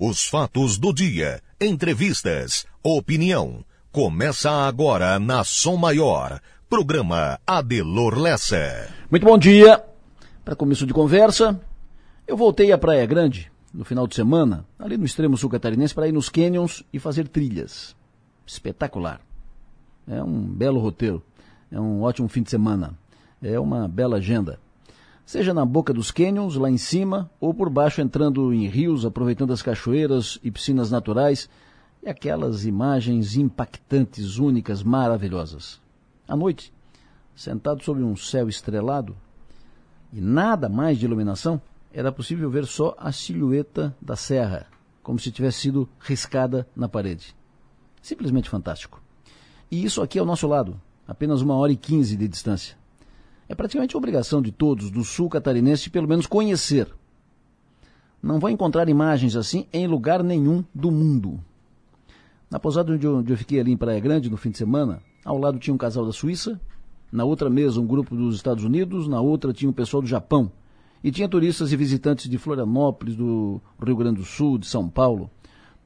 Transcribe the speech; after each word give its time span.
Os 0.00 0.28
fatos 0.28 0.78
do 0.78 0.92
dia, 0.92 1.42
entrevistas, 1.60 2.64
opinião. 2.84 3.64
Começa 3.90 4.48
agora 4.48 5.18
na 5.18 5.42
Som 5.42 5.76
Maior. 5.76 6.40
Programa 6.70 7.40
Adelor 7.44 8.16
Lessa. 8.16 8.94
Muito 9.10 9.26
bom 9.26 9.36
dia. 9.36 9.82
Para 10.44 10.54
começo 10.54 10.86
de 10.86 10.94
conversa, 10.94 11.60
eu 12.28 12.36
voltei 12.36 12.70
à 12.70 12.78
Praia 12.78 13.04
Grande 13.06 13.50
no 13.74 13.84
final 13.84 14.06
de 14.06 14.14
semana, 14.14 14.64
ali 14.78 14.96
no 14.96 15.04
extremo 15.04 15.36
sul 15.36 15.50
catarinense, 15.50 15.92
para 15.96 16.06
ir 16.06 16.12
nos 16.12 16.28
canyons 16.28 16.84
e 16.92 17.00
fazer 17.00 17.26
trilhas. 17.26 17.96
Espetacular. 18.46 19.20
É 20.06 20.22
um 20.22 20.42
belo 20.42 20.78
roteiro. 20.78 21.20
É 21.72 21.80
um 21.80 22.02
ótimo 22.02 22.28
fim 22.28 22.44
de 22.44 22.50
semana. 22.50 22.96
É 23.42 23.58
uma 23.58 23.88
bela 23.88 24.18
agenda 24.18 24.60
seja 25.28 25.52
na 25.52 25.62
boca 25.62 25.92
dos 25.92 26.10
cânions, 26.10 26.56
lá 26.56 26.70
em 26.70 26.78
cima, 26.78 27.30
ou 27.38 27.52
por 27.52 27.68
baixo 27.68 28.00
entrando 28.00 28.50
em 28.50 28.66
rios, 28.66 29.04
aproveitando 29.04 29.52
as 29.52 29.60
cachoeiras 29.60 30.38
e 30.42 30.50
piscinas 30.50 30.90
naturais, 30.90 31.50
e 32.02 32.08
aquelas 32.08 32.64
imagens 32.64 33.36
impactantes, 33.36 34.38
únicas, 34.38 34.82
maravilhosas. 34.82 35.82
À 36.26 36.34
noite, 36.34 36.72
sentado 37.36 37.84
sob 37.84 38.02
um 38.02 38.16
céu 38.16 38.48
estrelado, 38.48 39.14
e 40.10 40.18
nada 40.18 40.66
mais 40.66 40.98
de 40.98 41.04
iluminação, 41.04 41.60
era 41.92 42.10
possível 42.10 42.48
ver 42.48 42.64
só 42.64 42.96
a 42.96 43.12
silhueta 43.12 43.94
da 44.00 44.16
serra, 44.16 44.66
como 45.02 45.18
se 45.18 45.30
tivesse 45.30 45.60
sido 45.60 45.86
riscada 46.00 46.66
na 46.74 46.88
parede. 46.88 47.36
Simplesmente 48.00 48.48
fantástico. 48.48 49.02
E 49.70 49.84
isso 49.84 50.00
aqui 50.00 50.18
ao 50.18 50.24
nosso 50.24 50.48
lado, 50.48 50.80
apenas 51.06 51.42
uma 51.42 51.54
hora 51.54 51.70
e 51.70 51.76
quinze 51.76 52.16
de 52.16 52.26
distância. 52.26 52.78
É 53.48 53.54
praticamente 53.54 53.96
obrigação 53.96 54.42
de 54.42 54.52
todos 54.52 54.90
do 54.90 55.02
sul 55.02 55.28
catarinense 55.28 55.88
pelo 55.88 56.06
menos 56.06 56.26
conhecer. 56.26 56.88
Não 58.22 58.38
vai 58.38 58.52
encontrar 58.52 58.88
imagens 58.88 59.36
assim 59.36 59.66
em 59.72 59.86
lugar 59.86 60.22
nenhum 60.22 60.62
do 60.74 60.90
mundo. 60.90 61.40
Na 62.50 62.58
pousada 62.58 62.92
onde 62.92 63.06
eu, 63.06 63.16
onde 63.16 63.32
eu 63.32 63.36
fiquei 63.38 63.60
ali 63.60 63.72
em 63.72 63.76
Praia 63.76 64.00
Grande 64.00 64.28
no 64.28 64.36
fim 64.36 64.50
de 64.50 64.58
semana, 64.58 65.00
ao 65.24 65.38
lado 65.38 65.58
tinha 65.58 65.72
um 65.72 65.78
casal 65.78 66.04
da 66.04 66.12
Suíça, 66.12 66.60
na 67.10 67.24
outra 67.24 67.48
mesa 67.48 67.80
um 67.80 67.86
grupo 67.86 68.14
dos 68.14 68.34
Estados 68.34 68.64
Unidos, 68.64 69.08
na 69.08 69.20
outra 69.20 69.52
tinha 69.52 69.70
um 69.70 69.72
pessoal 69.72 70.02
do 70.02 70.08
Japão. 70.08 70.50
E 71.02 71.10
tinha 71.10 71.28
turistas 71.28 71.72
e 71.72 71.76
visitantes 71.76 72.28
de 72.28 72.36
Florianópolis, 72.38 73.14
do 73.14 73.60
Rio 73.82 73.96
Grande 73.96 74.20
do 74.20 74.26
Sul, 74.26 74.58
de 74.58 74.66
São 74.66 74.88
Paulo. 74.88 75.30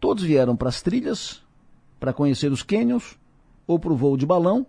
Todos 0.01 0.25
vieram 0.25 0.57
para 0.57 0.69
as 0.69 0.81
trilhas, 0.81 1.43
para 2.01 2.13
conhecer 2.13 2.51
os 2.51 2.63
cânions, 2.63 3.19
ou 3.67 3.79
para 3.79 3.93
o 3.93 3.97
voo 3.97 4.17
de 4.17 4.25
balão, 4.25 4.67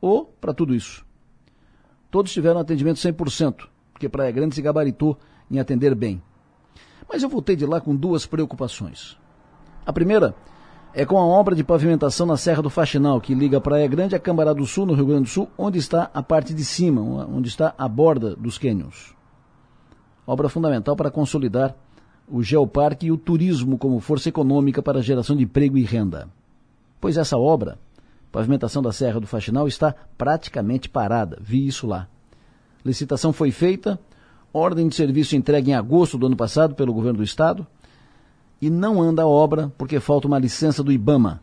ou 0.00 0.26
para 0.40 0.52
tudo 0.52 0.74
isso. 0.74 1.03
Todos 2.14 2.32
tiveram 2.32 2.60
atendimento 2.60 3.00
100%, 3.00 3.66
porque 3.92 4.08
Praia 4.08 4.30
Grande 4.30 4.54
se 4.54 4.62
gabaritou 4.62 5.18
em 5.50 5.58
atender 5.58 5.96
bem. 5.96 6.22
Mas 7.08 7.24
eu 7.24 7.28
voltei 7.28 7.56
de 7.56 7.66
lá 7.66 7.80
com 7.80 7.92
duas 7.92 8.24
preocupações. 8.24 9.18
A 9.84 9.92
primeira 9.92 10.32
é 10.92 11.04
com 11.04 11.18
a 11.18 11.26
obra 11.26 11.56
de 11.56 11.64
pavimentação 11.64 12.24
na 12.24 12.36
Serra 12.36 12.62
do 12.62 12.70
Faxinal, 12.70 13.20
que 13.20 13.34
liga 13.34 13.60
Praia 13.60 13.88
Grande 13.88 14.14
a 14.14 14.20
Cambará 14.20 14.52
do 14.52 14.64
Sul, 14.64 14.86
no 14.86 14.94
Rio 14.94 15.06
Grande 15.06 15.24
do 15.24 15.28
Sul, 15.28 15.48
onde 15.58 15.80
está 15.80 16.08
a 16.14 16.22
parte 16.22 16.54
de 16.54 16.64
cima, 16.64 17.00
onde 17.02 17.48
está 17.48 17.74
a 17.76 17.88
borda 17.88 18.36
dos 18.36 18.58
cânions. 18.58 19.12
Obra 20.24 20.48
fundamental 20.48 20.94
para 20.94 21.10
consolidar 21.10 21.74
o 22.28 22.44
geoparque 22.44 23.06
e 23.06 23.10
o 23.10 23.18
turismo 23.18 23.76
como 23.76 23.98
força 23.98 24.28
econômica 24.28 24.80
para 24.80 25.00
a 25.00 25.02
geração 25.02 25.34
de 25.34 25.42
emprego 25.42 25.76
e 25.76 25.82
renda. 25.82 26.28
Pois 27.00 27.16
essa 27.16 27.36
obra 27.36 27.76
pavimentação 28.34 28.82
da 28.82 28.90
Serra 28.90 29.20
do 29.20 29.28
Faxinal 29.28 29.68
está 29.68 29.94
praticamente 30.18 30.88
parada. 30.88 31.38
Vi 31.40 31.68
isso 31.68 31.86
lá. 31.86 32.08
Licitação 32.84 33.32
foi 33.32 33.52
feita, 33.52 33.96
ordem 34.52 34.88
de 34.88 34.96
serviço 34.96 35.36
entregue 35.36 35.70
em 35.70 35.74
agosto 35.74 36.18
do 36.18 36.26
ano 36.26 36.36
passado 36.36 36.74
pelo 36.74 36.92
governo 36.92 37.18
do 37.18 37.22
estado 37.22 37.64
e 38.60 38.68
não 38.68 39.00
anda 39.00 39.22
a 39.22 39.26
obra 39.26 39.72
porque 39.78 40.00
falta 40.00 40.26
uma 40.26 40.36
licença 40.36 40.82
do 40.82 40.90
IBAMA, 40.90 41.40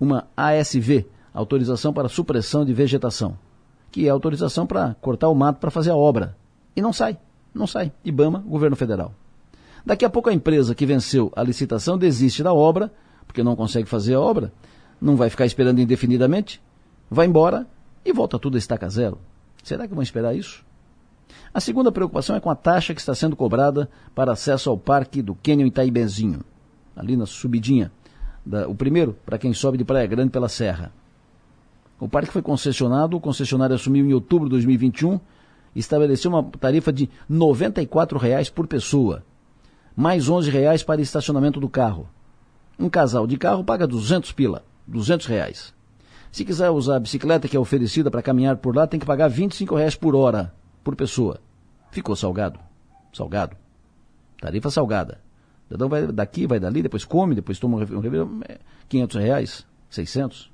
uma 0.00 0.26
ASV, 0.34 1.06
autorização 1.34 1.92
para 1.92 2.08
supressão 2.08 2.64
de 2.64 2.72
vegetação, 2.72 3.36
que 3.90 4.06
é 4.06 4.08
autorização 4.08 4.66
para 4.66 4.96
cortar 5.02 5.28
o 5.28 5.34
mato 5.34 5.58
para 5.58 5.70
fazer 5.70 5.90
a 5.90 5.96
obra. 5.96 6.34
E 6.74 6.80
não 6.80 6.94
sai, 6.94 7.18
não 7.52 7.66
sai. 7.66 7.92
IBAMA, 8.02 8.38
governo 8.38 8.74
federal. 8.74 9.12
Daqui 9.84 10.06
a 10.06 10.08
pouco 10.08 10.30
a 10.30 10.32
empresa 10.32 10.74
que 10.74 10.86
venceu 10.86 11.30
a 11.36 11.42
licitação 11.42 11.98
desiste 11.98 12.42
da 12.42 12.54
obra, 12.54 12.90
porque 13.26 13.42
não 13.42 13.54
consegue 13.54 13.86
fazer 13.86 14.14
a 14.14 14.20
obra, 14.20 14.50
não 15.02 15.16
vai 15.16 15.28
ficar 15.28 15.44
esperando 15.44 15.80
indefinidamente, 15.80 16.62
vai 17.10 17.26
embora 17.26 17.66
e 18.04 18.12
volta 18.12 18.38
tudo 18.38 18.54
a 18.54 18.58
estaca 18.58 18.88
zero. 18.88 19.18
Será 19.64 19.88
que 19.88 19.94
vão 19.94 20.02
esperar 20.02 20.34
isso? 20.34 20.64
A 21.52 21.60
segunda 21.60 21.90
preocupação 21.90 22.36
é 22.36 22.40
com 22.40 22.48
a 22.48 22.54
taxa 22.54 22.94
que 22.94 23.00
está 23.00 23.14
sendo 23.14 23.34
cobrada 23.34 23.90
para 24.14 24.32
acesso 24.32 24.70
ao 24.70 24.78
parque 24.78 25.20
do 25.20 25.34
Canyon 25.34 25.66
Itaibezinho, 25.66 26.40
ali 26.94 27.16
na 27.16 27.26
subidinha. 27.26 27.90
Da, 28.46 28.68
o 28.68 28.74
primeiro, 28.74 29.16
para 29.26 29.38
quem 29.38 29.52
sobe 29.52 29.76
de 29.76 29.84
Praia 29.84 30.06
Grande 30.06 30.30
pela 30.30 30.48
Serra. 30.48 30.92
O 31.98 32.08
parque 32.08 32.32
foi 32.32 32.42
concessionado, 32.42 33.16
o 33.16 33.20
concessionário 33.20 33.74
assumiu 33.74 34.06
em 34.06 34.14
outubro 34.14 34.48
de 34.48 34.52
2021 34.52 35.20
e 35.74 35.80
estabeleceu 35.80 36.30
uma 36.30 36.44
tarifa 36.44 36.92
de 36.92 37.08
94 37.28 38.18
reais 38.18 38.50
por 38.50 38.66
pessoa, 38.66 39.24
mais 39.96 40.28
11 40.28 40.50
reais 40.50 40.82
para 40.82 41.00
estacionamento 41.00 41.60
do 41.60 41.68
carro. 41.68 42.08
Um 42.78 42.88
casal 42.88 43.26
de 43.26 43.36
carro 43.36 43.64
paga 43.64 43.86
200 43.86 44.32
pila. 44.32 44.64
200 44.86 45.26
reais. 45.26 45.74
Se 46.32 46.44
quiser 46.44 46.70
usar 46.70 46.96
a 46.96 47.00
bicicleta 47.00 47.46
que 47.46 47.56
é 47.56 47.60
oferecida 47.60 48.10
para 48.10 48.22
caminhar 48.22 48.56
por 48.56 48.74
lá, 48.74 48.86
tem 48.86 48.98
que 48.98 49.04
pagar 49.04 49.28
25 49.28 49.74
reais 49.76 49.94
por 49.94 50.16
hora, 50.16 50.52
por 50.82 50.96
pessoa. 50.96 51.38
Ficou 51.90 52.16
salgado. 52.16 52.58
Salgado. 53.12 53.54
Tarifa 54.40 54.70
salgada. 54.70 55.20
Cidadão 55.66 55.90
vai 55.90 56.06
daqui, 56.06 56.46
vai 56.46 56.58
dali, 56.58 56.82
depois 56.82 57.04
come, 57.04 57.34
depois 57.34 57.58
toma 57.58 57.76
um 57.76 58.00
refeição. 58.00 58.40
500 58.88 59.16
reais, 59.16 59.66
600. 59.90 60.50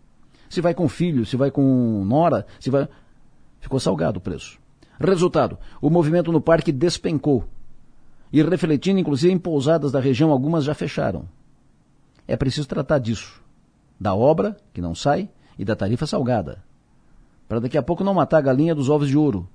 Se 0.51 0.61
vai 0.61 0.75
com 0.75 0.89
filho, 0.89 1.25
se 1.25 1.37
vai 1.37 1.51
com 1.51 2.05
nora, 2.05 2.45
se 2.59 2.71
vai... 2.71 2.89
Ficou 3.61 3.79
salgado 3.79 4.19
o 4.19 4.21
preço. 4.21 4.59
Resultado, 4.99 5.59
o 5.81 5.91
movimento 5.91 6.33
no 6.33 6.41
parque 6.41 6.73
despencou. 6.73 7.45
E 8.33 8.43
refletindo, 8.43 8.99
inclusive, 8.99 9.33
em 9.33 9.39
pousadas 9.39 9.93
da 9.93 10.01
região, 10.01 10.31
algumas 10.31 10.65
já 10.65 10.75
fecharam. 10.75 11.29
É 12.27 12.37
preciso 12.37 12.67
tratar 12.67 12.99
disso 12.99 13.43
da 14.01 14.15
obra, 14.15 14.57
que 14.73 14.81
não 14.81 14.95
sai, 14.95 15.29
e 15.59 15.65
da 15.65 15.75
tarifa 15.75 16.07
salgada. 16.07 16.63
Para 17.49 17.61
daqui 17.61 17.79
a 17.79 17.83
pouco 17.83 18.05
não 18.05 18.15
matar 18.15 18.39
a 18.39 18.43
galinha 18.43 18.75
dos 18.75 18.89
ovos 18.89 19.09
de 19.09 19.17
ouro. 19.17 19.49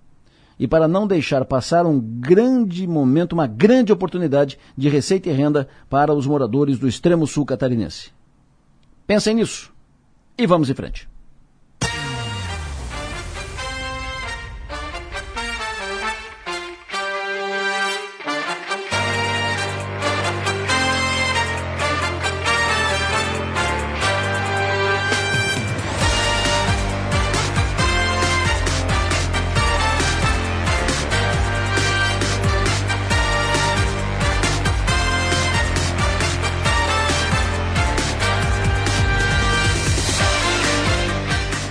E 0.59 0.67
para 0.67 0.87
não 0.87 1.07
deixar 1.07 1.45
passar 1.45 1.85
um 1.85 1.99
grande 1.99 2.85
momento, 2.87 3.33
uma 3.33 3.47
grande 3.47 3.91
oportunidade 3.91 4.59
de 4.77 4.89
receita 4.89 5.29
e 5.29 5.33
renda 5.33 5.67
para 5.89 6.13
os 6.13 6.27
moradores 6.27 6.77
do 6.77 6.87
extremo 6.87 7.25
sul 7.25 7.45
catarinense. 7.45 8.11
Pensem 9.07 9.35
nisso 9.35 9.73
e 10.37 10.45
vamos 10.45 10.69
em 10.69 10.73
frente. 10.73 11.12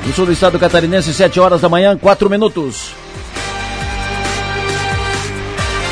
No 0.06 0.12
sul 0.12 0.26
do 0.26 0.32
estado 0.32 0.58
catarinense, 0.58 1.14
7 1.14 1.38
horas 1.38 1.60
da 1.60 1.68
manhã, 1.68 1.96
4 1.96 2.28
minutos. 2.28 2.92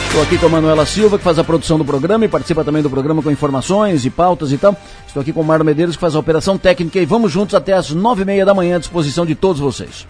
Estou 0.08 0.22
aqui 0.22 0.36
com 0.36 0.46
a 0.46 0.48
Manuela 0.48 0.84
Silva, 0.84 1.16
que 1.16 1.22
faz 1.22 1.38
a 1.38 1.44
produção 1.44 1.78
do 1.78 1.84
programa 1.84 2.24
e 2.24 2.28
participa 2.28 2.64
também 2.64 2.82
do 2.82 2.90
programa 2.90 3.22
com 3.22 3.30
informações 3.30 4.04
e 4.04 4.10
pautas 4.10 4.50
e 4.50 4.58
tal. 4.58 4.76
Estou 5.06 5.20
aqui 5.20 5.32
com 5.32 5.40
o 5.40 5.44
Mário 5.44 5.64
Medeiros, 5.64 5.94
que 5.94 6.00
faz 6.00 6.16
a 6.16 6.18
operação 6.18 6.58
técnica 6.58 6.98
e 6.98 7.06
vamos 7.06 7.30
juntos 7.30 7.54
até 7.54 7.72
as 7.72 7.90
nove 7.90 8.22
e 8.22 8.24
meia 8.24 8.44
da 8.44 8.52
manhã 8.52 8.76
à 8.76 8.78
disposição 8.80 9.24
de 9.24 9.36
todos 9.36 9.60
vocês. 9.60 10.08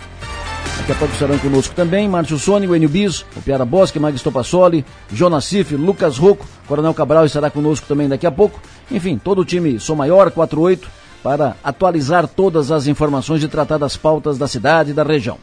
Daqui 0.78 0.92
a 0.92 0.94
pouco 0.94 1.12
estarão 1.12 1.38
conosco 1.38 1.74
também 1.74 2.08
Márcio 2.08 2.38
Sônico, 2.38 2.74
Enio 2.74 2.88
Bis, 2.88 3.26
o 3.36 3.42
Piara 3.42 3.66
Bosque, 3.66 4.00
Magis 4.00 4.22
Topassoli, 4.22 4.82
Jonas 5.12 5.44
Cif, 5.44 5.76
Lucas 5.76 6.16
Rocco, 6.16 6.46
Coronel 6.66 6.94
Cabral 6.94 7.26
estará 7.26 7.50
conosco 7.50 7.86
também 7.86 8.08
daqui 8.08 8.26
a 8.26 8.30
pouco. 8.30 8.58
Enfim, 8.90 9.18
todo 9.22 9.42
o 9.42 9.44
time 9.44 9.78
Sou 9.78 9.94
Maior, 9.94 10.30
48, 10.30 10.88
para 11.22 11.56
atualizar 11.62 12.26
todas 12.26 12.70
as 12.70 12.86
informações 12.86 13.42
e 13.42 13.48
tratar 13.48 13.76
das 13.78 13.96
pautas 13.96 14.36
da 14.38 14.48
cidade 14.48 14.90
e 14.90 14.94
da 14.94 15.02
região. 15.02 15.38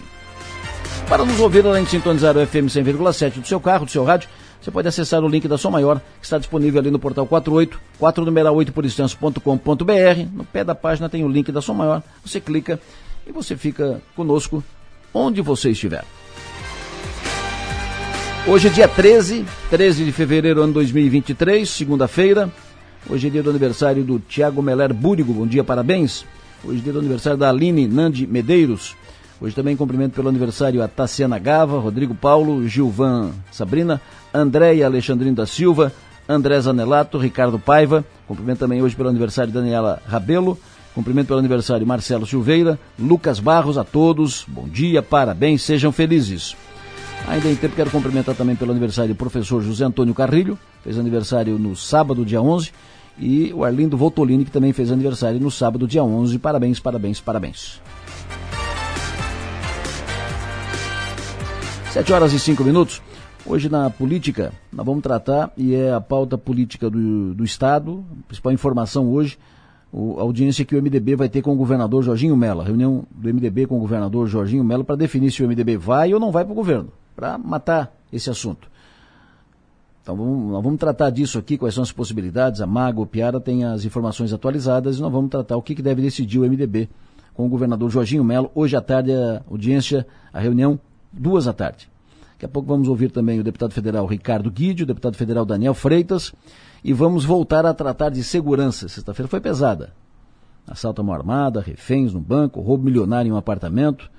Para 1.08 1.26
nos 1.26 1.40
ouvir, 1.40 1.66
além 1.66 1.84
de 1.84 1.90
sintonizar 1.90 2.38
o 2.38 2.46
FM 2.46 2.68
100,7 2.68 3.42
do 3.42 3.48
seu 3.48 3.60
carro, 3.60 3.86
do 3.86 3.92
seu 3.92 4.04
rádio, 4.04 4.30
você 4.64 4.72
pode 4.72 4.88
acessar 4.88 5.22
o 5.22 5.28
link 5.28 5.46
da 5.46 5.58
Som 5.58 5.72
Maior, 5.72 6.00
que 6.20 6.26
está 6.26 6.38
disponível 6.38 6.80
ali 6.80 6.90
no 6.90 6.98
portal 6.98 7.26
48, 7.26 7.78
4 8.00 8.24
numeral 8.24 8.56
8 8.56 8.72
por 8.72 8.86
extenso.com.br. 8.86 9.42
No 10.32 10.46
pé 10.46 10.64
da 10.64 10.74
página 10.74 11.10
tem 11.10 11.26
o 11.26 11.28
link 11.28 11.52
da 11.52 11.62
Som 11.62 11.74
Maior. 11.74 12.02
Você 12.26 12.40
clica 12.40 12.80
e 13.28 13.32
você 13.32 13.56
fica 13.56 14.02
conosco 14.16 14.64
onde 15.14 15.42
você 15.42 15.72
estiver. 15.72 16.04
Hoje 18.46 18.68
é 18.68 18.72
dia 18.72 18.88
13, 18.88 19.46
13 19.70 20.04
de 20.04 20.12
fevereiro 20.12 20.62
ano 20.62 20.74
2023, 20.74 21.70
segunda-feira. 21.70 22.52
Hoje 23.10 23.28
é 23.28 23.30
dia 23.30 23.44
do 23.44 23.50
aniversário 23.50 24.04
do 24.04 24.20
Tiago 24.20 24.62
Meler 24.62 24.94
Búrigo. 24.94 25.34
Bom 25.34 25.48
dia, 25.48 25.64
parabéns. 25.64 26.26
Hoje 26.64 26.80
é 26.80 26.82
dia 26.82 26.94
do 26.94 27.00
aniversário 27.00 27.38
da 27.38 27.50
Aline 27.50 27.88
Nandi 27.88 28.28
Medeiros. 28.28 28.96
Hoje 29.40 29.56
também 29.56 29.76
cumprimento 29.76 30.14
pelo 30.14 30.30
aniversário 30.30 30.82
a 30.82 30.88
Tassiana 30.88 31.38
Gava, 31.38 31.80
Rodrigo 31.80 32.16
Paulo, 32.16 32.68
Gilvan 32.68 33.32
Sabrina, 33.52 34.02
Andréia 34.34 34.86
Alexandrino 34.86 35.36
da 35.36 35.46
Silva, 35.46 35.92
André 36.28 36.60
Zanelato, 36.60 37.18
Ricardo 37.18 37.60
Paiva. 37.60 38.06
Cumprimento 38.28 38.60
também 38.60 38.82
hoje 38.82 38.96
pelo 38.96 39.10
aniversário 39.10 39.52
Daniela 39.52 40.02
Rabelo. 40.08 40.58
Cumprimento 40.94 41.28
pelo 41.28 41.40
aniversário 41.40 41.88
Marcelo 41.88 42.26
Silveira, 42.26 42.80
Lucas 43.00 43.40
Barros, 43.40 43.78
a 43.78 43.84
todos. 43.84 44.46
Bom 44.48 44.68
dia, 44.68 45.02
parabéns, 45.02 45.64
sejam 45.64 45.92
felizes. 45.92 46.56
Ainda 47.28 47.50
em 47.50 47.56
tempo, 47.56 47.76
quero 47.76 47.90
cumprimentar 47.90 48.36
também 48.36 48.56
pelo 48.56 48.72
aniversário 48.72 49.14
o 49.14 49.16
professor 49.16 49.62
José 49.62 49.86
Antônio 49.86 50.14
Carrilho, 50.14 50.60
fez 50.84 51.00
aniversário 51.00 51.58
no 51.58 51.76
sábado, 51.76 52.26
dia 52.26 52.42
11, 52.42 52.72
e 53.18 53.52
o 53.54 53.64
Arlindo 53.64 53.98
Voltolini, 53.98 54.46
que 54.46 54.52
também 54.52 54.74
fez 54.74 54.92
aniversário 54.92 55.40
no 55.40 55.50
sábado, 55.50 55.88
dia 55.88 56.04
11. 56.04 56.38
Parabéns, 56.38 56.80
parabéns, 56.80 57.20
parabéns. 57.20 57.82
7 61.92 62.12
horas 62.12 62.34
e 62.34 62.40
5 62.40 62.64
minutos. 62.64 63.02
Hoje 63.46 63.70
na 63.70 63.90
política, 63.90 64.54
nós 64.72 64.86
vamos 64.86 65.02
tratar, 65.02 65.52
e 65.58 65.76
é 65.76 65.94
a 65.94 66.02
pauta 66.02 66.38
política 66.38 66.90
do, 66.90 67.34
do 67.34 67.44
Estado, 67.44 68.06
a 68.12 68.28
principal 68.28 68.52
informação 68.52 69.10
hoje, 69.10 69.38
a 69.94 70.22
audiência 70.22 70.66
que 70.66 70.76
o 70.76 70.82
MDB 70.82 71.16
vai 71.16 71.30
ter 71.30 71.42
com 71.44 71.54
o 71.54 71.56
governador 71.56 72.02
Jorginho 72.02 72.36
Mello, 72.36 72.62
reunião 72.62 73.06
do 73.12 73.32
MDB 73.32 73.68
com 73.68 73.78
o 73.78 73.80
governador 73.80 74.28
Jorginho 74.28 74.64
Mello 74.64 74.84
para 74.84 74.96
definir 74.96 75.32
se 75.32 75.44
o 75.44 75.48
MDB 75.48 75.78
vai 75.78 76.14
ou 76.14 76.20
não 76.20 76.32
vai 76.32 76.44
para 76.44 76.52
o 76.52 76.56
governo, 76.56 76.90
para 77.16 77.38
matar 77.38 77.96
esse 78.12 78.30
assunto. 78.30 78.68
Então 80.02 80.16
vamos, 80.16 80.52
nós 80.52 80.64
vamos 80.64 80.80
tratar 80.80 81.12
disso 81.12 81.38
aqui, 81.38 81.58
quais 81.58 81.76
são 81.76 81.84
as 81.84 81.92
possibilidades, 81.92 82.60
a 82.60 82.66
Mago, 82.66 83.04
o 83.04 83.06
Piara 83.06 83.40
tem 83.40 83.64
as 83.64 83.86
informações 83.86 84.34
atualizadas 84.34 84.98
e 84.98 85.02
nós 85.02 85.12
vamos 85.12 85.30
tratar 85.30 85.56
o 85.56 85.62
que, 85.62 85.76
que 85.76 85.82
deve 85.82 86.02
decidir 86.02 86.40
o 86.40 86.42
MDB 86.42 86.90
com 87.34 87.46
o 87.46 87.50
governador 87.50 87.90
Jorginho 87.90 88.24
Mello. 88.24 88.52
Hoje 88.56 88.76
à 88.76 88.82
tarde 88.82 89.14
a 89.14 89.44
audiência, 89.50 90.08
a 90.34 90.40
reunião 90.40 90.80
duas 91.12 91.46
da 91.46 91.54
tarde. 91.54 91.88
Daqui 92.34 92.46
a 92.46 92.50
pouco 92.50 92.68
vamos 92.68 92.90
ouvir 92.90 93.12
também 93.12 93.40
o 93.40 93.44
deputado 93.44 93.74
federal 93.74 94.06
Ricardo 94.08 94.52
Guide, 94.52 94.84
o 94.84 94.86
deputado 94.86 95.16
federal 95.16 95.46
Daniel 95.46 95.74
Freitas, 95.74 96.34
e 96.84 96.92
vamos 96.92 97.24
voltar 97.24 97.66
a 97.66 97.74
tratar 97.74 98.10
de 98.10 98.24
segurança. 98.24 98.88
Sexta-feira 98.88 99.28
foi 99.28 99.40
pesada. 99.40 99.94
Assalto 100.68 101.02
à 101.02 101.04
mão 101.04 101.14
armada, 101.14 101.62
reféns 101.62 102.14
no 102.14 102.20
banco, 102.20 102.62
roubo 102.62 102.84
milionário 102.84 103.30
em 103.30 103.32
um 103.32 103.38
apartamento. 103.38 104.10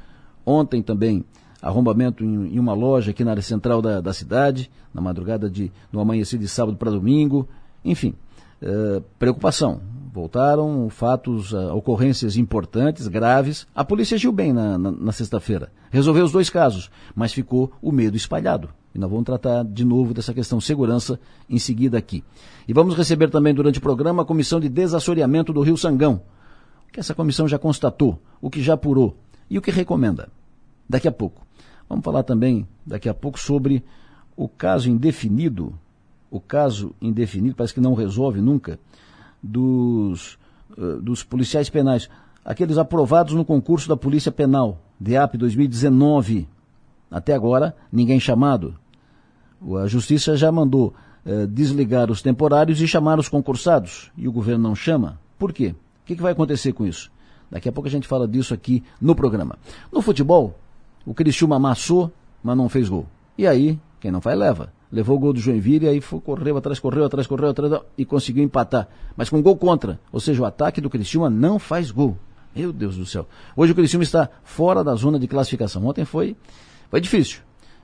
Ontem 0.45 0.83
também 0.83 1.25
arrombamento 1.61 2.23
em, 2.23 2.55
em 2.55 2.59
uma 2.59 2.75
loja 2.75 3.11
aqui 3.11 3.25
na 3.25 3.31
área 3.31 3.43
central 3.43 3.81
da, 3.81 4.01
da 4.01 4.13
cidade, 4.13 4.71
na 4.93 5.01
madrugada 5.01 5.49
de, 5.49 5.73
no 5.91 6.01
amanhecer 6.01 6.39
de 6.39 6.47
sábado 6.47 6.77
para 6.77 6.91
domingo. 6.91 7.49
Enfim, 7.85 8.15
uh, 8.63 9.03
preocupação 9.19 9.81
voltaram 10.15 10.89
fatos, 10.91 11.53
uh, 11.53 11.75
ocorrências 11.75 12.37
importantes, 12.37 13.09
graves. 13.09 13.67
A 13.75 13.85
polícia 13.85 14.15
agiu 14.15 14.31
bem 14.31 14.53
na, 14.53 14.79
na, 14.79 14.93
na 14.93 15.11
sexta-feira. 15.11 15.73
Resolveu 15.91 16.25
os 16.25 16.31
dois 16.31 16.49
casos, 16.49 16.89
mas 17.17 17.33
ficou 17.33 17.73
o 17.83 17.91
medo 17.91 18.17
espalhado. 18.17 18.69
E 18.95 18.99
nós 18.99 19.11
vamos 19.11 19.25
tratar 19.25 19.65
de 19.65 19.85
novo 19.85 20.15
dessa 20.15 20.33
questão 20.33 20.61
segurança 20.61 21.19
em 21.51 21.59
seguida 21.59 21.99
aqui. 21.99 22.23
E 22.69 22.73
vamos 22.73 22.95
receber 22.95 23.29
também 23.29 23.53
durante 23.53 23.81
o 23.81 23.83
programa 23.83 24.23
a 24.23 24.25
comissão 24.25 24.61
de 24.61 24.69
desassoreamento 24.69 25.53
do 25.53 25.63
Rio 25.63 25.77
Sangão. 25.77 26.23
O 26.89 26.93
que 26.93 27.01
essa 27.01 27.13
comissão 27.13 27.49
já 27.49 27.59
constatou, 27.59 28.23
o 28.41 28.49
que 28.49 28.63
já 28.63 28.75
apurou 28.75 29.17
e 29.51 29.59
o 29.59 29.63
que 29.63 29.73
recomenda. 29.73 30.29
Daqui 30.89 31.09
a 31.09 31.13
pouco. 31.13 31.45
Vamos 31.89 32.05
falar 32.05 32.23
também, 32.23 32.69
daqui 32.87 33.09
a 33.09 33.15
pouco, 33.15 33.41
sobre 33.41 33.83
o 34.37 34.49
caso 34.49 34.89
indefinido. 34.89 35.75
O 36.31 36.39
caso 36.39 36.95
indefinido, 37.03 37.57
parece 37.57 37.75
que 37.75 37.81
não 37.81 37.95
resolve 37.95 38.41
nunca 38.41 38.79
dos, 39.45 40.39
uh, 40.77 41.01
dos 41.03 41.23
policiais 41.23 41.69
penais, 41.69 42.09
aqueles 42.43 42.79
aprovados 42.79 43.35
no 43.35 43.45
concurso 43.45 43.89
da 43.89 43.97
Polícia 43.97 44.33
Penal, 44.33 44.81
DEAP 44.99 45.37
2019. 45.37 46.49
Até 47.11 47.35
agora, 47.35 47.77
ninguém 47.93 48.19
chamado. 48.19 48.75
A 49.83 49.87
Justiça 49.87 50.37
já 50.37 50.51
mandou 50.51 50.95
uh, 51.27 51.47
desligar 51.47 52.11
os 52.11 52.23
temporários 52.23 52.81
e 52.81 52.89
chamar 52.89 53.19
os 53.19 53.29
concursados, 53.29 54.11
e 54.17 54.27
o 54.27 54.33
governo 54.33 54.63
não 54.63 54.75
chama. 54.75 55.21
Por 55.39 55.53
quê? 55.53 55.75
O 56.03 56.07
que, 56.07 56.17
que 56.17 56.23
vai 56.23 56.33
acontecer 56.33 56.73
com 56.73 56.87
isso? 56.87 57.13
Daqui 57.51 57.69
a 57.69 57.73
pouco 57.73 57.87
a 57.87 57.91
gente 57.91 58.09
fala 58.09 58.27
disso 58.27 58.55
aqui 58.55 58.83
no 59.01 59.15
programa. 59.15 59.59
No 59.93 60.01
futebol, 60.01 60.59
o 61.05 61.15
Criciúma 61.15 61.57
amassou, 61.57 62.11
mas 62.43 62.57
não 62.57 62.69
fez 62.69 62.89
gol. 62.89 63.07
E 63.37 63.47
aí, 63.47 63.79
quem 64.01 64.11
não 64.11 64.21
faz, 64.21 64.39
leva 64.39 64.73
levou 64.95 65.17
o 65.17 65.19
gol 65.19 65.33
do 65.33 65.41
Joinville 65.41 65.87
e 65.87 65.89
aí 65.89 66.01
foi, 66.01 66.21
correu 66.21 66.57
atrás, 66.57 66.79
correu 66.79 67.05
atrás, 67.05 67.27
correu 67.27 67.49
atrás 67.49 67.83
e 67.99 68.05
conseguiu 68.05 68.45
empatar. 68.45 68.89
Mas 69.17 69.29
com 69.29 69.43
gol 69.43 69.57
contra. 69.57 69.99
Ou 70.13 70.21
seja, 70.21 70.41
o 70.41 70.45
ataque 70.45 70.81
do 70.81 70.89
Criciúma 70.89 71.29
não 71.29 71.59
faz 71.59 71.91
gol. 71.91 72.17
Meu 72.55 72.73
Deus 72.73 72.97
do 72.97 73.05
céu. 73.05 73.27
Hoje 73.57 73.73
o 73.73 73.75
Criciúma 73.75 74.05
está 74.05 74.31
fora 74.45 74.85
da 74.85 74.95
zona 74.95 75.19
de 75.19 75.27
classificação. 75.27 75.85
Ontem 75.85 76.05
foi, 76.05 76.37
foi 76.89 77.01
difícil. 77.01 77.41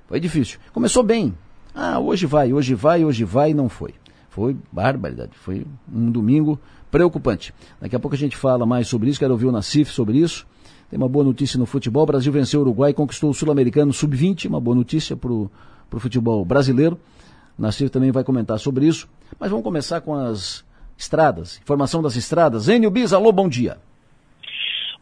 Foi 0.07 0.21
difícil. 0.21 0.61
Começou 0.73 1.03
bem. 1.03 1.35
Ah, 1.75 1.99
hoje 1.99 2.27
vai, 2.27 2.53
hoje 2.53 2.75
vai, 2.75 3.05
hoje 3.05 3.25
vai 3.25 3.51
e 3.51 3.55
não 3.55 3.69
foi. 3.69 3.93
Foi 4.29 4.57
barbaridade. 4.71 5.33
Foi 5.35 5.67
um 5.93 6.12
domingo 6.12 6.61
preocupante. 6.93 7.53
Daqui 7.81 7.97
a 7.97 7.99
pouco 7.99 8.15
a 8.15 8.19
gente 8.19 8.37
fala 8.37 8.65
mais 8.65 8.87
sobre 8.87 9.11
isso. 9.11 9.19
Quero 9.19 9.33
ouvir 9.33 9.47
o 9.47 9.53
Nacif 9.53 9.91
sobre 9.91 10.19
isso. 10.19 10.47
Tem 10.89 10.97
uma 10.97 11.09
boa 11.09 11.25
notícia 11.25 11.59
no 11.59 11.67
futebol. 11.67 12.05
O 12.05 12.07
Brasil 12.07 12.33
venceu 12.33 12.61
o 12.61 12.62
Uruguai 12.62 12.93
e 12.93 12.95
conquistou 12.95 13.31
o 13.31 13.35
Sul-Americano 13.35 13.93
Sub-20. 13.93 14.47
Uma 14.47 14.61
boa 14.61 14.77
notícia 14.77 15.17
para 15.17 15.33
o 15.33 15.51
para 15.90 15.96
o 15.96 16.00
futebol 16.00 16.44
brasileiro. 16.44 16.98
Nassir 17.58 17.90
também 17.90 18.10
vai 18.10 18.25
comentar 18.25 18.58
sobre 18.58 18.87
isso. 18.87 19.10
Mas 19.38 19.50
vamos 19.50 19.64
começar 19.64 20.00
com 20.00 20.14
as 20.14 20.64
estradas. 20.96 21.58
Informação 21.60 22.00
das 22.00 22.16
estradas. 22.16 22.69
Enio 22.69 22.90
Bis, 22.90 23.12
alô, 23.12 23.32
bom 23.32 23.48
dia. 23.48 23.76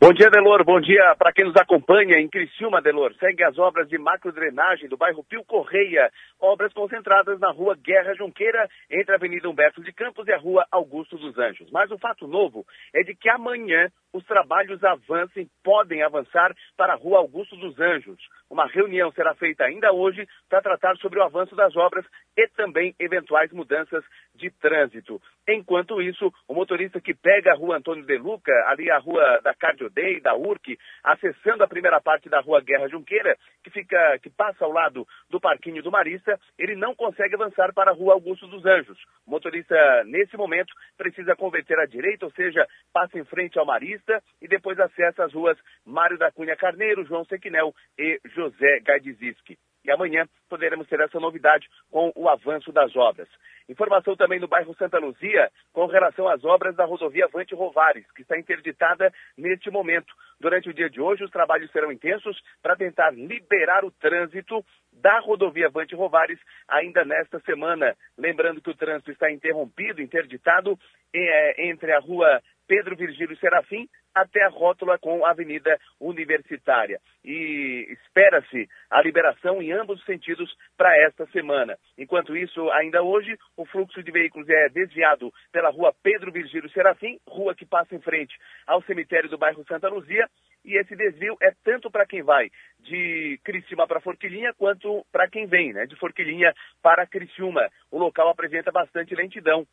Bom 0.00 0.12
dia, 0.12 0.30
Delor. 0.30 0.64
Bom 0.64 0.80
dia 0.80 1.14
para 1.18 1.32
quem 1.32 1.44
nos 1.44 1.56
acompanha 1.56 2.20
em 2.20 2.28
Criciúma, 2.28 2.80
Delor. 2.80 3.12
Segue 3.18 3.42
as 3.42 3.58
obras 3.58 3.88
de 3.88 3.98
macro-drenagem 3.98 4.88
do 4.88 4.96
bairro 4.96 5.24
Pio 5.24 5.44
Correia. 5.44 6.08
Obras 6.40 6.72
concentradas 6.72 7.40
na 7.40 7.50
rua 7.50 7.76
Guerra 7.76 8.14
Junqueira, 8.14 8.68
entre 8.90 9.12
a 9.12 9.16
Avenida 9.16 9.48
Humberto 9.48 9.82
de 9.82 9.92
Campos 9.92 10.26
e 10.28 10.32
a 10.32 10.38
rua 10.38 10.66
Augusto 10.70 11.16
dos 11.16 11.36
Anjos. 11.38 11.70
Mas 11.70 11.90
o 11.90 11.98
fato 11.98 12.26
novo 12.26 12.64
é 12.94 13.02
de 13.02 13.14
que 13.14 13.28
amanhã 13.28 13.90
os 14.12 14.24
trabalhos 14.24 14.82
avancem, 14.82 15.48
podem 15.62 16.02
avançar 16.02 16.54
para 16.76 16.94
a 16.94 16.96
rua 16.96 17.18
Augusto 17.18 17.56
dos 17.56 17.78
Anjos. 17.78 18.18
Uma 18.50 18.66
reunião 18.66 19.12
será 19.12 19.34
feita 19.34 19.64
ainda 19.64 19.92
hoje 19.92 20.26
para 20.48 20.62
tratar 20.62 20.96
sobre 20.96 21.18
o 21.18 21.22
avanço 21.22 21.54
das 21.54 21.76
obras 21.76 22.04
e 22.36 22.48
também 22.48 22.94
eventuais 22.98 23.52
mudanças 23.52 24.02
de 24.34 24.50
trânsito. 24.50 25.20
Enquanto 25.46 26.00
isso, 26.00 26.32
o 26.46 26.54
motorista 26.54 27.00
que 27.00 27.14
pega 27.14 27.52
a 27.52 27.56
rua 27.56 27.76
Antônio 27.76 28.04
de 28.04 28.16
Luca, 28.16 28.52
ali 28.66 28.90
a 28.90 28.98
rua 28.98 29.40
da 29.42 29.54
Cardio 29.54 29.90
Day, 29.90 30.20
da 30.20 30.34
URC, 30.34 30.78
acessando 31.04 31.62
a 31.62 31.68
primeira 31.68 32.00
parte 32.00 32.28
da 32.28 32.40
rua 32.40 32.60
Guerra 32.60 32.88
Junqueira, 32.88 33.36
que 33.62 33.70
fica, 33.70 34.18
que 34.22 34.30
passa 34.30 34.64
ao 34.64 34.72
lado 34.72 35.06
do 35.28 35.40
Parquinho 35.40 35.82
do 35.82 35.90
Marista, 35.90 36.27
ele 36.58 36.74
não 36.74 36.94
consegue 36.94 37.34
avançar 37.34 37.72
para 37.72 37.90
a 37.90 37.94
rua 37.94 38.14
Augusto 38.14 38.46
dos 38.48 38.64
Anjos. 38.66 38.98
O 39.26 39.30
motorista, 39.30 39.76
nesse 40.04 40.36
momento, 40.36 40.74
precisa 40.96 41.36
converter 41.36 41.78
à 41.78 41.86
direita, 41.86 42.26
ou 42.26 42.32
seja, 42.32 42.66
passa 42.92 43.18
em 43.18 43.24
frente 43.24 43.58
ao 43.58 43.66
Marista 43.66 44.22
e 44.42 44.48
depois 44.48 44.78
acessa 44.80 45.24
as 45.24 45.32
ruas 45.32 45.56
Mário 45.84 46.18
da 46.18 46.32
Cunha 46.32 46.56
Carneiro, 46.56 47.04
João 47.04 47.24
Sequinel 47.24 47.72
e 47.98 48.20
José 48.34 48.80
Gaidiziski. 48.80 49.56
E 49.88 49.90
amanhã 49.90 50.28
poderemos 50.50 50.86
ter 50.86 51.00
essa 51.00 51.18
novidade 51.18 51.66
com 51.90 52.12
o 52.14 52.28
avanço 52.28 52.70
das 52.70 52.94
obras. 52.94 53.26
Informação 53.66 54.14
também 54.14 54.38
no 54.38 54.46
bairro 54.46 54.74
Santa 54.74 54.98
Luzia 54.98 55.50
com 55.72 55.86
relação 55.86 56.28
às 56.28 56.44
obras 56.44 56.76
da 56.76 56.84
rodovia 56.84 57.26
Vante 57.26 57.54
Rovares, 57.54 58.04
que 58.12 58.20
está 58.20 58.38
interditada 58.38 59.10
neste 59.34 59.70
momento. 59.70 60.12
Durante 60.38 60.68
o 60.68 60.74
dia 60.74 60.90
de 60.90 61.00
hoje, 61.00 61.24
os 61.24 61.30
trabalhos 61.30 61.70
serão 61.70 61.90
intensos 61.90 62.38
para 62.62 62.76
tentar 62.76 63.12
liberar 63.12 63.82
o 63.82 63.90
trânsito 63.90 64.62
da 64.92 65.20
rodovia 65.20 65.70
Vante 65.70 65.94
Rovares 65.94 66.38
ainda 66.68 67.02
nesta 67.02 67.40
semana. 67.40 67.96
Lembrando 68.18 68.60
que 68.60 68.70
o 68.70 68.76
trânsito 68.76 69.10
está 69.10 69.32
interrompido, 69.32 70.02
interditado 70.02 70.78
é, 71.14 71.66
entre 71.66 71.92
a 71.92 71.98
rua 71.98 72.42
Pedro 72.66 72.94
Virgílio 72.94 73.38
Serafim 73.38 73.88
até 74.20 74.42
a 74.44 74.48
rótula 74.48 74.98
com 74.98 75.24
a 75.24 75.30
Avenida 75.30 75.78
Universitária. 76.00 77.00
E 77.24 77.86
espera-se 77.90 78.68
a 78.90 79.02
liberação 79.02 79.60
em 79.60 79.72
ambos 79.72 79.98
os 79.98 80.04
sentidos 80.04 80.54
para 80.76 80.96
esta 80.96 81.26
semana. 81.26 81.76
Enquanto 81.96 82.36
isso, 82.36 82.70
ainda 82.70 83.02
hoje, 83.02 83.36
o 83.56 83.66
fluxo 83.66 84.02
de 84.02 84.10
veículos 84.10 84.48
é 84.48 84.68
desviado 84.68 85.32
pela 85.52 85.70
rua 85.70 85.94
Pedro 86.02 86.32
Virgílio 86.32 86.70
Serafim, 86.70 87.18
rua 87.26 87.54
que 87.54 87.66
passa 87.66 87.94
em 87.94 88.00
frente 88.00 88.36
ao 88.66 88.82
cemitério 88.82 89.28
do 89.28 89.38
bairro 89.38 89.64
Santa 89.66 89.88
Luzia, 89.88 90.28
e 90.64 90.76
esse 90.76 90.94
desvio 90.96 91.36
é 91.40 91.52
tanto 91.64 91.90
para 91.90 92.06
quem 92.06 92.22
vai 92.22 92.50
de 92.80 93.38
Criciúma 93.44 93.86
para 93.86 94.00
Forquilinha, 94.00 94.52
quanto 94.54 95.04
para 95.12 95.28
quem 95.28 95.46
vem, 95.46 95.72
né, 95.72 95.86
de 95.86 95.96
Forquilinha 95.96 96.52
para 96.82 97.06
Criciúma. 97.06 97.68
O 97.90 97.98
local 97.98 98.28
apresenta 98.28 98.70
bastante 98.70 99.14
lentidão 99.14 99.66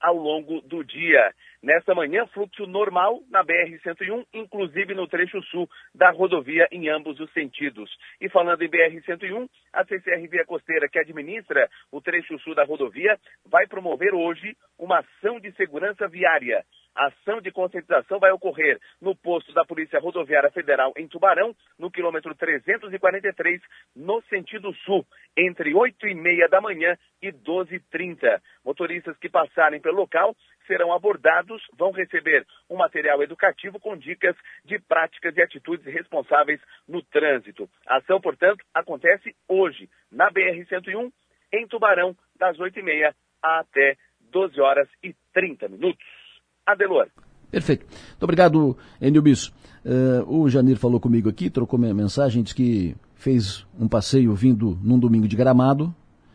ao 0.00 0.16
longo 0.16 0.60
do 0.62 0.82
dia. 0.82 1.34
Nesta 1.62 1.94
manhã, 1.94 2.26
fluxo 2.28 2.66
normal 2.66 3.20
na 3.30 3.44
BR-101, 3.44 4.26
inclusive 4.32 4.94
no 4.94 5.06
trecho 5.06 5.42
sul 5.44 5.68
da 5.94 6.10
rodovia 6.10 6.66
em 6.72 6.88
ambos 6.88 7.20
os 7.20 7.30
sentidos. 7.32 7.90
E 8.20 8.28
falando 8.28 8.62
em 8.62 8.68
BR-101, 8.68 9.48
a 9.72 9.84
CCR 9.84 10.28
Via 10.28 10.44
Costeira, 10.46 10.88
que 10.88 10.98
administra 10.98 11.68
o 11.92 12.00
trecho 12.00 12.38
sul 12.38 12.54
da 12.54 12.64
rodovia, 12.64 13.18
vai 13.44 13.66
promover 13.66 14.14
hoje 14.14 14.56
uma 14.78 15.00
ação 15.00 15.38
de 15.38 15.52
segurança 15.52 16.08
viária 16.08 16.64
a 16.94 17.06
ação 17.06 17.40
de 17.40 17.50
conscientização 17.50 18.18
vai 18.18 18.30
ocorrer 18.30 18.78
no 19.00 19.14
posto 19.14 19.52
da 19.52 19.64
Polícia 19.64 20.00
Rodoviária 20.00 20.50
Federal 20.50 20.92
em 20.96 21.06
Tubarão, 21.08 21.54
no 21.78 21.90
quilômetro 21.90 22.34
343, 22.34 23.60
no 23.96 24.22
sentido 24.22 24.72
sul, 24.84 25.06
entre 25.36 25.74
8 25.74 26.06
e 26.06 26.14
meia 26.14 26.48
da 26.48 26.60
manhã 26.60 26.96
e 27.22 27.30
12 27.30 27.74
e 27.74 27.80
30. 27.80 28.42
Motoristas 28.64 29.16
que 29.18 29.28
passarem 29.28 29.80
pelo 29.80 29.96
local 29.96 30.34
serão 30.66 30.92
abordados, 30.92 31.62
vão 31.76 31.90
receber 31.90 32.46
um 32.68 32.76
material 32.76 33.22
educativo 33.22 33.80
com 33.80 33.96
dicas 33.96 34.36
de 34.64 34.78
práticas 34.78 35.36
e 35.36 35.42
atitudes 35.42 35.84
responsáveis 35.86 36.60
no 36.86 37.02
trânsito. 37.02 37.68
A 37.86 37.96
ação, 37.96 38.20
portanto, 38.20 38.64
acontece 38.72 39.34
hoje, 39.48 39.88
na 40.12 40.30
BR-101, 40.30 41.10
em 41.52 41.66
Tubarão, 41.66 42.16
das 42.38 42.58
8 42.58 42.78
e 42.78 42.82
meia 42.82 43.14
até 43.42 43.96
12 44.30 44.60
horas 44.60 44.88
e 45.02 45.14
30 45.32 45.68
minutos. 45.68 46.19
Adelor. 46.66 47.08
Perfeito. 47.50 47.86
Muito 47.88 48.22
obrigado, 48.22 48.76
Enio 49.00 49.22
Bisso. 49.22 49.52
Uh, 49.84 50.40
o 50.42 50.48
Janir 50.48 50.76
falou 50.76 51.00
comigo 51.00 51.28
aqui, 51.28 51.50
trocou 51.50 51.78
minha 51.78 51.94
mensagem, 51.94 52.42
disse 52.42 52.54
que 52.54 52.94
fez 53.14 53.66
um 53.78 53.88
passeio 53.88 54.34
vindo 54.34 54.78
num 54.82 54.98
domingo 54.98 55.26
de 55.26 55.36
gramado 55.36 55.94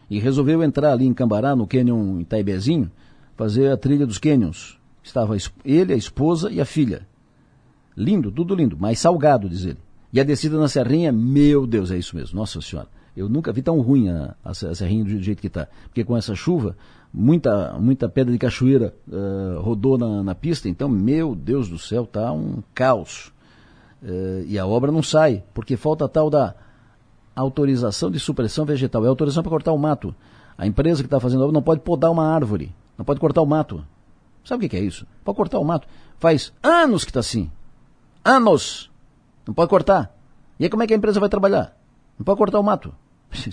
e 0.10 0.20
resolveu 0.20 0.62
entrar 0.64 0.92
ali 0.92 1.06
em 1.06 1.14
Cambará, 1.14 1.56
no 1.56 1.66
Canyon 1.66 2.20
Itaibezinho, 2.20 2.92
fazer 3.36 3.72
a 3.72 3.78
trilha 3.78 4.06
dos 4.06 4.18
Canyons. 4.18 4.80
Estava 5.04 5.36
ele, 5.64 5.94
a 5.94 5.96
esposa 5.96 6.52
e 6.52 6.60
a 6.60 6.66
filha. 6.66 7.08
Lindo, 7.96 8.32
tudo 8.32 8.56
lindo, 8.56 8.76
mas 8.80 9.00
salgado, 9.00 9.48
diz 9.48 9.66
ele. 9.66 9.78
E 10.12 10.20
a 10.20 10.24
descida 10.24 10.58
na 10.58 10.68
Serrinha, 10.68 11.12
meu 11.12 11.66
Deus, 11.68 11.92
é 11.92 11.98
isso 11.98 12.16
mesmo, 12.16 12.38
nossa 12.38 12.62
senhora. 12.62 12.88
Eu 13.16 13.30
nunca 13.30 13.54
vi 13.54 13.62
tão 13.62 13.80
ruim 13.80 14.10
a, 14.10 14.36
a, 14.44 14.52
a 14.52 14.54
Serrinha 14.54 15.04
do 15.04 15.22
jeito 15.22 15.40
que 15.40 15.48
está. 15.48 15.68
Porque 15.86 16.04
com 16.04 16.18
essa 16.18 16.36
chuva, 16.36 16.76
muita, 17.14 17.74
muita 17.80 18.10
pedra 18.10 18.34
de 18.34 18.38
cachoeira 18.38 18.94
uh, 19.08 19.62
rodou 19.62 19.98
na, 19.98 20.22
na, 20.22 20.36
pista, 20.36 20.68
então, 20.68 20.90
meu 20.90 21.34
Deus 21.34 21.70
do 21.70 21.80
céu, 21.80 22.06
tá 22.06 22.32
um 22.34 22.62
caos. 22.74 23.32
Uh, 24.04 24.44
e 24.46 24.60
a 24.60 24.68
obra 24.68 24.92
não 24.92 25.02
sai, 25.02 25.44
porque 25.54 25.78
falta 25.78 26.10
tal 26.10 26.30
da 26.30 26.54
autorização 27.36 28.12
de 28.12 28.20
supressão 28.20 28.66
vegetal. 28.66 29.06
É 29.06 29.08
autorização 29.08 29.44
para 29.44 29.50
cortar 29.50 29.72
o 29.72 29.78
mato. 29.78 30.14
A 30.58 30.68
empresa 30.68 31.02
que 31.02 31.08
está 31.08 31.20
fazendo 31.20 31.42
a 31.42 31.44
obra 31.46 31.54
não 31.54 31.64
pode 31.64 31.82
podar 31.82 32.12
uma 32.12 32.28
árvore, 32.28 32.74
não 32.98 33.06
pode 33.06 33.20
cortar 33.20 33.42
o 33.42 33.46
mato. 33.46 33.86
Sabe 34.44 34.66
o 34.66 34.70
que 34.70 34.78
é 34.78 34.82
isso? 34.82 35.08
Pode 35.24 35.36
cortar 35.36 35.60
o 35.60 35.66
mato. 35.66 35.88
Faz 36.20 36.54
anos 36.62 37.04
que 37.04 37.10
está 37.10 37.20
assim. 37.20 37.50
Anos! 38.24 38.92
Não 39.46 39.54
pode 39.54 39.70
cortar. 39.70 40.16
E 40.60 40.64
aí 40.64 40.70
como 40.70 40.84
é 40.84 40.88
que 40.88 40.94
a 40.94 40.98
empresa 40.98 41.20
vai 41.20 41.30
trabalhar? 41.30 41.76
Não 42.18 42.24
pode 42.24 42.38
cortar 42.38 42.60
o 42.60 42.64
mato. 42.64 42.94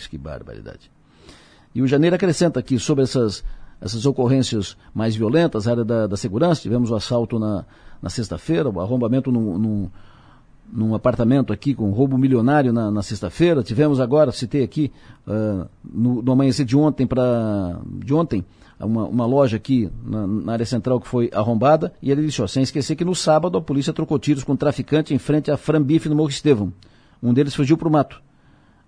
Que 0.09 0.19
barbaridade. 0.19 0.91
E 1.75 1.81
o 1.81 1.87
Janeiro 1.87 2.17
acrescenta 2.17 2.61
aqui 2.61 2.79
sobre 2.79 3.05
essas, 3.05 3.43
essas 3.81 4.05
ocorrências 4.05 4.77
mais 4.95 5.17
violentas, 5.17 5.67
área 5.67 5.85
da, 5.85 6.07
da 6.07 6.17
segurança, 6.17 6.61
tivemos 6.61 6.91
o 6.91 6.95
assalto 6.95 7.39
na, 7.39 7.65
na 8.01 8.11
sexta-feira, 8.11 8.69
o 8.69 8.81
arrombamento 8.81 9.33
num, 9.33 9.59
num, 9.59 9.91
num, 10.71 10.95
apartamento 10.95 11.53
aqui 11.53 11.75
com 11.75 11.91
roubo 11.91 12.19
milionário 12.19 12.73
na, 12.73 12.91
na 12.91 13.03
sexta-feira, 13.03 13.63
tivemos 13.63 14.01
agora, 14.01 14.31
citei 14.33 14.63
aqui, 14.63 14.93
uh, 15.27 15.67
no, 15.83 16.23
no 16.23 16.33
amanhecer 16.33 16.67
de 16.67 16.77
ontem 16.77 17.07
para 17.07 17.81
de 17.87 18.13
ontem, 18.13 18.45
uma, 18.79 19.05
uma, 19.07 19.27
loja 19.27 19.57
aqui 19.57 19.91
na, 20.05 20.27
na, 20.27 20.53
área 20.53 20.67
central 20.67 21.01
que 21.01 21.07
foi 21.07 21.31
arrombada, 21.33 21.93
e 22.03 22.11
ele 22.11 22.27
disse, 22.27 22.43
ó, 22.43 22.47
sem 22.47 22.63
esquecer 22.63 22.97
que 22.97 23.05
no 23.05 23.15
sábado 23.15 23.57
a 23.57 23.63
polícia 23.63 23.93
trocou 23.93 24.19
tiros 24.19 24.45
com 24.45 24.53
um 24.53 24.57
traficante 24.57 25.15
em 25.15 25.19
frente 25.19 25.51
à 25.51 25.57
Frambife 25.57 26.09
no 26.09 26.17
Morro 26.17 26.31
Estevão. 26.31 26.73
Um 27.23 27.33
deles 27.33 27.55
fugiu 27.55 27.79
para 27.79 27.89
o 27.89 27.91
mato. 27.91 28.21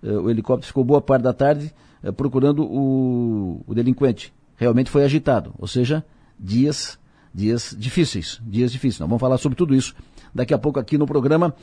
Uh, 0.05 0.21
o 0.21 0.29
helicóptero 0.29 0.67
ficou 0.67 0.83
boa 0.83 1.01
parte 1.01 1.23
da 1.23 1.33
tarde 1.33 1.73
eh, 2.03 2.11
procurando 2.11 2.63
o, 2.63 3.63
o 3.65 3.73
delinquente. 3.73 4.31
Realmente 4.55 4.91
foi 4.91 5.03
agitado, 5.03 5.51
ou 5.57 5.67
seja, 5.67 6.05
dias, 6.39 6.99
dias 7.33 7.75
difíceis, 7.75 8.39
dias 8.43 8.71
difíceis. 8.71 8.99
Nós 8.99 9.09
vamos 9.09 9.19
falar 9.19 9.39
sobre 9.39 9.57
tudo 9.57 9.73
isso 9.73 9.95
daqui 10.33 10.53
a 10.53 10.57
pouco 10.59 10.79
aqui 10.79 10.95
no 10.95 11.07
programa. 11.07 11.55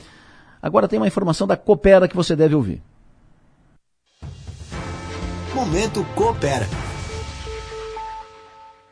Agora 0.61 0.89
tem 0.89 0.99
uma 0.99 1.07
informação 1.07 1.47
da 1.47 1.55
Coopera 1.55 2.07
que 2.07 2.15
você 2.15 2.35
deve 2.35 2.53
ouvir. 2.53 2.81
Momento 5.55 6.03
Coopera. 6.13 6.67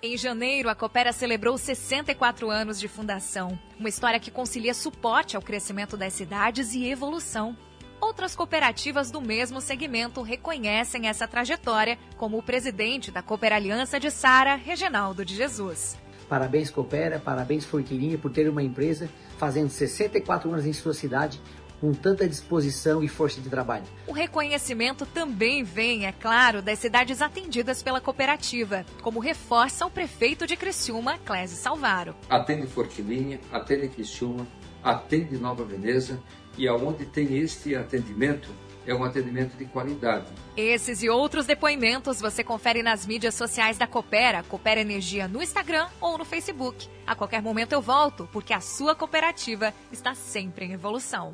Em 0.02 0.18
janeiro, 0.18 0.70
a 0.70 0.76
Coopera 0.76 1.12
celebrou 1.12 1.58
64 1.58 2.50
anos 2.50 2.80
de 2.80 2.88
fundação. 2.88 3.60
Uma 3.78 3.90
história 3.90 4.20
que 4.20 4.32
concilia 4.32 4.74
suporte 4.74 5.36
ao 5.36 5.42
crescimento 5.42 5.98
das 5.98 6.14
cidades 6.14 6.74
e 6.74 6.88
evolução. 6.88 7.56
Outras 8.02 8.36
cooperativas 8.36 9.12
do 9.12 9.22
mesmo 9.22 9.62
segmento 9.62 10.24
reconhecem 10.24 11.08
essa 11.08 11.28
trajetória, 11.28 12.00
como 12.18 12.40
o 12.40 12.44
presidente 12.44 13.12
da 13.12 13.22
Cooper 13.22 13.54
Aliança 13.54 14.00
de 14.00 14.10
Sara, 14.10 14.56
Reginaldo 14.56 15.24
de 15.24 15.36
Jesus. 15.36 16.00
Parabéns 16.28 16.72
Coopera, 16.72 17.20
parabéns 17.20 17.64
Forquilinha 17.64 18.18
por 18.18 18.32
ter 18.32 18.50
uma 18.50 18.64
empresa 18.64 19.08
fazendo 19.38 19.70
64 19.70 20.50
anos 20.50 20.66
em 20.66 20.74
sua 20.74 20.96
cidade 20.96 21.40
com 21.80 21.94
tanta 21.94 22.28
disposição 22.28 23.04
e 23.04 23.08
força 23.08 23.40
de 23.40 23.50
trabalho. 23.50 23.86
O 24.08 24.14
reconhecimento 24.14 25.06
também 25.06 25.64
vem, 25.64 26.06
é 26.06 26.12
claro, 26.12 26.62
das 26.62 26.80
cidades 26.80 27.22
atendidas 27.22 27.82
pela 27.84 28.00
cooperativa, 28.00 28.86
como 29.02 29.20
reforça 29.20 29.86
o 29.86 29.90
prefeito 29.92 30.46
de 30.48 30.56
Criciúma, 30.56 31.18
Clésio 31.20 31.58
Salvaro. 31.58 32.16
Atende 32.30 32.68
Forquilinha, 32.68 33.40
atende 33.52 33.90
Criciúma, 33.90 34.48
atende 34.84 35.38
Nova 35.38 35.64
Veneza 35.64 36.22
e 36.58 36.68
aonde 36.68 37.06
tem 37.06 37.38
este 37.38 37.76
atendimento, 37.76 38.50
é 38.86 38.94
um 38.94 39.04
atendimento 39.04 39.56
de 39.58 39.66
qualidade. 39.66 40.26
Esses 40.58 41.04
e 41.04 41.10
outros 41.10 41.46
depoimentos 41.46 42.20
você 42.20 42.44
confere 42.44 42.82
nas 42.82 43.06
mídias 43.06 43.36
sociais 43.36 43.78
da 43.78 43.88
Coopera, 43.88 44.44
Coopera 44.44 44.82
Energia 44.82 45.28
no 45.28 45.42
Instagram 45.42 45.88
ou 46.00 46.18
no 46.18 46.26
Facebook. 46.26 46.88
A 47.06 47.16
qualquer 47.16 47.42
momento 47.42 47.74
eu 47.74 47.82
volto, 47.82 48.28
porque 48.32 48.54
a 48.54 48.60
sua 48.60 48.96
cooperativa 48.96 49.74
está 49.92 50.14
sempre 50.16 50.66
em 50.66 50.74
evolução. 50.74 51.34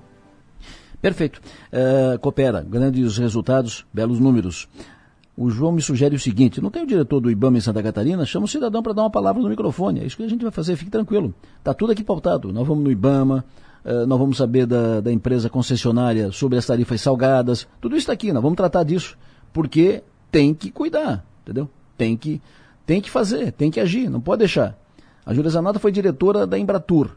Perfeito. 1.02 1.42
Uh, 1.72 2.18
Coopera, 2.20 2.62
grandes 2.62 3.18
resultados, 3.18 3.86
belos 3.94 4.20
números. 4.20 4.68
O 5.38 5.52
João 5.52 5.72
me 5.72 5.82
sugere 5.82 6.16
o 6.16 6.20
seguinte: 6.20 6.60
não 6.60 6.72
tem 6.72 6.82
o 6.82 6.88
diretor 6.88 7.20
do 7.20 7.30
IBAMA 7.30 7.60
em 7.60 7.62
Santa 7.62 7.84
Catarina? 7.84 8.26
Chama 8.26 8.46
o 8.46 8.48
cidadão 8.48 8.82
para 8.82 8.94
dar 8.94 9.04
uma 9.04 9.12
palavra 9.12 9.42
no 9.42 9.48
microfone. 9.48 10.00
É 10.00 10.06
isso 10.06 10.18
que 10.18 10.24
a 10.24 10.28
gente 10.28 10.42
vai 10.42 10.52
fazer, 10.52 10.76
fique 10.76 10.90
tranquilo. 10.90 11.34
Está 11.60 11.74
tudo 11.76 11.92
aqui 11.92 12.04
pautado. 12.04 12.52
Nós 12.52 12.68
vamos 12.68 12.84
no 12.84 12.92
IBAMA, 12.92 13.46
nós 14.08 14.20
vamos 14.20 14.38
saber 14.38 14.66
da, 14.66 15.00
da 15.00 15.12
empresa 15.12 15.50
concessionária 15.50 16.32
sobre 16.32 16.58
as 16.58 16.66
tarifas 16.66 17.02
salgadas. 17.02 17.68
Tudo 17.80 17.96
isso 17.96 18.04
está 18.04 18.14
aqui, 18.14 18.34
nós 18.34 18.44
vamos 18.44 18.58
tratar 18.58 18.84
disso. 18.84 19.18
Porque 19.54 20.04
tem 20.32 20.54
que 20.54 20.70
cuidar, 20.70 21.26
entendeu? 21.42 21.70
Tem 21.98 22.16
que, 22.16 22.42
tem 22.86 23.02
que 23.02 23.10
fazer, 23.10 23.52
tem 23.54 23.72
que 23.72 23.80
agir, 23.80 24.10
não 24.10 24.22
pode 24.22 24.40
deixar. 24.40 24.78
A 25.26 25.34
Júlia 25.34 25.50
Zanata 25.50 25.80
foi 25.80 25.92
diretora 25.92 26.46
da 26.46 26.58
Embratur, 26.58 27.12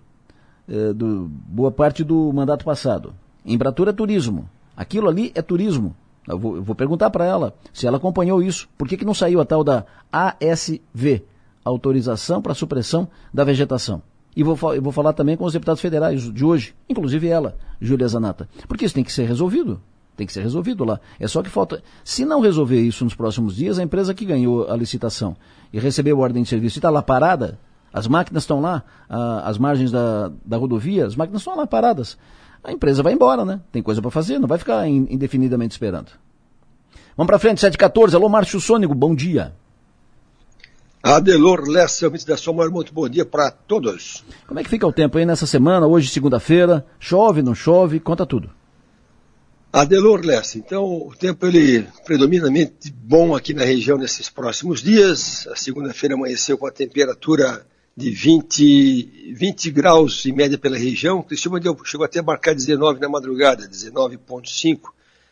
eh, 0.68 0.92
do, 0.92 1.28
boa 1.28 1.70
parte 1.70 2.02
do 2.02 2.32
mandato 2.32 2.64
passado. 2.64 3.14
Embratur 3.44 3.88
é 3.88 3.92
turismo. 3.92 4.48
Aquilo 4.76 5.08
ali 5.08 5.32
é 5.34 5.42
turismo. 5.42 5.94
Eu 6.26 6.38
vou, 6.38 6.56
eu 6.56 6.62
vou 6.62 6.74
perguntar 6.74 7.10
para 7.10 7.24
ela 7.24 7.54
se 7.72 7.86
ela 7.86 7.96
acompanhou 7.96 8.42
isso. 8.42 8.68
Por 8.76 8.88
que, 8.88 8.96
que 8.96 9.04
não 9.04 9.14
saiu 9.14 9.40
a 9.40 9.44
tal 9.44 9.62
da 9.62 9.84
ASV, 10.12 11.24
Autorização 11.64 12.40
para 12.40 12.54
Supressão 12.54 13.08
da 13.32 13.44
Vegetação? 13.44 14.02
E 14.36 14.42
vou, 14.42 14.56
eu 14.74 14.82
vou 14.82 14.92
falar 14.92 15.12
também 15.12 15.36
com 15.36 15.44
os 15.44 15.52
deputados 15.52 15.80
federais 15.80 16.32
de 16.32 16.44
hoje, 16.44 16.74
inclusive 16.88 17.26
ela, 17.28 17.56
Júlia 17.80 18.06
Zanata. 18.06 18.48
Porque 18.68 18.84
isso 18.84 18.94
tem 18.94 19.04
que 19.04 19.12
ser 19.12 19.24
resolvido. 19.24 19.80
Tem 20.16 20.26
que 20.26 20.32
ser 20.32 20.42
resolvido 20.42 20.84
lá. 20.84 21.00
É 21.18 21.26
só 21.26 21.42
que 21.42 21.48
falta. 21.48 21.82
Se 22.04 22.24
não 22.24 22.40
resolver 22.40 22.80
isso 22.80 23.04
nos 23.04 23.14
próximos 23.14 23.56
dias, 23.56 23.78
a 23.78 23.82
empresa 23.82 24.14
que 24.14 24.24
ganhou 24.24 24.70
a 24.70 24.76
licitação 24.76 25.36
e 25.72 25.80
recebeu 25.80 26.16
a 26.18 26.20
ordem 26.20 26.42
de 26.42 26.48
serviço 26.48 26.78
está 26.78 26.90
lá 26.90 27.02
parada, 27.02 27.58
as 27.92 28.06
máquinas 28.06 28.42
estão 28.42 28.60
lá, 28.60 28.82
a, 29.08 29.48
as 29.48 29.58
margens 29.58 29.90
da, 29.90 30.30
da 30.44 30.56
rodovia, 30.56 31.06
as 31.06 31.16
máquinas 31.16 31.40
estão 31.40 31.56
lá 31.56 31.66
paradas. 31.66 32.16
A 32.62 32.70
empresa 32.70 33.02
vai 33.02 33.14
embora, 33.14 33.44
né? 33.44 33.60
Tem 33.72 33.82
coisa 33.82 34.02
para 34.02 34.10
fazer, 34.10 34.38
não 34.38 34.46
vai 34.46 34.58
ficar 34.58 34.86
indefinidamente 34.86 35.72
esperando. 35.72 36.10
Vamos 37.16 37.26
para 37.26 37.38
frente, 37.38 37.60
714. 37.60 38.14
Alô, 38.14 38.28
Márcio 38.28 38.60
Sônico, 38.60 38.94
bom 38.94 39.14
dia. 39.14 39.54
Adelor 41.02 41.66
Lessa, 41.66 42.04
ouvintes 42.04 42.26
da 42.26 42.36
Somar, 42.36 42.70
muito 42.70 42.92
bom 42.92 43.08
dia 43.08 43.24
para 43.24 43.50
todos. 43.50 44.22
Como 44.46 44.60
é 44.60 44.62
que 44.62 44.68
fica 44.68 44.86
o 44.86 44.92
tempo 44.92 45.16
aí 45.16 45.24
nessa 45.24 45.46
semana, 45.46 45.86
hoje 45.86 46.10
segunda-feira? 46.10 46.84
Chove, 46.98 47.40
não 47.40 47.54
chove? 47.54 47.98
Conta 47.98 48.26
tudo. 48.26 48.50
Adelor 49.72 50.20
Lessa, 50.22 50.58
então 50.58 50.84
o 50.84 51.14
tempo 51.18 51.46
ele 51.46 51.86
predominantemente 52.04 52.92
bom 52.92 53.34
aqui 53.34 53.54
na 53.54 53.64
região 53.64 53.96
nesses 53.96 54.28
próximos 54.28 54.82
dias. 54.82 55.48
A 55.50 55.56
segunda-feira 55.56 56.16
amanheceu 56.16 56.58
com 56.58 56.66
a 56.66 56.70
temperatura 56.70 57.64
de 57.96 58.10
20, 58.10 59.32
20 59.34 59.70
graus 59.70 60.26
em 60.26 60.32
média 60.32 60.58
pela 60.58 60.76
região. 60.76 61.22
Cristina 61.22 61.58
chegou 61.82 62.04
até 62.04 62.18
a 62.18 62.22
marcar 62.22 62.54
19 62.54 63.00
na 63.00 63.08
madrugada, 63.08 63.66
19,5. 63.66 64.80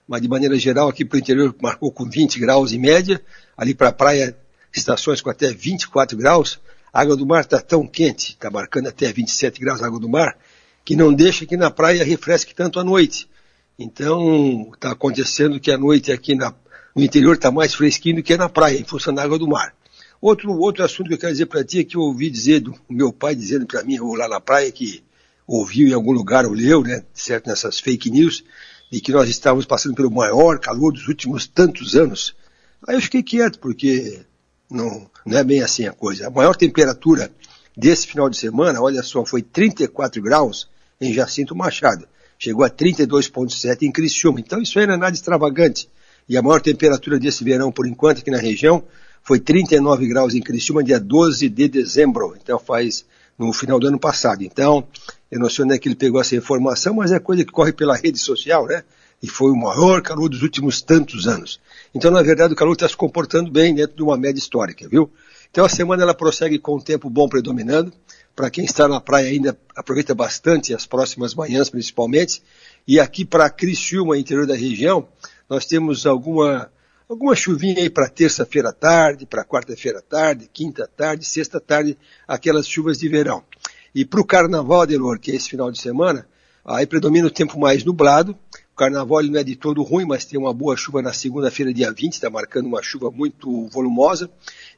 Mas 0.06 0.22
de 0.22 0.28
maneira 0.28 0.56
geral 0.56 0.88
aqui 0.88 1.04
para 1.04 1.16
o 1.16 1.20
interior 1.20 1.54
marcou 1.60 1.92
com 1.92 2.08
20 2.08 2.40
graus 2.40 2.72
em 2.72 2.78
média. 2.78 3.20
Ali 3.54 3.75
para 3.75 3.88
a 3.88 3.92
praia 3.92 4.34
estações 4.72 5.20
com 5.20 5.30
até 5.30 5.52
24 5.52 6.16
graus. 6.16 6.58
A 6.92 7.00
água 7.00 7.16
do 7.16 7.26
mar 7.26 7.40
está 7.40 7.60
tão 7.60 7.87
quente, 7.87 8.30
está 8.30 8.50
marcando 8.50 8.88
até 8.88 9.12
27 9.12 9.60
graus 9.60 9.82
a 9.82 9.87
água 9.87 10.00
do 10.00 10.08
mar, 10.08 10.37
que 10.84 10.96
não 10.96 11.12
deixa 11.12 11.46
que 11.46 11.56
na 11.56 11.70
praia 11.70 12.04
refresque 12.04 12.54
tanto 12.54 12.80
à 12.80 12.84
noite. 12.84 13.28
Então, 13.78 14.70
está 14.75 14.90
acontecendo 14.90 15.60
que 15.60 15.70
a 15.70 15.78
noite 15.78 16.10
aqui 16.10 16.34
na, 16.34 16.52
no 16.96 17.02
interior 17.02 17.34
está 17.34 17.50
mais 17.50 17.75
fresquinho 17.75 18.16
do 18.16 18.22
que 18.22 18.37
na 18.37 18.48
praia, 18.48 18.78
em 18.78 18.84
função 18.84 19.14
da 19.14 19.22
água 19.22 19.38
do 19.38 19.46
mar. 19.46 19.75
Outro, 20.20 20.50
outro 20.58 20.82
assunto 20.82 21.08
que 21.08 21.14
eu 21.14 21.18
quero 21.18 21.32
dizer 21.32 21.46
para 21.46 21.62
ti 21.62 21.80
é 21.80 21.84
que 21.84 21.96
eu 21.96 22.00
ouvi 22.00 22.28
dizer 22.28 22.60
do 22.60 22.75
meu 22.90 23.12
pai 23.12 23.37
dizendo 23.37 23.66
para 23.66 23.84
mim, 23.84 24.00
ou 24.00 24.16
lá 24.16 24.28
na 24.28 24.40
praia, 24.40 24.72
que 24.72 25.04
ouviu 25.46 25.87
em 25.87 25.92
algum 25.92 26.10
lugar 26.10 26.44
ou 26.44 26.52
leu, 26.52 26.82
né, 26.82 27.04
certo, 27.14 27.46
nessas 27.46 27.78
fake 27.78 28.10
news, 28.10 28.42
de 28.90 29.00
que 29.00 29.12
nós 29.12 29.28
estávamos 29.28 29.64
passando 29.64 29.94
pelo 29.94 30.10
maior 30.10 30.58
calor 30.58 30.92
dos 30.92 31.06
últimos 31.06 31.46
tantos 31.46 31.94
anos. 31.94 32.34
Aí 32.87 32.96
eu 32.96 33.00
fiquei 33.00 33.22
quieto, 33.22 33.60
porque 33.60 34.20
não, 34.70 35.10
não 35.25 35.38
é 35.38 35.44
bem 35.44 35.62
assim 35.62 35.87
a 35.87 35.92
coisa. 35.92 36.26
A 36.26 36.30
maior 36.30 36.54
temperatura 36.56 37.30
desse 37.76 38.06
final 38.06 38.28
de 38.28 38.37
semana, 38.37 38.80
olha 38.80 39.02
só, 39.02 39.25
foi 39.25 39.42
34 39.42 40.20
graus 40.22 40.68
em 41.00 41.12
Jacinto 41.12 41.54
Machado. 41.54 42.06
Chegou 42.38 42.64
a 42.64 42.70
32,7 42.70 43.82
em 43.82 43.92
Criciúma. 43.92 44.40
Então 44.40 44.60
isso 44.60 44.78
aí 44.78 44.87
não 44.87 44.94
é 44.94 44.96
nada 44.96 45.14
extravagante. 45.14 45.88
E 46.28 46.37
a 46.37 46.42
maior 46.42 46.60
temperatura 46.60 47.18
desse 47.18 47.42
verão, 47.42 47.72
por 47.72 47.87
enquanto, 47.87 48.18
aqui 48.18 48.30
na 48.30 48.38
região, 48.38 48.84
foi 49.22 49.40
39 49.40 50.06
graus 50.06 50.34
em 50.34 50.40
Criciúma, 50.40 50.84
dia 50.84 51.00
12 51.00 51.48
de 51.48 51.68
dezembro. 51.68 52.37
Então 52.40 52.58
faz 52.58 53.04
no 53.38 53.52
final 53.52 53.78
do 53.78 53.87
ano 53.87 53.98
passado. 53.98 54.42
Então, 54.42 54.87
eu 55.30 55.38
não 55.38 55.48
sei 55.48 55.64
onde 55.64 55.75
é 55.75 55.78
que 55.78 55.88
ele 55.88 55.94
pegou 55.94 56.20
essa 56.20 56.37
informação, 56.37 56.94
mas 56.94 57.12
é 57.12 57.18
coisa 57.18 57.44
que 57.44 57.52
corre 57.52 57.72
pela 57.72 57.96
rede 57.96 58.18
social, 58.18 58.66
né? 58.66 58.82
E 59.22 59.28
foi 59.28 59.50
o 59.50 59.56
maior 59.56 60.00
calor 60.00 60.28
dos 60.28 60.42
últimos 60.42 60.80
tantos 60.80 61.26
anos. 61.26 61.60
Então, 61.94 62.10
na 62.10 62.22
verdade, 62.22 62.52
o 62.52 62.56
calor 62.56 62.72
está 62.72 62.88
se 62.88 62.96
comportando 62.96 63.50
bem 63.50 63.75
dentro 63.75 63.96
de 63.96 64.02
uma 64.02 64.16
média 64.16 64.38
histórica, 64.38 64.88
viu? 64.88 65.10
Então, 65.50 65.64
a 65.64 65.68
semana 65.68 66.02
ela 66.02 66.14
prossegue 66.14 66.58
com 66.58 66.76
o 66.76 66.82
tempo 66.82 67.10
bom 67.10 67.28
predominando. 67.28 67.92
Para 68.37 68.50
quem 68.50 68.64
está 68.64 68.87
na 68.87 69.00
praia 69.00 69.28
ainda 69.28 69.58
aproveita 69.75 70.14
bastante 70.14 70.72
as 70.72 70.87
próximas 70.87 71.34
manhãs, 71.34 71.68
principalmente. 71.68 72.42
E 72.87 73.00
aqui 73.00 73.25
para 73.25 73.50
Criciúma, 73.50 74.16
interior 74.16 74.46
da 74.46 74.54
região, 74.54 75.08
nós 75.48 75.66
temos 75.66 76.06
alguma 76.06 76.70
alguma 77.08 77.34
chuvinha 77.34 77.82
aí 77.82 77.88
para 77.88 78.08
terça-feira 78.08 78.68
à 78.68 78.72
tarde, 78.72 79.25
para 79.25 79.44
quarta-feira 79.44 80.00
à 80.00 80.02
tarde, 80.02 80.48
quinta 80.52 80.84
à 80.84 80.87
tarde, 80.87 81.25
sexta 81.25 81.56
à 81.56 81.60
tarde, 81.60 81.96
aquelas 82.26 82.68
chuvas 82.68 82.98
de 82.98 83.08
verão. 83.08 83.42
E 83.94 84.04
para 84.04 84.20
o 84.20 84.25
carnaval, 84.25 84.82
Adelor, 84.82 85.18
que 85.18 85.32
é 85.32 85.34
esse 85.34 85.48
final 85.48 85.72
de 85.72 85.80
semana, 85.80 86.28
aí 86.64 86.87
predomina 86.87 87.26
o 87.26 87.30
tempo 87.30 87.58
mais 87.58 87.82
nublado, 87.82 88.37
carnaval 88.78 89.23
não 89.25 89.40
é 89.40 89.42
de 89.42 89.56
todo 89.56 89.82
ruim, 89.82 90.04
mas 90.04 90.25
tem 90.25 90.38
uma 90.38 90.54
boa 90.54 90.76
chuva 90.76 91.02
na 91.02 91.12
segunda-feira, 91.12 91.75
dia 91.75 91.92
20, 91.92 92.12
está 92.12 92.30
marcando 92.30 92.66
uma 92.66 92.80
chuva 92.80 93.11
muito 93.11 93.66
volumosa. 93.66 94.30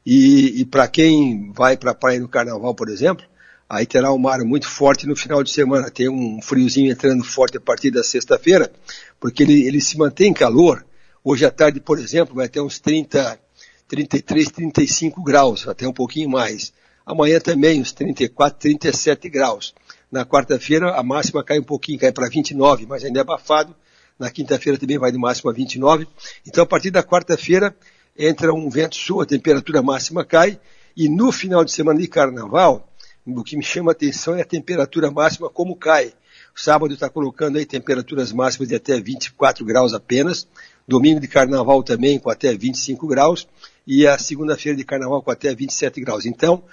E, 0.03 0.59
e 0.59 0.65
para 0.65 0.87
quem 0.87 1.51
vai 1.51 1.77
para 1.77 1.91
a 1.91 1.95
praia 1.95 2.19
no 2.19 2.27
carnaval, 2.27 2.73
por 2.73 2.89
exemplo, 2.89 3.23
aí 3.69 3.85
terá 3.85 4.11
um 4.11 4.17
mar 4.17 4.39
muito 4.39 4.67
forte 4.67 5.05
no 5.05 5.15
final 5.15 5.43
de 5.43 5.51
semana. 5.51 5.91
Tem 5.91 6.09
um 6.09 6.41
friozinho 6.41 6.91
entrando 6.91 7.23
forte 7.23 7.57
a 7.57 7.61
partir 7.61 7.91
da 7.91 8.03
sexta-feira, 8.03 8.71
porque 9.19 9.43
ele, 9.43 9.67
ele 9.67 9.79
se 9.79 9.97
mantém 9.97 10.33
calor. 10.33 10.83
Hoje 11.23 11.45
à 11.45 11.51
tarde, 11.51 11.79
por 11.79 11.99
exemplo, 11.99 12.33
vai 12.33 12.49
ter 12.49 12.59
uns 12.59 12.79
30, 12.79 13.39
33, 13.87 14.49
35 14.49 15.23
graus, 15.23 15.67
até 15.67 15.87
um 15.87 15.93
pouquinho 15.93 16.29
mais. 16.29 16.73
Amanhã 17.05 17.39
também 17.39 17.79
uns 17.79 17.91
34, 17.91 18.59
37 18.59 19.29
graus. 19.29 19.75
Na 20.11 20.25
quarta-feira 20.25 20.95
a 20.95 21.03
máxima 21.03 21.43
cai 21.43 21.59
um 21.59 21.63
pouquinho, 21.63 21.99
cai 21.99 22.11
para 22.11 22.27
29, 22.27 22.87
mas 22.87 23.03
ainda 23.05 23.19
é 23.19 23.21
abafado. 23.21 23.75
Na 24.21 24.29
quinta-feira 24.29 24.77
também 24.77 24.99
vai 24.99 25.11
de 25.11 25.17
máxima 25.17 25.51
29. 25.51 26.07
Então, 26.45 26.63
a 26.63 26.67
partir 26.67 26.91
da 26.91 27.01
quarta-feira, 27.01 27.75
entra 28.15 28.53
um 28.53 28.69
vento 28.69 28.95
sul, 28.95 29.19
a 29.19 29.25
temperatura 29.25 29.81
máxima 29.81 30.23
cai. 30.23 30.59
E 30.95 31.09
no 31.09 31.31
final 31.31 31.65
de 31.65 31.71
semana 31.71 31.99
de 31.99 32.07
carnaval, 32.07 32.87
o 33.25 33.43
que 33.43 33.57
me 33.57 33.63
chama 33.63 33.89
a 33.89 33.93
atenção 33.93 34.35
é 34.35 34.41
a 34.43 34.45
temperatura 34.45 35.09
máxima 35.09 35.49
como 35.49 35.75
cai. 35.75 36.13
Sábado 36.55 36.93
está 36.93 37.09
colocando 37.09 37.57
aí 37.57 37.65
temperaturas 37.65 38.31
máximas 38.31 38.67
de 38.67 38.75
até 38.75 39.01
24 39.01 39.65
graus 39.65 39.91
apenas. 39.91 40.47
Domingo 40.87 41.19
de 41.19 41.27
carnaval 41.27 41.81
também 41.81 42.19
com 42.19 42.29
até 42.29 42.55
25 42.55 43.07
graus. 43.07 43.47
E 43.87 44.05
a 44.05 44.19
segunda-feira 44.19 44.77
de 44.77 44.83
carnaval 44.83 45.23
com 45.23 45.31
até 45.31 45.55
27 45.55 45.99
graus. 45.99 46.27
Então, 46.27 46.63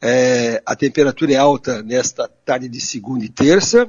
é, 0.00 0.62
a 0.64 0.74
temperatura 0.74 1.34
é 1.34 1.36
alta 1.36 1.82
nesta 1.82 2.26
tarde 2.26 2.70
de 2.70 2.80
segunda 2.80 3.22
e 3.22 3.28
terça 3.28 3.86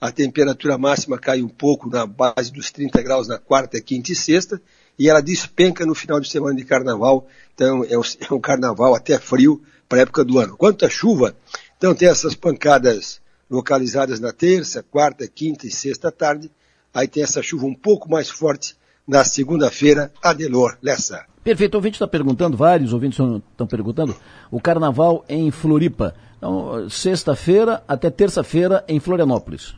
a 0.00 0.10
temperatura 0.10 0.78
máxima 0.78 1.18
cai 1.18 1.42
um 1.42 1.48
pouco 1.48 1.90
na 1.90 2.06
base 2.06 2.50
dos 2.50 2.70
30 2.70 3.02
graus 3.02 3.28
na 3.28 3.38
quarta, 3.38 3.80
quinta 3.80 4.10
e 4.12 4.14
sexta, 4.16 4.60
e 4.98 5.08
ela 5.08 5.20
despenca 5.20 5.84
no 5.84 5.94
final 5.94 6.18
de 6.18 6.28
semana 6.28 6.56
de 6.56 6.64
carnaval, 6.64 7.26
então 7.54 7.84
é 7.84 7.98
um, 7.98 8.02
é 8.30 8.34
um 8.34 8.40
carnaval 8.40 8.94
até 8.94 9.18
frio 9.18 9.62
para 9.88 9.98
a 9.98 10.02
época 10.02 10.24
do 10.24 10.38
ano. 10.38 10.56
Quanto 10.56 10.86
à 10.86 10.88
chuva, 10.88 11.36
então 11.76 11.94
tem 11.94 12.08
essas 12.08 12.34
pancadas 12.34 13.20
localizadas 13.50 14.20
na 14.20 14.32
terça, 14.32 14.82
quarta, 14.82 15.26
quinta 15.28 15.66
e 15.66 15.70
sexta 15.70 16.10
tarde, 16.10 16.50
aí 16.94 17.06
tem 17.06 17.22
essa 17.22 17.42
chuva 17.42 17.66
um 17.66 17.74
pouco 17.74 18.08
mais 18.08 18.30
forte 18.30 18.76
na 19.06 19.24
segunda-feira, 19.24 20.12
Adelor 20.22 20.78
Lessa. 20.80 21.26
Perfeito, 21.42 21.74
o 21.74 21.78
ouvinte 21.78 21.96
está 21.96 22.06
perguntando, 22.06 22.56
vários 22.56 22.92
ouvintes 22.92 23.18
estão 23.18 23.66
perguntando, 23.66 24.14
o 24.50 24.60
carnaval 24.60 25.24
em 25.28 25.50
Floripa. 25.50 26.14
Então, 26.36 26.88
sexta-feira 26.88 27.82
até 27.88 28.08
terça-feira 28.08 28.84
em 28.86 29.00
Florianópolis. 29.00 29.74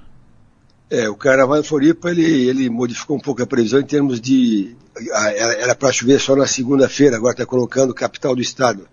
É, 0.93 1.09
o 1.09 1.17
Carnaval 1.17 1.59
em 1.59 1.63
Floripa, 1.63 2.11
ele, 2.11 2.47
ele 2.47 2.69
modificou 2.69 3.17
um 3.17 3.19
pouco 3.19 3.43
a 3.43 3.47
previsão 3.47 3.81
em 3.81 3.87
termos 3.87 4.21
de... 4.21 4.77
Era 5.59 5.75
para 5.75 5.91
chover 5.91 6.21
só 6.21 6.37
na 6.37 6.47
segunda-feira, 6.47 7.17
agora 7.17 7.33
está 7.33 7.47
colocando 7.47 7.95
capital 7.95 8.37
do 8.37 8.43
estado 8.43 8.87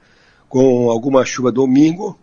com 0.48 0.90
alguma 0.90 1.26
chuva 1.26 1.52
domingo 1.52 2.18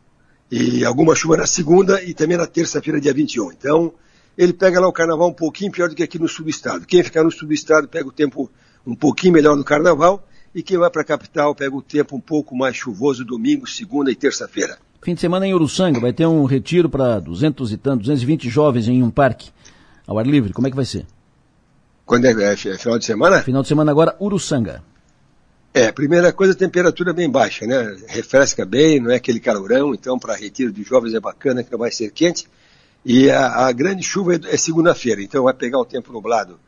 e 0.50 0.82
alguma 0.82 1.14
chuva 1.14 1.36
na 1.36 1.46
segunda 1.46 2.02
e 2.02 2.14
também 2.14 2.38
na 2.38 2.46
terça-feira, 2.46 2.98
dia 2.98 3.12
21. 3.12 3.52
Então, 3.52 3.92
ele 4.38 4.54
pega 4.54 4.80
lá 4.80 4.88
o 4.88 4.92
carnaval 4.94 5.28
um 5.28 5.34
pouquinho 5.34 5.70
pior 5.70 5.90
do 5.90 5.94
que 5.94 6.02
aqui 6.02 6.18
no 6.18 6.26
sul 6.26 6.46
do 6.46 6.50
estado. 6.50 6.86
Quem 6.86 7.02
ficar 7.02 7.22
no 7.22 7.30
sul 7.30 7.46
do 7.46 7.52
estado 7.52 7.86
pega 7.86 8.08
o 8.08 8.12
tempo 8.12 8.50
um 8.86 8.94
pouquinho 8.94 9.34
melhor 9.34 9.54
no 9.56 9.62
carnaval 9.62 10.26
e 10.54 10.62
quem 10.62 10.78
vai 10.78 10.88
para 10.88 11.02
a 11.02 11.04
capital 11.04 11.54
pega 11.54 11.76
o 11.76 11.82
tempo 11.82 12.16
um 12.16 12.20
pouco 12.20 12.56
mais 12.56 12.74
chuvoso 12.74 13.26
domingo, 13.26 13.68
segunda 13.68 14.10
e 14.10 14.14
terça-feira. 14.14 14.78
Fim 15.02 15.12
de 15.12 15.20
semana 15.20 15.46
em 15.46 15.52
Uruçanga 15.52 16.00
vai 16.00 16.14
ter 16.14 16.26
um 16.26 16.46
retiro 16.46 16.88
para 16.88 17.20
200 17.20 17.72
e 17.72 17.76
tantos, 17.76 18.06
220 18.06 18.48
jovens 18.48 18.88
em 18.88 19.02
um 19.02 19.10
parque 19.10 19.50
ao 20.06 20.18
ar 20.18 20.26
livre. 20.26 20.52
Como 20.52 20.66
é 20.66 20.70
que 20.70 20.76
vai 20.76 20.84
ser? 20.84 21.06
Quando 22.04 22.24
é, 22.26 22.32
é, 22.32 22.52
é 22.52 22.56
final 22.56 22.98
de 22.98 23.04
semana? 23.04 23.42
Final 23.42 23.62
de 23.62 23.68
semana 23.68 23.90
agora, 23.90 24.16
Uruçanga. 24.20 24.82
É, 25.74 25.92
primeira 25.92 26.32
coisa, 26.32 26.54
temperatura 26.54 27.12
bem 27.12 27.28
baixa, 27.28 27.66
né? 27.66 27.96
Refresca 28.06 28.64
bem, 28.64 29.00
não 29.00 29.10
é 29.10 29.16
aquele 29.16 29.40
calorão, 29.40 29.92
então 29.92 30.18
para 30.18 30.34
retiro 30.34 30.72
de 30.72 30.82
jovens 30.82 31.14
é 31.14 31.20
bacana, 31.20 31.62
que 31.62 31.70
não 31.70 31.78
vai 31.78 31.90
ser 31.90 32.10
quente. 32.12 32.48
E 33.04 33.30
a, 33.30 33.66
a 33.66 33.72
grande 33.72 34.02
chuva 34.02 34.36
é, 34.36 34.40
é 34.44 34.56
segunda-feira, 34.56 35.20
então 35.22 35.44
vai 35.44 35.52
pegar 35.52 35.78
o 35.78 35.84
tempo 35.84 36.12
nublado 36.12 36.58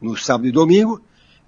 no 0.00 0.16
sábado 0.16 0.46
e 0.46 0.52
domingo, 0.52 1.00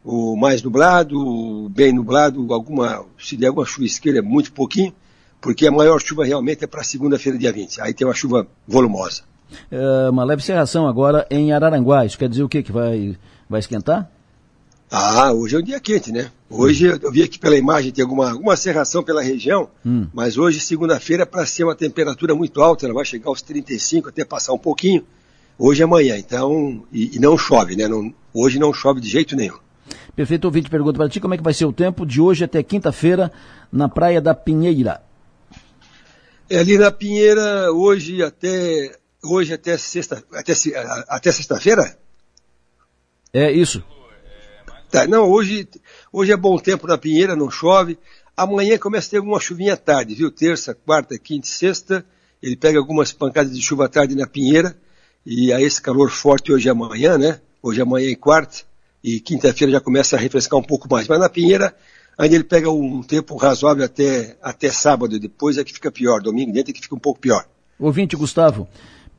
o 0.05 0.35
mais 0.35 0.63
nublado, 0.63 1.69
bem 1.69 1.93
nublado, 1.93 2.53
alguma, 2.55 3.05
se 3.19 3.37
der 3.37 3.49
alguma 3.49 3.67
chuvisqueira 3.67 4.21
é 4.21 4.23
muito 4.23 4.53
pouquinho, 4.53 4.95
porque 5.41 5.67
a 5.67 5.71
maior 5.71 6.01
chuva 6.01 6.25
realmente 6.25 6.65
é 6.65 6.67
para 6.67 6.83
segunda-feira, 6.83 7.39
dia 7.39 7.53
20. 7.53 7.81
Aí 7.81 7.93
tem 7.93 8.07
uma 8.07 8.15
chuva 8.15 8.47
volumosa. 8.67 9.23
É 9.71 10.11
uma 10.11 10.25
leve 10.25 10.43
cerração 10.43 10.87
agora 10.87 11.27
em 11.31 11.53
Araranguá. 11.53 12.05
Isso 12.05 12.19
quer 12.19 12.29
dizer 12.29 12.43
o 12.43 12.49
quê? 12.49 12.63
Que 12.63 12.73
vai, 12.73 13.17
vai 13.49 13.61
esquentar? 13.61 14.11
Ah, 14.91 15.33
hoje 15.33 15.55
é 15.55 15.59
um 15.61 15.63
dia 15.63 15.79
quente, 15.79 16.11
né? 16.11 16.33
Hoje 16.49 16.91
hum. 16.91 16.99
eu 17.01 17.13
vi 17.13 17.23
aqui 17.23 17.39
pela 17.39 17.57
imagem, 17.57 17.93
tem 17.93 18.03
alguma, 18.03 18.33
alguma 18.33 18.57
serração 18.57 19.05
pela 19.05 19.23
região, 19.23 19.69
hum. 19.87 20.09
mas 20.13 20.37
hoje, 20.37 20.59
segunda-feira, 20.59 21.25
para 21.25 21.47
ser 21.47 21.63
uma 21.63 21.77
temperatura 21.77 22.35
muito 22.35 22.61
alta, 22.61 22.87
ela 22.87 22.95
vai 22.95 23.05
chegar 23.05 23.29
aos 23.29 23.41
35, 23.41 24.09
até 24.09 24.25
passar 24.25 24.53
um 24.53 24.59
pouquinho. 24.59 25.05
Hoje 25.57 25.83
é 25.83 25.85
amanhã, 25.85 26.19
então, 26.19 26.83
e, 26.93 27.17
e 27.17 27.21
não 27.21 27.39
chove, 27.39 27.77
né? 27.77 27.87
Não, 27.87 28.13
hoje 28.35 28.59
não 28.59 28.73
chove 28.73 29.01
de 29.01 29.09
jeito 29.09 29.37
nenhum. 29.37 29.59
Perfeito, 30.17 30.47
ouvinte, 30.47 30.69
pergunta 30.69 30.99
para 30.99 31.09
ti 31.09 31.21
como 31.21 31.35
é 31.35 31.37
que 31.37 31.43
vai 31.43 31.55
ser 31.55 31.67
o 31.67 31.73
tempo 31.73 32.05
de 32.05 32.21
hoje 32.21 32.43
até 32.43 32.61
quinta-feira 32.61 33.31
na 33.71 33.89
Praia 33.89 34.21
da 34.21 34.35
Pinheira. 34.35 35.01
É 36.49 36.59
ali 36.59 36.77
na 36.77 36.91
Pinheira, 36.91 37.73
hoje 37.73 38.25
até 38.25 38.91
hoje 39.23 39.53
até 39.53 39.77
sexta, 39.77 40.25
até, 40.33 40.53
até 41.09 41.33
sexta-feira? 41.33 41.99
É 43.33 43.51
isso. 43.51 43.83
Tá, 44.91 45.07
não, 45.07 45.31
hoje, 45.31 45.69
hoje 46.13 46.33
é 46.33 46.37
bom 46.37 46.59
tempo 46.59 46.87
na 46.87 46.99
Pinheira, 46.99 47.37
não 47.37 47.51
chove. 47.51 47.97
Amanhã 48.37 48.77
começa 48.79 49.07
a 49.07 49.11
ter 49.11 49.17
alguma 49.19 49.39
chuvinha 49.39 49.75
à 49.75 49.77
tarde, 49.77 50.15
viu? 50.15 50.31
Terça, 50.31 50.75
quarta, 50.75 51.17
quinta 51.19 51.47
e 51.47 51.51
sexta. 51.51 52.05
Ele 52.43 52.57
pega 52.57 52.79
algumas 52.79 53.13
pancadas 53.13 53.55
de 53.55 53.63
chuva 53.63 53.85
à 53.85 53.89
tarde 53.89 54.17
na 54.17 54.27
Pinheira. 54.27 54.77
E 55.25 55.53
aí 55.53 55.63
esse 55.63 55.81
calor 55.81 56.11
forte 56.11 56.53
hoje 56.53 56.67
e 56.67 56.71
amanhã, 56.71 57.19
né? 57.19 57.41
Hoje, 57.63 57.81
amanhã 57.81 58.09
e 58.09 58.17
quarta. 58.17 58.63
E 59.05 59.21
quinta-feira 59.21 59.73
já 59.73 59.81
começa 59.81 60.17
a 60.17 60.19
refrescar 60.19 60.59
um 60.59 60.63
pouco 60.63 60.89
mais. 60.91 61.07
Mas 61.07 61.21
na 61.21 61.29
Pinheira, 61.29 61.75
ainda 62.19 62.35
ele 62.35 62.45
pega 62.45 62.71
um 62.71 63.03
tempo 63.03 63.37
razoável 63.37 63.85
até, 63.85 64.37
até 64.43 64.71
sábado. 64.71 65.19
Depois 65.19 65.59
é 65.59 65.63
que 65.63 65.73
fica 65.73 65.93
pior. 65.93 66.21
Domingo 66.21 66.53
dentro 66.53 66.71
é 66.71 66.75
que 66.75 66.81
fica 66.81 66.95
um 66.95 66.99
pouco 66.99 67.21
pior. 67.21 67.47
Ouvinte, 67.79 68.17
Gustavo. 68.17 68.67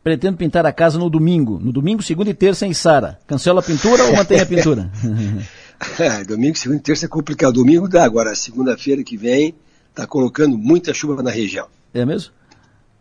Pretendo 0.04 0.38
pintar 0.38 0.66
a 0.66 0.74
casa 0.74 0.98
no 0.98 1.10
domingo. 1.10 1.60
No 1.60 1.72
domingo, 1.72 2.02
segunda 2.02 2.30
e 2.30 2.34
terça 2.34 2.66
em 2.66 2.74
Sara. 2.74 3.20
Cancela 3.28 3.60
a 3.60 3.64
pintura 3.64 4.04
ou 4.06 4.16
mantém 4.16 4.40
a 4.40 4.46
pintura? 4.46 4.90
É, 5.98 6.24
domingo, 6.24 6.56
segunda 6.56 6.80
e 6.80 6.84
terça 6.84 7.08
é 7.08 7.10
complicado. 7.10 7.54
Domingo 7.54 7.88
dá, 7.88 8.06
agora 8.06 8.36
segunda-feira 8.36 9.04
que 9.04 9.18
vem 9.18 9.56
está 9.90 10.06
colocando 10.06 10.56
muita 10.56 10.94
chuva 10.94 11.24
na 11.24 11.32
região. 11.32 11.68
É 11.92 12.06
mesmo? 12.06 12.32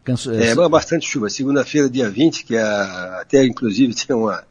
Canso... 0.02 0.32
É, 0.32 0.48
é 0.48 0.68
bastante 0.68 1.06
chuva. 1.06 1.28
Segunda-feira, 1.28 1.90
dia 1.90 2.08
20, 2.08 2.42
que 2.42 2.56
é 2.56 2.62
até 2.62 3.44
inclusive 3.44 3.94
tem 3.94 4.16
uma. 4.16 4.44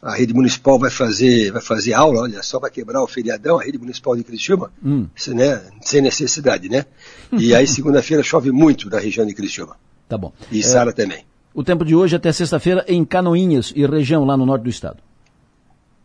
A 0.00 0.14
rede 0.14 0.34
municipal 0.34 0.78
vai 0.78 0.90
fazer, 0.90 1.52
vai 1.52 1.60
fazer 1.60 1.92
aula, 1.92 2.22
olha, 2.22 2.42
só 2.42 2.58
para 2.60 2.70
quebrar 2.70 3.02
o 3.02 3.06
feriadão, 3.08 3.58
a 3.58 3.62
rede 3.62 3.78
municipal 3.78 4.16
de 4.16 4.24
Criciúma, 4.24 4.72
hum. 4.84 5.06
né, 5.28 5.62
sem 5.80 6.00
necessidade, 6.00 6.68
né? 6.68 6.86
E 7.32 7.54
aí 7.54 7.68
segunda-feira 7.68 8.20
chove 8.22 8.50
muito 8.50 8.90
na 8.90 8.98
região 8.98 9.24
de 9.24 9.32
Criciúma. 9.32 9.76
Tá 10.08 10.18
bom. 10.18 10.32
E 10.50 10.58
é, 10.58 10.62
Sara 10.62 10.92
também. 10.92 11.24
O 11.54 11.62
tempo 11.62 11.84
de 11.84 11.94
hoje 11.94 12.16
até 12.16 12.32
sexta-feira 12.32 12.84
em 12.88 13.04
Canoinhas 13.04 13.72
e 13.74 13.86
região 13.86 14.24
lá 14.24 14.36
no 14.36 14.46
norte 14.46 14.62
do 14.62 14.70
estado 14.70 14.98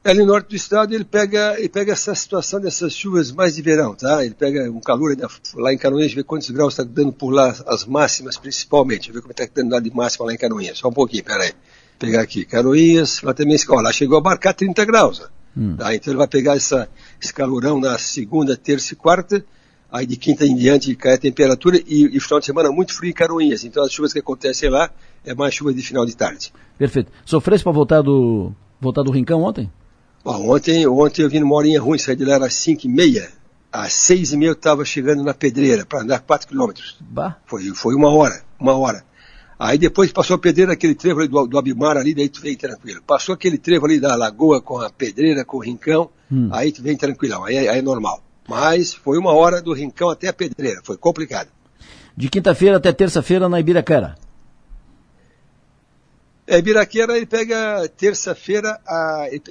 ali 0.10 0.20
no 0.20 0.28
norte 0.28 0.50
do 0.50 0.56
estado 0.56 0.94
ele 0.94 1.04
pega, 1.04 1.56
ele 1.58 1.70
pega 1.70 1.92
essa 1.92 2.16
situação 2.16 2.60
dessas 2.60 2.94
chuvas 2.94 3.32
mais 3.32 3.56
de 3.56 3.62
verão, 3.62 3.94
tá? 3.94 4.24
Ele 4.24 4.34
pega 4.34 4.70
um 4.72 4.80
calor 4.80 5.16
lá 5.56 5.74
em 5.74 5.78
Canoinhas, 5.78 6.14
vê 6.14 6.24
quantos 6.24 6.50
graus 6.50 6.74
está 6.74 6.84
dando 6.84 7.12
por 7.12 7.30
lá, 7.30 7.54
as 7.68 7.86
máximas 7.86 8.38
principalmente, 8.38 9.12
vê 9.12 9.22
como 9.22 9.32
está 9.32 9.46
dando 9.54 9.72
lá 9.72 9.80
de 9.80 9.94
máxima 9.94 10.26
lá 10.26 10.34
em 10.34 10.38
Canoinhas. 10.38 10.78
Só 10.78 10.88
um 10.88 10.94
pouquinho, 10.94 11.24
peraí. 11.24 11.52
Pegar 12.00 12.22
aqui, 12.22 12.46
Canoinhas, 12.46 13.22
lá 13.22 13.34
também, 13.34 13.58
ó, 13.70 13.82
lá 13.82 13.92
chegou 13.92 14.18
a 14.18 14.22
marcar 14.22 14.54
30 14.54 14.86
graus. 14.86 15.22
Hum. 15.56 15.76
Tá? 15.76 15.94
Então 15.94 16.14
ele 16.14 16.18
vai 16.18 16.28
pegar 16.28 16.56
essa, 16.56 16.88
esse 17.22 17.34
calorão 17.34 17.80
na 17.80 17.98
segunda, 17.98 18.56
terça 18.56 18.94
e 18.94 18.96
quarta, 18.96 19.44
aí 19.91 20.06
de 20.06 20.17
quinta 20.17 20.45
em 20.45 20.56
diante 20.56 20.95
cai 20.95 21.13
a 21.13 21.17
temperatura 21.17 21.78
e, 21.78 22.15
e 22.15 22.19
final 22.19 22.39
de 22.39 22.45
semana 22.45 22.71
muito 22.71 22.93
frio 22.93 23.10
em 23.10 23.13
Canoinhas. 23.13 23.63
Então 23.63 23.84
as 23.84 23.91
chuvas 23.91 24.13
que 24.13 24.19
acontecem 24.19 24.69
lá 24.69 24.89
é 25.26 25.34
mais 25.34 25.54
chuva 25.54 25.73
de 25.73 25.82
final 25.82 26.06
de 26.06 26.15
tarde. 26.15 26.54
Perfeito. 26.78 27.12
Sofresse 27.26 27.63
para 27.63 27.73
voltar 27.73 28.02
do, 28.02 28.52
voltar 28.80 29.04
do 29.04 29.12
Rincão 29.12 29.41
ontem? 29.41 29.71
Bom, 30.23 30.50
ontem, 30.50 30.86
ontem 30.88 31.21
eu 31.21 31.30
vim 31.30 31.39
numa 31.39 31.56
horinha 31.56 31.82
ruim, 31.82 31.97
saí 31.97 32.15
de 32.15 32.26
lá 32.26 32.38
às 32.38 32.54
5 32.54 32.86
e 32.86 32.89
meia. 32.89 33.30
Às 33.71 33.93
6 33.93 34.34
e 34.34 34.38
meia 34.38 34.50
eu 34.50 34.54
estava 34.54 34.84
chegando 34.84 35.23
na 35.23 35.34
pedreira 35.34 35.86
para 35.86 36.02
andar 36.02 36.19
4 36.19 36.47
quilômetros. 36.47 36.97
Foi, 37.45 37.63
foi 37.73 37.95
uma 37.95 38.10
hora, 38.10 38.41
uma 38.60 38.76
hora. 38.78 39.06
Aí 39.60 39.78
depois 39.78 40.12
passou 40.12 40.36
a 40.36 40.39
pedreira, 40.39 40.73
aquele 40.73 40.93
trevo 40.93 41.19
ali 41.19 41.28
do, 41.28 41.47
do 41.47 41.58
Abimar 41.58 41.97
ali, 41.97 42.13
daí 42.13 42.30
tu 42.30 42.41
vem 42.41 42.56
tranquilo. 42.56 43.02
Passou 43.06 43.34
aquele 43.34 43.58
trevo 43.58 43.86
ali 43.86 44.00
da 44.00 44.15
lagoa 44.15 44.62
com 44.62 44.80
a 44.80 44.89
pedreira, 44.89 45.43
com 45.43 45.58
o 45.58 45.62
rincão, 45.62 46.10
hum. 46.32 46.50
aí 46.52 46.71
tu 46.71 46.84
vem 46.84 46.95
tranquilão, 46.95 47.43
aí, 47.43 47.58
aí 47.58 47.80
é 47.80 47.82
normal. 47.82 48.21
Mas 48.48 48.94
foi 48.94 49.18
uma 49.18 49.34
hora 49.34 49.62
do 49.62 49.74
rincão 49.74 50.10
até 50.10 50.30
a 50.30 50.34
pedreira, 50.34 50.82
foi 50.84 50.98
complicado. 50.98 51.50
De 52.16 52.30
quinta-feira 52.30 52.78
até 52.78 52.92
terça-feira 52.92 53.48
na 53.50 53.60
Ibiracara. 53.60 54.16
É, 56.50 56.60
Ibiraqueira 56.60 57.18
ele 57.18 57.26
pega 57.26 57.90
terça-feira, 57.90 58.80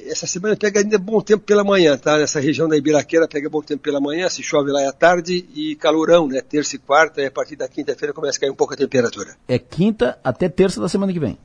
essa 0.06 0.26
semana 0.26 0.54
ele 0.54 0.60
pega 0.60 0.80
ainda 0.80 0.96
bom 0.96 1.20
tempo 1.20 1.44
pela 1.44 1.62
manhã, 1.62 1.94
tá? 1.98 2.16
Nessa 2.16 2.40
região 2.40 2.66
da 2.66 2.74
Ibiraqueira 2.74 3.28
pega 3.28 3.50
bom 3.50 3.60
tempo 3.60 3.82
pela 3.82 4.00
manhã, 4.00 4.30
se 4.30 4.42
chove 4.42 4.72
lá 4.72 4.88
à 4.88 4.92
tarde 4.92 5.46
e 5.54 5.76
calorão, 5.76 6.26
né? 6.26 6.40
Terça 6.40 6.76
e 6.76 6.78
quarta, 6.78 7.20
e 7.20 7.26
a 7.26 7.30
partir 7.30 7.54
da 7.54 7.68
quinta-feira 7.68 8.14
começa 8.14 8.38
a 8.38 8.40
cair 8.40 8.50
um 8.50 8.54
pouco 8.54 8.72
a 8.72 8.76
temperatura. 8.78 9.36
É 9.46 9.58
quinta 9.58 10.18
até 10.24 10.48
terça 10.48 10.80
da 10.80 10.88
semana 10.88 11.12
que 11.12 11.20
vem. 11.20 11.38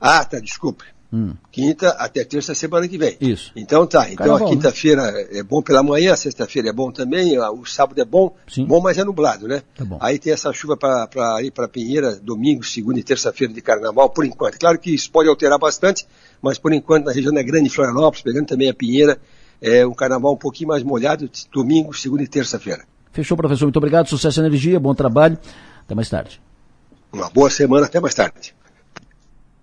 Ah, 0.00 0.24
tá, 0.24 0.40
desculpe. 0.40 0.84
Hum. 1.14 1.32
Quinta 1.52 1.90
até 1.90 2.24
terça 2.24 2.56
semana 2.56 2.88
que 2.88 2.98
vem. 2.98 3.16
Isso. 3.20 3.52
Então 3.54 3.86
tá. 3.86 4.10
Então 4.10 4.34
a 4.34 4.40
né? 4.40 4.46
quinta-feira 4.46 5.12
né? 5.12 5.26
é 5.30 5.42
bom 5.44 5.62
pela 5.62 5.80
manhã, 5.80 6.12
a 6.12 6.16
sexta-feira 6.16 6.70
é 6.70 6.72
bom 6.72 6.90
também, 6.90 7.38
o 7.38 7.64
sábado 7.64 8.00
é 8.00 8.04
bom. 8.04 8.34
Sim. 8.48 8.66
Bom, 8.66 8.80
mas 8.80 8.98
é 8.98 9.04
nublado, 9.04 9.46
né? 9.46 9.62
Tá 9.76 9.84
bom. 9.84 9.96
Aí 10.00 10.18
tem 10.18 10.32
essa 10.32 10.52
chuva 10.52 10.76
para 10.76 11.40
ir 11.40 11.52
para 11.52 11.68
Pinheira, 11.68 12.16
domingo, 12.16 12.64
segunda 12.64 12.98
e 12.98 13.04
terça-feira 13.04 13.52
de 13.52 13.62
carnaval, 13.62 14.10
por 14.10 14.26
enquanto. 14.26 14.58
Claro 14.58 14.76
que 14.76 14.92
isso 14.92 15.08
pode 15.08 15.28
alterar 15.28 15.56
bastante, 15.56 16.04
mas 16.42 16.58
por 16.58 16.72
enquanto 16.72 17.04
na 17.04 17.12
região 17.12 17.32
da 17.32 17.44
Grande 17.44 17.70
Florianópolis, 17.70 18.22
pegando 18.22 18.46
também 18.46 18.68
a 18.68 18.74
Pinheira, 18.74 19.16
é 19.62 19.86
um 19.86 19.94
carnaval 19.94 20.32
um 20.32 20.36
pouquinho 20.36 20.70
mais 20.70 20.82
molhado, 20.82 21.30
domingo, 21.52 21.94
segunda 21.94 22.24
e 22.24 22.26
terça-feira. 22.26 22.84
Fechou, 23.12 23.36
professor. 23.36 23.66
Muito 23.66 23.76
obrigado. 23.76 24.08
Sucesso 24.08 24.40
e 24.40 24.46
energia, 24.46 24.80
bom 24.80 24.96
trabalho. 24.96 25.38
Até 25.84 25.94
mais 25.94 26.10
tarde. 26.10 26.42
Uma 27.12 27.30
boa 27.30 27.48
semana, 27.48 27.86
até 27.86 28.00
mais 28.00 28.14
tarde. 28.14 28.52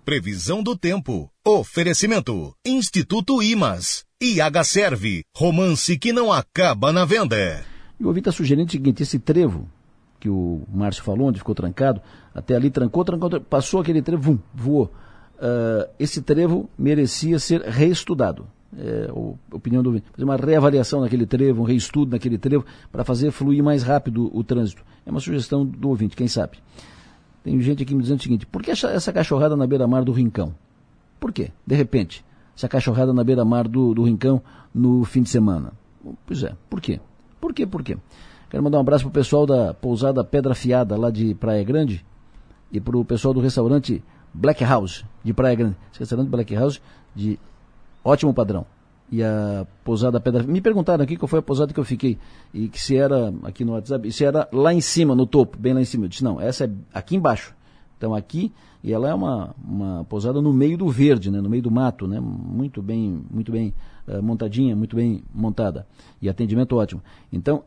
Previsão 0.04 0.64
do 0.64 0.76
tempo. 0.76 1.30
Oferecimento. 1.46 2.52
Instituto 2.66 3.40
Imas. 3.40 4.04
IH 4.20 4.64
Serve. 4.64 5.22
Romance 5.32 5.96
que 5.96 6.12
não 6.12 6.32
acaba 6.32 6.92
na 6.92 7.04
venda. 7.04 7.64
E 8.00 8.02
o 8.02 8.08
ouvinte 8.08 8.28
está 8.28 8.36
sugerindo 8.36 8.66
o 8.66 8.72
seguinte: 8.72 9.04
esse 9.04 9.20
trevo 9.20 9.70
que 10.18 10.28
o 10.28 10.62
Márcio 10.74 11.04
falou, 11.04 11.28
onde 11.28 11.38
ficou 11.38 11.54
trancado, 11.54 12.00
até 12.34 12.56
ali 12.56 12.68
trancou, 12.68 13.04
trancou, 13.04 13.40
passou 13.42 13.80
aquele 13.80 14.02
trevo, 14.02 14.22
vum, 14.22 14.38
voou. 14.52 14.92
Uh, 15.36 15.88
esse 16.00 16.20
trevo 16.20 16.68
merecia 16.76 17.38
ser 17.38 17.62
reestudado. 17.62 18.48
É, 18.76 19.08
a 19.08 19.54
opinião 19.54 19.84
do 19.84 19.90
ouvinte. 19.90 20.06
Fazer 20.10 20.24
uma 20.24 20.36
reavaliação 20.36 21.00
naquele 21.02 21.26
trevo, 21.26 21.62
um 21.62 21.64
reestudo 21.64 22.10
naquele 22.10 22.38
trevo, 22.38 22.64
para 22.90 23.04
fazer 23.04 23.30
fluir 23.30 23.62
mais 23.62 23.84
rápido 23.84 24.36
o 24.36 24.42
trânsito. 24.42 24.82
É 25.06 25.10
uma 25.12 25.20
sugestão 25.20 25.64
do 25.64 25.90
ouvinte, 25.90 26.16
quem 26.16 26.26
sabe. 26.26 26.58
Tem 27.42 27.60
gente 27.60 27.82
aqui 27.82 27.94
me 27.94 28.02
dizendo 28.02 28.20
o 28.20 28.22
seguinte: 28.22 28.46
por 28.46 28.62
que 28.62 28.70
essa 28.70 29.12
cachorrada 29.12 29.56
na 29.56 29.66
beira-mar 29.66 30.04
do 30.04 30.12
Rincão? 30.12 30.54
Por 31.18 31.32
quê? 31.32 31.50
De 31.66 31.74
repente, 31.74 32.24
essa 32.56 32.68
cachorrada 32.68 33.12
na 33.12 33.24
beira-mar 33.24 33.66
do, 33.66 33.94
do 33.94 34.02
Rincão 34.04 34.42
no 34.74 35.04
fim 35.04 35.22
de 35.22 35.28
semana. 35.28 35.72
Pois 36.26 36.42
é, 36.42 36.54
por 36.68 36.80
quê? 36.80 37.00
Por 37.40 37.52
quê? 37.52 37.66
Por 37.66 37.82
quê? 37.82 37.96
Quero 38.50 38.62
mandar 38.62 38.78
um 38.78 38.82
abraço 38.82 39.04
pro 39.04 39.12
pessoal 39.12 39.46
da 39.46 39.72
pousada 39.72 40.22
Pedra 40.22 40.54
Fiada, 40.54 40.96
lá 40.96 41.10
de 41.10 41.34
Praia 41.34 41.64
Grande, 41.64 42.04
e 42.70 42.80
pro 42.80 43.04
pessoal 43.04 43.32
do 43.32 43.40
restaurante 43.40 44.02
Black 44.34 44.62
House, 44.64 45.04
de 45.24 45.32
Praia 45.32 45.54
Grande. 45.54 45.76
Esse 45.90 46.00
restaurante 46.00 46.28
Black 46.28 46.54
House, 46.54 46.80
de 47.14 47.38
ótimo 48.04 48.34
padrão 48.34 48.66
e 49.12 49.22
a 49.22 49.66
pousada 49.84 50.18
Pedra. 50.18 50.42
Me 50.42 50.62
perguntaram 50.62 51.04
aqui 51.04 51.18
qual 51.18 51.28
foi 51.28 51.40
a 51.40 51.42
pousada 51.42 51.74
que 51.74 51.78
eu 51.78 51.84
fiquei 51.84 52.18
e 52.52 52.66
que 52.68 52.80
se 52.80 52.96
era 52.96 53.32
aqui 53.42 53.62
no 53.62 53.72
WhatsApp, 53.72 54.10
se 54.10 54.24
era 54.24 54.48
lá 54.50 54.72
em 54.72 54.80
cima, 54.80 55.14
no 55.14 55.26
topo, 55.26 55.58
bem 55.58 55.74
lá 55.74 55.82
em 55.82 55.84
cima. 55.84 56.06
Eu 56.06 56.08
disse 56.08 56.24
não, 56.24 56.40
essa 56.40 56.64
é 56.64 56.70
aqui 56.94 57.14
embaixo. 57.14 57.54
Então 57.98 58.14
aqui 58.14 58.50
e 58.82 58.92
ela 58.92 59.08
é 59.08 59.14
uma, 59.14 59.54
uma 59.62 60.04
pousada 60.04 60.40
no 60.40 60.52
meio 60.52 60.76
do 60.76 60.88
verde, 60.88 61.30
né, 61.30 61.40
no 61.40 61.48
meio 61.48 61.62
do 61.62 61.70
mato, 61.70 62.08
né, 62.08 62.18
muito 62.18 62.82
bem, 62.82 63.22
muito 63.30 63.52
bem 63.52 63.72
uh, 64.08 64.20
montadinha, 64.20 64.74
muito 64.74 64.96
bem 64.96 65.22
montada 65.32 65.86
e 66.20 66.28
atendimento 66.28 66.74
ótimo. 66.76 67.00
Então 67.30 67.62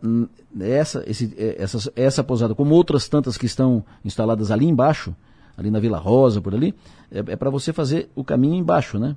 essa, 0.59 1.03
esse, 1.07 1.33
eh, 1.37 1.55
essa, 1.59 1.93
essa 1.95 2.23
pousada, 2.23 2.53
como 2.55 2.73
outras 2.73 3.07
tantas 3.07 3.37
que 3.37 3.45
estão 3.45 3.85
instaladas 4.03 4.51
ali 4.51 4.65
embaixo, 4.65 5.15
ali 5.55 5.71
na 5.71 5.79
Vila 5.79 5.99
Rosa 5.99 6.41
por 6.41 6.53
ali, 6.53 6.73
é, 7.09 7.19
é 7.19 7.35
para 7.35 7.49
você 7.49 7.71
fazer 7.71 8.09
o 8.13 8.23
caminho 8.23 8.55
embaixo, 8.55 8.99
né, 8.99 9.15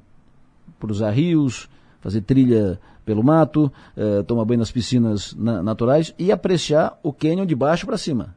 cruzar 0.79 1.13
rios, 1.13 1.69
fazer 2.01 2.21
trilha 2.23 2.79
pelo 3.05 3.23
mato, 3.23 3.73
eh, 3.97 4.23
tomar 4.23 4.45
banho 4.45 4.59
nas 4.59 4.71
piscinas 4.71 5.35
na 5.35 5.63
naturais 5.63 6.15
e 6.19 6.31
apreciar 6.31 6.99
o 7.03 7.13
cânion 7.13 7.47
de 7.47 7.55
baixo 7.55 7.87
para 7.87 7.97
cima. 7.97 8.35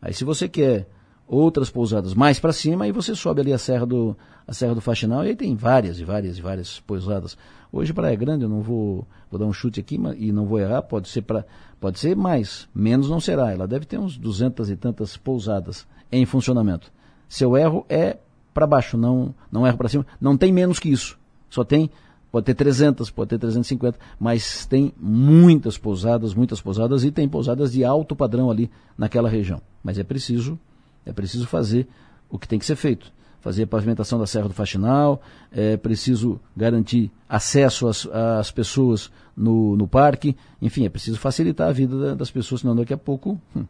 Aí 0.00 0.14
se 0.14 0.24
você 0.24 0.48
quer 0.48 0.86
outras 1.26 1.70
pousadas 1.70 2.14
mais 2.14 2.38
para 2.38 2.52
cima, 2.52 2.84
aí 2.84 2.92
você 2.92 3.14
sobe 3.14 3.40
ali 3.40 3.52
a 3.52 3.58
Serra 3.58 3.86
do, 3.86 4.16
a 4.46 4.52
Serra 4.52 4.74
do 4.74 4.80
Faxinal 4.80 5.24
e 5.24 5.28
aí 5.28 5.36
tem 5.36 5.56
várias 5.56 5.98
e 5.98 6.04
várias 6.04 6.38
e 6.38 6.42
várias 6.42 6.80
pousadas. 6.80 7.36
Hoje 7.72 7.92
Praia 7.92 8.14
Grande 8.14 8.44
eu 8.44 8.48
não 8.48 8.60
vou, 8.60 9.06
vou 9.30 9.40
dar 9.40 9.46
um 9.46 9.52
chute 9.52 9.80
aqui 9.80 9.98
e 10.18 10.30
não 10.30 10.44
vou 10.44 10.60
errar, 10.60 10.82
pode 10.82 11.08
ser 11.08 11.22
para 11.22 11.44
pode 11.80 11.98
ser 11.98 12.14
mais, 12.14 12.68
menos 12.74 13.08
não 13.08 13.18
será. 13.18 13.50
Ela 13.50 13.66
deve 13.66 13.86
ter 13.86 13.98
uns 13.98 14.16
duzentas 14.16 14.70
e 14.70 14.76
tantas 14.76 15.16
pousadas 15.16 15.86
em 16.12 16.24
funcionamento. 16.26 16.92
Se 17.28 17.44
eu 17.44 17.56
erro 17.56 17.84
é 17.88 18.18
para 18.52 18.66
baixo, 18.66 18.96
não 18.96 19.34
não 19.50 19.66
erro 19.66 19.78
para 19.78 19.88
cima. 19.88 20.06
Não 20.20 20.36
tem 20.36 20.52
menos 20.52 20.78
que 20.78 20.90
isso. 20.90 21.18
Só 21.48 21.64
tem 21.64 21.90
Pode 22.32 22.46
ter 22.46 22.54
300, 22.54 23.10
pode 23.10 23.28
ter 23.28 23.38
350, 23.38 23.98
mas 24.18 24.64
tem 24.64 24.94
muitas 24.98 25.76
pousadas, 25.76 26.32
muitas 26.32 26.62
pousadas 26.62 27.04
e 27.04 27.10
tem 27.10 27.28
pousadas 27.28 27.70
de 27.70 27.84
alto 27.84 28.16
padrão 28.16 28.50
ali 28.50 28.70
naquela 28.96 29.28
região. 29.28 29.60
Mas 29.84 29.98
é 29.98 30.02
preciso, 30.02 30.58
é 31.04 31.12
preciso 31.12 31.46
fazer 31.46 31.86
o 32.30 32.38
que 32.38 32.48
tem 32.48 32.58
que 32.58 32.64
ser 32.64 32.74
feito. 32.74 33.12
Fazer 33.42 33.64
a 33.64 33.66
pavimentação 33.66 34.18
da 34.18 34.26
Serra 34.26 34.48
do 34.48 34.54
Faxinal, 34.54 35.20
é 35.50 35.76
preciso 35.76 36.40
garantir 36.56 37.10
acesso 37.28 37.86
às, 37.86 38.06
às 38.06 38.50
pessoas 38.50 39.10
no, 39.36 39.76
no 39.76 39.86
parque, 39.86 40.34
enfim, 40.60 40.86
é 40.86 40.88
preciso 40.88 41.18
facilitar 41.18 41.68
a 41.68 41.72
vida 41.72 42.16
das 42.16 42.30
pessoas, 42.30 42.62
senão 42.62 42.74
daqui 42.74 42.94
a 42.94 42.98
pouco. 42.98 43.38
Hum. 43.54 43.64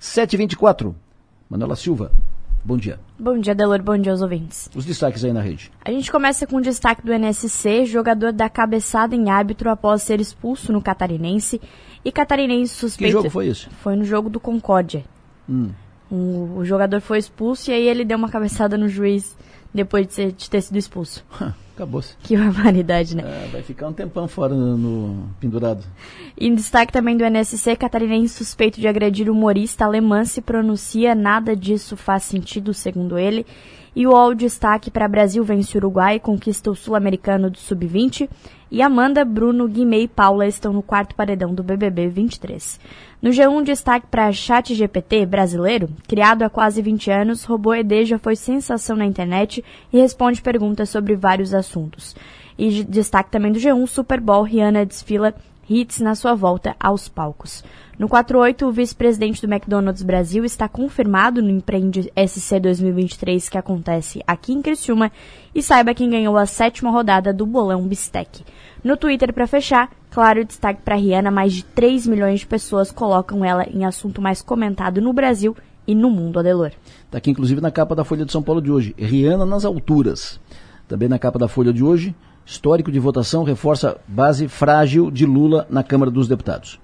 7h24, 0.00 0.94
Manuela 1.50 1.74
Silva. 1.74 2.12
Bom 2.64 2.76
dia. 2.76 3.00
Bom 3.18 3.38
dia, 3.38 3.54
Delor. 3.54 3.82
Bom 3.82 3.98
dia 3.98 4.12
aos 4.12 4.22
ouvintes. 4.22 4.70
Os 4.74 4.84
destaques 4.84 5.24
aí 5.24 5.32
na 5.32 5.40
rede. 5.40 5.70
A 5.84 5.90
gente 5.90 6.12
começa 6.12 6.46
com 6.46 6.56
o 6.56 6.60
destaque 6.60 7.04
do 7.04 7.12
NSC, 7.12 7.84
jogador 7.86 8.32
da 8.32 8.48
cabeçada 8.48 9.16
em 9.16 9.30
árbitro 9.30 9.68
após 9.68 10.02
ser 10.02 10.20
expulso 10.20 10.72
no 10.72 10.80
Catarinense. 10.80 11.60
E 12.04 12.12
Catarinense 12.12 12.72
suspeito... 12.74 13.16
Que 13.16 13.18
jogo 13.18 13.30
foi 13.30 13.48
isso? 13.48 13.68
Foi 13.82 13.96
no 13.96 14.04
jogo 14.04 14.30
do 14.30 14.38
Concórdia. 14.38 15.04
Hum. 15.48 15.70
O, 16.12 16.58
o, 16.58 16.64
jogador 16.66 17.00
foi 17.00 17.16
expulso 17.16 17.70
e 17.70 17.74
aí 17.74 17.88
ele 17.88 18.04
deu 18.04 18.18
uma 18.18 18.28
cabeçada 18.28 18.76
no 18.76 18.86
juiz 18.86 19.34
depois 19.72 20.06
de, 20.06 20.12
ser, 20.12 20.32
de 20.32 20.50
ter 20.50 20.60
sido 20.60 20.76
expulso. 20.76 21.24
Acabou-se. 21.74 22.14
Que 22.22 22.36
barbaridade, 22.36 23.16
né? 23.16 23.22
É, 23.24 23.48
vai 23.50 23.62
ficar 23.62 23.88
um 23.88 23.94
tempão 23.94 24.28
fora 24.28 24.54
no, 24.54 24.76
no, 24.76 25.30
pendurado. 25.40 25.82
Em 26.38 26.54
destaque 26.54 26.92
também 26.92 27.16
do 27.16 27.24
NSC, 27.24 27.76
catarinense 27.76 28.34
suspeito 28.34 28.78
de 28.78 28.86
agredir 28.86 29.30
humorista 29.30 29.86
alemã 29.86 30.22
se 30.26 30.42
pronuncia, 30.42 31.14
nada 31.14 31.56
disso 31.56 31.96
faz 31.96 32.24
sentido, 32.24 32.74
segundo 32.74 33.18
ele. 33.18 33.46
E 33.94 34.06
o 34.06 34.16
all 34.16 34.34
destaque 34.34 34.90
para 34.90 35.06
Brasil 35.06 35.44
vence 35.44 35.76
Uruguai, 35.76 36.18
conquista 36.18 36.70
o 36.70 36.74
sul-americano 36.74 37.50
do 37.50 37.58
sub-20. 37.58 38.28
E 38.70 38.80
Amanda, 38.80 39.22
Bruno, 39.22 39.68
Guimê 39.68 40.04
e 40.04 40.08
Paula 40.08 40.46
estão 40.46 40.72
no 40.72 40.82
quarto 40.82 41.14
paredão 41.14 41.54
do 41.54 41.62
BBB 41.62 42.08
23. 42.08 42.80
No 43.20 43.28
G1, 43.28 43.62
destaque 43.64 44.06
para 44.10 44.32
ChatGPT 44.32 45.26
brasileiro, 45.26 45.90
criado 46.08 46.42
há 46.42 46.48
quase 46.48 46.80
20 46.80 47.10
anos, 47.10 47.44
robô 47.44 47.74
ED 47.74 48.06
já 48.06 48.18
foi 48.18 48.34
sensação 48.34 48.96
na 48.96 49.04
internet 49.04 49.62
e 49.92 49.98
responde 49.98 50.40
perguntas 50.40 50.88
sobre 50.88 51.14
vários 51.14 51.52
assuntos. 51.52 52.16
E 52.56 52.82
destaque 52.82 53.30
também 53.30 53.52
do 53.52 53.58
G1, 53.58 53.86
Super 53.86 54.20
Bowl, 54.20 54.42
Rihanna 54.42 54.86
desfila 54.86 55.34
hits 55.68 56.00
na 56.00 56.14
sua 56.14 56.34
volta 56.34 56.74
aos 56.80 57.08
palcos. 57.08 57.62
No 58.02 58.08
48, 58.08 58.66
o 58.66 58.72
vice-presidente 58.72 59.40
do 59.40 59.48
McDonald's 59.48 60.02
Brasil 60.02 60.44
está 60.44 60.68
confirmado 60.68 61.40
no 61.40 61.48
Empreende 61.48 62.12
SC 62.16 62.58
2023 62.58 63.48
que 63.48 63.56
acontece 63.56 64.20
aqui 64.26 64.52
em 64.52 64.60
Criciúma 64.60 65.12
e 65.54 65.62
saiba 65.62 65.94
quem 65.94 66.10
ganhou 66.10 66.36
a 66.36 66.44
sétima 66.44 66.90
rodada 66.90 67.32
do 67.32 67.46
Bolão 67.46 67.86
Bistec. 67.86 68.42
No 68.82 68.96
Twitter, 68.96 69.32
para 69.32 69.46
fechar, 69.46 69.88
claro, 70.10 70.44
destaque 70.44 70.82
para 70.82 70.96
Rihanna, 70.96 71.30
mais 71.30 71.52
de 71.52 71.64
3 71.64 72.08
milhões 72.08 72.40
de 72.40 72.46
pessoas 72.48 72.90
colocam 72.90 73.44
ela 73.44 73.64
em 73.72 73.84
assunto 73.84 74.20
mais 74.20 74.42
comentado 74.42 75.00
no 75.00 75.12
Brasil 75.12 75.56
e 75.86 75.94
no 75.94 76.10
mundo, 76.10 76.40
Adelor. 76.40 76.72
Está 77.04 77.18
aqui 77.18 77.30
inclusive 77.30 77.60
na 77.60 77.70
capa 77.70 77.94
da 77.94 78.02
Folha 78.02 78.24
de 78.24 78.32
São 78.32 78.42
Paulo 78.42 78.60
de 78.60 78.72
hoje. 78.72 78.96
Rihanna 78.98 79.46
nas 79.46 79.64
alturas. 79.64 80.40
Também 80.88 81.08
na 81.08 81.20
capa 81.20 81.38
da 81.38 81.46
Folha 81.46 81.72
de 81.72 81.84
hoje, 81.84 82.16
histórico 82.44 82.90
de 82.90 82.98
votação 82.98 83.44
reforça 83.44 83.96
base 84.08 84.48
frágil 84.48 85.08
de 85.08 85.24
Lula 85.24 85.68
na 85.70 85.84
Câmara 85.84 86.10
dos 86.10 86.26
Deputados 86.26 86.80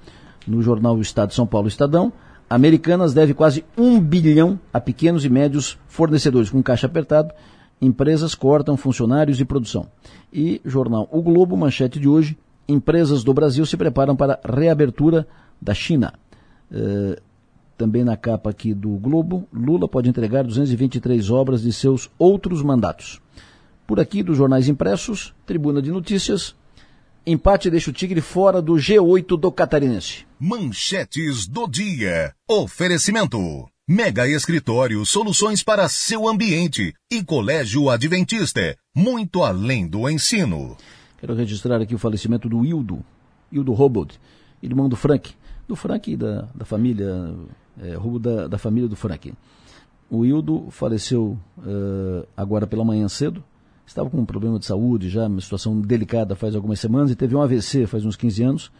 no 0.48 0.62
jornal 0.62 1.00
Estado 1.00 1.28
de 1.28 1.34
São 1.34 1.46
Paulo 1.46 1.68
Estadão, 1.68 2.12
Americanas 2.48 3.12
deve 3.12 3.34
quase 3.34 3.64
um 3.76 4.00
bilhão 4.00 4.58
a 4.72 4.80
pequenos 4.80 5.24
e 5.24 5.28
médios 5.28 5.78
fornecedores 5.86 6.48
com 6.48 6.62
caixa 6.62 6.86
apertado. 6.86 7.32
Empresas 7.80 8.34
cortam 8.34 8.76
funcionários 8.76 9.40
e 9.40 9.44
produção. 9.44 9.86
E 10.32 10.60
jornal 10.64 11.08
O 11.12 11.22
Globo, 11.22 11.56
manchete 11.56 12.00
de 12.00 12.08
hoje: 12.08 12.38
empresas 12.66 13.22
do 13.22 13.34
Brasil 13.34 13.64
se 13.66 13.76
preparam 13.76 14.16
para 14.16 14.40
reabertura 14.44 15.28
da 15.60 15.74
China. 15.74 16.14
Uh, 16.70 17.20
também 17.76 18.02
na 18.02 18.16
capa 18.16 18.50
aqui 18.50 18.74
do 18.74 18.90
Globo, 18.90 19.46
Lula 19.52 19.86
pode 19.86 20.08
entregar 20.08 20.42
223 20.42 21.30
obras 21.30 21.62
de 21.62 21.72
seus 21.72 22.10
outros 22.18 22.60
mandatos. 22.60 23.20
Por 23.86 24.00
aqui, 24.00 24.22
dos 24.22 24.36
jornais 24.36 24.68
impressos, 24.68 25.32
Tribuna 25.46 25.80
de 25.80 25.92
Notícias, 25.92 26.56
Empate 27.30 27.68
deixa 27.68 27.90
o 27.90 27.92
Tigre 27.92 28.22
fora 28.22 28.62
do 28.62 28.72
G8 28.72 29.38
do 29.38 29.52
Catarinense. 29.52 30.24
Manchetes 30.40 31.46
do 31.46 31.68
dia. 31.68 32.32
Oferecimento. 32.48 33.68
Mega 33.86 34.26
Escritório, 34.26 35.04
soluções 35.04 35.62
para 35.62 35.90
seu 35.90 36.26
ambiente. 36.26 36.94
E 37.12 37.22
Colégio 37.22 37.90
Adventista, 37.90 38.74
muito 38.96 39.42
além 39.42 39.86
do 39.86 40.08
ensino. 40.08 40.74
Quero 41.18 41.34
registrar 41.34 41.82
aqui 41.82 41.94
o 41.94 41.98
falecimento 41.98 42.48
do 42.48 42.64
Hildo, 42.64 43.04
Hildo 43.52 43.74
Robold, 43.74 44.18
irmão 44.62 44.88
do 44.88 44.96
Frank, 44.96 45.34
do 45.68 45.76
Frank 45.76 46.10
e 46.10 46.16
da, 46.16 46.48
da 46.54 46.64
família, 46.64 47.34
é, 47.78 47.94
da, 48.18 48.48
da 48.48 48.56
família 48.56 48.88
do 48.88 48.96
Frank. 48.96 49.34
O 50.08 50.24
Hildo 50.24 50.68
faleceu 50.70 51.38
uh, 51.58 52.26
agora 52.34 52.66
pela 52.66 52.86
manhã 52.86 53.06
cedo, 53.06 53.44
estava 53.88 54.10
com 54.10 54.18
um 54.18 54.24
problema 54.24 54.58
de 54.58 54.66
saúde 54.66 55.08
já, 55.08 55.26
uma 55.26 55.40
situação 55.40 55.80
delicada 55.80 56.36
faz 56.36 56.54
algumas 56.54 56.78
semanas, 56.78 57.10
e 57.10 57.16
teve 57.16 57.34
um 57.34 57.40
AVC 57.40 57.86
faz 57.86 58.04
uns 58.04 58.16
15 58.16 58.42
anos, 58.42 58.72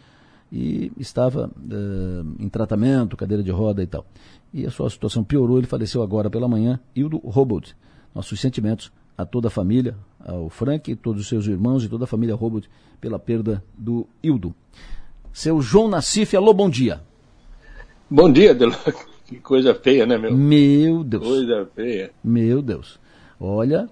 e 0.51 0.91
estava 0.97 1.47
uh, 1.47 2.35
em 2.39 2.47
tratamento, 2.47 3.17
cadeira 3.17 3.43
de 3.43 3.51
roda 3.51 3.81
e 3.81 3.87
tal. 3.87 4.05
E 4.53 4.65
a 4.65 4.71
sua 4.71 4.89
situação 4.89 5.23
piorou, 5.23 5.57
ele 5.57 5.67
faleceu 5.67 6.01
agora 6.03 6.29
pela 6.29 6.47
manhã, 6.47 6.79
Hildo 6.95 7.17
Robold. 7.17 7.75
Nossos 8.13 8.39
sentimentos 8.39 8.91
a 9.17 9.25
toda 9.25 9.47
a 9.47 9.51
família, 9.51 9.95
ao 10.23 10.49
Frank, 10.49 10.95
todos 10.95 11.21
os 11.23 11.27
seus 11.27 11.45
irmãos 11.47 11.83
e 11.83 11.89
toda 11.89 12.05
a 12.05 12.07
família 12.07 12.35
Robold 12.35 12.69
pela 13.01 13.19
perda 13.19 13.63
do 13.77 14.07
Hildo. 14.23 14.55
Seu 15.33 15.61
João 15.61 15.87
Nassif, 15.87 16.35
alô, 16.35 16.53
bom 16.53 16.69
dia. 16.69 17.01
Bom 18.09 18.31
dia, 18.31 18.53
Delor. 18.53 18.77
Que 19.29 19.35
coisa 19.35 19.75
feia, 19.75 20.07
né, 20.07 20.17
meu? 20.17 20.35
Meu 20.35 21.03
Deus. 21.03 21.23
Coisa 21.23 21.69
feia. 21.75 22.09
Meu 22.23 22.63
Deus. 22.63 22.99
Olha, 23.39 23.87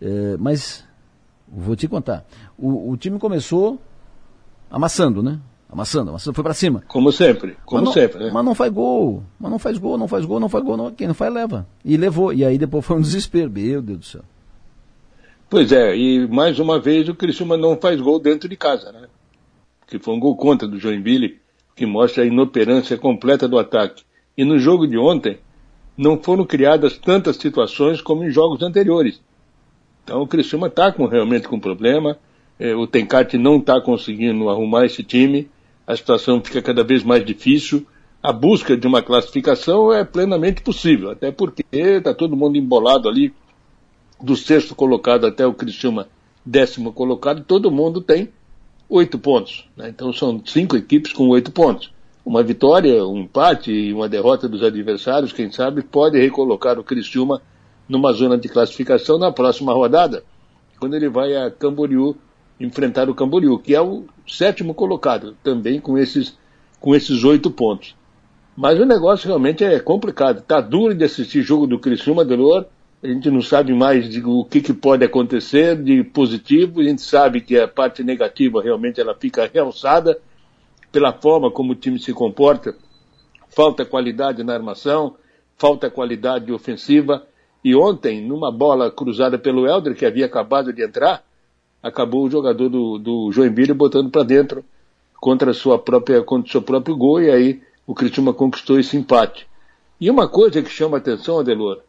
é, 0.00 0.36
mas 0.38 0.84
vou 1.46 1.76
te 1.76 1.86
contar. 1.88 2.24
O, 2.58 2.90
o, 2.90 2.96
time 2.96 3.18
começou 3.18 3.78
amassando, 4.70 5.22
né? 5.22 5.38
Amassando, 5.70 6.10
amassando, 6.10 6.34
foi 6.34 6.42
para 6.42 6.54
cima. 6.54 6.82
Como 6.88 7.12
sempre, 7.12 7.56
como 7.64 7.84
não, 7.84 7.92
sempre, 7.92 8.24
né? 8.24 8.30
Mas 8.32 8.44
não 8.44 8.54
faz 8.54 8.72
gol, 8.72 9.22
mas 9.38 9.50
não 9.50 9.58
faz 9.58 9.78
gol, 9.78 9.96
não 9.96 10.08
faz 10.08 10.24
gol, 10.24 10.40
não 10.40 10.48
faz 10.48 10.64
gol, 10.64 10.76
não, 10.76 10.90
quem 10.90 11.06
não 11.06 11.14
faz 11.14 11.32
leva. 11.32 11.66
E 11.84 11.96
levou, 11.96 12.32
e 12.32 12.44
aí 12.44 12.58
depois 12.58 12.84
foi 12.84 12.96
um 12.96 13.00
desespero, 13.00 13.50
meu 13.50 13.80
Deus 13.80 13.98
do 13.98 14.04
céu. 14.04 14.22
Pois 15.48 15.72
é, 15.72 15.96
e 15.96 16.26
mais 16.28 16.58
uma 16.58 16.80
vez 16.80 17.08
o 17.08 17.14
Criciúma 17.14 17.56
não 17.56 17.76
faz 17.76 18.00
gol 18.00 18.20
dentro 18.20 18.48
de 18.48 18.56
casa, 18.56 18.90
né? 18.92 19.08
Que 19.86 19.98
foi 19.98 20.14
um 20.14 20.20
gol 20.20 20.36
contra 20.36 20.66
do 20.66 20.78
Joinville, 20.78 21.40
que 21.74 21.86
mostra 21.86 22.22
a 22.22 22.26
inoperância 22.26 22.96
completa 22.96 23.48
do 23.48 23.58
ataque. 23.58 24.04
E 24.36 24.44
no 24.44 24.58
jogo 24.58 24.86
de 24.86 24.96
ontem, 24.96 25.38
não 25.96 26.20
foram 26.20 26.44
criadas 26.44 26.96
tantas 26.96 27.36
situações 27.36 28.00
como 28.00 28.24
em 28.24 28.30
jogos 28.30 28.62
anteriores. 28.62 29.20
Então 30.04 30.22
o 30.22 30.26
Criciúma 30.26 30.66
está 30.66 30.92
com, 30.92 31.06
realmente 31.06 31.48
com 31.48 31.58
problema, 31.58 32.18
é, 32.58 32.74
o 32.74 32.86
Tencate 32.86 33.38
não 33.38 33.56
está 33.56 33.80
conseguindo 33.80 34.48
arrumar 34.48 34.84
esse 34.84 35.02
time, 35.02 35.48
a 35.86 35.96
situação 35.96 36.40
fica 36.42 36.60
cada 36.60 36.84
vez 36.84 37.02
mais 37.02 37.24
difícil, 37.24 37.86
a 38.22 38.32
busca 38.32 38.76
de 38.76 38.86
uma 38.86 39.02
classificação 39.02 39.92
é 39.92 40.04
plenamente 40.04 40.62
possível, 40.62 41.10
até 41.10 41.32
porque 41.32 41.64
está 41.72 42.12
todo 42.12 42.36
mundo 42.36 42.58
embolado 42.58 43.08
ali, 43.08 43.32
do 44.22 44.36
sexto 44.36 44.74
colocado 44.74 45.26
até 45.26 45.46
o 45.46 45.54
Criciúma 45.54 46.08
décimo 46.44 46.92
colocado, 46.92 47.42
todo 47.42 47.70
mundo 47.70 48.00
tem 48.00 48.28
oito 48.88 49.18
pontos. 49.18 49.68
Né? 49.76 49.88
Então 49.88 50.12
são 50.12 50.42
cinco 50.44 50.76
equipes 50.76 51.12
com 51.12 51.28
oito 51.28 51.50
pontos. 51.50 51.92
Uma 52.24 52.42
vitória, 52.42 53.04
um 53.06 53.20
empate 53.20 53.72
e 53.72 53.92
uma 53.92 54.08
derrota 54.08 54.48
dos 54.48 54.62
adversários, 54.62 55.32
quem 55.32 55.50
sabe, 55.50 55.82
pode 55.82 56.18
recolocar 56.18 56.78
o 56.78 56.84
Criciúma 56.84 57.40
numa 57.90 58.12
zona 58.12 58.38
de 58.38 58.48
classificação 58.48 59.18
na 59.18 59.32
próxima 59.32 59.72
rodada, 59.72 60.22
quando 60.78 60.94
ele 60.94 61.08
vai 61.08 61.36
a 61.36 61.50
Camboriú 61.50 62.16
enfrentar 62.60 63.10
o 63.10 63.14
Camboriú, 63.14 63.58
que 63.58 63.74
é 63.74 63.80
o 63.80 64.04
sétimo 64.28 64.72
colocado, 64.72 65.36
também 65.42 65.80
com 65.80 65.98
esses 65.98 66.38
com 66.78 66.94
esses 66.94 67.24
oito 67.24 67.50
pontos. 67.50 67.94
Mas 68.56 68.78
o 68.78 68.86
negócio 68.86 69.26
realmente 69.26 69.64
é 69.64 69.78
complicado. 69.80 70.38
Está 70.38 70.60
duro 70.60 70.94
de 70.94 71.04
assistir 71.04 71.42
jogo 71.42 71.66
do 71.66 71.78
Criciúma 71.78 72.24
Delor. 72.24 72.66
A 73.02 73.06
gente 73.06 73.30
não 73.30 73.42
sabe 73.42 73.74
mais 73.74 74.08
de 74.08 74.22
o 74.24 74.44
que, 74.44 74.60
que, 74.62 74.72
pode 74.72 75.04
acontecer 75.04 75.76
de 75.76 76.02
positivo. 76.04 76.80
A 76.80 76.84
gente 76.84 77.02
sabe 77.02 77.40
que 77.40 77.58
a 77.58 77.68
parte 77.68 78.02
negativa 78.02 78.62
realmente 78.62 79.00
ela 79.00 79.14
fica 79.14 79.50
realçada 79.52 80.18
pela 80.90 81.12
forma 81.12 81.50
como 81.50 81.72
o 81.72 81.74
time 81.74 81.98
se 81.98 82.14
comporta. 82.14 82.74
Falta 83.48 83.84
qualidade 83.84 84.42
na 84.42 84.54
armação, 84.54 85.16
falta 85.58 85.90
qualidade 85.90 86.50
ofensiva. 86.50 87.26
E 87.62 87.74
ontem, 87.74 88.20
numa 88.20 88.50
bola 88.50 88.90
cruzada 88.90 89.38
pelo 89.38 89.66
Helder, 89.66 89.94
que 89.94 90.06
havia 90.06 90.26
acabado 90.26 90.72
de 90.72 90.82
entrar, 90.82 91.22
acabou 91.82 92.24
o 92.24 92.30
jogador 92.30 92.68
do, 92.68 92.98
do 92.98 93.32
Joinville 93.32 93.74
botando 93.74 94.10
para 94.10 94.22
dentro 94.22 94.64
contra, 95.20 95.52
sua 95.52 95.78
própria, 95.78 96.22
contra 96.22 96.50
seu 96.50 96.62
próprio 96.62 96.96
gol, 96.96 97.22
e 97.22 97.30
aí 97.30 97.60
o 97.86 97.94
Criciúma 97.94 98.32
conquistou 98.32 98.80
esse 98.80 98.96
empate. 98.96 99.46
E 100.00 100.10
uma 100.10 100.26
coisa 100.26 100.62
que 100.62 100.70
chama 100.70 100.96
a 100.96 101.00
atenção, 101.00 101.38
Adelor, 101.38 101.80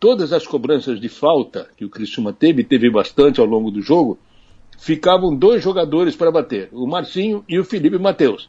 todas 0.00 0.32
as 0.32 0.46
cobranças 0.46 0.98
de 0.98 1.08
falta 1.08 1.68
que 1.76 1.84
o 1.84 1.90
Criciúma 1.90 2.32
teve, 2.32 2.64
teve 2.64 2.90
bastante 2.90 3.40
ao 3.40 3.46
longo 3.46 3.70
do 3.70 3.82
jogo, 3.82 4.18
ficavam 4.78 5.34
dois 5.34 5.62
jogadores 5.62 6.16
para 6.16 6.30
bater, 6.30 6.70
o 6.72 6.86
Marcinho 6.86 7.44
e 7.46 7.58
o 7.58 7.64
Felipe 7.64 7.98
Mateus. 7.98 8.48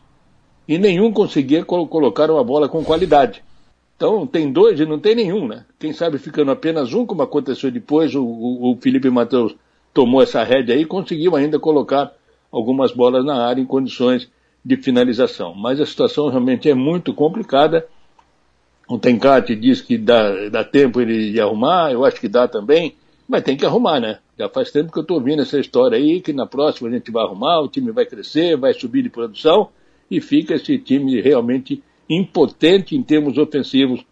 E 0.67 0.77
nenhum 0.77 1.11
conseguia 1.11 1.65
colocar 1.65 2.29
uma 2.31 2.43
bola 2.43 2.69
com 2.69 2.85
qualidade. 2.85 3.43
Então 3.99 4.25
tem 4.25 4.49
dois 4.49 4.79
e 4.79 4.85
não 4.85 4.97
tem 4.97 5.13
nenhum, 5.13 5.45
né? 5.45 5.65
Quem 5.77 5.91
sabe 5.91 6.17
ficando 6.17 6.51
apenas 6.51 6.93
um, 6.93 7.05
como 7.05 7.21
aconteceu 7.21 7.69
depois, 7.69 8.15
o, 8.15 8.23
o, 8.23 8.77
Felipe 8.79 9.09
Matheus 9.09 9.53
tomou 9.93 10.23
essa 10.23 10.41
rédea 10.41 10.73
aí 10.73 10.83
e 10.83 10.85
conseguiu 10.85 11.35
ainda 11.35 11.59
colocar 11.59 12.13
algumas 12.49 12.93
bolas 12.93 13.25
na 13.25 13.45
área 13.45 13.61
em 13.61 13.65
condições 13.65 14.29
de 14.63 14.77
finalização. 14.77 15.53
Mas 15.53 15.81
a 15.81 15.85
situação 15.85 16.29
realmente 16.29 16.69
é 16.69 16.73
muito 16.73 17.13
complicada. 17.13 17.85
O 18.87 18.97
Tencate 18.97 19.53
diz 19.53 19.81
que 19.81 19.97
dá, 19.97 20.47
dá 20.47 20.63
tempo 20.63 21.01
ele 21.01 21.33
de 21.33 21.41
arrumar, 21.41 21.91
eu 21.91 22.05
acho 22.05 22.21
que 22.21 22.29
dá 22.29 22.47
também, 22.47 22.95
mas 23.27 23.43
tem 23.43 23.57
que 23.57 23.65
arrumar, 23.65 23.99
né? 23.99 24.19
Já 24.37 24.47
faz 24.47 24.71
tempo 24.71 24.93
que 24.93 24.99
eu 24.99 25.01
estou 25.01 25.17
ouvindo 25.17 25.41
essa 25.41 25.59
história 25.59 25.97
aí, 25.97 26.21
que 26.21 26.31
na 26.31 26.45
próxima 26.45 26.87
a 26.87 26.91
gente 26.93 27.11
vai 27.11 27.25
arrumar, 27.25 27.59
o 27.59 27.67
time 27.67 27.91
vai 27.91 28.05
crescer, 28.05 28.55
vai 28.55 28.73
subir 28.73 29.03
de 29.03 29.09
produção, 29.09 29.71
e 30.09 30.21
fica 30.21 30.55
esse 30.55 30.77
time 30.77 31.19
realmente 31.19 31.83
impotente 32.09 32.95
em 32.95 33.03
termos 33.03 33.37
ofensivos 33.37 34.03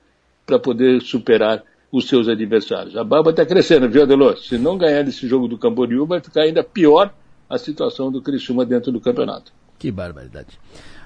para 0.45 0.59
poder 0.59 1.01
superar 1.01 1.63
os 1.91 2.07
seus 2.07 2.27
adversários. 2.27 2.95
A 2.95 3.03
barba 3.03 3.31
está 3.31 3.45
crescendo, 3.45 3.89
viu, 3.89 4.03
Adelor? 4.03 4.37
Se 4.37 4.57
não 4.57 4.77
ganhar 4.77 5.03
desse 5.03 5.27
jogo 5.27 5.47
do 5.47 5.57
Camboriú, 5.57 6.05
vai 6.05 6.21
ficar 6.21 6.41
ainda 6.41 6.63
pior 6.63 7.13
a 7.49 7.57
situação 7.57 8.11
do 8.11 8.21
Criciúma 8.21 8.65
dentro 8.65 8.91
do 8.91 8.99
campeonato. 8.99 9.53
Que 9.79 9.91
barbaridade. 9.91 10.59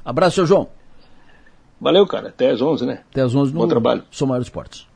Abraço, 0.04 0.36
seu 0.36 0.46
João. 0.46 0.70
Valeu, 1.80 2.06
cara. 2.06 2.30
Até 2.30 2.52
às 2.52 2.62
11, 2.62 2.86
né? 2.86 3.04
Até 3.12 3.22
às 3.22 3.34
11 3.34 3.54
no 3.54 3.62
Bom 3.62 3.68
trabalho. 3.68 4.04
Somar 4.12 4.42
Esportes. 4.42 4.88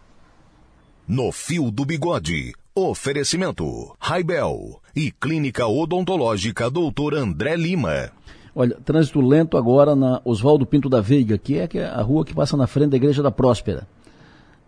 No 1.08 1.32
Fio 1.32 1.72
do 1.72 1.86
Bigode. 1.86 2.54
Oferecimento. 2.76 3.96
Raibel 4.00 4.82
e 4.96 5.12
Clínica 5.12 5.68
Odontológica 5.68 6.70
Doutor 6.70 7.16
André 7.16 7.56
Lima. 7.56 8.12
Olha, 8.58 8.78
trânsito 8.86 9.20
lento 9.20 9.58
agora 9.58 9.98
na 9.98 10.22
Oswaldo 10.24 10.66
Pinto 10.66 10.88
da 10.88 11.02
Veiga, 11.02 11.38
que 11.38 11.58
é, 11.60 11.68
que 11.68 11.78
é 11.78 11.88
a 11.88 12.02
rua 12.02 12.24
que 12.24 12.34
passa 12.34 12.56
na 12.56 12.66
frente 12.66 12.92
da 12.92 12.98
Igreja 12.98 13.22
da 13.22 13.30
Próspera. 13.30 13.86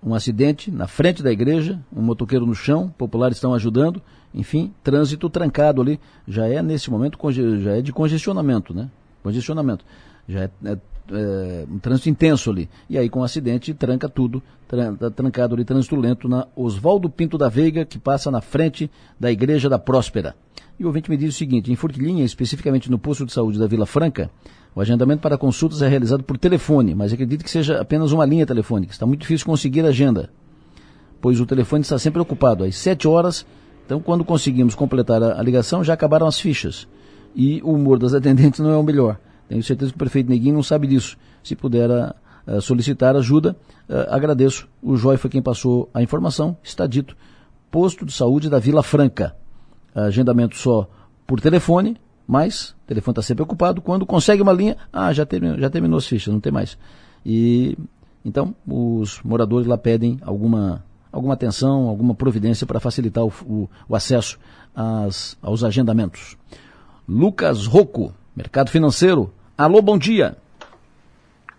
Um 0.03 0.13
acidente 0.13 0.69
na 0.69 0.87
frente 0.87 1.23
da 1.23 1.31
igreja, 1.31 1.79
um 1.95 2.01
motoqueiro 2.01 2.45
no 2.45 2.53
chão, 2.53 2.93
populares 2.97 3.37
estão 3.37 3.53
ajudando, 3.53 4.01
enfim, 4.33 4.73
trânsito 4.83 5.29
trancado 5.29 5.81
ali. 5.81 5.99
Já 6.27 6.47
é 6.47 6.61
nesse 6.61 6.91
momento, 6.91 7.17
já 7.31 7.77
é 7.77 7.81
de 7.81 7.91
congestionamento, 7.91 8.73
né? 8.73 8.89
Congestionamento. 9.23 9.83
Já 10.27 10.41
é, 10.41 10.49
é, 10.65 10.77
é 11.11 11.65
um 11.69 11.79
trânsito 11.79 12.09
intenso 12.09 12.49
ali. 12.49 12.69
E 12.89 12.97
aí 12.97 13.09
com 13.09 13.19
o 13.19 13.23
acidente 13.23 13.73
tranca 13.73 14.09
tudo, 14.09 14.41
tá 14.67 15.09
trancado 15.09 15.55
ali, 15.55 15.63
trânsito 15.63 15.95
lento 15.95 16.27
na 16.27 16.47
Oswaldo 16.55 17.09
Pinto 17.09 17.37
da 17.37 17.49
Veiga, 17.49 17.85
que 17.85 17.97
passa 17.97 18.29
na 18.29 18.41
frente 18.41 18.89
da 19.19 19.31
Igreja 19.31 19.69
da 19.69 19.79
Próspera. 19.79 20.35
E 20.79 20.83
o 20.83 20.87
ouvinte 20.87 21.09
me 21.09 21.17
diz 21.17 21.33
o 21.33 21.37
seguinte, 21.37 21.71
em 21.71 21.75
Forquilinha, 21.75 22.23
especificamente 22.23 22.91
no 22.91 22.99
posto 22.99 23.25
de 23.25 23.33
saúde 23.33 23.57
da 23.57 23.65
Vila 23.65 23.85
Franca, 23.85 24.29
o 24.75 24.81
agendamento 24.81 25.21
para 25.21 25.37
consultas 25.37 25.81
é 25.81 25.87
realizado 25.87 26.23
por 26.23 26.37
telefone, 26.37 26.93
mas 26.93 27.11
acredito 27.11 27.43
que 27.43 27.49
seja 27.49 27.81
apenas 27.81 28.11
uma 28.11 28.25
linha 28.25 28.45
telefônica. 28.45 28.91
Está 28.91 29.07
muito 29.07 29.21
difícil 29.21 29.45
conseguir 29.47 29.83
agenda, 29.83 30.29
pois 31.19 31.39
o 31.39 31.47
telefone 31.47 31.81
está 31.81 31.97
sempre 31.97 32.21
ocupado 32.21 32.63
às 32.63 32.75
7 32.75 33.07
horas. 33.07 33.43
Então, 33.85 33.99
quando 33.99 34.23
conseguimos 34.23 34.75
completar 34.75 35.23
a, 35.23 35.39
a 35.39 35.41
ligação, 35.41 35.83
já 35.83 35.93
acabaram 35.93 36.27
as 36.27 36.39
fichas. 36.39 36.87
E 37.35 37.59
o 37.63 37.71
humor 37.71 37.97
das 37.97 38.13
atendentes 38.13 38.59
não 38.59 38.69
é 38.69 38.77
o 38.77 38.83
melhor. 38.83 39.19
Tenho 39.47 39.63
certeza 39.63 39.91
que 39.91 39.95
o 39.95 39.99
prefeito 39.99 40.29
Neguinho 40.29 40.55
não 40.55 40.63
sabe 40.63 40.87
disso. 40.87 41.17
Se 41.43 41.55
puder 41.55 41.89
a 41.91 42.15
solicitar 42.61 43.15
ajuda, 43.15 43.55
a, 43.89 44.15
agradeço. 44.15 44.67
O 44.81 44.95
Joy 44.95 45.17
foi 45.17 45.29
quem 45.29 45.41
passou 45.41 45.89
a 45.93 46.01
informação. 46.01 46.57
Está 46.63 46.87
dito. 46.87 47.15
Posto 47.69 48.05
de 48.05 48.13
saúde 48.13 48.49
da 48.49 48.59
Vila 48.59 48.81
Franca. 48.81 49.35
Agendamento 49.93 50.55
só 50.57 50.89
por 51.25 51.41
telefone, 51.41 51.97
mas 52.25 52.69
o 52.69 52.87
telefone 52.87 53.13
está 53.13 53.21
sempre 53.21 53.43
ocupado. 53.43 53.81
Quando 53.81 54.05
consegue 54.05 54.41
uma 54.41 54.53
linha, 54.53 54.77
ah, 54.93 55.11
já 55.11 55.25
terminou, 55.25 55.59
já 55.59 55.69
terminou 55.69 55.97
as 55.97 56.07
fichas, 56.07 56.33
não 56.33 56.39
tem 56.39 56.51
mais. 56.51 56.77
E 57.25 57.77
então 58.23 58.55
os 58.65 59.21
moradores 59.23 59.67
lá 59.67 59.77
pedem 59.77 60.17
alguma, 60.21 60.83
alguma 61.11 61.33
atenção, 61.33 61.87
alguma 61.87 62.13
providência 62.13 62.65
para 62.65 62.79
facilitar 62.79 63.23
o, 63.23 63.33
o, 63.45 63.69
o 63.89 63.95
acesso 63.95 64.39
às, 64.75 65.37
aos 65.41 65.63
agendamentos. 65.63 66.37
Lucas 67.07 67.65
Rocco, 67.65 68.13
Mercado 68.35 68.69
Financeiro. 68.69 69.33
Alô, 69.57 69.81
bom 69.81 69.97
dia. 69.97 70.37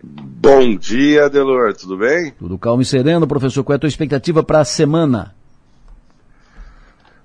Bom 0.00 0.76
dia, 0.76 1.28
Delor, 1.28 1.74
tudo 1.74 1.96
bem? 1.96 2.30
Tudo 2.38 2.56
calmo 2.56 2.80
e 2.80 2.84
sereno, 2.84 3.26
professor. 3.26 3.64
Qual 3.64 3.74
é 3.74 3.76
a 3.76 3.80
tua 3.80 3.88
expectativa 3.88 4.40
para 4.40 4.60
a 4.60 4.64
semana? 4.64 5.34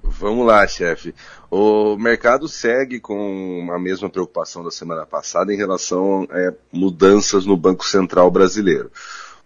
Vamos 0.01 0.47
lá, 0.47 0.65
chefe. 0.65 1.13
O 1.51 1.95
mercado 1.95 2.47
segue 2.47 2.99
com 2.99 3.69
a 3.71 3.77
mesma 3.77 4.09
preocupação 4.09 4.63
da 4.63 4.71
semana 4.71 5.05
passada 5.05 5.53
em 5.53 5.57
relação 5.57 6.27
a 6.31 6.39
é, 6.39 6.53
mudanças 6.71 7.45
no 7.45 7.55
Banco 7.55 7.85
Central 7.85 8.31
brasileiro. 8.31 8.91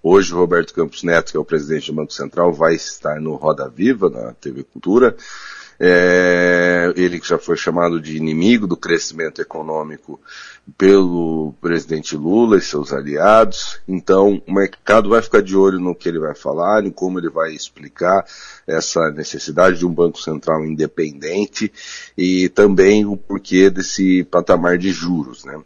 Hoje, 0.01 0.33
o 0.33 0.37
Roberto 0.37 0.73
Campos 0.73 1.03
Neto, 1.03 1.31
que 1.31 1.37
é 1.37 1.39
o 1.41 1.43
presidente 1.43 1.91
do 1.91 1.95
Banco 1.95 2.13
Central, 2.13 2.53
vai 2.53 2.75
estar 2.75 3.19
no 3.19 3.35
Roda 3.35 3.67
Viva, 3.67 4.09
na 4.09 4.31
TV 4.31 4.63
Cultura, 4.63 5.17
é, 5.79 6.91
ele 6.95 7.19
que 7.19 7.27
já 7.27 7.37
foi 7.37 7.55
chamado 7.55 8.01
de 8.01 8.17
inimigo 8.17 8.65
do 8.65 8.75
crescimento 8.75 9.41
econômico 9.41 10.19
pelo 10.75 11.53
presidente 11.61 12.15
Lula 12.15 12.57
e 12.57 12.61
seus 12.61 12.91
aliados. 12.91 13.79
Então, 13.87 14.41
o 14.47 14.53
mercado 14.53 15.09
vai 15.09 15.21
ficar 15.21 15.41
de 15.41 15.55
olho 15.55 15.79
no 15.79 15.95
que 15.95 16.09
ele 16.09 16.19
vai 16.19 16.35
falar, 16.35 16.83
em 16.83 16.91
como 16.91 17.19
ele 17.19 17.29
vai 17.29 17.53
explicar 17.53 18.25
essa 18.65 19.09
necessidade 19.11 19.77
de 19.77 19.85
um 19.85 19.93
Banco 19.93 20.21
Central 20.21 20.65
independente 20.65 21.71
e 22.17 22.49
também 22.49 23.05
o 23.05 23.15
porquê 23.15 23.69
desse 23.69 24.23
patamar 24.23 24.77
de 24.77 24.91
juros, 24.91 25.45
né? 25.45 25.61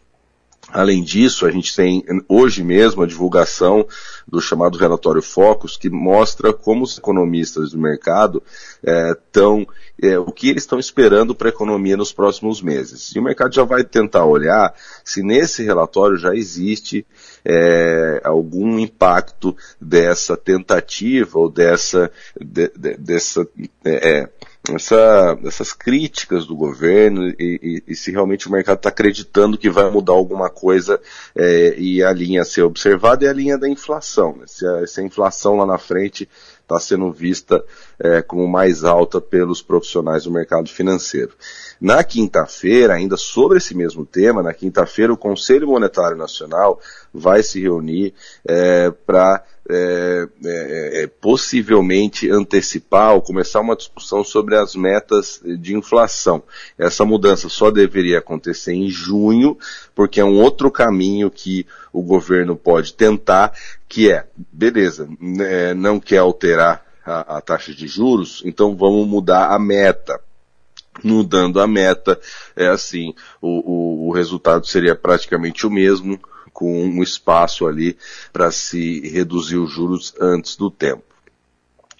Além 0.73 1.03
disso, 1.03 1.45
a 1.45 1.51
gente 1.51 1.75
tem 1.75 2.03
hoje 2.27 2.63
mesmo 2.63 3.03
a 3.03 3.07
divulgação 3.07 3.85
do 4.27 4.39
chamado 4.39 4.77
relatório 4.77 5.21
Focus, 5.21 5.75
que 5.75 5.89
mostra 5.89 6.53
como 6.53 6.83
os 6.83 6.97
economistas 6.97 7.71
do 7.71 7.77
mercado 7.77 8.41
estão, 8.81 9.67
é, 10.01 10.11
é, 10.11 10.19
o 10.19 10.31
que 10.31 10.49
eles 10.49 10.63
estão 10.63 10.79
esperando 10.79 11.35
para 11.35 11.49
a 11.49 11.51
economia 11.51 11.97
nos 11.97 12.13
próximos 12.13 12.61
meses. 12.61 13.13
E 13.13 13.19
o 13.19 13.23
mercado 13.23 13.53
já 13.53 13.63
vai 13.63 13.83
tentar 13.83 14.25
olhar 14.25 14.73
se 15.03 15.21
nesse 15.21 15.63
relatório 15.63 16.17
já 16.17 16.33
existe 16.33 17.05
é, 17.43 18.21
algum 18.23 18.79
impacto 18.79 19.55
dessa 19.79 20.37
tentativa 20.37 21.37
ou 21.37 21.49
dessa, 21.49 22.09
de, 22.39 22.71
de, 22.77 22.95
dessa 22.97 23.45
é, 23.83 24.29
essa, 24.69 25.37
essas 25.43 25.73
críticas 25.73 26.45
do 26.45 26.55
governo 26.55 27.27
e, 27.27 27.35
e, 27.39 27.83
e 27.87 27.95
se 27.95 28.11
realmente 28.11 28.47
o 28.47 28.51
mercado 28.51 28.77
está 28.77 28.89
acreditando 28.89 29.57
que 29.57 29.69
vai 29.69 29.89
mudar 29.89 30.13
alguma 30.13 30.49
coisa 30.49 31.01
é, 31.35 31.75
e 31.77 32.03
a 32.03 32.13
linha 32.13 32.41
a 32.41 32.45
ser 32.45 32.61
observada 32.61 33.25
é 33.25 33.29
a 33.29 33.33
linha 33.33 33.57
da 33.57 33.67
inflação. 33.67 34.35
Né? 34.37 34.45
Se, 34.45 34.65
a, 34.65 34.85
se 34.85 35.01
a 35.01 35.03
inflação 35.03 35.55
lá 35.55 35.65
na 35.65 35.79
frente 35.79 36.29
está 36.61 36.79
sendo 36.79 37.11
vista 37.11 37.63
é, 37.99 38.21
como 38.21 38.47
mais 38.47 38.83
alta 38.83 39.19
pelos 39.19 39.61
profissionais 39.61 40.23
do 40.23 40.31
mercado 40.31 40.69
financeiro. 40.69 41.33
Na 41.79 42.03
quinta-feira, 42.03 42.93
ainda 42.93 43.17
sobre 43.17 43.57
esse 43.57 43.75
mesmo 43.75 44.05
tema, 44.05 44.41
na 44.41 44.53
quinta-feira 44.53 45.11
o 45.11 45.17
Conselho 45.17 45.67
Monetário 45.67 46.15
Nacional 46.15 46.79
vai 47.13 47.43
se 47.43 47.61
reunir 47.61 48.13
é, 48.47 48.91
para 48.91 49.43
é, 49.69 50.27
é, 50.43 51.03
é, 51.03 51.07
possivelmente 51.07 52.29
antecipar 52.29 53.13
ou 53.13 53.21
começar 53.21 53.61
uma 53.61 53.75
discussão 53.75 54.23
sobre 54.23 54.57
as 54.57 54.75
metas 54.75 55.41
de 55.45 55.75
inflação. 55.75 56.43
Essa 56.77 57.05
mudança 57.05 57.47
só 57.47 57.69
deveria 57.69 58.19
acontecer 58.19 58.73
em 58.73 58.89
junho, 58.89 59.57
porque 59.93 60.19
é 60.19 60.25
um 60.25 60.39
outro 60.39 60.71
caminho 60.71 61.29
que 61.29 61.65
o 61.93 62.01
governo 62.01 62.55
pode 62.55 62.93
tentar, 62.93 63.53
que 63.87 64.11
é, 64.11 64.25
beleza, 64.51 65.07
né, 65.19 65.73
não 65.73 65.99
quer 65.99 66.17
alterar 66.17 66.85
a, 67.05 67.37
a 67.37 67.41
taxa 67.41 67.73
de 67.73 67.87
juros, 67.87 68.41
então 68.45 68.75
vamos 68.75 69.07
mudar 69.07 69.51
a 69.51 69.59
meta 69.59 70.19
mudando 71.03 71.59
a 71.59 71.65
meta, 71.65 72.19
é 72.55 72.67
assim, 72.67 73.13
o, 73.41 73.47
o, 73.47 74.07
o, 74.09 74.11
resultado 74.11 74.67
seria 74.67 74.93
praticamente 74.93 75.65
o 75.65 75.69
mesmo, 75.69 76.19
com 76.53 76.83
um 76.83 77.01
espaço 77.01 77.65
ali 77.67 77.97
para 78.31 78.51
se 78.51 79.01
reduzir 79.09 79.57
os 79.57 79.71
juros 79.71 80.13
antes 80.19 80.55
do 80.55 80.69
tempo. 80.69 81.03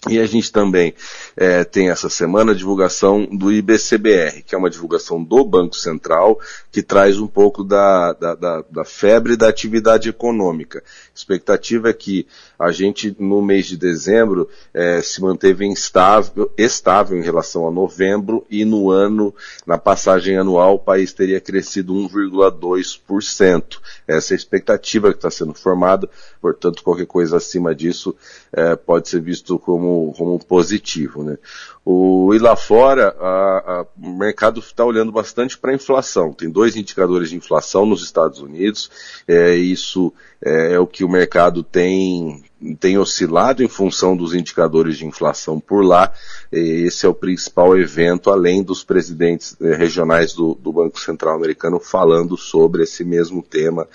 E 0.10 0.20
a 0.20 0.26
gente 0.26 0.52
também 0.52 0.96
é, 1.38 1.64
tem 1.64 1.92
essa 1.92 2.10
semana 2.10 2.54
a 2.54 2.56
divulgação 2.56 3.24
do 3.24 3.52
IBCBR, 3.52 4.42
que 4.42 4.56
é 4.56 4.58
uma 4.58 4.70
divulgação 4.70 5.24
do 5.24 5.46
Banco 5.46 5.76
Central, 5.76 6.40
que 6.72 6.82
traz 6.82 7.20
um 7.20 7.28
pouco 7.28 7.64
da, 7.64 8.12
da, 8.14 8.34
da, 8.34 8.66
da 8.68 8.84
febre 8.84 9.36
da 9.36 9.48
atividade 9.48 10.10
econômica. 10.10 10.80
A 10.80 10.84
expectativa 11.14 11.92
é 11.92 11.94
que 11.94 12.26
a 12.62 12.72
gente, 12.72 13.16
no 13.18 13.42
mês 13.42 13.66
de 13.66 13.76
dezembro, 13.76 14.48
é, 14.72 15.02
se 15.02 15.20
manteve 15.20 15.66
instável, 15.66 16.52
estável 16.56 17.18
em 17.18 17.24
relação 17.24 17.68
a 17.68 17.72
novembro, 17.72 18.46
e 18.50 18.64
no 18.64 18.92
ano, 18.92 19.34
na 19.66 19.80
passagem 19.80 20.38
anual, 20.38 20.76
o 20.76 20.80
país 20.80 21.12
teria 21.12 21.42
crescido 21.42 21.94
1,2%. 21.94 23.80
Essa 24.08 24.34
é 24.34 24.36
a 24.36 24.38
expectativa 24.38 25.10
que 25.10 25.18
está 25.18 25.32
sendo 25.32 25.56
formada, 25.56 26.08
portanto, 26.40 26.84
qualquer 26.84 27.08
coisa 27.08 27.38
acima 27.38 27.74
disso 27.74 28.16
é, 28.54 28.76
pode 28.76 29.10
ser 29.10 29.22
visto 29.22 29.58
como, 29.58 30.14
como 30.16 30.38
positivo. 30.38 31.24
Né? 31.24 31.38
O, 31.84 32.32
e 32.34 32.38
lá 32.38 32.56
fora, 32.56 33.16
a, 33.20 33.26
a, 33.26 33.86
o 34.00 34.14
mercado 34.18 34.60
está 34.60 34.86
olhando 34.86 35.12
bastante 35.12 35.58
para 35.58 35.72
a 35.72 35.76
inflação. 35.76 36.32
Tem 36.32 36.50
dois 36.50 36.76
indicadores 36.76 37.32
de 37.32 37.36
inflação 37.36 37.88
nos 37.88 38.04
Estados 38.04 38.40
Unidos. 38.40 38.92
É, 39.28 39.56
isso 39.56 40.14
é, 40.44 40.74
é, 40.74 40.80
o 40.80 40.88
que 40.88 41.04
o 41.04 41.10
mercado 41.10 41.64
tem, 41.64 42.44
tem 42.80 42.98
oscilado 42.98 43.64
em 43.64 43.68
função 43.68 44.16
dos 44.16 44.34
indicadores 44.34 44.98
de 44.98 45.06
inflação 45.06 45.60
por 45.60 45.84
lá. 45.84 46.14
Esse 46.52 47.06
é 47.06 47.10
o 47.10 47.14
principal 47.14 47.78
evento, 47.78 48.30
além 48.30 48.62
dos 48.62 48.84
presidentes 48.84 49.56
é, 49.62 49.76
regionais 49.76 50.34
do, 50.34 50.54
do 50.56 50.72
Banco 50.72 51.00
Central 51.00 51.36
Americano 51.36 51.80
falando 51.80 52.38
sobre 52.38 52.84
esse 52.84 53.04
mesmo 53.04 53.42
tema 53.42 53.88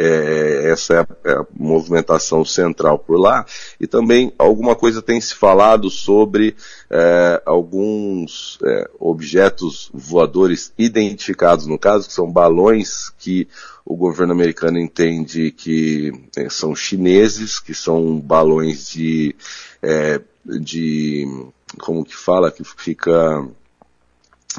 É, 0.00 0.70
essa 0.70 0.94
é 0.94 0.98
a, 1.00 1.06
é 1.24 1.32
a, 1.32 1.46
movimentação 1.52 2.44
central 2.44 3.00
por 3.00 3.18
lá. 3.18 3.44
E 3.80 3.86
também 3.86 4.32
alguma 4.38 4.76
coisa 4.76 5.02
tem 5.02 5.20
se 5.20 5.34
falado 5.34 5.90
sobre 5.90 6.54
é, 6.88 7.42
alguns 7.44 8.60
é, 8.62 8.88
objetos 9.00 9.90
voadores 9.92 10.72
identificados, 10.78 11.66
no 11.66 11.76
caso, 11.76 12.06
que 12.06 12.14
são 12.14 12.30
balões 12.30 13.10
que 13.18 13.48
o 13.84 13.96
governo 13.96 14.32
americano 14.32 14.78
entende 14.78 15.50
que 15.50 16.12
é, 16.36 16.48
são 16.48 16.76
chineses, 16.76 17.58
que 17.58 17.74
são 17.74 18.20
balões 18.20 18.90
de, 18.90 19.34
é, 19.82 20.20
de 20.44 21.26
como 21.80 22.04
que 22.04 22.14
fala, 22.14 22.52
que 22.52 22.62
fica 22.62 23.44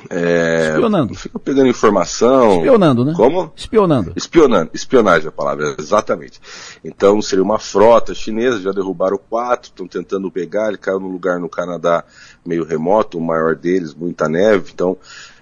é, 0.09 0.71
Espionando. 0.73 1.15
Fica 1.15 1.39
pegando 1.39 1.67
informação. 1.67 2.57
Espionando, 2.57 3.05
né? 3.05 3.13
Como? 3.15 3.51
Espionando. 3.55 4.13
Espionando. 4.15 4.71
Espionagem 4.73 5.25
é 5.25 5.29
a 5.29 5.31
palavra, 5.31 5.75
exatamente. 5.77 6.39
Então 6.83 7.21
seria 7.21 7.43
uma 7.43 7.59
frota 7.59 8.13
chinesa, 8.13 8.61
já 8.61 8.71
derrubaram 8.71 9.19
quatro, 9.29 9.69
estão 9.69 9.87
tentando 9.87 10.31
pegar, 10.31 10.69
ele 10.69 10.77
caiu 10.77 10.99
num 10.99 11.11
lugar 11.11 11.39
no 11.39 11.49
Canadá 11.49 12.03
meio 12.45 12.63
remoto, 12.63 13.17
o 13.17 13.21
maior 13.21 13.55
deles, 13.55 13.93
muita 13.93 14.27
neve, 14.27 14.71
então 14.73 14.97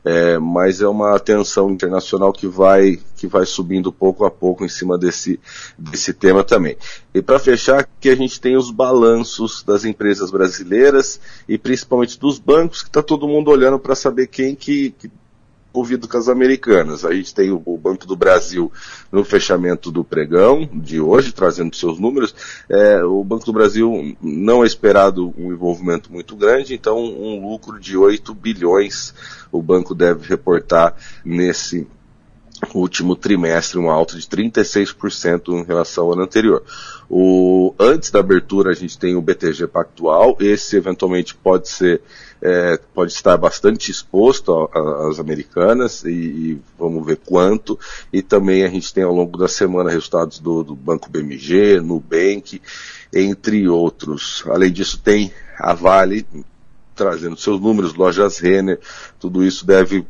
é, 0.07 0.39
mas 0.39 0.79
é 0.79 0.87
uma 0.87 1.19
tensão 1.19 1.69
internacional 1.69 2.31
que 2.31 2.47
vai, 2.47 2.97
que 3.17 3.27
vai 3.27 3.45
subindo 3.45 3.91
pouco 3.91 4.23
a 4.23 4.31
pouco 4.31 4.63
em 4.63 4.69
cima 4.69 4.97
desse, 4.97 5.37
desse 5.77 6.13
tema 6.13 6.45
também. 6.45 6.77
E 7.13 7.21
para 7.21 7.37
fechar, 7.37 7.85
que 7.99 8.07
a 8.07 8.15
gente 8.15 8.39
tem 8.39 8.55
os 8.55 8.71
balanços 8.71 9.63
das 9.63 9.83
empresas 9.83 10.31
brasileiras 10.31 11.19
e 11.47 11.57
principalmente 11.57 12.17
dos 12.17 12.39
bancos, 12.39 12.81
que 12.81 12.87
está 12.87 13.03
todo 13.03 13.27
mundo 13.27 13.51
olhando 13.51 13.77
para 13.77 13.95
saber 13.95 14.27
quem 14.27 14.55
que, 14.55 14.91
que 14.91 15.11
ouvido 15.73 16.07
com 16.07 16.17
as 16.17 16.27
americanas. 16.27 17.05
A 17.05 17.13
gente 17.13 17.33
tem 17.33 17.51
o, 17.51 17.61
o, 17.65 17.77
Banco 17.77 18.07
do 18.07 18.15
Brasil 18.15 18.71
no 19.11 19.23
fechamento 19.23 19.91
do 19.91 20.03
pregão 20.03 20.67
de 20.73 20.99
hoje, 20.99 21.31
trazendo 21.31 21.75
seus 21.75 21.99
números. 21.99 22.33
É, 22.69 23.03
o 23.03 23.23
Banco 23.23 23.45
do 23.45 23.53
Brasil 23.53 24.15
não 24.21 24.63
é 24.63 24.67
esperado 24.67 25.33
um 25.37 25.51
envolvimento 25.51 26.11
muito 26.11 26.35
grande, 26.35 26.73
então 26.73 26.97
um 26.97 27.49
lucro 27.49 27.79
de 27.79 27.97
8 27.97 28.33
bilhões 28.33 29.13
o 29.51 29.61
banco 29.61 29.95
deve 29.95 30.27
reportar 30.27 30.95
nesse 31.23 31.87
último 32.73 33.15
trimestre, 33.15 33.77
uma 33.77 33.93
alta 33.93 34.17
de 34.17 34.25
36% 34.27 35.49
em 35.49 35.63
relação 35.63 36.05
ao 36.05 36.13
ano 36.13 36.23
anterior. 36.23 36.63
O, 37.09 37.73
antes 37.79 38.11
da 38.11 38.19
abertura 38.19 38.71
a 38.71 38.73
gente 38.73 38.97
tem 38.97 39.15
o 39.15 39.21
BTG 39.21 39.67
Pactual, 39.67 40.35
esse 40.39 40.75
eventualmente 40.75 41.35
pode 41.35 41.69
ser 41.69 42.01
é, 42.41 42.79
pode 42.93 43.11
estar 43.11 43.35
bastante 43.37 43.89
exposto 43.89 44.69
às 45.09 45.19
americanas 45.19 46.03
e, 46.03 46.09
e, 46.09 46.61
vamos 46.77 47.05
ver 47.05 47.17
quanto. 47.17 47.79
E 48.13 48.21
também 48.21 48.63
a 48.63 48.69
gente 48.69 48.93
tem 48.93 49.03
ao 49.03 49.13
longo 49.13 49.37
da 49.37 49.47
semana 49.47 49.89
resultados 49.89 50.39
do, 50.39 50.63
do 50.63 50.75
Banco 50.75 51.09
BMG, 51.09 51.79
Nubank, 51.81 52.61
entre 53.13 53.67
outros. 53.67 54.43
Além 54.47 54.71
disso 54.71 54.99
tem 55.03 55.31
a 55.57 55.73
Vale 55.73 56.25
trazendo 56.97 57.37
seus 57.37 57.61
números, 57.61 57.93
lojas 57.93 58.39
Renner, 58.39 58.79
tudo 59.19 59.43
isso 59.43 59.65
deve 59.65 60.05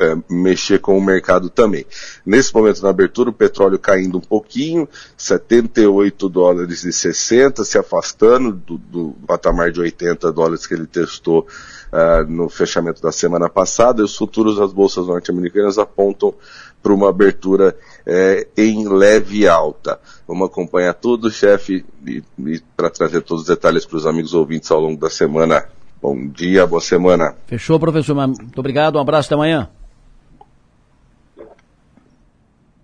é, 0.00 0.16
mexer 0.28 0.80
com 0.80 0.96
o 0.96 1.04
mercado 1.04 1.50
também. 1.50 1.84
Nesse 2.24 2.52
momento 2.54 2.82
na 2.82 2.88
abertura, 2.88 3.30
o 3.30 3.34
petróleo 3.34 3.78
caindo 3.78 4.16
um 4.16 4.22
pouquinho, 4.22 4.88
78 5.16 6.28
dólares 6.28 6.84
e 6.84 6.92
60, 6.92 7.64
se 7.64 7.78
afastando 7.78 8.52
do, 8.52 8.78
do 8.78 9.14
patamar 9.26 9.70
de 9.70 9.80
80 9.80 10.32
dólares 10.32 10.66
que 10.66 10.72
ele 10.74 10.86
testou 10.86 11.46
uh, 11.92 12.28
no 12.28 12.48
fechamento 12.48 13.02
da 13.02 13.12
semana 13.12 13.48
passada, 13.48 14.00
e 14.00 14.04
os 14.04 14.16
futuros 14.16 14.56
das 14.56 14.72
bolsas 14.72 15.06
norte-americanas 15.06 15.78
apontam 15.78 16.34
para 16.82 16.92
uma 16.92 17.10
abertura 17.10 17.76
é, 18.04 18.48
em 18.56 18.88
leve 18.88 19.46
alta. 19.46 20.00
Vamos 20.26 20.48
acompanhar 20.48 20.94
tudo, 20.94 21.30
chefe, 21.30 21.84
e, 22.04 22.22
e 22.38 22.60
para 22.76 22.90
trazer 22.90 23.20
todos 23.20 23.42
os 23.42 23.48
detalhes 23.48 23.84
para 23.84 23.98
os 23.98 24.06
amigos 24.06 24.34
ouvintes 24.34 24.70
ao 24.70 24.80
longo 24.80 25.00
da 25.00 25.08
semana 25.08 25.64
Bom 26.02 26.26
dia, 26.26 26.66
boa 26.66 26.80
semana. 26.80 27.36
Fechou, 27.46 27.78
professor. 27.78 28.16
Muito 28.16 28.58
obrigado, 28.58 28.96
um 28.96 29.00
abraço 29.00 29.28
até 29.28 29.36
amanhã. 29.36 29.70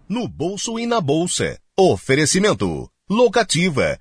No 0.08 0.28
bolso 0.28 0.78
e 0.78 0.86
na 0.86 1.00
bolsa. 1.00 1.58
Oferecimento. 1.76 2.88
Locativa. 3.10 3.98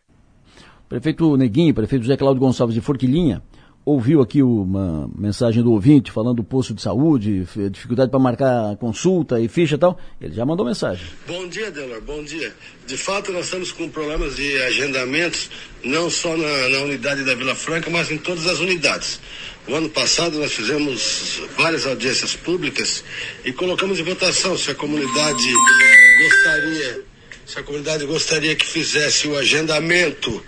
Prefeito 0.88 1.36
Neguinho, 1.36 1.74
prefeito 1.74 2.04
José 2.04 2.16
Cláudio 2.16 2.40
Gonçalves 2.40 2.76
de 2.76 2.80
Forquilinha, 2.80 3.42
ouviu 3.88 4.22
aqui 4.22 4.44
uma 4.44 5.10
mensagem 5.18 5.64
do 5.64 5.72
ouvinte 5.72 6.12
falando 6.12 6.36
do 6.36 6.44
posto 6.44 6.74
de 6.74 6.82
saúde, 6.82 7.48
dificuldade 7.72 8.12
para 8.12 8.20
marcar 8.20 8.76
consulta 8.76 9.40
e 9.40 9.48
ficha 9.48 9.76
e 9.76 9.78
tal. 9.78 9.98
Ele 10.20 10.34
já 10.34 10.46
mandou 10.46 10.66
mensagem. 10.66 11.08
Bom 11.26 11.48
dia, 11.48 11.72
Delor, 11.72 12.02
bom 12.02 12.22
dia. 12.22 12.54
De 12.86 12.98
fato, 12.98 13.32
nós 13.32 13.46
estamos 13.46 13.72
com 13.72 13.88
problemas 13.88 14.36
de 14.36 14.62
agendamentos, 14.64 15.50
não 15.86 16.10
só 16.10 16.36
na, 16.36 16.70
na 16.70 16.80
unidade 16.80 17.24
da 17.24 17.34
Vila 17.34 17.56
Franca, 17.56 17.90
mas 17.90 18.12
em 18.12 18.18
todas 18.18 18.46
as 18.46 18.60
unidades. 18.60 19.22
O 19.70 19.74
ano 19.74 19.90
passado 19.90 20.38
nós 20.38 20.52
fizemos 20.52 21.42
várias 21.58 21.88
audiências 21.88 22.36
públicas 22.36 23.06
e 23.46 23.54
colocamos 23.54 24.02
em 24.02 24.04
votação 24.04 24.58
se 24.58 24.70
a 24.70 24.76
comunidade 24.76 25.54
gostaria, 26.24 27.06
se 27.46 27.58
a 27.58 27.64
comunidade 27.64 28.06
gostaria 28.06 28.54
que 28.54 28.66
fizesse 28.66 29.30
o 29.30 29.38
agendamento 29.38 30.44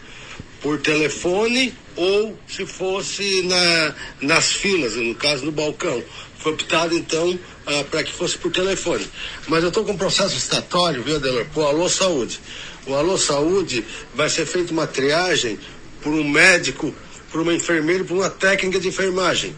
por 0.62 0.80
telefone 0.80 1.74
ou 1.96 2.38
se 2.48 2.66
fosse 2.66 3.42
na, 3.44 3.96
nas 4.22 4.52
filas, 4.52 4.96
no 4.96 5.16
caso 5.16 5.46
no 5.46 5.52
balcão. 5.52 6.04
Foi 6.38 6.54
optado 6.54 6.96
então 6.96 7.38
ah, 7.66 7.84
para 7.90 8.04
que 8.04 8.14
fosse 8.14 8.38
por 8.38 8.52
telefone. 8.52 9.06
Mas 9.48 9.64
eu 9.64 9.70
estou 9.70 9.84
com 9.84 9.92
um 9.92 9.98
processo 9.98 10.38
estatório, 10.38 11.04
viu, 11.04 11.18
Adelor, 11.18 11.46
o 11.54 11.62
Alô 11.62 11.90
Saúde. 11.90 12.40
O 12.88 12.96
Alô 12.96 13.18
Saúde 13.18 13.86
vai 14.16 14.30
ser 14.30 14.46
feita 14.46 14.72
uma 14.72 14.88
triagem 14.88 15.60
por 16.02 16.14
um 16.14 16.28
médico, 16.28 16.94
por 17.32 17.42
uma 17.42 17.54
enfermeira, 17.54 18.04
por 18.04 18.18
uma 18.18 18.30
técnica 18.30 18.80
de 18.80 18.88
enfermagem. 18.88 19.54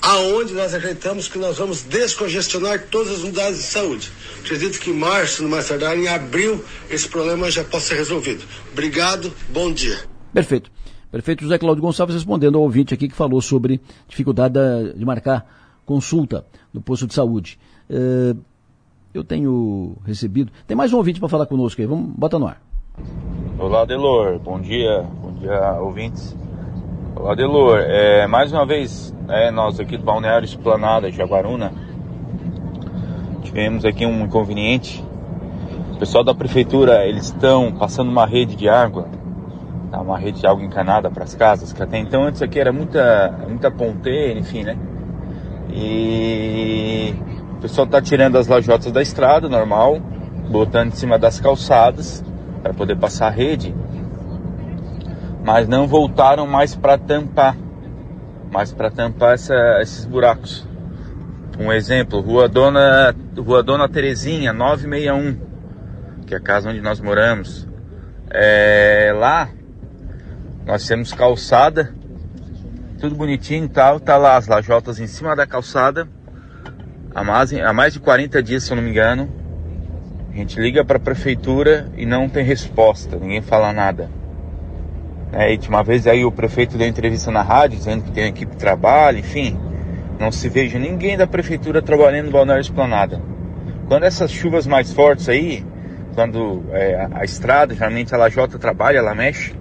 Aonde 0.00 0.52
nós 0.52 0.74
acreditamos 0.74 1.28
que 1.28 1.38
nós 1.38 1.56
vamos 1.56 1.82
descongestionar 1.82 2.88
todas 2.90 3.14
as 3.14 3.20
unidades 3.20 3.58
de 3.58 3.64
saúde. 3.64 4.12
Acredito 4.40 4.78
que 4.78 4.90
em 4.90 4.94
março, 4.94 5.42
no 5.42 5.48
mais 5.48 5.66
tardar, 5.66 5.96
em 5.96 6.08
abril, 6.08 6.62
esse 6.90 7.08
problema 7.08 7.50
já 7.50 7.64
possa 7.64 7.88
ser 7.88 7.94
resolvido. 7.96 8.44
Obrigado, 8.72 9.32
bom 9.48 9.72
dia. 9.72 10.13
Perfeito. 10.34 10.68
Prefeito 11.12 11.44
José 11.44 11.56
Cláudio 11.58 11.80
Gonçalves 11.80 12.16
respondendo 12.16 12.56
ao 12.56 12.62
ouvinte 12.62 12.92
aqui 12.92 13.06
que 13.06 13.14
falou 13.14 13.40
sobre 13.40 13.80
dificuldade 14.08 14.58
de 14.96 15.04
marcar 15.04 15.46
consulta 15.86 16.44
no 16.72 16.80
posto 16.80 17.06
de 17.06 17.14
saúde. 17.14 17.56
É, 17.88 18.34
eu 19.14 19.22
tenho 19.22 19.96
recebido. 20.04 20.50
Tem 20.66 20.76
mais 20.76 20.92
um 20.92 20.96
ouvinte 20.96 21.20
para 21.20 21.28
falar 21.28 21.46
conosco 21.46 21.80
aí. 21.80 21.86
Vamos, 21.86 22.10
bota 22.16 22.36
no 22.36 22.48
ar. 22.48 22.60
Olá, 23.60 23.84
Delor. 23.84 24.40
Bom 24.40 24.60
dia. 24.60 25.02
Bom 25.22 25.34
dia, 25.34 25.80
ouvintes. 25.80 26.36
Olá, 27.14 27.36
Delor. 27.36 27.78
É, 27.78 28.26
mais 28.26 28.52
uma 28.52 28.66
vez, 28.66 29.14
é, 29.28 29.52
nós 29.52 29.78
aqui 29.78 29.96
do 29.96 30.02
Balneário 30.02 30.46
Esplanada, 30.46 31.12
Jaguaruna, 31.12 31.72
tivemos 33.44 33.84
aqui 33.84 34.04
um 34.04 34.24
inconveniente. 34.24 35.04
O 35.92 35.96
pessoal 35.96 36.24
da 36.24 36.34
prefeitura, 36.34 37.06
eles 37.06 37.26
estão 37.26 37.70
passando 37.70 38.10
uma 38.10 38.26
rede 38.26 38.56
de 38.56 38.68
água 38.68 39.08
Uma 40.00 40.18
rede 40.18 40.40
de 40.40 40.46
água 40.46 40.64
encanada 40.64 41.10
para 41.10 41.24
as 41.24 41.34
casas, 41.34 41.72
que 41.72 41.82
até 41.82 41.98
então 41.98 42.24
antes 42.24 42.42
aqui 42.42 42.58
era 42.58 42.72
muita, 42.72 43.34
muita 43.48 43.70
ponteira, 43.70 44.38
enfim, 44.38 44.64
né? 44.64 44.76
E 45.70 47.14
o 47.52 47.60
pessoal 47.60 47.86
tá 47.86 48.00
tirando 48.00 48.36
as 48.36 48.46
lajotas 48.46 48.92
da 48.92 49.02
estrada, 49.02 49.48
normal, 49.48 49.98
botando 50.48 50.88
em 50.88 50.96
cima 50.96 51.18
das 51.18 51.40
calçadas 51.40 52.24
para 52.62 52.72
poder 52.72 52.96
passar 52.96 53.26
a 53.26 53.30
rede, 53.30 53.74
mas 55.44 55.68
não 55.68 55.86
voltaram 55.86 56.46
mais 56.46 56.74
para 56.74 56.96
tampar, 56.96 57.56
mais 58.50 58.72
para 58.72 58.90
tampar 58.90 59.34
essa, 59.34 59.54
esses 59.80 60.06
buracos. 60.06 60.66
Um 61.58 61.72
exemplo, 61.72 62.20
Rua 62.20 62.48
Dona, 62.48 63.14
Rua 63.36 63.62
Dona 63.62 63.88
Terezinha, 63.88 64.52
961, 64.52 66.24
que 66.26 66.34
é 66.34 66.38
a 66.38 66.40
casa 66.40 66.70
onde 66.70 66.80
nós 66.80 67.00
moramos. 67.00 67.68
É, 68.30 69.12
lá 69.14 69.48
nós 70.66 70.86
temos 70.86 71.12
calçada, 71.12 71.94
tudo 72.98 73.14
bonitinho 73.14 73.66
e 73.66 73.68
tal, 73.68 74.00
tá 74.00 74.16
lá 74.16 74.36
as 74.36 74.46
lajotas 74.46 74.98
em 74.98 75.06
cima 75.06 75.36
da 75.36 75.46
calçada. 75.46 76.08
Há 77.14 77.22
mais, 77.22 77.92
de 77.92 78.00
40 78.00 78.42
dias, 78.42 78.64
se 78.64 78.72
eu 78.72 78.76
não 78.76 78.82
me 78.82 78.90
engano. 78.90 79.30
A 80.32 80.36
gente 80.36 80.58
liga 80.58 80.84
para 80.84 80.96
a 80.96 81.00
prefeitura 81.00 81.88
e 81.96 82.04
não 82.06 82.28
tem 82.28 82.42
resposta, 82.44 83.16
ninguém 83.16 83.42
fala 83.42 83.72
nada. 83.72 84.10
É, 85.32 85.52
e 85.52 85.58
uma 85.68 85.82
vez 85.82 86.06
aí 86.06 86.24
o 86.24 86.32
prefeito 86.32 86.78
deu 86.78 86.88
entrevista 86.88 87.30
na 87.30 87.42
rádio 87.42 87.78
dizendo 87.78 88.04
que 88.04 88.10
tem 88.10 88.26
equipe 88.26 88.52
de 88.52 88.58
trabalho, 88.58 89.18
enfim. 89.18 89.58
Não 90.18 90.32
se 90.32 90.48
veja 90.48 90.78
ninguém 90.78 91.16
da 91.16 91.26
prefeitura 91.26 91.82
trabalhando 91.82 92.26
no 92.26 92.32
Balneário 92.32 92.62
Esplanada. 92.62 93.20
Quando 93.86 94.04
essas 94.04 94.30
chuvas 94.30 94.66
mais 94.66 94.92
fortes 94.92 95.28
aí, 95.28 95.64
quando 96.14 96.64
é, 96.72 97.08
a 97.12 97.24
estrada, 97.24 97.74
geralmente 97.74 98.14
a 98.14 98.18
lajota 98.18 98.58
trabalha, 98.58 98.98
ela 98.98 99.14
mexe, 99.14 99.54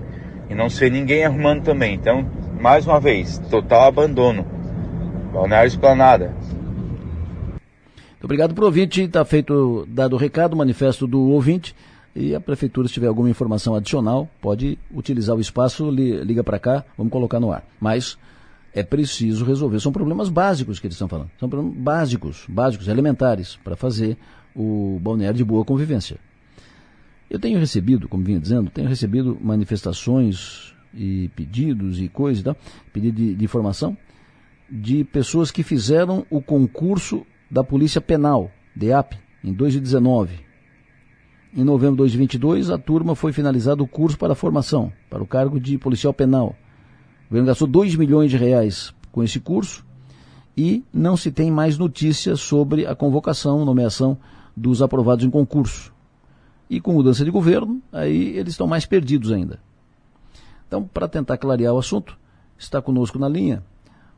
e 0.53 0.55
não 0.55 0.69
ser 0.69 0.91
ninguém 0.91 1.25
arrumando 1.25 1.63
também. 1.63 1.95
Então, 1.95 2.25
mais 2.61 2.85
uma 2.85 2.99
vez, 2.99 3.39
total 3.49 3.87
abandono. 3.87 4.45
Balneário 5.33 5.67
Esplanada. 5.67 6.33
Obrigado 8.23 8.53
pro 8.53 8.65
ouvinte, 8.65 9.01
está 9.01 9.25
feito, 9.25 9.85
dado 9.89 10.13
o 10.13 10.17
recado, 10.17 10.53
o 10.53 10.57
manifesto 10.57 11.05
do 11.07 11.19
ouvinte. 11.31 11.75
E 12.15 12.35
a 12.35 12.39
prefeitura, 12.39 12.87
se 12.87 12.93
tiver 12.93 13.07
alguma 13.07 13.29
informação 13.29 13.73
adicional, 13.73 14.29
pode 14.39 14.77
utilizar 14.93 15.35
o 15.35 15.41
espaço, 15.41 15.89
liga 15.89 16.43
para 16.43 16.59
cá, 16.59 16.85
vamos 16.95 17.11
colocar 17.11 17.39
no 17.39 17.51
ar. 17.51 17.63
Mas 17.81 18.17
é 18.71 18.83
preciso 18.83 19.43
resolver. 19.43 19.79
São 19.79 19.91
problemas 19.91 20.29
básicos 20.29 20.79
que 20.79 20.85
eles 20.85 20.93
estão 20.93 21.07
falando. 21.07 21.31
São 21.39 21.49
problemas 21.49 21.75
básicos, 21.75 22.45
básicos, 22.47 22.87
elementares, 22.87 23.57
para 23.63 23.75
fazer 23.75 24.15
o 24.55 24.99
balneário 25.01 25.37
de 25.37 25.43
boa 25.43 25.65
convivência. 25.65 26.17
Eu 27.29 27.39
tenho 27.39 27.59
recebido, 27.59 28.07
como 28.07 28.23
vinha 28.23 28.39
dizendo, 28.39 28.69
tenho 28.69 28.87
recebido 28.87 29.37
manifestações 29.41 30.73
e 30.93 31.29
pedidos 31.35 31.99
e 31.99 32.07
coisas 32.07 32.41
e 32.41 32.43
tal, 32.43 32.57
pedido 32.91 33.17
de, 33.17 33.35
de 33.35 33.45
informação 33.45 33.97
de 34.69 35.03
pessoas 35.03 35.51
que 35.51 35.61
fizeram 35.61 36.25
o 36.31 36.41
concurso 36.41 37.25
da 37.49 37.63
Polícia 37.63 38.01
Penal, 38.01 38.49
DEAP, 38.75 39.13
em 39.43 39.53
2019. 39.53 40.39
Em 41.55 41.63
novembro 41.63 41.95
de 41.95 41.97
2022, 41.97 42.71
a 42.71 42.77
turma 42.79 43.15
foi 43.15 43.31
finalizado 43.31 43.83
o 43.83 43.87
curso 43.87 44.17
para 44.17 44.33
a 44.33 44.35
formação, 44.35 44.91
para 45.09 45.21
o 45.21 45.27
cargo 45.27 45.59
de 45.59 45.77
policial 45.77 46.11
penal. 46.11 46.55
O 47.25 47.29
governo 47.29 47.47
gastou 47.47 47.67
2 47.67 47.95
milhões 47.95 48.31
de 48.31 48.37
reais 48.37 48.91
com 49.11 49.23
esse 49.23 49.39
curso 49.39 49.85
e 50.57 50.83
não 50.91 51.15
se 51.15 51.31
tem 51.31 51.51
mais 51.51 51.77
notícias 51.77 52.39
sobre 52.39 52.87
a 52.87 52.95
convocação, 52.95 53.63
nomeação 53.63 54.17
dos 54.57 54.81
aprovados 54.81 55.23
em 55.23 55.29
concurso. 55.29 55.92
E 56.73 56.81
com 56.81 56.91
mudança 56.91 57.23
de 57.23 57.29
governo, 57.29 57.79
aí 57.91 58.35
eles 58.35 58.53
estão 58.53 58.65
mais 58.65 58.83
perdidos 58.83 59.31
ainda. 59.31 59.59
Então, 60.67 60.83
para 60.83 61.07
tentar 61.07 61.37
clarear 61.37 61.71
o 61.71 61.77
assunto, 61.77 62.17
está 62.57 62.81
conosco 62.81 63.19
na 63.19 63.29
linha 63.29 63.63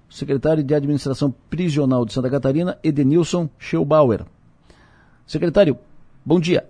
secretário 0.10 0.64
de 0.64 0.74
Administração 0.74 1.36
Prisional 1.50 2.06
de 2.06 2.14
Santa 2.14 2.30
Catarina, 2.30 2.80
Edenilson 2.82 3.50
Scheubauer. 3.60 4.24
Secretário, 5.28 5.78
bom 6.24 6.40
dia. 6.40 6.66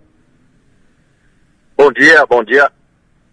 Bom 1.77 1.91
dia, 1.91 2.25
bom 2.25 2.43
dia, 2.43 2.71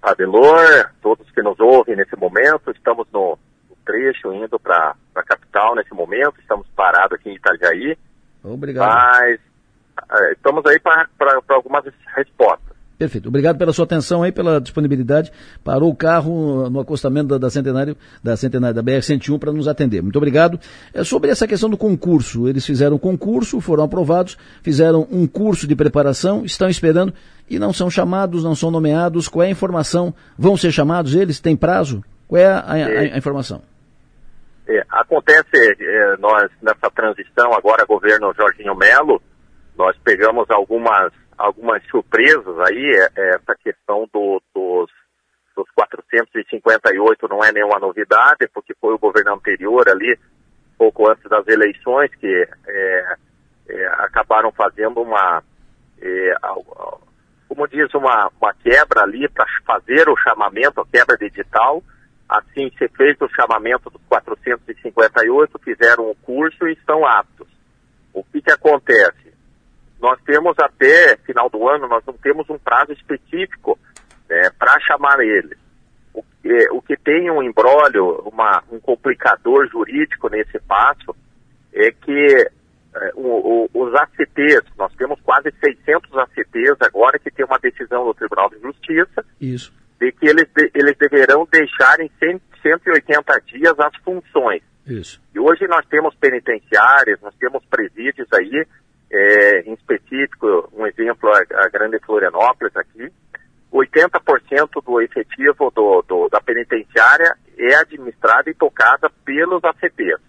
Adelor, 0.03 0.91
todos 1.01 1.31
que 1.31 1.41
nos 1.41 1.59
ouvem 1.59 1.97
nesse 1.97 2.17
momento. 2.17 2.71
Estamos 2.71 3.07
no, 3.15 3.39
trecho 3.83 4.31
indo 4.31 4.61
para 4.61 4.95
a 5.15 5.23
capital 5.23 5.75
nesse 5.75 5.95
momento, 5.95 6.35
estamos 6.39 6.67
parados 6.77 7.19
aqui 7.19 7.31
em 7.31 7.37
Itajaí. 7.37 7.97
Obrigado. 8.45 8.87
Mas 8.87 9.41
estamos 10.33 10.65
aí 10.67 10.79
para 10.79 11.09
algumas 11.51 11.85
respostas. 12.15 12.73
Perfeito. 13.03 13.29
Obrigado 13.29 13.59
pela 13.59 13.73
sua 13.73 13.85
atenção 13.85 14.23
aí, 14.23 14.31
pela 14.31 14.61
disponibilidade. 14.61 15.33
Parou 15.65 15.91
o 15.91 15.97
carro 15.97 16.71
no 16.71 16.79
acostamento 16.79 17.27
da, 17.27 17.39
da 17.39 17.51
Centenário, 17.51 17.97
da 18.23 18.37
Centenário, 18.37 18.77
da 18.77 18.83
BR-101 18.83 19.41
para 19.41 19.51
nos 19.51 19.67
atender. 19.67 20.01
Muito 20.03 20.15
obrigado. 20.17 20.61
É 20.95 21.03
sobre 21.03 21.29
essa 21.29 21.45
questão 21.49 21.69
do 21.69 21.77
concurso. 21.77 22.49
Eles 22.49 22.65
fizeram 22.65 22.97
concurso, 22.99 23.61
foram 23.61 23.83
aprovados, 23.83 24.39
fizeram 24.63 25.05
um 25.11 25.27
curso 25.27 25.67
de 25.67 25.75
preparação, 25.75 26.45
estão 26.45 26.69
esperando 26.69 27.13
e 27.51 27.59
não 27.59 27.73
são 27.73 27.91
chamados, 27.91 28.45
não 28.45 28.55
são 28.55 28.71
nomeados. 28.71 29.27
Qual 29.27 29.43
é 29.43 29.49
a 29.49 29.51
informação? 29.51 30.15
Vão 30.39 30.57
ser 30.57 30.71
chamados 30.71 31.17
eles? 31.17 31.41
Tem 31.41 31.57
prazo? 31.57 32.05
Qual 32.29 32.41
é 32.41 32.47
a, 32.47 32.61
a, 32.61 32.75
a, 32.75 33.01
a 33.15 33.19
informação? 33.19 33.63
É, 34.69 34.81
acontece, 34.89 35.57
é, 35.57 36.17
nós 36.19 36.49
nessa 36.63 36.89
transição 36.95 37.53
agora 37.53 37.85
governo 37.85 38.33
Jorginho 38.33 38.77
Melo, 38.77 39.21
nós 39.77 39.97
pegamos 39.99 40.51
algumas 40.51 41.13
algumas 41.43 41.83
surpresas 41.89 42.59
aí, 42.61 43.11
é, 43.17 43.21
é 43.21 43.29
essa 43.35 43.55
questão 43.57 44.09
do, 44.13 44.41
dos, 44.55 44.91
dos 45.57 45.69
458 45.75 47.29
não 47.29 47.43
é 47.43 47.51
nenhuma 47.51 47.81
novidade, 47.81 48.49
porque 48.55 48.75
foi 48.81 48.95
o 48.95 48.99
governo 48.99 49.35
anterior 49.35 49.89
ali, 49.89 50.17
pouco 50.79 51.11
antes 51.11 51.29
das 51.29 51.47
eleições, 51.49 52.15
que 52.15 52.49
é, 52.69 53.17
é, 53.69 53.87
acabaram 53.99 54.53
fazendo 54.53 55.01
uma, 55.01 55.43
é, 56.01 56.35
como 57.49 57.67
diz, 57.67 57.93
uma, 57.95 58.31
uma 58.41 58.55
quebra 58.55 59.03
ali 59.03 59.29
para 59.29 59.47
fazer 59.67 60.09
o 60.09 60.17
chamamento, 60.17 60.81
a 60.81 60.87
quebra 60.87 61.17
de 61.17 61.27
edital, 61.27 61.83
assim 62.29 62.71
ser 62.79 62.91
feito 62.93 63.25
o 63.25 63.35
chamamento 63.35 63.91
dos 63.91 64.01
458, 64.09 65.59
fizeram 65.59 66.11
o 66.11 66.15
curso 66.17 66.69
e 66.69 66.73
estão 66.73 67.05
aptos. 67.05 67.49
O 68.15 68.23
que, 68.25 68.41
que 68.41 68.51
acontece? 68.51 69.32
Nós 70.03 70.21
temos 70.27 70.59
até 70.59 71.17
final 71.19 71.49
do 71.49 71.69
ano, 71.69 71.87
nós 71.87 72.05
não 72.05 72.15
temos 72.15 72.51
um 72.51 72.59
prazo 72.59 72.93
específico 72.93 73.79
né, 74.29 74.51
para 74.59 74.81
chamar 74.81 75.21
ele. 75.21 75.57
O, 76.13 76.25
é, 76.45 76.73
o, 76.73 76.83
que 76.83 76.97
tem 76.97 77.31
um 77.31 77.41
embrólio, 77.41 78.17
uma, 78.27 78.65
um 78.73 78.81
complicador 78.81 79.69
jurídico 79.69 80.29
nesse 80.29 80.59
passo, 80.59 81.15
é 81.73 81.93
que 81.93 82.51
é, 82.97 83.13
o, 83.15 83.69
o, 83.73 83.85
os 83.85 83.95
ACTs, 83.95 84.65
nós 84.77 84.93
temos 84.97 85.21
quase 85.21 85.55
600 85.65 86.19
ACTs 86.19 86.77
agora 86.81 87.21
que 87.21 87.31
tem 87.31 87.47
uma 87.47 87.61
decisão 87.61 88.05
do 88.05 88.13
Tribunal 88.13 88.51
de 88.51 88.59
Justiça 88.59 89.25
Isso. 89.41 89.73
de 90.01 90.11
que 90.11 90.27
eles, 90.27 90.49
de, 90.53 90.69
eles 90.75 90.97
deverão 90.99 91.47
deixar 91.49 92.01
em 92.01 92.11
100, 92.19 92.41
180 92.61 93.41
dias 93.47 93.79
as 93.79 93.97
funções. 93.99 94.63
Isso. 94.85 95.23
E 95.33 95.39
hoje 95.39 95.69
nós 95.69 95.87
temos 95.87 96.13
penitenciárias, 96.17 97.21
nós 97.21 97.35
temos 97.37 97.65
presídios 97.67 98.27
aí 98.33 98.67
é, 99.13 99.61
em 99.61 99.75
específico, 99.75 100.71
um 100.73 100.87
exemplo, 100.87 101.31
a, 101.31 101.65
a 101.65 101.69
Grande 101.69 101.99
Florianópolis 102.01 102.75
aqui, 102.77 103.13
80% 103.73 104.83
do 104.85 105.01
efetivo 105.01 105.71
do, 105.75 106.03
do, 106.03 106.29
da 106.29 106.41
penitenciária 106.41 107.35
é 107.59 107.75
administrada 107.75 108.51
e 108.51 108.55
tocada 108.55 109.11
pelos 109.25 109.63
ACPs. 109.65 110.21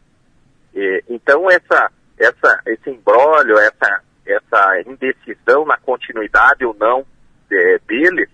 Então, 1.10 1.50
essa, 1.50 1.92
essa, 2.18 2.62
esse 2.66 2.90
embrólio, 2.90 3.58
essa, 3.58 4.02
essa 4.26 4.82
indecisão 4.88 5.66
na 5.66 5.78
continuidade 5.78 6.66
ou 6.66 6.74
não 6.74 7.06
é, 7.52 7.80
deles 7.88 8.30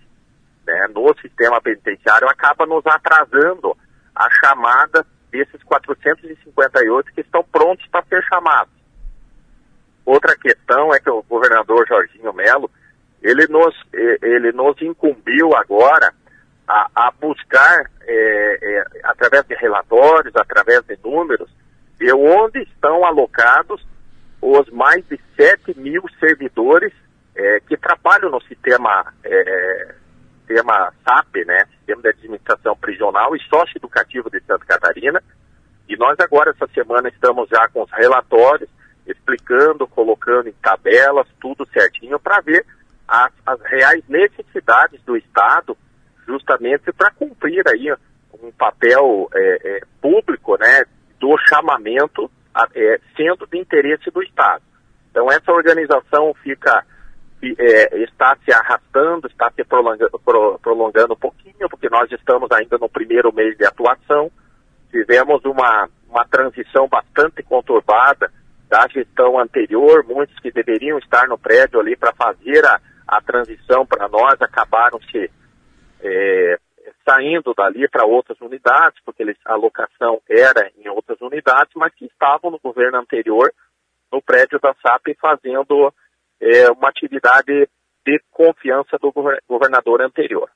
né, 0.66 0.86
no 0.94 1.14
sistema 1.20 1.60
penitenciário 1.60 2.28
acaba 2.28 2.64
nos 2.66 2.86
atrasando 2.86 3.76
a 4.14 4.28
chamada 4.30 5.04
desses 5.30 5.62
458 5.64 7.12
que 7.12 7.20
estão 7.20 7.44
prontos 7.44 7.86
para 7.88 8.04
ser 8.04 8.22
chamados. 8.24 8.79
Outra 10.10 10.36
questão 10.36 10.92
é 10.92 10.98
que 10.98 11.08
o 11.08 11.22
governador 11.22 11.86
Jorginho 11.86 12.32
Melo, 12.32 12.68
ele 13.22 13.46
nos, 13.46 13.72
ele 13.92 14.50
nos 14.50 14.74
incumbiu 14.82 15.54
agora 15.54 16.12
a, 16.66 16.90
a 16.96 17.12
buscar, 17.12 17.88
é, 18.02 18.58
é, 18.60 18.84
através 19.04 19.44
de 19.44 19.54
relatórios, 19.54 20.34
através 20.34 20.82
de 20.82 20.98
números, 21.04 21.48
de 21.96 22.12
onde 22.12 22.60
estão 22.62 23.04
alocados 23.04 23.86
os 24.42 24.68
mais 24.70 25.06
de 25.06 25.16
7 25.36 25.78
mil 25.78 26.02
servidores 26.18 26.92
é, 27.36 27.60
que 27.60 27.76
trabalham 27.76 28.30
no 28.30 28.42
sistema, 28.42 29.14
é, 29.22 29.94
sistema 30.40 30.92
SAP, 31.04 31.46
né, 31.46 31.66
Sistema 31.78 32.02
de 32.02 32.08
Administração 32.08 32.76
Prisional 32.76 33.36
e 33.36 33.40
Socioeducativo 33.44 34.28
de 34.28 34.40
Santa 34.40 34.66
Catarina. 34.66 35.22
E 35.88 35.96
nós 35.96 36.18
agora, 36.18 36.50
essa 36.50 36.66
semana, 36.74 37.08
estamos 37.10 37.48
já 37.48 37.68
com 37.68 37.84
os 37.84 37.90
relatórios 37.92 38.68
explicando, 39.10 39.86
colocando 39.86 40.48
em 40.48 40.52
tabelas, 40.52 41.26
tudo 41.40 41.66
certinho, 41.72 42.18
para 42.18 42.40
ver 42.40 42.64
as, 43.06 43.32
as, 43.44 43.60
reais 43.62 44.02
necessidades 44.08 45.02
do 45.02 45.16
Estado, 45.16 45.76
justamente 46.26 46.92
para 46.92 47.10
cumprir 47.10 47.64
aí 47.68 47.92
um 48.42 48.52
papel 48.52 49.28
é, 49.34 49.58
é, 49.64 49.80
público, 50.00 50.56
né, 50.58 50.84
do 51.18 51.36
chamamento 51.48 52.30
é, 52.74 53.00
sendo 53.16 53.46
de 53.46 53.58
interesse 53.58 54.10
do 54.10 54.22
Estado. 54.22 54.62
Então 55.10 55.30
essa 55.30 55.50
organização 55.52 56.32
fica 56.42 56.84
é, 57.42 58.02
está 58.04 58.36
se 58.44 58.52
arrastando, 58.52 59.26
está 59.26 59.50
se 59.50 59.64
prolongando, 59.64 60.10
prolongando 60.62 61.14
um 61.14 61.16
pouquinho, 61.16 61.68
porque 61.70 61.88
nós 61.88 62.10
estamos 62.12 62.50
ainda 62.52 62.76
no 62.78 62.88
primeiro 62.88 63.32
mês 63.34 63.56
de 63.56 63.64
atuação. 63.64 64.30
Tivemos 64.90 65.42
uma, 65.44 65.88
uma 66.08 66.24
transição 66.26 66.86
bastante 66.86 67.42
conturbada 67.42 68.30
da 68.70 68.86
gestão 68.86 69.38
anterior, 69.38 70.04
muitos 70.06 70.38
que 70.38 70.52
deveriam 70.52 70.96
estar 70.98 71.26
no 71.26 71.36
prédio 71.36 71.80
ali 71.80 71.96
para 71.96 72.14
fazer 72.14 72.64
a, 72.64 72.80
a 73.06 73.20
transição 73.20 73.84
para 73.84 74.08
nós 74.08 74.40
acabaram 74.40 75.00
se 75.10 75.28
é, 76.00 76.58
saindo 77.04 77.52
dali 77.52 77.88
para 77.88 78.06
outras 78.06 78.40
unidades, 78.40 79.02
porque 79.04 79.24
eles, 79.24 79.36
a 79.44 79.56
locação 79.56 80.20
era 80.28 80.70
em 80.78 80.88
outras 80.88 81.20
unidades, 81.20 81.72
mas 81.74 81.92
que 81.94 82.04
estavam 82.04 82.52
no 82.52 82.60
governo 82.60 82.98
anterior, 82.98 83.52
no 84.12 84.22
prédio 84.22 84.60
da 84.60 84.72
SAP, 84.74 85.16
fazendo 85.20 85.92
é, 86.40 86.70
uma 86.70 86.88
atividade 86.88 87.68
de 88.06 88.22
confiança 88.30 88.96
do 88.98 89.12
governador 89.48 90.00
anterior. 90.00 90.48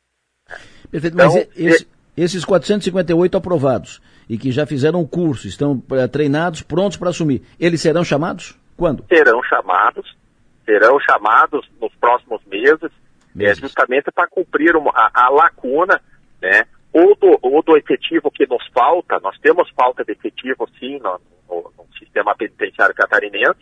Perfeito, 0.88 1.14
então, 1.14 1.26
mas 1.26 1.48
esse, 1.56 1.88
esses 2.16 2.44
458 2.44 3.36
aprovados 3.36 4.00
e 4.28 4.38
que 4.38 4.50
já 4.50 4.66
fizeram 4.66 5.00
o 5.00 5.08
curso, 5.08 5.46
estão 5.46 5.82
é, 5.92 6.06
treinados, 6.06 6.62
prontos 6.62 6.96
para 6.96 7.10
assumir, 7.10 7.42
eles 7.58 7.80
serão 7.80 8.04
chamados? 8.04 8.58
Quando? 8.76 9.04
Serão 9.08 9.42
chamados, 9.42 10.16
serão 10.64 10.98
chamados 11.00 11.68
nos 11.80 11.94
próximos 11.96 12.42
meses, 12.46 12.90
é, 13.38 13.54
justamente 13.54 14.10
para 14.12 14.28
cumprir 14.28 14.76
uma, 14.76 14.90
a, 14.94 15.26
a, 15.26 15.28
lacuna, 15.30 16.00
né? 16.40 16.64
Ou 16.92 17.16
do, 17.16 17.38
ou 17.42 17.62
do 17.62 17.76
efetivo 17.76 18.30
que 18.30 18.46
nos 18.46 18.64
falta, 18.72 19.18
nós 19.20 19.36
temos 19.40 19.68
falta 19.70 20.04
de 20.04 20.12
efetivo 20.12 20.68
sim 20.78 21.00
no, 21.00 21.20
no, 21.48 21.72
no 21.76 21.98
sistema 21.98 22.34
penitenciário 22.36 22.94
catarinense, 22.94 23.58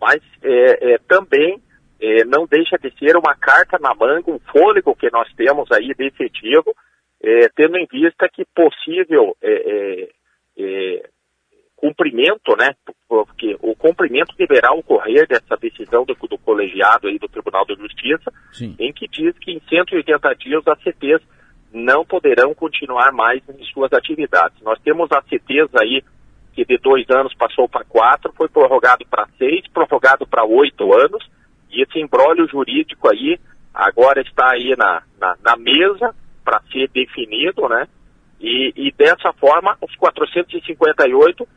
mas 0.00 0.20
é, 0.42 0.94
é, 0.94 0.98
também 1.06 1.62
é, 2.00 2.24
não 2.24 2.46
deixa 2.46 2.76
de 2.76 2.92
ser 2.98 3.16
uma 3.16 3.34
carta 3.36 3.78
na 3.80 3.94
manga, 3.94 4.30
um 4.30 4.40
fôlego 4.50 4.94
que 4.96 5.10
nós 5.10 5.32
temos 5.34 5.70
aí 5.70 5.94
de 5.94 6.06
efetivo, 6.06 6.74
é, 7.24 7.48
tendo 7.56 7.78
em 7.78 7.86
vista 7.86 8.28
que 8.28 8.44
possível 8.54 9.34
é, 9.42 10.10
é, 10.58 11.08
cumprimento, 11.74 12.54
né, 12.56 12.74
porque 13.08 13.56
o 13.62 13.74
cumprimento 13.74 14.34
deverá 14.36 14.72
ocorrer 14.72 15.26
dessa 15.26 15.56
decisão 15.56 16.04
do, 16.04 16.14
do 16.14 16.38
colegiado 16.38 17.08
aí 17.08 17.18
do 17.18 17.28
Tribunal 17.28 17.64
de 17.64 17.76
Justiça, 17.76 18.30
Sim. 18.52 18.76
em 18.78 18.92
que 18.92 19.08
diz 19.08 19.36
que 19.38 19.52
em 19.52 19.60
180 19.68 20.34
dias 20.34 20.62
as 20.68 20.78
CTs 20.82 21.22
não 21.72 22.04
poderão 22.04 22.54
continuar 22.54 23.10
mais 23.10 23.42
em 23.48 23.64
suas 23.64 23.92
atividades. 23.92 24.62
Nós 24.62 24.78
temos 24.82 25.10
as 25.10 25.24
CTs 25.24 25.70
aí 25.76 26.04
que 26.52 26.64
de 26.64 26.78
dois 26.78 27.08
anos 27.10 27.34
passou 27.34 27.68
para 27.68 27.84
quatro, 27.84 28.32
foi 28.36 28.48
prorrogado 28.48 29.04
para 29.06 29.26
seis, 29.38 29.66
prorrogado 29.72 30.26
para 30.26 30.44
oito 30.44 30.92
anos, 30.92 31.26
e 31.70 31.82
esse 31.82 31.98
embrólio 31.98 32.46
jurídico 32.46 33.10
aí 33.10 33.40
agora 33.72 34.20
está 34.20 34.52
aí 34.52 34.76
na, 34.76 35.02
na, 35.18 35.36
na 35.42 35.56
mesa 35.56 36.14
para 36.44 36.60
ser 36.70 36.88
definido, 36.88 37.68
né? 37.68 37.86
E, 38.40 38.72
e, 38.76 38.92
dessa 38.92 39.32
forma, 39.32 39.76
os 39.80 39.94
458 39.96 41.48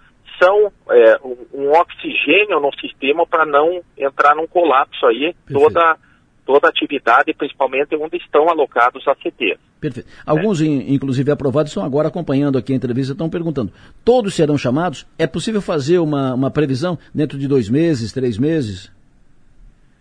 são 0.42 0.72
é, 0.90 1.20
um, 1.54 1.72
oxigênio 1.72 2.60
no 2.60 2.72
sistema 2.80 3.26
para 3.26 3.46
não 3.46 3.82
entrar 3.98 4.36
num 4.36 4.48
colapso 4.48 5.06
aí 5.06 5.36
toda 5.52 5.98
toda 6.46 6.68
a 6.68 6.70
atividade, 6.70 7.34
principalmente 7.34 7.94
onde 7.98 8.16
estão 8.16 8.48
alocados 8.48 9.06
as 9.06 9.20
CTs. 9.20 9.60
Perfeito. 9.82 10.10
Alguns, 10.26 10.62
é. 10.62 10.66
inclusive 10.66 11.30
aprovados, 11.30 11.72
estão 11.72 11.84
agora 11.84 12.08
acompanhando 12.08 12.58
aqui 12.58 12.72
a 12.72 12.76
entrevista, 12.76 13.12
estão 13.12 13.30
perguntando: 13.30 13.72
todos 14.06 14.34
serão 14.34 14.58
chamados? 14.58 15.06
É 15.20 15.28
possível 15.28 15.62
fazer 15.62 16.00
uma, 16.00 16.34
uma 16.34 16.50
previsão 16.50 16.98
dentro 17.14 17.38
de 17.38 17.50
dois 17.50 17.70
meses, 17.70 18.14
três 18.14 18.38
meses? 18.38 18.90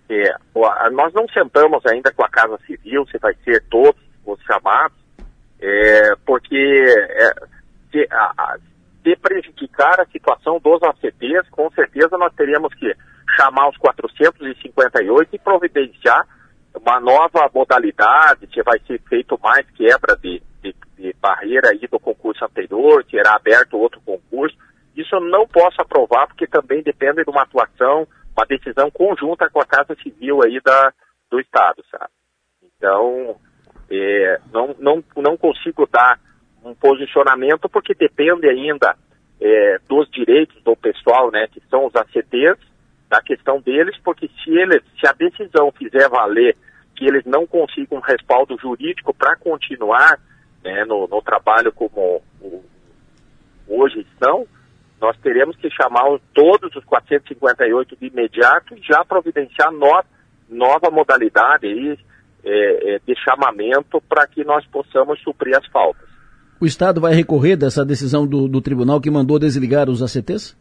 É, 0.08 0.36
nós 0.92 1.12
não 1.12 1.26
sentamos 1.28 1.84
ainda 1.84 2.12
com 2.12 2.24
a 2.24 2.28
Casa 2.28 2.58
Civil 2.64 3.04
se 3.10 3.18
vai 3.18 3.34
ser 3.44 3.64
todos 3.68 4.05
os 4.26 4.40
chamados, 4.42 4.96
é, 5.60 6.14
porque 6.24 6.56
é, 6.56 7.34
se, 7.90 8.06
a, 8.10 8.32
a, 8.36 8.58
se 9.02 9.16
prejudicar 9.16 10.00
a 10.00 10.06
situação 10.06 10.58
dos 10.58 10.82
ACTs, 10.82 11.48
com 11.50 11.70
certeza 11.70 12.18
nós 12.18 12.34
teríamos 12.34 12.74
que 12.74 12.92
chamar 13.36 13.68
os 13.68 13.76
458 13.78 15.34
e 15.34 15.38
providenciar 15.38 16.26
uma 16.74 17.00
nova 17.00 17.50
modalidade, 17.54 18.46
que 18.46 18.62
vai 18.62 18.78
ser 18.80 19.00
feito 19.08 19.38
mais 19.42 19.68
quebra 19.70 20.16
de, 20.16 20.42
de, 20.62 20.74
de 20.96 21.14
barreira 21.20 21.70
aí 21.70 21.86
do 21.90 21.98
concurso 21.98 22.44
anterior, 22.44 23.04
será 23.10 23.34
aberto 23.34 23.78
outro 23.78 24.00
concurso. 24.02 24.56
Isso 24.94 25.14
eu 25.14 25.20
não 25.20 25.46
posso 25.46 25.80
aprovar, 25.80 26.26
porque 26.26 26.46
também 26.46 26.82
depende 26.82 27.24
de 27.24 27.30
uma 27.30 27.42
atuação, 27.42 28.06
uma 28.36 28.46
decisão 28.46 28.90
conjunta 28.90 29.48
com 29.50 29.60
a 29.60 29.66
Casa 29.66 29.94
Civil 30.02 30.42
aí 30.42 30.60
da, 30.62 30.92
do 31.30 31.40
Estado, 31.40 31.82
sabe? 31.90 32.10
Então, 32.62 33.36
é, 33.90 34.40
não, 34.52 34.74
não, 34.78 35.04
não 35.16 35.36
consigo 35.36 35.88
dar 35.90 36.18
um 36.64 36.74
posicionamento, 36.74 37.68
porque 37.68 37.94
depende 37.94 38.48
ainda 38.48 38.96
é, 39.40 39.78
dos 39.88 40.10
direitos 40.10 40.60
do 40.62 40.74
pessoal, 40.76 41.30
né, 41.30 41.46
que 41.48 41.62
são 41.70 41.86
os 41.86 41.94
ACTs, 41.94 42.58
da 43.08 43.20
questão 43.22 43.60
deles, 43.60 43.96
porque 44.02 44.28
se 44.42 44.50
eles, 44.50 44.82
se 44.98 45.06
a 45.06 45.12
decisão 45.12 45.70
fizer 45.72 46.08
valer 46.08 46.56
que 46.96 47.04
eles 47.04 47.24
não 47.24 47.46
consigam 47.46 47.98
um 47.98 48.00
respaldo 48.00 48.58
jurídico 48.58 49.14
para 49.14 49.36
continuar 49.36 50.18
né, 50.64 50.84
no, 50.84 51.06
no, 51.06 51.22
trabalho 51.22 51.72
como 51.72 52.22
o, 52.40 52.64
hoje 53.68 54.00
estão, 54.00 54.46
nós 55.00 55.16
teremos 55.18 55.54
que 55.56 55.70
chamar 55.70 56.04
todos 56.34 56.74
os 56.74 56.84
458 56.84 57.96
de 57.96 58.06
imediato 58.06 58.74
e 58.74 58.82
já 58.82 59.04
providenciar 59.04 59.70
no, 59.70 60.02
nova 60.48 60.90
modalidade 60.90 61.66
aí, 61.66 61.98
é, 62.46 62.94
é, 62.94 63.00
de 63.04 63.14
chamamento 63.22 64.00
para 64.08 64.26
que 64.26 64.44
nós 64.44 64.64
possamos 64.66 65.20
suprir 65.22 65.56
as 65.56 65.66
faltas. 65.66 66.08
O 66.60 66.64
Estado 66.64 67.00
vai 67.00 67.12
recorrer 67.12 67.56
dessa 67.56 67.84
decisão 67.84 68.26
do, 68.26 68.48
do 68.48 68.60
tribunal 68.60 69.00
que 69.00 69.10
mandou 69.10 69.38
desligar 69.38 69.90
os 69.90 70.02
ACTs? 70.02 70.56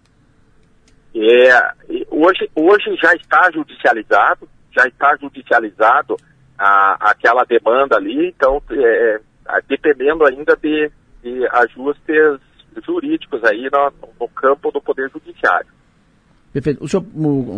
É, 1.15 2.05
hoje, 2.09 2.49
hoje 2.55 2.97
já 3.01 3.13
está 3.13 3.49
judicializado, 3.53 4.49
já 4.75 4.85
está 4.87 5.15
judicializado 5.15 6.17
a, 6.57 7.11
aquela 7.11 7.43
demanda 7.45 7.95
ali, 7.95 8.27
então 8.27 8.61
é, 8.71 9.21
é, 9.47 9.61
dependendo 9.69 10.25
ainda 10.25 10.57
de, 10.57 10.91
de 11.23 11.47
ajustes 11.53 12.41
jurídicos 12.85 13.43
aí 13.45 13.69
no, 13.71 14.11
no, 14.19 14.27
campo 14.27 14.71
do 14.71 14.81
Poder 14.81 15.09
Judiciário. 15.09 15.67
Perfeito. 16.55 16.81
O 16.81 16.87
senhor 16.87 17.03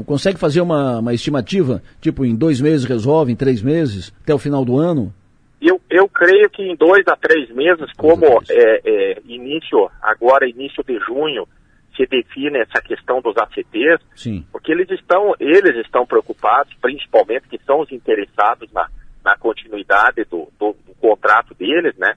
consegue 0.07 0.39
fazer 0.39 0.59
uma, 0.59 0.97
uma 0.97 1.13
estimativa, 1.13 1.83
tipo 2.01 2.25
em 2.25 2.35
dois 2.35 2.59
meses 2.59 2.83
resolve, 2.83 3.31
em 3.31 3.35
três 3.35 3.61
meses, 3.61 4.11
até 4.23 4.33
o 4.33 4.39
final 4.39 4.65
do 4.65 4.79
ano? 4.79 5.13
Eu, 5.61 5.79
eu 5.87 6.09
creio 6.09 6.49
que 6.49 6.63
em 6.63 6.75
dois 6.75 7.07
a 7.07 7.15
três 7.15 7.47
meses, 7.51 7.93
como 7.95 8.25
é, 8.49 8.81
é, 8.83 9.21
início, 9.27 9.87
agora 10.01 10.49
início 10.49 10.83
de 10.83 10.97
junho, 10.97 11.47
se 11.95 12.07
define 12.07 12.57
essa 12.57 12.81
questão 12.81 13.21
dos 13.21 13.37
ACTs, 13.37 14.03
Sim. 14.15 14.43
porque 14.51 14.71
eles 14.71 14.89
estão, 14.89 15.35
eles 15.39 15.75
estão 15.85 16.03
preocupados, 16.03 16.73
principalmente 16.81 17.47
que 17.49 17.61
são 17.67 17.81
os 17.81 17.91
interessados 17.91 18.67
na, 18.73 18.87
na 19.23 19.37
continuidade 19.37 20.23
do, 20.23 20.47
do, 20.59 20.75
do 20.87 20.95
contrato 20.99 21.53
deles, 21.53 21.95
né? 21.99 22.15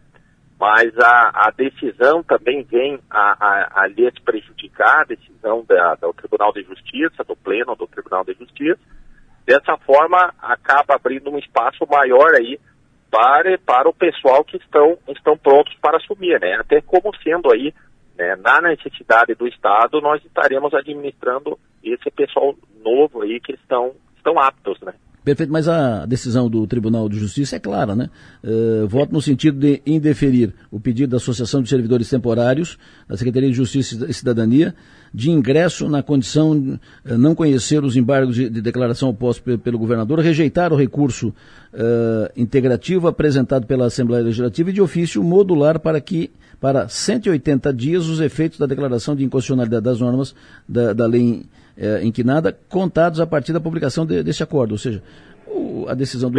Mas 0.61 0.93
a, 0.99 1.47
a 1.47 1.51
decisão 1.51 2.23
também 2.23 2.63
vem 2.65 3.01
a, 3.09 3.33
a, 3.41 3.83
a 3.83 3.87
lhes 3.87 4.13
prejudicar, 4.23 5.01
a 5.01 5.05
decisão 5.05 5.65
da, 5.67 5.95
do 5.95 6.13
Tribunal 6.13 6.53
de 6.53 6.63
Justiça, 6.65 7.25
do 7.25 7.35
Pleno 7.35 7.75
do 7.75 7.87
Tribunal 7.87 8.23
de 8.27 8.35
Justiça. 8.35 8.79
Dessa 9.47 9.79
forma, 9.79 10.35
acaba 10.39 10.97
abrindo 10.97 11.31
um 11.31 11.39
espaço 11.39 11.87
maior 11.91 12.35
aí 12.35 12.61
para, 13.11 13.57
para 13.57 13.89
o 13.89 13.95
pessoal 13.95 14.45
que 14.45 14.59
estão, 14.59 14.99
estão 15.09 15.35
prontos 15.39 15.75
para 15.81 15.97
assumir, 15.97 16.39
né? 16.39 16.57
Até 16.61 16.83
como 16.83 17.11
sendo 17.25 17.51
aí 17.51 17.73
né, 18.19 18.37
na 18.37 18.61
necessidade 18.61 19.35
do 19.35 19.49
Estado, 19.49 19.99
nós 20.03 20.23
estaremos 20.27 20.75
administrando 20.75 21.59
esse 21.83 22.11
pessoal 22.11 22.55
novo 22.85 23.23
aí 23.23 23.41
que 23.41 23.53
estão, 23.53 23.95
estão 24.15 24.39
aptos, 24.39 24.79
né? 24.83 24.93
Perfeito, 25.31 25.53
mas 25.53 25.69
a 25.69 26.07
decisão 26.07 26.51
do 26.51 26.67
Tribunal 26.67 27.09
de 27.09 27.17
Justiça 27.17 27.55
é 27.55 27.61
clara, 27.61 27.95
né? 27.95 28.11
Uh, 28.43 28.89
voto 28.89 29.13
no 29.13 29.23
sentido 29.23 29.61
de 29.61 29.81
indeferir 29.87 30.53
o 30.73 30.81
pedido 30.81 31.11
da 31.11 31.19
Associação 31.19 31.63
de 31.63 31.69
Servidores 31.69 32.11
Temporários, 32.11 32.77
da 33.09 33.17
Secretaria 33.17 33.49
de 33.49 33.55
Justiça 33.55 34.07
e 34.09 34.13
Cidadania, 34.13 34.75
de 35.15 35.31
ingresso 35.31 35.89
na 35.89 36.03
condição 36.03 36.61
de 36.61 36.71
uh, 36.71 36.81
não 37.17 37.33
conhecer 37.33 37.85
os 37.85 37.97
embargos 37.97 38.35
de, 38.35 38.51
de 38.51 38.61
declaração 38.61 39.09
opostos 39.09 39.57
pelo 39.63 39.79
governador, 39.79 40.19
rejeitar 40.19 40.73
o 40.73 40.77
recurso 40.77 41.29
uh, 41.29 42.29
integrativo 42.37 43.07
apresentado 43.07 43.69
pela 43.69 43.87
Assembleia 43.87 44.25
Legislativa 44.25 44.71
e 44.71 44.73
de 44.73 44.83
ofício 44.83 45.23
modular 45.23 45.79
para 45.79 46.01
que 46.01 46.29
para 46.61 46.89
180 46.89 47.73
dias 47.73 48.07
os 48.09 48.19
efeitos 48.21 48.59
da 48.59 48.67
declaração 48.67 49.15
de 49.15 49.23
inconstitucionalidade 49.23 49.85
das 49.85 50.01
normas 50.01 50.35
da, 50.69 50.93
da 50.93 51.07
lei 51.07 51.47
é, 51.77 52.03
inquinada, 52.05 52.57
contados 52.69 53.21
a 53.21 53.27
partir 53.27 53.53
da 53.53 53.61
publicação 53.61 54.07
de, 54.07 54.23
desse 54.23 54.43
acordo. 54.43 54.73
Ou 54.73 54.79
seja, 54.79 55.03
o, 55.47 55.87
a, 55.89 55.95
decisão 55.95 56.31
do 56.31 56.39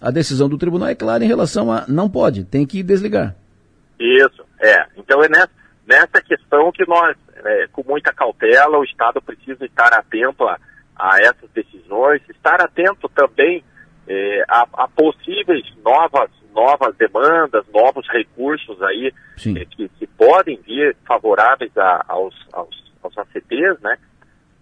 a 0.00 0.10
decisão 0.10 0.48
do 0.48 0.58
tribunal 0.58 0.88
é 0.88 0.94
clara 0.94 1.24
em 1.24 1.28
relação 1.28 1.72
a 1.72 1.84
não 1.88 2.08
pode, 2.08 2.44
tem 2.44 2.66
que 2.66 2.82
desligar. 2.82 3.34
Isso, 3.98 4.44
é. 4.60 4.86
Então 4.96 5.22
é 5.22 5.28
nessa, 5.28 5.50
nessa 5.86 6.22
questão 6.22 6.70
que 6.72 6.86
nós, 6.88 7.16
é, 7.44 7.66
com 7.72 7.82
muita 7.86 8.12
cautela, 8.12 8.78
o 8.78 8.84
Estado 8.84 9.20
precisa 9.22 9.64
estar 9.64 9.92
atento 9.92 10.44
a, 10.44 10.58
a 10.96 11.20
essas 11.20 11.50
decisões, 11.54 12.22
estar 12.28 12.60
atento 12.60 13.08
também 13.08 13.62
é, 14.06 14.44
a, 14.48 14.66
a, 14.74 14.88
possíveis 14.88 15.64
novas 15.82 16.30
novas 16.54 16.94
demandas, 16.96 17.64
novos 17.74 18.06
recursos 18.08 18.80
aí 18.82 19.12
é, 19.44 19.64
que, 19.64 19.88
que, 19.88 20.06
podem 20.06 20.56
vir 20.64 20.96
favoráveis 21.04 21.76
a, 21.76 22.04
aos, 22.06 22.34
aos, 22.52 22.92
aos 23.02 23.18
ACTs, 23.18 23.80
né? 23.82 23.98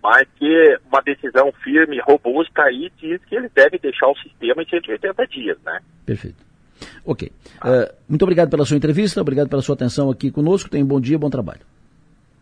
Mas 0.03 0.27
que 0.37 0.79
uma 0.91 1.01
decisão 1.01 1.53
firme, 1.63 2.01
robusta 2.01 2.63
aí 2.63 2.91
diz 2.99 3.25
que 3.25 3.37
ele 3.37 3.49
deve 3.55 3.79
deixar 3.79 4.09
o 4.09 4.17
sistema 4.17 4.63
em 4.63 4.69
180 4.69 5.27
dias, 5.29 5.59
né? 5.65 5.81
Perfeito. 6.05 6.45
Ok. 7.05 7.31
Ah. 7.61 7.69
Uh, 7.69 7.95
muito 8.09 8.23
obrigado 8.23 8.51
pela 8.51 8.65
sua 8.65 8.77
entrevista, 8.77 9.21
obrigado 9.21 9.49
pela 9.49 9.63
sua 9.63 9.75
atenção 9.75 10.11
aqui 10.11 10.31
conosco. 10.31 10.69
Tenha 10.69 10.85
um 10.85 10.89
bom 10.89 11.01
dia, 11.01 11.19
bom 11.19 11.31
trabalho. 11.31 11.61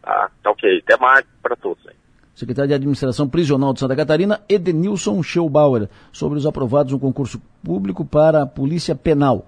Ah, 0.03 0.31
tá 0.43 0.51
ok. 0.51 0.79
Até 0.79 0.97
mais 0.97 1.27
para 1.43 1.55
todos. 1.57 1.85
Hein? 1.87 1.95
secretário 2.41 2.69
de 2.69 2.75
Administração 2.75 3.29
Prisional 3.29 3.75
de 3.75 3.81
Santa 3.81 3.95
Catarina, 3.95 4.41
Edenilson 4.49 5.23
Scheubauer, 5.23 5.89
sobre 6.11 6.39
os 6.39 6.47
aprovados 6.47 6.93
no 6.93 6.99
concurso 6.99 7.41
público 7.63 8.03
para 8.03 8.43
a 8.43 8.47
Polícia 8.47 8.95
Penal. 8.95 9.47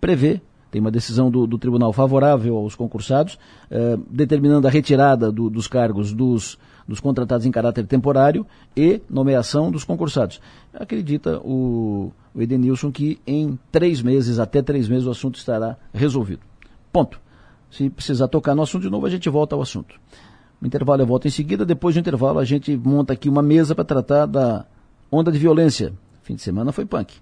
Prevê, 0.00 0.40
tem 0.70 0.80
uma 0.80 0.90
decisão 0.90 1.30
do, 1.30 1.46
do 1.46 1.58
Tribunal 1.58 1.92
favorável 1.92 2.56
aos 2.56 2.74
concursados, 2.74 3.38
eh, 3.70 3.98
determinando 4.08 4.66
a 4.66 4.70
retirada 4.70 5.30
do, 5.30 5.50
dos 5.50 5.68
cargos 5.68 6.12
dos, 6.12 6.58
dos 6.90 6.98
contratados 6.98 7.46
em 7.46 7.52
caráter 7.52 7.86
temporário 7.86 8.44
e 8.76 9.00
nomeação 9.08 9.70
dos 9.70 9.84
concursados. 9.84 10.40
Acredita 10.74 11.38
o, 11.38 12.10
Edenilson 12.36 12.90
que 12.90 13.20
em 13.24 13.56
três 13.70 14.02
meses, 14.02 14.40
até 14.40 14.60
três 14.60 14.88
meses, 14.88 15.06
o 15.06 15.10
assunto 15.12 15.36
estará 15.36 15.76
resolvido. 15.94 16.42
Ponto. 16.92 17.20
Se 17.70 17.88
precisar 17.88 18.26
tocar 18.26 18.56
no 18.56 18.62
assunto 18.62 18.82
de 18.82 18.90
novo, 18.90 19.06
a 19.06 19.10
gente 19.10 19.28
volta 19.28 19.54
ao 19.54 19.62
assunto. 19.62 19.94
O 20.60 20.66
intervalo 20.66 21.02
eu 21.02 21.06
volto 21.06 21.28
em 21.28 21.30
seguida. 21.30 21.64
Depois 21.64 21.94
do 21.94 22.00
intervalo, 22.00 22.40
a 22.40 22.44
gente 22.44 22.76
monta 22.76 23.12
aqui 23.12 23.28
uma 23.28 23.40
mesa 23.40 23.72
para 23.72 23.84
tratar 23.84 24.26
da 24.26 24.66
onda 25.12 25.30
de 25.30 25.38
violência. 25.38 25.92
Fim 26.24 26.34
de 26.34 26.42
semana 26.42 26.72
foi 26.72 26.84
punk. 26.84 27.14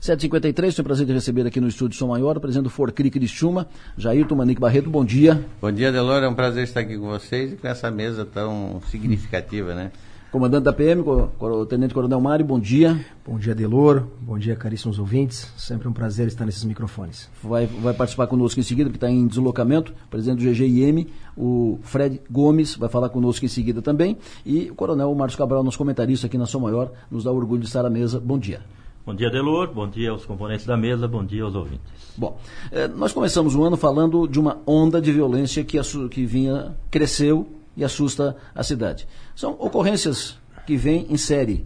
7h53, 0.00 0.54
tenho 0.54 0.72
o 0.80 0.84
prazer 0.84 1.06
de 1.06 1.12
receber 1.12 1.46
aqui 1.46 1.60
no 1.60 1.68
estúdio 1.68 1.98
Som 1.98 2.08
Maior, 2.08 2.36
o 2.36 2.40
presidente 2.40 2.64
do 2.64 2.70
Forcri 2.70 3.10
Criciúma, 3.10 3.68
Jairton 3.96 4.34
Manique 4.34 4.60
Barreto, 4.60 4.90
bom 4.90 5.04
dia. 5.04 5.44
Bom 5.60 5.72
dia, 5.72 5.92
Delor, 5.92 6.22
é 6.22 6.28
um 6.28 6.34
prazer 6.34 6.64
estar 6.64 6.80
aqui 6.80 6.98
com 6.98 7.08
vocês 7.08 7.52
e 7.52 7.56
com 7.56 7.68
essa 7.68 7.90
mesa 7.90 8.24
tão 8.24 8.80
significativa, 8.90 9.74
né? 9.74 9.90
Comandante 10.32 10.64
da 10.64 10.72
PM, 10.72 11.02
o 11.02 11.66
Tenente 11.66 11.92
Coronel 11.92 12.18
Mário, 12.18 12.42
bom 12.42 12.58
dia. 12.58 12.98
Bom 13.22 13.38
dia, 13.38 13.54
Delor. 13.54 14.04
Bom 14.18 14.38
dia, 14.38 14.56
caríssimos 14.56 14.98
ouvintes. 14.98 15.46
Sempre 15.58 15.86
um 15.86 15.92
prazer 15.92 16.26
estar 16.26 16.46
nesses 16.46 16.64
microfones. 16.64 17.28
Vai, 17.42 17.66
vai 17.66 17.92
participar 17.92 18.26
conosco 18.26 18.58
em 18.58 18.62
seguida, 18.62 18.88
porque 18.88 18.96
está 18.96 19.10
em 19.10 19.26
deslocamento, 19.26 19.92
presidente 20.08 20.42
do 20.42 20.50
GGIM, 20.50 21.06
o 21.36 21.78
Fred 21.82 22.18
Gomes, 22.30 22.76
vai 22.76 22.88
falar 22.88 23.10
conosco 23.10 23.44
em 23.44 23.48
seguida 23.48 23.82
também. 23.82 24.16
E 24.46 24.70
o 24.70 24.74
Coronel 24.74 25.14
Marcos 25.14 25.36
Cabral, 25.36 25.62
nosso 25.62 25.76
comentarista 25.76 26.28
aqui 26.28 26.38
na 26.38 26.46
São 26.46 26.62
Maior, 26.62 26.90
nos 27.10 27.24
dá 27.24 27.30
orgulho 27.30 27.60
de 27.60 27.66
estar 27.66 27.84
à 27.84 27.90
mesa. 27.90 28.18
Bom 28.18 28.38
dia. 28.38 28.62
Bom 29.04 29.16
dia, 29.16 29.28
Delor. 29.28 29.74
Bom 29.74 29.88
dia 29.88 30.12
aos 30.12 30.24
componentes 30.24 30.64
da 30.64 30.76
mesa. 30.76 31.08
Bom 31.08 31.24
dia 31.24 31.42
aos 31.42 31.56
ouvintes. 31.56 31.80
Bom, 32.16 32.38
eh, 32.70 32.86
nós 32.86 33.12
começamos 33.12 33.56
o 33.56 33.64
ano 33.64 33.76
falando 33.76 34.28
de 34.28 34.38
uma 34.38 34.58
onda 34.64 35.00
de 35.00 35.10
violência 35.10 35.64
que, 35.64 35.76
que 36.08 36.24
vinha, 36.24 36.76
cresceu 36.88 37.48
e 37.76 37.82
assusta 37.82 38.36
a 38.54 38.62
cidade. 38.62 39.08
São 39.34 39.56
ocorrências 39.58 40.38
que 40.64 40.76
vêm 40.76 41.06
em 41.10 41.16
série 41.16 41.64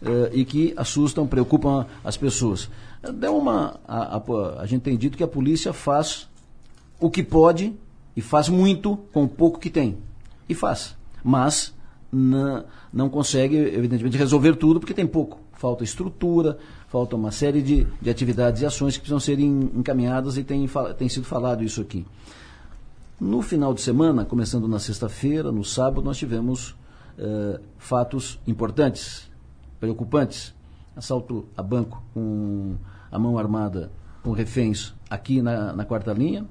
uh, 0.00 0.32
e 0.32 0.46
que 0.46 0.72
assustam, 0.78 1.26
preocupam 1.26 1.86
as 2.02 2.16
pessoas. 2.16 2.70
Deu 3.14 3.36
uma, 3.36 3.78
a, 3.86 4.16
a, 4.16 4.60
a, 4.62 4.66
gente 4.66 4.80
tem 4.80 4.96
dito 4.96 5.18
que 5.18 5.22
a 5.22 5.28
polícia 5.28 5.74
faz 5.74 6.26
o 6.98 7.10
que 7.10 7.22
pode 7.22 7.74
e 8.16 8.22
faz 8.22 8.48
muito 8.48 8.96
com 9.12 9.24
o 9.24 9.28
pouco 9.28 9.58
que 9.58 9.68
tem. 9.68 9.98
E 10.48 10.54
faz. 10.54 10.96
Mas 11.22 11.74
na, 12.10 12.64
não 12.90 13.10
consegue, 13.10 13.56
evidentemente, 13.56 14.16
resolver 14.16 14.56
tudo 14.56 14.80
porque 14.80 14.94
tem 14.94 15.06
pouco. 15.06 15.38
Falta 15.52 15.84
estrutura, 15.84 16.56
falta 16.88 17.14
uma 17.14 17.30
série 17.30 17.62
de, 17.62 17.86
de 18.00 18.10
atividades 18.10 18.62
e 18.62 18.66
ações 18.66 18.94
que 18.94 19.00
precisam 19.00 19.20
ser 19.20 19.38
encaminhadas 19.38 20.36
e 20.36 20.42
tem, 20.42 20.68
tem 20.96 21.08
sido 21.08 21.24
falado 21.24 21.62
isso 21.62 21.80
aqui. 21.80 22.04
No 23.20 23.42
final 23.42 23.74
de 23.74 23.80
semana, 23.80 24.24
começando 24.24 24.66
na 24.66 24.78
sexta-feira, 24.78 25.52
no 25.52 25.64
sábado, 25.64 26.02
nós 26.02 26.16
tivemos 26.16 26.70
uh, 27.18 27.60
fatos 27.76 28.40
importantes, 28.46 29.30
preocupantes. 29.78 30.54
Assalto 30.96 31.46
a 31.56 31.62
banco 31.62 32.02
com 32.12 32.76
a 33.10 33.18
mão 33.18 33.38
armada 33.38 33.92
com 34.22 34.32
reféns 34.32 34.94
aqui 35.08 35.40
na, 35.40 35.72
na 35.72 35.84
quarta 35.84 36.12
linha, 36.12 36.44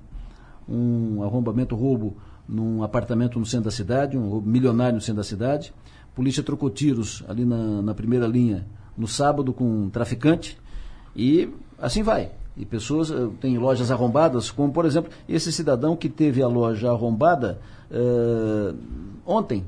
um 0.68 1.22
arrombamento, 1.22 1.76
roubo 1.76 2.16
num 2.48 2.82
apartamento 2.82 3.40
no 3.40 3.46
centro 3.46 3.66
da 3.66 3.72
cidade, 3.72 4.18
um 4.18 4.30
roubo 4.30 4.48
milionário 4.48 4.96
no 4.96 5.02
centro 5.02 5.18
da 5.18 5.24
cidade. 5.24 5.74
Polícia 6.16 6.42
trocou 6.42 6.70
tiros 6.70 7.24
ali 7.28 7.44
na, 7.44 7.82
na 7.82 7.94
primeira 7.94 8.26
linha 8.26 8.66
no 8.98 9.08
sábado 9.08 9.54
com 9.54 9.64
um 9.64 9.90
traficante 9.90 10.58
e 11.16 11.50
assim 11.80 12.04
vai. 12.04 12.32
E 12.56 12.66
pessoas 12.66 13.12
uh, 13.12 13.30
têm 13.40 13.58
lojas 13.58 13.92
arrombadas, 13.92 14.50
como 14.50 14.74
por 14.74 14.86
exemplo 14.86 15.12
esse 15.30 15.52
cidadão 15.52 15.96
que 15.96 16.10
teve 16.10 16.42
a 16.42 16.48
loja 16.48 16.90
arrombada 16.90 17.60
uh, 17.92 18.76
ontem, 19.26 19.64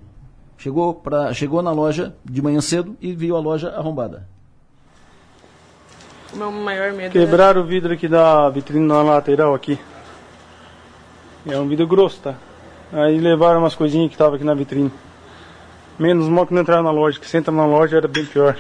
Chegou, 0.60 0.94
pra, 0.94 1.34
chegou 1.34 1.62
na 1.62 1.72
loja 1.72 2.14
de 2.26 2.42
manhã 2.42 2.60
cedo 2.60 2.98
e 3.00 3.14
viu 3.14 3.38
a 3.38 3.40
loja 3.40 3.70
arrombada. 3.70 4.28
O 6.34 6.38
meu 6.38 6.52
maior 6.52 6.92
medo 6.92 7.14
Quebraram 7.14 7.62
é... 7.62 7.64
o 7.64 7.66
vidro 7.66 7.94
aqui 7.94 8.10
da 8.10 8.50
vitrine 8.50 8.86
na 8.86 9.02
lateral 9.02 9.56
aqui. 9.56 9.80
É 11.48 11.58
um 11.58 11.66
vidro 11.66 11.88
grosso, 11.88 12.20
tá? 12.20 12.36
Aí 12.92 13.18
levaram 13.18 13.60
umas 13.62 13.74
coisinhas 13.74 14.10
que 14.10 14.16
estavam 14.16 14.36
aqui 14.36 14.44
na 14.44 14.54
vitrine. 14.54 14.92
Menos 15.98 16.28
mal 16.28 16.46
que 16.46 16.54
não 16.54 16.62
entraram 16.62 16.84
na 16.84 16.92
loja, 16.92 17.18
que 17.18 17.28
se 17.28 17.38
entra 17.38 17.54
na 17.54 17.66
loja 17.66 17.96
era 17.96 18.08
bem 18.10 18.26
pior. 18.26 18.58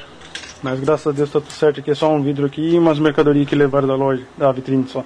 Mas 0.61 0.79
graças 0.79 1.07
a 1.07 1.11
Deus 1.11 1.31
tá 1.31 1.39
tudo 1.39 1.51
certo 1.51 1.79
aqui, 1.79 1.91
é 1.91 1.95
só 1.95 2.13
um 2.13 2.21
vidro 2.21 2.45
aqui 2.45 2.61
e 2.61 2.77
umas 2.77 2.99
mercadorias 2.99 3.47
que 3.47 3.55
levaram 3.55 3.87
da 3.87 3.95
loja, 3.95 4.23
da 4.37 4.51
vitrine 4.51 4.85
só. 4.87 5.03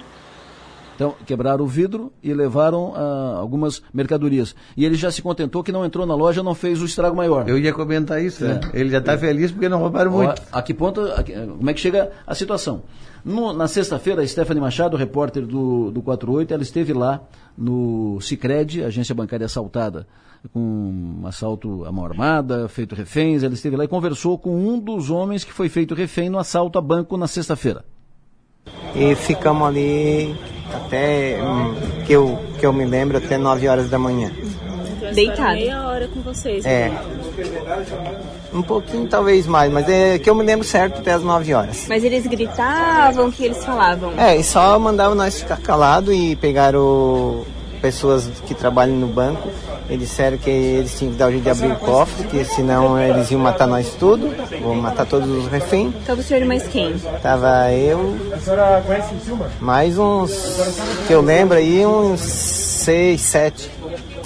Então, 0.94 1.14
quebraram 1.26 1.64
o 1.64 1.66
vidro 1.66 2.12
e 2.22 2.32
levaram 2.32 2.92
ah, 2.94 3.36
algumas 3.38 3.82
mercadorias. 3.92 4.54
E 4.76 4.84
ele 4.84 4.94
já 4.94 5.10
se 5.10 5.20
contentou 5.20 5.62
que 5.62 5.72
não 5.72 5.84
entrou 5.84 6.06
na 6.06 6.14
loja, 6.14 6.42
não 6.42 6.54
fez 6.54 6.80
o 6.80 6.84
estrago 6.84 7.16
maior. 7.16 7.48
Eu 7.48 7.58
ia 7.58 7.72
comentar 7.72 8.22
isso, 8.22 8.44
né? 8.44 8.60
É. 8.72 8.80
Ele 8.80 8.90
já 8.90 8.98
está 8.98 9.12
é. 9.14 9.18
feliz 9.18 9.50
porque 9.50 9.68
não 9.68 9.80
roubaram 9.80 10.12
muito. 10.12 10.40
A, 10.52 10.58
a 10.58 10.62
que 10.62 10.72
ponto, 10.72 11.00
a, 11.00 11.24
como 11.24 11.68
é 11.68 11.74
que 11.74 11.80
chega 11.80 12.12
a 12.26 12.34
situação? 12.34 12.82
No, 13.24 13.52
na 13.52 13.66
sexta-feira, 13.66 14.22
a 14.22 14.26
Stephanie 14.26 14.60
Machado, 14.60 14.96
repórter 14.96 15.44
do, 15.44 15.90
do 15.90 16.00
48, 16.00 16.54
ela 16.54 16.62
esteve 16.62 16.92
lá 16.92 17.20
no 17.56 18.20
Cicred, 18.20 18.84
agência 18.84 19.14
bancária 19.14 19.46
assaltada, 19.46 20.06
com 20.48 20.60
um 21.22 21.26
assalto 21.26 21.84
à 21.84 21.92
mão 21.92 22.04
armada, 22.04 22.68
feito 22.68 22.94
reféns. 22.94 23.42
Ela 23.42 23.54
esteve 23.54 23.76
lá 23.76 23.84
e 23.84 23.88
conversou 23.88 24.38
com 24.38 24.54
um 24.54 24.78
dos 24.78 25.10
homens 25.10 25.44
que 25.44 25.52
foi 25.52 25.68
feito 25.68 25.94
refém 25.94 26.28
no 26.28 26.38
assalto 26.38 26.78
a 26.78 26.82
banco 26.82 27.16
na 27.16 27.26
sexta-feira. 27.26 27.84
E 28.94 29.14
ficamos 29.14 29.66
ali 29.66 30.34
até 30.72 31.42
hum, 31.42 31.74
que 32.06 32.12
eu, 32.12 32.38
que 32.58 32.64
eu 32.64 32.72
me 32.72 32.84
lembro 32.84 33.18
até 33.18 33.36
9 33.36 33.68
horas 33.68 33.90
da 33.90 33.98
manhã. 33.98 34.30
Deitado. 35.14 35.54
Meia 35.54 35.86
hora 35.86 36.08
com 36.08 36.20
vocês. 36.20 36.64
É. 36.64 36.90
Um 38.52 38.62
pouquinho 38.62 39.06
talvez 39.08 39.46
mais, 39.46 39.72
mas 39.72 39.88
é 39.88 40.18
que 40.18 40.30
eu 40.30 40.34
me 40.34 40.42
lembro 40.42 40.66
certo 40.66 41.00
até 41.00 41.12
as 41.12 41.22
9 41.22 41.52
horas. 41.52 41.86
Mas 41.88 42.02
eles 42.04 42.26
gritavam, 42.26 43.28
o 43.28 43.32
que 43.32 43.44
eles 43.44 43.64
falavam? 43.64 44.12
É, 44.16 44.36
e 44.36 44.44
só 44.44 44.78
mandavam 44.78 45.14
nós 45.14 45.40
ficar 45.40 45.58
calado 45.58 46.12
e 46.12 46.36
pegaram 46.36 47.44
pessoas 47.84 48.30
que 48.46 48.54
trabalham 48.54 48.96
no 48.96 49.06
banco 49.06 49.46
eles 49.90 50.08
disseram 50.08 50.38
que 50.38 50.48
eles 50.48 50.98
tinham 50.98 51.12
que 51.12 51.18
dar 51.18 51.28
o 51.28 51.30
jeito 51.30 51.44
de 51.44 51.50
abrir 51.50 51.72
o 51.72 51.76
cofre, 51.76 52.26
que 52.26 52.42
senão 52.44 52.98
eles 52.98 53.30
iam 53.30 53.40
matar 53.40 53.66
nós 53.66 53.94
tudo, 53.98 54.34
ou 54.64 54.74
matar 54.74 55.04
todos 55.04 55.28
os 55.28 55.46
reféns. 55.48 55.92
Tava 56.06 56.20
o 56.20 56.24
senhor 56.24 56.42
e 56.42 56.46
mais 56.46 56.66
quem? 56.66 56.94
Tava 57.22 57.70
eu, 57.72 58.16
mais 59.60 59.98
uns, 59.98 60.32
que 61.06 61.12
eu 61.12 61.20
lembro 61.20 61.58
aí, 61.58 61.84
uns 61.84 62.20
seis, 62.20 63.20
sete. 63.20 63.70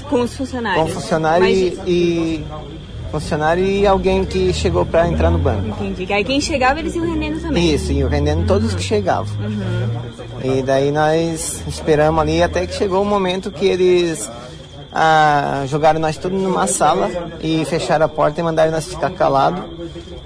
Com 0.09 0.21
os 0.21 0.37
funcionários? 0.37 0.85
Com 0.85 1.01
funcionário 1.01 1.47
e, 1.47 1.79
e 1.87 2.45
funcionário 3.11 3.65
e 3.65 3.87
alguém 3.87 4.25
que 4.25 4.53
chegou 4.53 4.85
para 4.85 5.09
entrar 5.09 5.31
no 5.31 5.39
banco. 5.39 5.69
Entendi. 5.69 6.13
Aí 6.13 6.25
quem 6.25 6.41
chegava 6.41 6.79
eles 6.79 6.95
iam 6.95 7.07
rendendo 7.07 7.41
também? 7.41 7.75
Isso, 7.75 7.93
iam 7.93 8.09
rendendo 8.09 8.47
todos 8.47 8.75
que 8.75 8.83
chegavam. 8.83 9.35
Uhum. 9.41 10.59
E 10.59 10.63
daí 10.63 10.93
nós 10.93 11.63
esperamos 11.67 12.21
ali 12.21 12.43
até 12.43 12.67
que 12.67 12.75
chegou 12.75 13.03
o 13.03 13.05
momento 13.05 13.51
que 13.51 13.67
eles 13.67 14.31
ah, 14.93 15.65
jogaram 15.67 16.01
nós 16.01 16.17
tudo 16.17 16.37
numa 16.37 16.67
sala 16.67 17.11
e 17.41 17.65
fecharam 17.65 18.07
a 18.07 18.09
porta 18.09 18.41
e 18.41 18.43
mandaram 18.43 18.73
nós 18.73 18.87
ficar 18.87 19.11
calado 19.11 19.65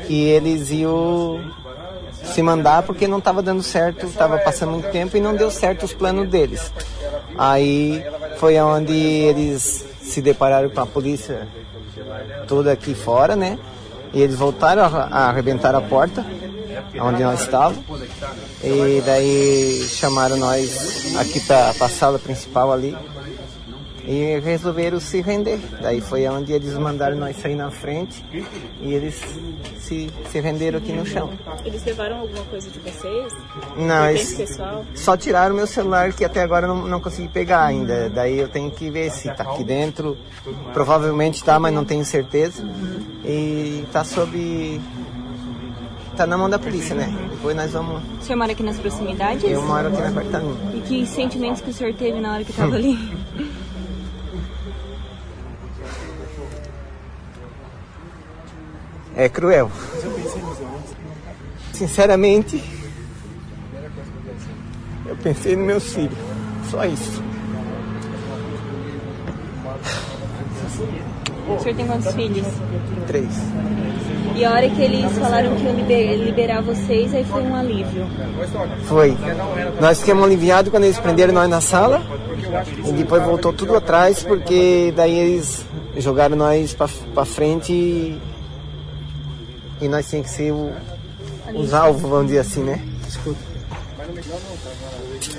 que 0.06 0.24
eles 0.24 0.70
iam 0.70 1.40
se 2.24 2.42
mandar 2.42 2.82
porque 2.82 3.08
não 3.08 3.18
estava 3.18 3.42
dando 3.42 3.62
certo, 3.62 4.06
estava 4.06 4.38
passando 4.38 4.72
muito 4.72 4.90
tempo 4.90 5.16
e 5.16 5.20
não 5.20 5.34
deu 5.34 5.50
certo 5.50 5.84
os 5.84 5.92
planos 5.92 6.28
deles. 6.28 6.72
Aí 7.36 8.04
foi 8.36 8.58
onde 8.60 8.92
eles 8.92 9.84
se 10.00 10.20
depararam 10.20 10.68
com 10.70 10.80
a 10.80 10.86
polícia 10.86 11.48
toda 12.46 12.72
aqui 12.72 12.94
fora, 12.94 13.36
né? 13.36 13.58
E 14.12 14.20
eles 14.20 14.36
voltaram 14.36 14.82
a, 14.82 14.86
a 14.86 15.28
arrebentar 15.28 15.74
a 15.74 15.80
porta 15.80 16.24
onde 17.00 17.22
nós 17.22 17.40
estávamos. 17.40 17.84
E 18.62 19.02
daí 19.04 19.86
chamaram 19.88 20.36
nós 20.36 21.16
aqui 21.16 21.40
para 21.40 21.70
a 21.70 21.88
sala 21.88 22.18
principal 22.18 22.72
ali 22.72 22.96
e 24.12 24.38
resolveram 24.40 25.00
se 25.00 25.22
render. 25.22 25.58
Daí 25.80 26.00
foi 26.00 26.28
onde 26.28 26.52
eles 26.52 26.74
mandaram 26.74 27.16
nós 27.16 27.36
sair 27.36 27.54
na 27.54 27.70
frente 27.70 28.22
e 28.82 28.92
eles 28.92 29.22
se, 29.78 30.10
se 30.30 30.40
renderam 30.40 30.78
aqui 30.78 30.92
no 30.92 31.06
chão. 31.06 31.30
Eles 31.64 31.82
levaram 31.84 32.18
alguma 32.20 32.44
coisa 32.44 32.68
de 32.68 32.78
vocês? 32.78 33.32
Não, 33.76 34.10
eles 34.10 34.58
só 34.94 35.16
tiraram 35.16 35.54
meu 35.54 35.66
celular 35.66 36.12
que 36.12 36.24
até 36.24 36.42
agora 36.42 36.66
não, 36.66 36.86
não 36.86 37.00
consegui 37.00 37.28
pegar 37.28 37.64
ainda. 37.64 38.10
Daí 38.10 38.38
eu 38.38 38.48
tenho 38.48 38.70
que 38.70 38.90
ver 38.90 39.10
se 39.10 39.30
está 39.30 39.44
aqui 39.44 39.64
dentro. 39.64 40.18
Provavelmente 40.74 41.36
está, 41.36 41.58
mas 41.58 41.72
não 41.72 41.84
tenho 41.84 42.04
certeza. 42.04 42.62
E 43.24 43.84
está 43.86 44.04
sob 44.04 44.80
tá 46.16 46.26
na 46.26 46.36
mão 46.36 46.50
da 46.50 46.58
polícia, 46.58 46.94
né? 46.94 47.10
Depois 47.30 47.56
nós 47.56 47.72
vamos. 47.72 48.02
O 48.20 48.22
senhor 48.22 48.36
mora 48.36 48.52
aqui 48.52 48.62
nas 48.62 48.78
proximidades? 48.78 49.44
Eu 49.44 49.62
moro 49.62 49.88
aqui 49.88 50.00
na 50.00 50.08
apartamento. 50.08 50.58
E 50.76 50.80
que 50.82 51.06
sentimentos 51.06 51.62
que 51.62 51.70
o 51.70 51.72
senhor 51.72 51.94
teve 51.94 52.20
na 52.20 52.34
hora 52.34 52.44
que 52.44 52.50
estava 52.50 52.74
ali? 52.76 53.21
É 59.22 59.28
cruel. 59.28 59.70
Sinceramente, 61.72 62.62
eu 65.06 65.16
pensei 65.16 65.56
no 65.56 65.64
meu 65.64 65.80
filho, 65.80 66.16
só 66.70 66.84
isso. 66.84 67.22
O 71.48 71.58
senhor 71.60 71.76
tem 71.76 71.86
quantos 71.86 72.14
filhos? 72.14 72.46
Três. 73.06 73.28
E 74.34 74.44
a 74.44 74.50
hora 74.52 74.68
que 74.68 74.80
eles 74.80 75.12
falaram 75.18 75.54
que 75.56 75.62
iam 75.64 75.74
liberar 76.24 76.62
vocês, 76.62 77.14
aí 77.14 77.24
foi 77.24 77.42
um 77.42 77.54
alívio? 77.54 78.06
Foi. 78.84 79.16
Nós 79.80 80.00
ficamos 80.00 80.24
aliviados 80.24 80.70
quando 80.70 80.84
eles 80.84 80.98
prenderam 80.98 81.34
nós 81.34 81.48
na 81.48 81.60
sala 81.60 82.02
e 82.86 82.92
depois 82.92 83.22
voltou 83.22 83.52
tudo 83.52 83.76
atrás 83.76 84.22
porque 84.22 84.92
daí 84.96 85.18
eles 85.18 85.66
jogaram 85.98 86.36
nós 86.36 86.74
para 86.74 87.24
frente 87.24 87.72
e 87.72 88.31
e 89.82 89.88
nós 89.88 90.08
tínhamos 90.08 90.30
que 90.30 90.36
ser 90.36 90.52
o, 90.52 90.70
os 91.54 91.74
alvos, 91.74 92.02
vamos 92.02 92.26
dizer 92.26 92.38
assim, 92.38 92.62
né? 92.62 92.80
Escuta. 93.06 93.40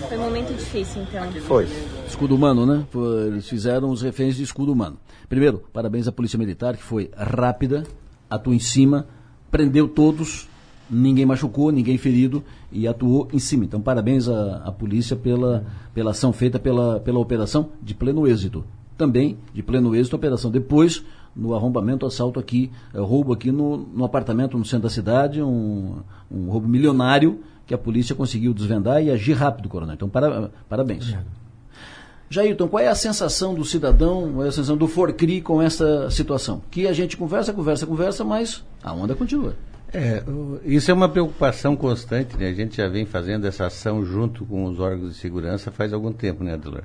Foi 0.08 0.18
um 0.18 0.22
momento 0.22 0.54
difícil, 0.54 1.02
então. 1.02 1.32
Foi. 1.44 1.68
Escudo 2.08 2.36
humano, 2.36 2.66
né? 2.66 2.86
Eles 3.28 3.48
fizeram 3.48 3.90
os 3.90 4.02
reféns 4.02 4.36
de 4.36 4.44
escudo 4.44 4.74
humano. 4.74 4.98
Primeiro, 5.30 5.64
parabéns 5.72 6.08
à 6.08 6.12
Polícia 6.12 6.38
Militar, 6.38 6.76
que 6.76 6.84
foi 6.84 7.10
rápida, 7.16 7.84
atuou 8.30 8.54
em 8.54 8.60
cima, 8.60 9.08
prendeu 9.50 9.88
todos, 9.88 10.48
ninguém 10.90 11.26
machucou, 11.26 11.72
ninguém 11.72 11.98
ferido 11.98 12.44
e 12.72 12.88
atuou 12.88 13.30
em 13.32 13.40
cima. 13.40 13.64
Então, 13.64 13.82
parabéns 13.82 14.28
à, 14.28 14.58
à 14.66 14.72
polícia 14.72 15.16
pela, 15.16 15.66
pela 15.94 16.12
ação 16.12 16.34
feita 16.34 16.60
pela, 16.60 17.00
pela 17.00 17.20
operação 17.20 17.70
de 17.82 17.94
pleno 17.94 18.28
êxito. 18.28 18.64
Também 18.98 19.38
de 19.54 19.64
pleno 19.64 19.96
êxito 19.96 20.16
a 20.16 20.18
operação. 20.18 20.52
Depois, 20.52 21.04
no 21.36 21.54
arrombamento, 21.54 22.06
assalto 22.06 22.40
aqui, 22.40 22.72
eh, 22.94 23.00
roubo 23.00 23.34
aqui 23.34 23.52
no, 23.52 23.78
no 23.78 24.06
apartamento 24.06 24.58
no 24.58 24.66
centro 24.66 24.84
da 24.84 24.90
cidade, 24.90 25.42
um, 25.42 25.98
um 26.32 26.50
roubo 26.50 26.68
milionário 26.68 27.40
que 27.66 27.74
a 27.74 27.78
polícia 27.78 28.16
conseguiu 28.16 28.54
desvendar 28.54 29.02
e 29.02 29.10
agir 29.10 29.34
rápido, 29.34 29.70
coronel. 29.70 29.96
Então, 29.96 30.10
para, 30.10 30.52
parabéns. 30.70 31.16
Jailton, 32.30 32.68
qual 32.68 32.84
é 32.84 32.88
a 32.88 32.96
sensação 32.96 33.54
do 33.54 33.64
cidadão, 33.64 34.32
qual 34.34 34.46
é 34.46 34.50
a 34.50 34.52
sensação 34.52 34.76
do 34.76 34.88
Forcri 34.88 35.42
com 35.42 35.62
essa 35.62 36.10
situação? 36.10 36.62
Que 36.72 36.88
a 36.88 36.94
gente 36.94 37.16
conversa, 37.16 37.54
conversa, 37.54 37.86
conversa, 37.86 38.24
mas 38.24 38.64
a 38.84 38.92
onda 38.92 39.14
continua. 39.14 39.56
É, 39.94 40.24
isso 40.66 40.90
é 40.90 40.94
uma 40.94 41.08
preocupação 41.08 41.76
constante, 41.76 42.36
né? 42.36 42.48
A 42.48 42.54
gente 42.54 42.78
já 42.78 42.88
vem 42.88 43.06
fazendo 43.06 43.46
essa 43.46 43.68
ação 43.68 44.04
junto 44.04 44.44
com 44.44 44.66
os 44.66 44.80
órgãos 44.80 45.14
de 45.14 45.20
segurança 45.20 45.72
faz 45.72 45.94
algum 45.94 46.12
tempo, 46.12 46.44
né, 46.44 46.56
Adelor? 46.56 46.84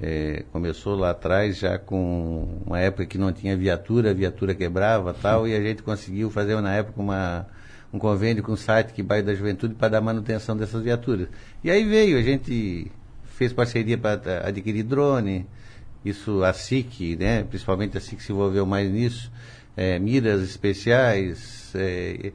É, 0.00 0.44
começou 0.52 0.96
lá 0.96 1.10
atrás 1.10 1.58
já 1.58 1.78
com 1.78 2.62
uma 2.66 2.80
época 2.80 3.06
que 3.06 3.16
não 3.16 3.32
tinha 3.32 3.56
viatura, 3.56 4.10
a 4.10 4.14
viatura 4.14 4.54
quebrava 4.54 5.14
tal, 5.14 5.46
e 5.46 5.54
a 5.54 5.60
gente 5.62 5.82
conseguiu 5.82 6.30
fazer 6.30 6.60
na 6.60 6.74
época 6.74 7.00
uma, 7.00 7.46
um 7.92 7.98
convênio 7.98 8.42
com 8.42 8.52
o 8.52 8.56
site 8.56 8.92
que 8.92 9.02
Bairro 9.02 9.26
da 9.26 9.34
Juventude 9.34 9.74
para 9.74 9.88
dar 9.88 10.00
manutenção 10.00 10.56
dessas 10.56 10.82
viaturas. 10.82 11.28
E 11.62 11.70
aí 11.70 11.84
veio, 11.84 12.18
a 12.18 12.22
gente 12.22 12.90
fez 13.24 13.52
parceria 13.52 13.96
para 13.96 14.46
adquirir 14.46 14.82
drone, 14.82 15.46
isso 16.04 16.42
a 16.42 16.52
SIC, 16.52 17.16
né, 17.16 17.44
principalmente 17.44 17.96
a 17.96 18.00
SIC 18.00 18.20
se 18.20 18.32
envolveu 18.32 18.66
mais 18.66 18.90
nisso, 18.90 19.30
é, 19.76 19.98
miras 19.98 20.42
especiais, 20.42 21.72
é, 21.74 22.32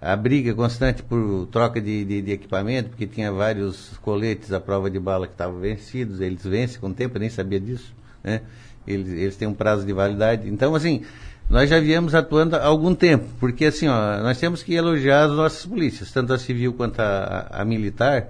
a 0.00 0.16
briga 0.16 0.54
constante 0.54 1.02
por 1.02 1.46
troca 1.48 1.80
de, 1.80 2.04
de, 2.04 2.22
de 2.22 2.32
equipamento, 2.32 2.88
porque 2.88 3.06
tinha 3.06 3.30
vários 3.30 3.98
coletes 4.00 4.52
à 4.52 4.58
prova 4.58 4.90
de 4.90 4.98
bala 4.98 5.26
que 5.26 5.34
estavam 5.34 5.60
vencidos, 5.60 6.20
eles 6.20 6.42
vencem 6.42 6.80
com 6.80 6.88
o 6.88 6.94
tempo, 6.94 7.16
eu 7.16 7.20
nem 7.20 7.28
sabia 7.28 7.60
disso, 7.60 7.92
né? 8.24 8.40
Eles, 8.86 9.08
eles 9.08 9.36
têm 9.36 9.46
um 9.46 9.52
prazo 9.52 9.84
de 9.84 9.92
validade. 9.92 10.48
Então, 10.48 10.74
assim, 10.74 11.02
nós 11.50 11.68
já 11.68 11.78
viemos 11.78 12.14
atuando 12.14 12.56
há 12.56 12.64
algum 12.64 12.94
tempo, 12.94 13.26
porque 13.38 13.66
assim, 13.66 13.88
ó, 13.88 14.22
nós 14.22 14.38
temos 14.38 14.62
que 14.62 14.72
elogiar 14.72 15.24
as 15.24 15.32
nossas 15.32 15.66
polícias, 15.66 16.10
tanto 16.10 16.32
a 16.32 16.38
civil 16.38 16.72
quanto 16.72 17.00
a, 17.00 17.48
a, 17.50 17.62
a 17.62 17.64
militar, 17.64 18.28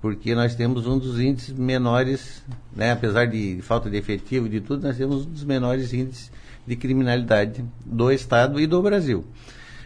porque 0.00 0.34
nós 0.34 0.54
temos 0.54 0.86
um 0.86 0.98
dos 0.98 1.20
índices 1.20 1.52
menores, 1.52 2.42
né, 2.74 2.92
apesar 2.92 3.26
de 3.26 3.60
falta 3.60 3.90
de 3.90 3.98
efetivo 3.98 4.46
e 4.46 4.50
de 4.50 4.60
tudo, 4.62 4.86
nós 4.86 4.96
temos 4.96 5.26
um 5.26 5.30
dos 5.30 5.44
menores 5.44 5.92
índices 5.92 6.32
de 6.66 6.76
criminalidade 6.76 7.62
do 7.84 8.10
Estado 8.10 8.58
e 8.58 8.66
do 8.66 8.80
Brasil. 8.80 9.26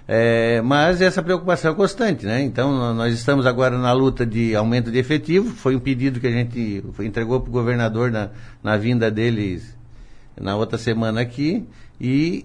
É, 0.07 0.61
mas 0.61 1.00
essa 1.00 1.22
preocupação 1.22 1.72
é 1.72 1.74
constante, 1.74 2.26
né? 2.26 2.42
Então 2.42 2.70
nó- 2.76 2.92
nós 2.92 3.14
estamos 3.14 3.46
agora 3.46 3.78
na 3.78 3.92
luta 3.92 4.26
de 4.26 4.55
aumento 4.55 4.90
de 4.90 4.98
efetivo. 4.98 5.50
Foi 5.50 5.74
um 5.74 5.80
pedido 5.80 6.20
que 6.20 6.26
a 6.26 6.30
gente 6.30 6.84
entregou 7.00 7.40
para 7.40 7.48
o 7.48 7.52
governador 7.52 8.11
na, 8.11 8.28
na 8.62 8.76
vinda 8.76 9.11
deles 9.11 9.74
na 10.38 10.57
outra 10.57 10.76
semana 10.76 11.20
aqui 11.22 11.64
e 11.98 12.44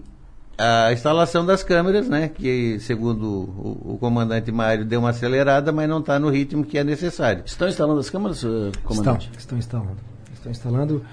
a 0.57 0.91
instalação 0.93 1.45
das 1.45 1.62
câmeras, 1.64 2.07
né? 2.07 2.30
Que 2.30 2.80
segundo 2.80 3.24
o, 3.28 3.93
o 3.95 3.97
comandante 3.99 4.51
Mário 4.53 4.86
deu 4.86 5.01
uma 5.01 5.10
acelerada, 5.10 5.72
mas 5.74 5.89
não 5.89 5.99
está 5.99 6.18
no 6.18 6.30
ritmo 6.30 6.64
que 6.64 6.78
é 6.78 6.84
necessário. 6.84 7.43
Estão 7.45 7.68
instalando 7.68 7.99
as 7.99 8.10
câmeras, 8.10 8.41
eh, 8.43 8.47
Estão, 8.47 8.82
comandante? 8.84 9.30
estão 9.38 9.57
instalando. 9.57 9.97
Estão 10.34 10.51
instalando, 10.51 11.03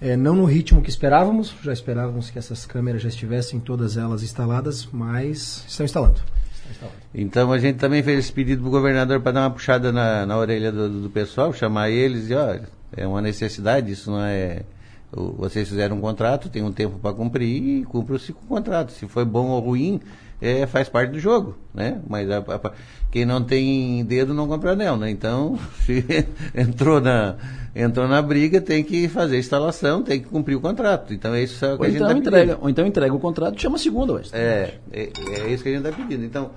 eh, 0.00 0.16
não 0.16 0.34
no 0.34 0.44
ritmo 0.44 0.80
que 0.82 0.90
esperávamos, 0.90 1.54
já 1.62 1.72
esperávamos 1.72 2.30
que 2.30 2.38
essas 2.38 2.64
câmeras 2.66 3.02
já 3.02 3.08
estivessem 3.08 3.58
todas 3.60 3.96
elas 3.96 4.22
instaladas, 4.22 4.88
mas 4.92 5.64
estão 5.68 5.84
instalando. 5.84 6.16
Estão 6.52 6.70
instalando. 6.70 6.96
Então 7.14 7.52
a 7.52 7.58
gente 7.58 7.76
também 7.78 8.02
fez 8.02 8.18
esse 8.20 8.32
pedido 8.32 8.60
para 8.62 8.68
o 8.68 8.72
governador 8.72 9.20
para 9.20 9.32
dar 9.32 9.40
uma 9.42 9.50
puxada 9.50 9.90
na, 9.92 10.24
na 10.26 10.36
orelha 10.36 10.70
do, 10.70 11.02
do 11.02 11.10
pessoal, 11.10 11.52
chamar 11.52 11.90
eles 11.90 12.30
e 12.30 12.34
olha, 12.34 12.68
é 12.96 13.06
uma 13.06 13.20
necessidade, 13.20 13.92
isso 13.92 14.10
não 14.10 14.22
é. 14.22 14.62
Vocês 15.10 15.66
fizeram 15.66 15.96
um 15.96 16.00
contrato, 16.02 16.50
tem 16.50 16.62
um 16.62 16.70
tempo 16.70 16.98
para 16.98 17.14
cumprir 17.14 17.46
e 17.80 17.84
cumpra-se 17.86 18.30
com 18.30 18.44
o 18.44 18.48
contrato. 18.48 18.92
Se 18.92 19.06
foi 19.08 19.24
bom 19.24 19.46
ou 19.46 19.58
ruim, 19.60 20.00
é, 20.38 20.66
faz 20.66 20.86
parte 20.90 21.12
do 21.12 21.18
jogo, 21.18 21.56
né? 21.72 21.98
Mas 22.06 22.30
a- 22.30 22.36
a- 22.40 22.72
quem 23.10 23.24
não 23.24 23.42
tem 23.42 24.04
dedo 24.04 24.34
não 24.34 24.46
compra 24.46 24.72
anel, 24.72 24.98
né? 24.98 25.10
Então, 25.10 25.58
se 25.86 26.04
entrou 26.54 27.00
na, 27.00 27.36
entrou 27.78 28.08
na 28.08 28.20
briga, 28.20 28.60
tem 28.60 28.82
que 28.82 29.08
fazer 29.08 29.36
a 29.36 29.38
instalação, 29.38 30.02
tem 30.02 30.20
que 30.20 30.26
cumprir 30.26 30.56
o 30.56 30.60
contrato. 30.60 31.14
Então 31.14 31.32
é 31.32 31.42
isso 31.42 31.58
que 31.58 31.64
Ou 31.64 31.82
a 31.82 31.86
gente 31.86 31.96
então, 31.96 32.08
tá 32.08 32.14
entrega, 32.14 32.46
pedindo. 32.46 32.62
ou 32.62 32.68
então 32.68 32.86
entrega 32.86 33.14
o 33.14 33.20
contrato 33.20 33.56
e 33.56 33.60
chama 33.60 33.76
a 33.76 33.78
segunda, 33.78 34.14
ué. 34.14 34.22
É, 34.32 34.74
é, 34.92 35.02
é 35.02 35.50
isso 35.52 35.62
que 35.62 35.68
a 35.68 35.72
gente 35.72 35.86
está 35.86 35.92
pedindo. 35.92 36.24
Então, 36.24 36.50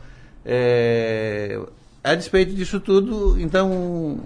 é, 0.43 1.59
a 2.03 2.15
despeito 2.15 2.53
disso 2.53 2.80
tudo, 2.80 3.39
então, 3.39 4.19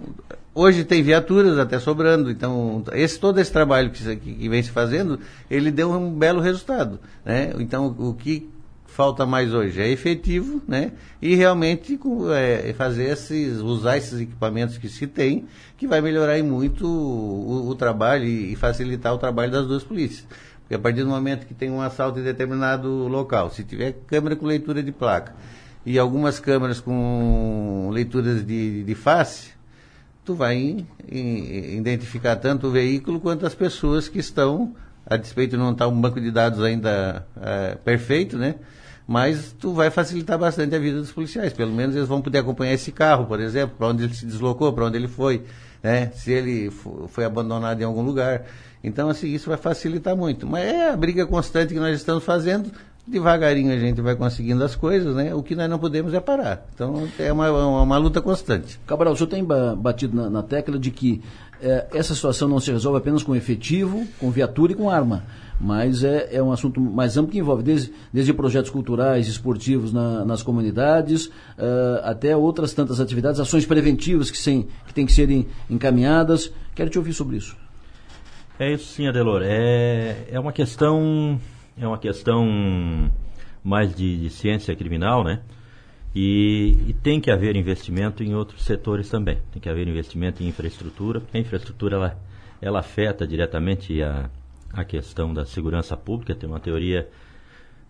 hoje 0.54 0.84
tem 0.84 1.02
viaturas 1.02 1.58
até 1.58 1.78
sobrando, 1.78 2.30
então, 2.30 2.82
esse, 2.92 3.20
todo 3.20 3.38
esse 3.38 3.52
trabalho 3.52 3.90
que, 3.90 4.16
que 4.16 4.48
vem 4.48 4.62
se 4.62 4.70
fazendo, 4.70 5.20
ele 5.50 5.70
deu 5.70 5.90
um 5.92 6.10
belo 6.10 6.40
resultado, 6.40 6.98
né? 7.22 7.52
Então, 7.58 7.94
o 7.98 8.14
que 8.14 8.48
falta 8.96 9.26
mais 9.26 9.52
hoje 9.52 9.78
é 9.78 9.90
efetivo, 9.90 10.62
né? 10.66 10.92
E 11.20 11.34
realmente 11.34 12.00
é, 12.34 12.72
fazer 12.72 13.10
esses, 13.10 13.58
usar 13.60 13.98
esses 13.98 14.18
equipamentos 14.22 14.78
que 14.78 14.88
se 14.88 15.06
tem, 15.06 15.44
que 15.76 15.86
vai 15.86 16.00
melhorar 16.00 16.42
muito 16.42 16.86
o, 16.86 17.68
o 17.68 17.74
trabalho 17.74 18.24
e, 18.24 18.56
facilitar 18.56 19.12
o 19.12 19.18
trabalho 19.18 19.52
das 19.52 19.66
duas 19.66 19.84
polícias. 19.84 20.26
Porque 20.60 20.74
a 20.74 20.78
partir 20.78 21.02
do 21.02 21.10
momento 21.10 21.46
que 21.46 21.52
tem 21.52 21.70
um 21.70 21.82
assalto 21.82 22.18
em 22.18 22.22
determinado 22.22 22.88
local, 23.06 23.50
se 23.50 23.62
tiver 23.64 23.92
câmera 24.06 24.34
com 24.34 24.46
leitura 24.46 24.82
de 24.82 24.90
placa 24.90 25.34
e 25.84 25.98
algumas 25.98 26.40
câmeras 26.40 26.80
com 26.80 27.90
leituras 27.92 28.46
de, 28.46 28.82
de 28.82 28.94
face, 28.94 29.50
tu 30.24 30.34
vai 30.34 30.56
in- 30.56 30.86
in- 31.12 31.76
identificar 31.76 32.36
tanto 32.36 32.68
o 32.68 32.70
veículo 32.70 33.20
quanto 33.20 33.44
as 33.44 33.54
pessoas 33.54 34.08
que 34.08 34.18
estão, 34.18 34.74
a 35.04 35.18
despeito 35.18 35.50
de 35.50 35.58
não 35.58 35.72
estar 35.72 35.86
um 35.86 36.00
banco 36.00 36.18
de 36.18 36.30
dados 36.30 36.62
ainda 36.62 37.26
eh, 37.38 37.76
perfeito, 37.84 38.38
né? 38.38 38.54
Mas 39.06 39.54
tu 39.58 39.72
vai 39.72 39.88
facilitar 39.90 40.36
bastante 40.38 40.74
a 40.74 40.78
vida 40.78 40.98
dos 40.98 41.12
policiais. 41.12 41.52
Pelo 41.52 41.72
menos 41.72 41.94
eles 41.94 42.08
vão 42.08 42.20
poder 42.20 42.38
acompanhar 42.38 42.72
esse 42.72 42.90
carro, 42.90 43.26
por 43.26 43.38
exemplo, 43.40 43.76
para 43.78 43.86
onde 43.88 44.02
ele 44.04 44.14
se 44.14 44.26
deslocou, 44.26 44.72
para 44.72 44.86
onde 44.86 44.96
ele 44.96 45.06
foi, 45.08 45.42
né? 45.82 46.10
Se 46.14 46.32
ele 46.32 46.70
fo- 46.70 47.06
foi 47.08 47.24
abandonado 47.24 47.80
em 47.80 47.84
algum 47.84 48.02
lugar. 48.02 48.44
Então, 48.82 49.08
assim, 49.08 49.28
isso 49.32 49.48
vai 49.48 49.56
facilitar 49.58 50.16
muito. 50.16 50.46
Mas 50.46 50.64
é 50.64 50.90
a 50.90 50.96
briga 50.96 51.24
constante 51.26 51.72
que 51.72 51.78
nós 51.80 51.94
estamos 51.96 52.24
fazendo. 52.24 52.70
Devagarinho 53.06 53.72
a 53.72 53.78
gente 53.78 54.00
vai 54.00 54.16
conseguindo 54.16 54.64
as 54.64 54.74
coisas, 54.74 55.14
né? 55.14 55.32
O 55.32 55.40
que 55.40 55.54
nós 55.54 55.70
não 55.70 55.78
podemos 55.78 56.12
é 56.12 56.18
parar. 56.18 56.66
Então, 56.74 57.06
é 57.20 57.32
uma, 57.32 57.48
uma, 57.50 57.82
uma 57.82 57.98
luta 57.98 58.20
constante. 58.20 58.80
Cabral, 58.84 59.12
o 59.12 59.16
senhor 59.16 59.28
tem 59.28 59.44
ba- 59.44 59.76
batido 59.76 60.16
na, 60.16 60.28
na 60.28 60.42
tecla 60.42 60.76
de 60.76 60.90
que 60.90 61.22
eh, 61.62 61.86
essa 61.94 62.12
situação 62.16 62.48
não 62.48 62.58
se 62.58 62.72
resolve 62.72 62.98
apenas 62.98 63.22
com 63.22 63.36
efetivo, 63.36 64.04
com 64.18 64.28
viatura 64.32 64.72
e 64.72 64.74
com 64.74 64.90
arma, 64.90 65.22
mas 65.60 66.04
é, 66.04 66.36
é 66.36 66.42
um 66.42 66.52
assunto 66.52 66.80
mais 66.80 67.16
amplo 67.16 67.32
que 67.32 67.38
envolve 67.38 67.62
desde, 67.62 67.92
desde 68.12 68.32
projetos 68.32 68.70
culturais, 68.70 69.26
esportivos 69.28 69.92
na- 69.92 70.24
nas 70.24 70.42
comunidades, 70.42 71.30
eh, 71.56 72.00
até 72.04 72.36
outras 72.36 72.74
tantas 72.74 73.00
atividades, 73.00 73.40
ações 73.40 73.64
preventivas 73.64 74.30
que, 74.30 74.36
sem, 74.38 74.68
que 74.86 74.92
têm 74.94 75.06
que 75.06 75.12
serem 75.12 75.46
encaminhadas. 75.70 76.52
Quero 76.74 76.90
te 76.90 76.98
ouvir 76.98 77.12
sobre 77.14 77.36
isso. 77.36 77.56
É 78.58 78.72
isso 78.72 78.86
sim, 78.92 79.06
Adelor. 79.06 79.42
É, 79.44 80.26
é 80.30 80.38
uma 80.40 80.52
questão 80.52 81.40
é 81.78 81.86
uma 81.86 81.98
questão 81.98 83.10
mais 83.62 83.94
de, 83.94 84.16
de 84.18 84.30
ciência 84.30 84.74
criminal, 84.74 85.22
né? 85.24 85.40
E, 86.14 86.74
e 86.88 86.94
tem 86.94 87.20
que 87.20 87.30
haver 87.30 87.56
investimento 87.56 88.22
em 88.22 88.34
outros 88.34 88.64
setores 88.64 89.10
também. 89.10 89.38
Tem 89.52 89.60
que 89.60 89.68
haver 89.68 89.86
investimento 89.86 90.42
em 90.42 90.48
infraestrutura, 90.48 91.20
porque 91.20 91.36
a 91.36 91.40
infraestrutura 91.40 91.96
ela, 91.96 92.18
ela 92.62 92.78
afeta 92.80 93.26
diretamente 93.26 94.02
a, 94.02 94.30
a 94.76 94.84
questão 94.84 95.32
da 95.32 95.46
segurança 95.46 95.96
pública. 95.96 96.34
Tem 96.34 96.48
uma 96.48 96.60
teoria 96.60 97.08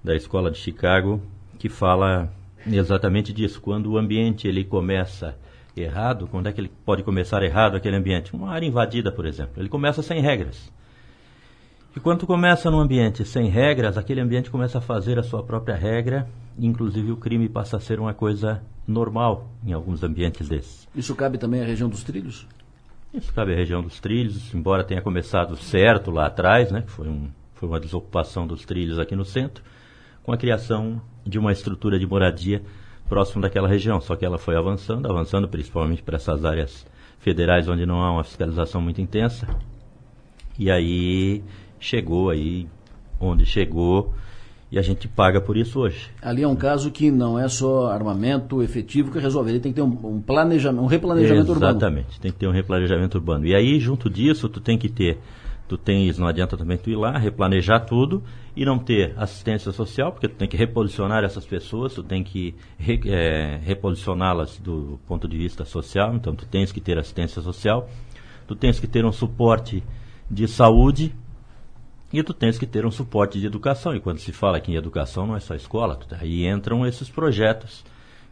da 0.03 0.15
Escola 0.15 0.51
de 0.51 0.59
Chicago 0.59 1.21
que 1.59 1.69
fala 1.69 2.33
exatamente 2.67 3.33
disso. 3.33 3.61
Quando 3.61 3.91
o 3.91 3.99
ambiente 3.99 4.47
ele 4.47 4.65
começa 4.65 5.37
errado, 5.77 6.29
quando 6.29 6.47
é 6.47 6.53
que 6.53 6.61
ele 6.61 6.71
pode 6.85 7.03
começar 7.03 7.43
errado 7.43 7.77
aquele 7.77 7.97
ambiente? 7.97 8.35
Uma 8.35 8.51
área 8.51 8.67
invadida, 8.67 9.11
por 9.11 9.27
exemplo. 9.27 9.61
Ele 9.61 9.69
começa 9.69 10.03
sem 10.03 10.21
regras. 10.23 10.73
E 11.95 12.01
quando 12.01 12.27
começa 12.27 12.71
num 12.71 12.79
ambiente 12.79 13.25
sem 13.25 13.49
regras, 13.49 13.97
aquele 13.97 14.21
ambiente 14.21 14.51
começa 14.51 14.79
a 14.79 14.83
fazer 14.83 15.19
a 15.19 15.23
sua 15.23 15.43
própria 15.43 15.75
regra, 15.75 16.29
inclusive 16.59 17.11
o 17.11 17.17
crime 17.17 17.49
passa 17.49 17.79
a 17.79 17.81
ser 17.81 17.99
uma 17.99 18.13
coisa 18.13 18.63
normal 18.87 19.51
em 19.65 19.73
alguns 19.73 20.03
ambientes 20.03 20.47
desses. 20.47 20.87
Isso 20.95 21.15
cabe 21.15 21.39
também 21.39 21.63
à 21.63 21.65
região 21.65 21.89
dos 21.89 22.05
trilhos? 22.05 22.47
Cabe 23.35 23.53
à 23.53 23.57
região 23.57 23.83
dos 23.83 23.99
trilhos, 23.99 24.55
embora 24.55 24.85
tenha 24.85 25.01
começado 25.01 25.57
certo 25.57 26.11
lá 26.11 26.27
atrás, 26.27 26.71
né, 26.71 26.83
que 26.83 26.91
foi, 26.91 27.09
um, 27.09 27.31
foi 27.55 27.69
uma 27.69 27.81
desocupação 27.81 28.47
dos 28.47 28.65
trilhos 28.65 28.99
aqui 28.99 29.17
no 29.17 29.25
centro, 29.25 29.65
com 30.23 30.33
a 30.33 30.37
criação 30.37 31.01
de 31.25 31.39
uma 31.39 31.53
estrutura 31.53 31.99
de 31.99 32.07
moradia 32.07 32.63
próximo 33.09 33.41
daquela 33.41 33.69
região. 33.69 34.01
Só 34.01 34.17
que 34.17 34.25
ela 34.25 34.39
foi 34.39 34.57
avançando, 34.57 35.11
avançando 35.11 35.49
principalmente 35.49 36.03
para 36.03 36.17
essas 36.17 36.45
áreas 36.45 36.87
federais 37.19 37.69
onde 37.69 37.87
não 37.87 38.03
há 38.03 38.13
uma 38.13 38.25
fiscalização 38.25 38.81
muito 38.81 39.01
intensa. 39.01 39.49
E 40.59 40.71
aí 40.71 41.43
chegou 41.79 42.31
aí 42.31 42.69
onde 43.19 43.47
chegou 43.47 44.15
e 44.71 44.79
a 44.79 44.83
gente 44.83 45.07
paga 45.07 45.41
por 45.41 45.57
isso 45.57 45.81
hoje. 45.81 46.11
Ali 46.21 46.43
é 46.43 46.49
um 46.49 46.57
caso 46.57 46.91
que 46.91 47.11
não 47.11 47.39
é 47.39 47.49
só 47.49 47.87
armamento 47.87 48.63
efetivo 48.63 49.13
que 49.13 49.19
resolve, 49.19 49.51
ele 49.51 49.61
tem 49.61 49.73
que 49.73 49.77
ter 49.77 49.83
um, 49.83 50.17
um 50.17 50.21
planejamento, 50.21 50.83
um 50.83 50.87
replanejamento 50.87 51.53
Exatamente, 51.53 51.65
urbano. 51.65 51.79
Exatamente, 51.79 52.21
tem 52.21 52.33
que 52.33 52.39
ter 52.39 52.49
um 52.49 52.53
replanejamento 52.53 53.19
urbano. 53.19 53.47
E 53.47 53.55
aí, 53.55 53.79
junto 53.79 54.11
disso, 54.11 54.49
tu 54.49 54.61
tem 54.61 54.77
que 54.77 54.89
ter, 54.89 55.19
tu 55.69 55.79
tens, 55.79 56.19
não 56.19 56.27
adianta 56.27 56.57
também 56.57 56.77
tu 56.77 56.91
ir 56.91 56.97
lá, 56.97 57.17
replanejar 57.17 57.87
tudo 57.87 58.23
e 58.57 58.65
não 58.65 58.79
ter 58.79 59.15
assistência 59.17 59.71
social, 59.71 60.11
porque 60.11 60.29
tu 60.29 60.35
tem 60.35 60.49
que 60.49 60.57
reposicionar 60.57 61.23
essas 61.23 61.45
pessoas, 61.45 61.95
tu 61.95 62.03
tem 62.03 62.25
que 62.25 62.55
re, 62.77 63.01
é, 63.07 63.61
reposicioná-las 63.63 64.59
do 64.59 64.99
ponto 65.07 65.29
de 65.29 65.37
vista 65.37 65.65
social, 65.65 66.15
então 66.15 66.35
tu 66.35 66.45
tens 66.45 66.73
que 66.73 66.81
ter 66.81 66.99
assistência 66.99 67.41
social, 67.41 67.89
tu 68.49 68.57
tens 68.57 68.81
que 68.81 68.87
ter 68.87 69.05
um 69.05 69.13
suporte 69.13 69.83
de 70.29 70.49
saúde, 70.49 71.15
e 72.19 72.23
tu 72.23 72.33
tens 72.33 72.59
que 72.59 72.67
ter 72.67 72.87
um 72.87 72.91
suporte 72.91 73.39
de 73.39 73.47
educação. 73.47 73.95
E 73.95 74.01
quando 74.01 74.19
se 74.19 74.33
fala 74.33 74.57
aqui 74.57 74.73
em 74.73 74.77
educação, 74.77 75.27
não 75.27 75.37
é 75.37 75.41
só 75.41 75.55
escola. 75.55 75.97
Tu, 75.97 76.15
aí 76.15 76.47
entram 76.47 76.87
esses 76.87 77.11
projetos 77.11 77.85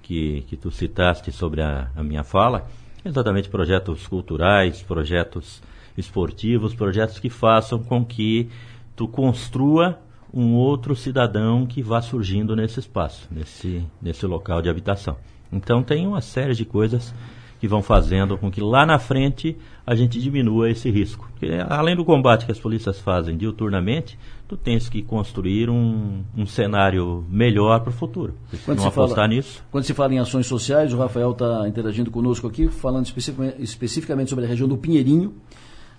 que, 0.03 0.43
que 0.49 0.57
tu 0.57 0.71
citaste 0.71 1.31
sobre 1.31 1.61
a, 1.61 1.91
a 1.95 2.03
minha 2.03 2.25
fala. 2.25 2.67
Exatamente 3.05 3.49
projetos 3.49 4.07
culturais, 4.07 4.83
projetos 4.83 5.63
esportivos, 5.97 6.75
projetos 6.75 7.19
que 7.19 7.29
façam 7.29 7.83
com 7.83 8.05
que 8.05 8.49
tu 8.97 9.07
construa 9.07 9.99
um 10.33 10.55
outro 10.55 10.97
cidadão 10.97 11.67
que 11.67 11.83
vá 11.83 12.01
surgindo 12.01 12.57
nesse 12.57 12.81
espaço, 12.81 13.29
nesse, 13.31 13.85
nesse 14.01 14.27
local 14.27 14.63
de 14.63 14.69
habitação. 14.69 15.17
Então 15.53 15.83
tem 15.83 16.07
uma 16.07 16.21
série 16.21 16.55
de 16.55 16.65
coisas 16.65 17.15
que 17.61 17.69
vão 17.69 17.83
fazendo 17.83 18.37
com 18.37 18.51
que 18.51 18.61
lá 18.61 18.85
na 18.85 18.99
frente 18.99 19.57
a 19.87 19.95
gente 19.95 20.21
diminua 20.21 20.71
esse 20.71 20.91
risco. 20.91 21.29
Porque, 21.31 21.49
além 21.69 21.95
do 21.95 22.05
combate 22.05 22.47
que 22.47 22.53
as 22.53 22.59
polícias 22.59 22.99
fazem 22.99 23.37
diuturnamente, 23.37 24.19
tu 24.49 24.57
tens 24.57 24.89
que 24.89 25.03
construir 25.03 25.69
um, 25.69 26.23
um 26.37 26.47
cenário 26.47 27.25
melhor 27.29 27.81
para 27.81 27.91
o 27.91 27.93
futuro. 27.93 28.35
Quando 28.65 28.79
não 28.79 28.87
apostar 28.87 29.17
fala, 29.17 29.29
nisso. 29.29 29.63
Quando 29.71 29.85
se 29.85 29.93
fala 29.93 30.15
em 30.15 30.19
ações 30.19 30.47
sociais, 30.47 30.93
o 30.93 30.97
Rafael 30.99 31.33
está 31.33 31.69
interagindo 31.69 32.11
conosco 32.11 32.47
aqui, 32.47 32.69
falando 32.69 33.05
especificamente, 33.05 33.63
especificamente 33.63 34.31
sobre 34.31 34.47
a 34.47 34.49
região 34.49 34.69
do 34.69 34.77
Pinheirinho, 34.77 35.35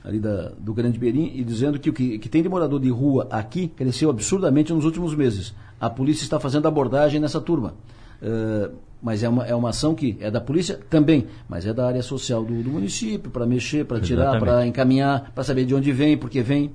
ali 0.04 0.20
da, 0.20 0.52
do 0.58 0.74
Grande 0.74 0.98
Berim, 0.98 1.32
e 1.36 1.44
dizendo 1.44 1.80
que 1.80 1.90
o 1.90 1.94
que, 1.94 2.18
que 2.20 2.30
tem 2.30 2.42
de 2.42 2.50
morador 2.50 2.80
de 2.80 2.90
rua 2.90 3.28
aqui 3.30 3.68
cresceu 3.68 4.10
absurdamente 4.10 4.74
nos 4.74 4.86
últimos 4.86 5.14
meses. 5.16 5.54
A 5.80 5.90
polícia 5.90 6.24
está 6.24 6.40
fazendo 6.40 6.68
abordagem 6.68 7.20
nessa 7.20 7.42
turma. 7.42 7.74
Uh, 8.22 8.74
mas 9.06 9.22
é 9.22 9.30
uma, 9.30 9.46
é 9.46 9.54
uma 9.54 9.70
ação 9.70 9.94
que 9.94 10.18
é 10.20 10.32
da 10.32 10.42
polícia 10.42 10.80
também, 10.90 11.28
mas 11.48 11.64
é 11.68 11.72
da 11.72 11.86
área 11.86 12.02
social 12.02 12.44
do, 12.44 12.64
do 12.64 12.72
município, 12.72 13.30
para 13.30 13.46
mexer, 13.46 13.86
para 13.86 14.00
tirar, 14.02 14.40
para 14.40 14.66
encaminhar, 14.66 15.32
para 15.32 15.44
saber 15.44 15.64
de 15.64 15.76
onde 15.76 15.92
vem, 15.92 16.18
por 16.18 16.28
que 16.28 16.42
vem. 16.42 16.74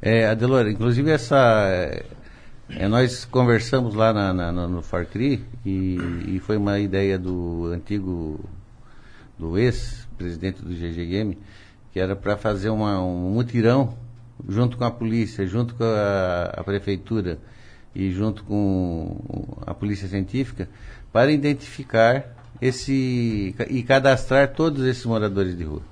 É, 0.00 0.26
Adelor, 0.28 0.66
inclusive 0.66 1.10
essa. 1.10 1.36
É, 2.70 2.88
nós 2.88 3.26
conversamos 3.26 3.94
lá 3.94 4.14
na, 4.14 4.32
na, 4.32 4.50
no 4.50 4.80
Farcri 4.80 5.44
e, 5.62 5.98
e 6.28 6.40
foi 6.40 6.56
uma 6.56 6.78
ideia 6.78 7.18
do 7.18 7.66
antigo, 7.66 8.40
do 9.38 9.58
ex-presidente 9.58 10.62
do 10.62 10.70
GGM, 10.70 11.36
que 11.92 12.00
era 12.00 12.16
para 12.16 12.38
fazer 12.38 12.70
uma, 12.70 12.98
um 12.98 13.30
mutirão 13.30 13.92
junto 14.48 14.78
com 14.78 14.84
a 14.84 14.90
polícia, 14.90 15.46
junto 15.46 15.74
com 15.74 15.84
a, 15.84 16.44
a 16.44 16.64
prefeitura 16.64 17.38
e 17.94 18.10
junto 18.10 18.42
com 18.44 19.18
a 19.66 19.74
polícia 19.74 20.08
científica 20.08 20.66
para 21.12 21.32
identificar 21.32 22.24
esse 22.60 23.54
e 23.68 23.82
cadastrar 23.82 24.52
todos 24.52 24.84
esses 24.84 25.04
moradores 25.04 25.56
de 25.56 25.64
rua, 25.64 25.82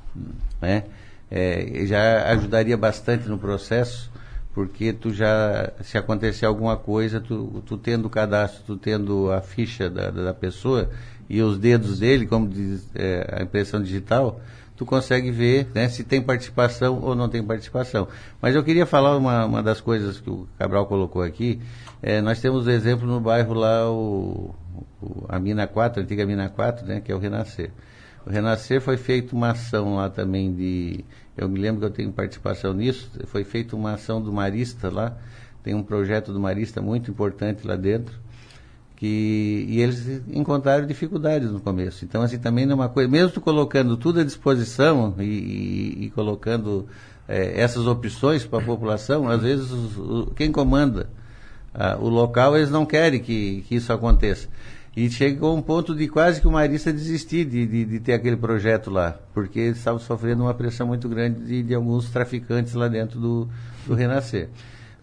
né? 0.60 0.84
É, 1.30 1.84
já 1.86 2.30
ajudaria 2.30 2.76
bastante 2.76 3.28
no 3.28 3.36
processo, 3.36 4.10
porque 4.54 4.92
tu 4.92 5.12
já 5.12 5.72
se 5.82 5.98
acontecer 5.98 6.46
alguma 6.46 6.76
coisa, 6.76 7.20
tu, 7.20 7.62
tu 7.66 7.76
tendo 7.76 8.06
o 8.06 8.10
cadastro, 8.10 8.62
tu 8.66 8.76
tendo 8.76 9.30
a 9.32 9.40
ficha 9.40 9.90
da, 9.90 10.10
da 10.10 10.32
pessoa 10.32 10.88
e 11.28 11.42
os 11.42 11.58
dedos 11.58 11.98
dele, 11.98 12.26
como 12.26 12.48
diz 12.48 12.88
é, 12.94 13.38
a 13.38 13.42
impressão 13.42 13.82
digital, 13.82 14.40
tu 14.76 14.86
consegue 14.86 15.30
ver 15.30 15.68
né, 15.74 15.88
se 15.88 16.04
tem 16.04 16.22
participação 16.22 17.00
ou 17.02 17.14
não 17.14 17.28
tem 17.28 17.42
participação. 17.42 18.06
Mas 18.40 18.54
eu 18.54 18.62
queria 18.62 18.86
falar 18.86 19.16
uma, 19.16 19.44
uma 19.44 19.62
das 19.62 19.80
coisas 19.80 20.20
que 20.20 20.30
o 20.30 20.46
Cabral 20.58 20.86
colocou 20.86 21.22
aqui. 21.22 21.60
É, 22.02 22.20
nós 22.20 22.40
temos 22.40 22.66
o 22.66 22.70
exemplo 22.70 23.06
no 23.06 23.18
bairro 23.18 23.54
lá, 23.54 23.90
o, 23.90 24.54
o, 25.00 25.26
a 25.28 25.38
Mina 25.38 25.66
4, 25.66 26.00
a 26.00 26.04
antiga 26.04 26.26
Mina 26.26 26.48
4, 26.48 26.86
né, 26.86 27.00
que 27.00 27.10
é 27.10 27.14
o 27.14 27.18
Renascer. 27.18 27.70
O 28.26 28.30
Renascer 28.30 28.80
foi 28.80 28.96
feita 28.96 29.36
uma 29.36 29.50
ação 29.50 29.94
lá 29.94 30.10
também 30.10 30.52
de. 30.52 31.04
Eu 31.36 31.48
me 31.48 31.60
lembro 31.60 31.80
que 31.80 31.86
eu 31.86 31.90
tenho 31.90 32.12
participação 32.12 32.74
nisso. 32.74 33.08
Foi 33.26 33.44
feita 33.44 33.76
uma 33.76 33.92
ação 33.92 34.20
do 34.20 34.32
Marista 34.32 34.90
lá. 34.90 35.16
Tem 35.62 35.74
um 35.74 35.82
projeto 35.82 36.32
do 36.32 36.40
Marista 36.40 36.82
muito 36.82 37.08
importante 37.08 37.64
lá 37.64 37.76
dentro. 37.76 38.18
Que, 38.96 39.66
e 39.68 39.80
eles 39.80 40.22
encontraram 40.28 40.86
dificuldades 40.86 41.52
no 41.52 41.60
começo. 41.60 42.04
Então, 42.04 42.22
assim, 42.22 42.38
também 42.38 42.66
não 42.66 42.72
é 42.72 42.74
uma 42.76 42.88
coisa. 42.88 43.08
Mesmo 43.08 43.40
colocando 43.40 43.96
tudo 43.96 44.18
à 44.18 44.24
disposição 44.24 45.14
e, 45.18 45.22
e, 45.22 46.04
e 46.06 46.10
colocando 46.10 46.88
é, 47.28 47.60
essas 47.60 47.86
opções 47.86 48.44
para 48.44 48.58
a 48.58 48.64
população, 48.64 49.28
às 49.28 49.42
vezes 49.42 49.70
quem 50.34 50.50
comanda 50.50 51.08
ah, 51.78 51.98
o 52.00 52.08
local, 52.08 52.56
eles 52.56 52.70
não 52.70 52.86
querem 52.86 53.20
que, 53.20 53.62
que 53.68 53.74
isso 53.74 53.92
aconteça. 53.92 54.48
E 54.96 55.10
chegou 55.10 55.54
um 55.54 55.60
ponto 55.60 55.94
de 55.94 56.08
quase 56.08 56.40
que 56.40 56.48
o 56.48 56.50
Marista 56.50 56.90
desistir 56.90 57.44
de, 57.44 57.66
de, 57.66 57.84
de 57.84 58.00
ter 58.00 58.14
aquele 58.14 58.36
projeto 58.36 58.90
lá, 58.90 59.14
porque 59.34 59.60
eles 59.60 59.76
estavam 59.76 60.00
sofrendo 60.00 60.44
uma 60.44 60.54
pressão 60.54 60.86
muito 60.86 61.06
grande 61.06 61.44
de, 61.44 61.62
de 61.62 61.74
alguns 61.74 62.08
traficantes 62.08 62.72
lá 62.72 62.88
dentro 62.88 63.20
do, 63.20 63.46
do 63.86 63.94
Renascer. 63.94 64.48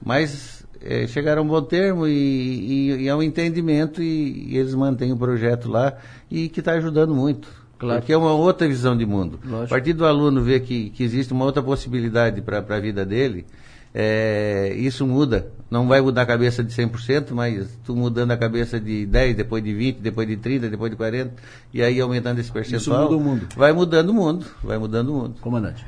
Mas 0.03 0.65
é, 0.81 1.05
chegaram 1.05 1.43
a 1.43 1.45
um 1.45 1.47
bom 1.47 1.61
termo 1.61 2.07
e, 2.07 2.11
e, 2.11 3.03
e 3.03 3.07
é 3.07 3.15
um 3.15 3.21
entendimento 3.21 4.01
e, 4.01 4.53
e, 4.53 4.57
eles 4.57 4.73
mantêm 4.73 5.13
o 5.13 5.17
projeto 5.17 5.69
lá 5.69 5.93
e 6.29 6.49
que 6.49 6.59
está 6.59 6.71
ajudando 6.71 7.13
muito. 7.13 7.47
Claro. 7.77 7.99
Porque 7.99 8.13
é 8.13 8.17
uma 8.17 8.33
outra 8.33 8.67
visão 8.67 8.97
de 8.97 9.05
mundo. 9.05 9.39
Lógico. 9.45 9.65
A 9.65 9.67
partir 9.67 9.93
do 9.93 10.07
aluno 10.07 10.41
ver 10.41 10.61
que, 10.61 10.89
que 10.89 11.03
existe 11.03 11.33
uma 11.33 11.45
outra 11.45 11.61
possibilidade 11.61 12.41
para 12.41 12.57
a 12.57 12.79
vida 12.79 13.05
dele, 13.05 13.45
é, 13.93 14.73
isso 14.75 15.05
muda. 15.05 15.51
Não 15.69 15.87
vai 15.87 16.01
mudar 16.01 16.23
a 16.23 16.25
cabeça 16.25 16.63
de 16.63 16.73
100%, 16.73 17.31
mas 17.31 17.67
tu 17.83 17.95
mudando 17.95 18.31
a 18.31 18.37
cabeça 18.37 18.79
de 18.79 19.05
10, 19.05 19.35
depois 19.35 19.63
de 19.63 19.73
20, 19.73 19.97
depois 19.97 20.27
de 20.27 20.37
30, 20.37 20.69
depois 20.69 20.91
de 20.91 20.97
40, 20.97 21.33
e 21.73 21.81
aí 21.81 21.99
aumentando 21.99 22.39
esse 22.39 22.51
percentual. 22.51 22.79
Isso 22.79 22.91
muda 22.91 23.15
o 23.15 23.19
mundo. 23.19 23.47
Vai 23.55 23.73
mudando 23.73 24.09
o 24.09 24.13
mundo, 24.13 24.45
vai 24.63 24.77
mudando 24.77 25.09
o 25.09 25.13
mundo. 25.13 25.35
Comandante. 25.41 25.85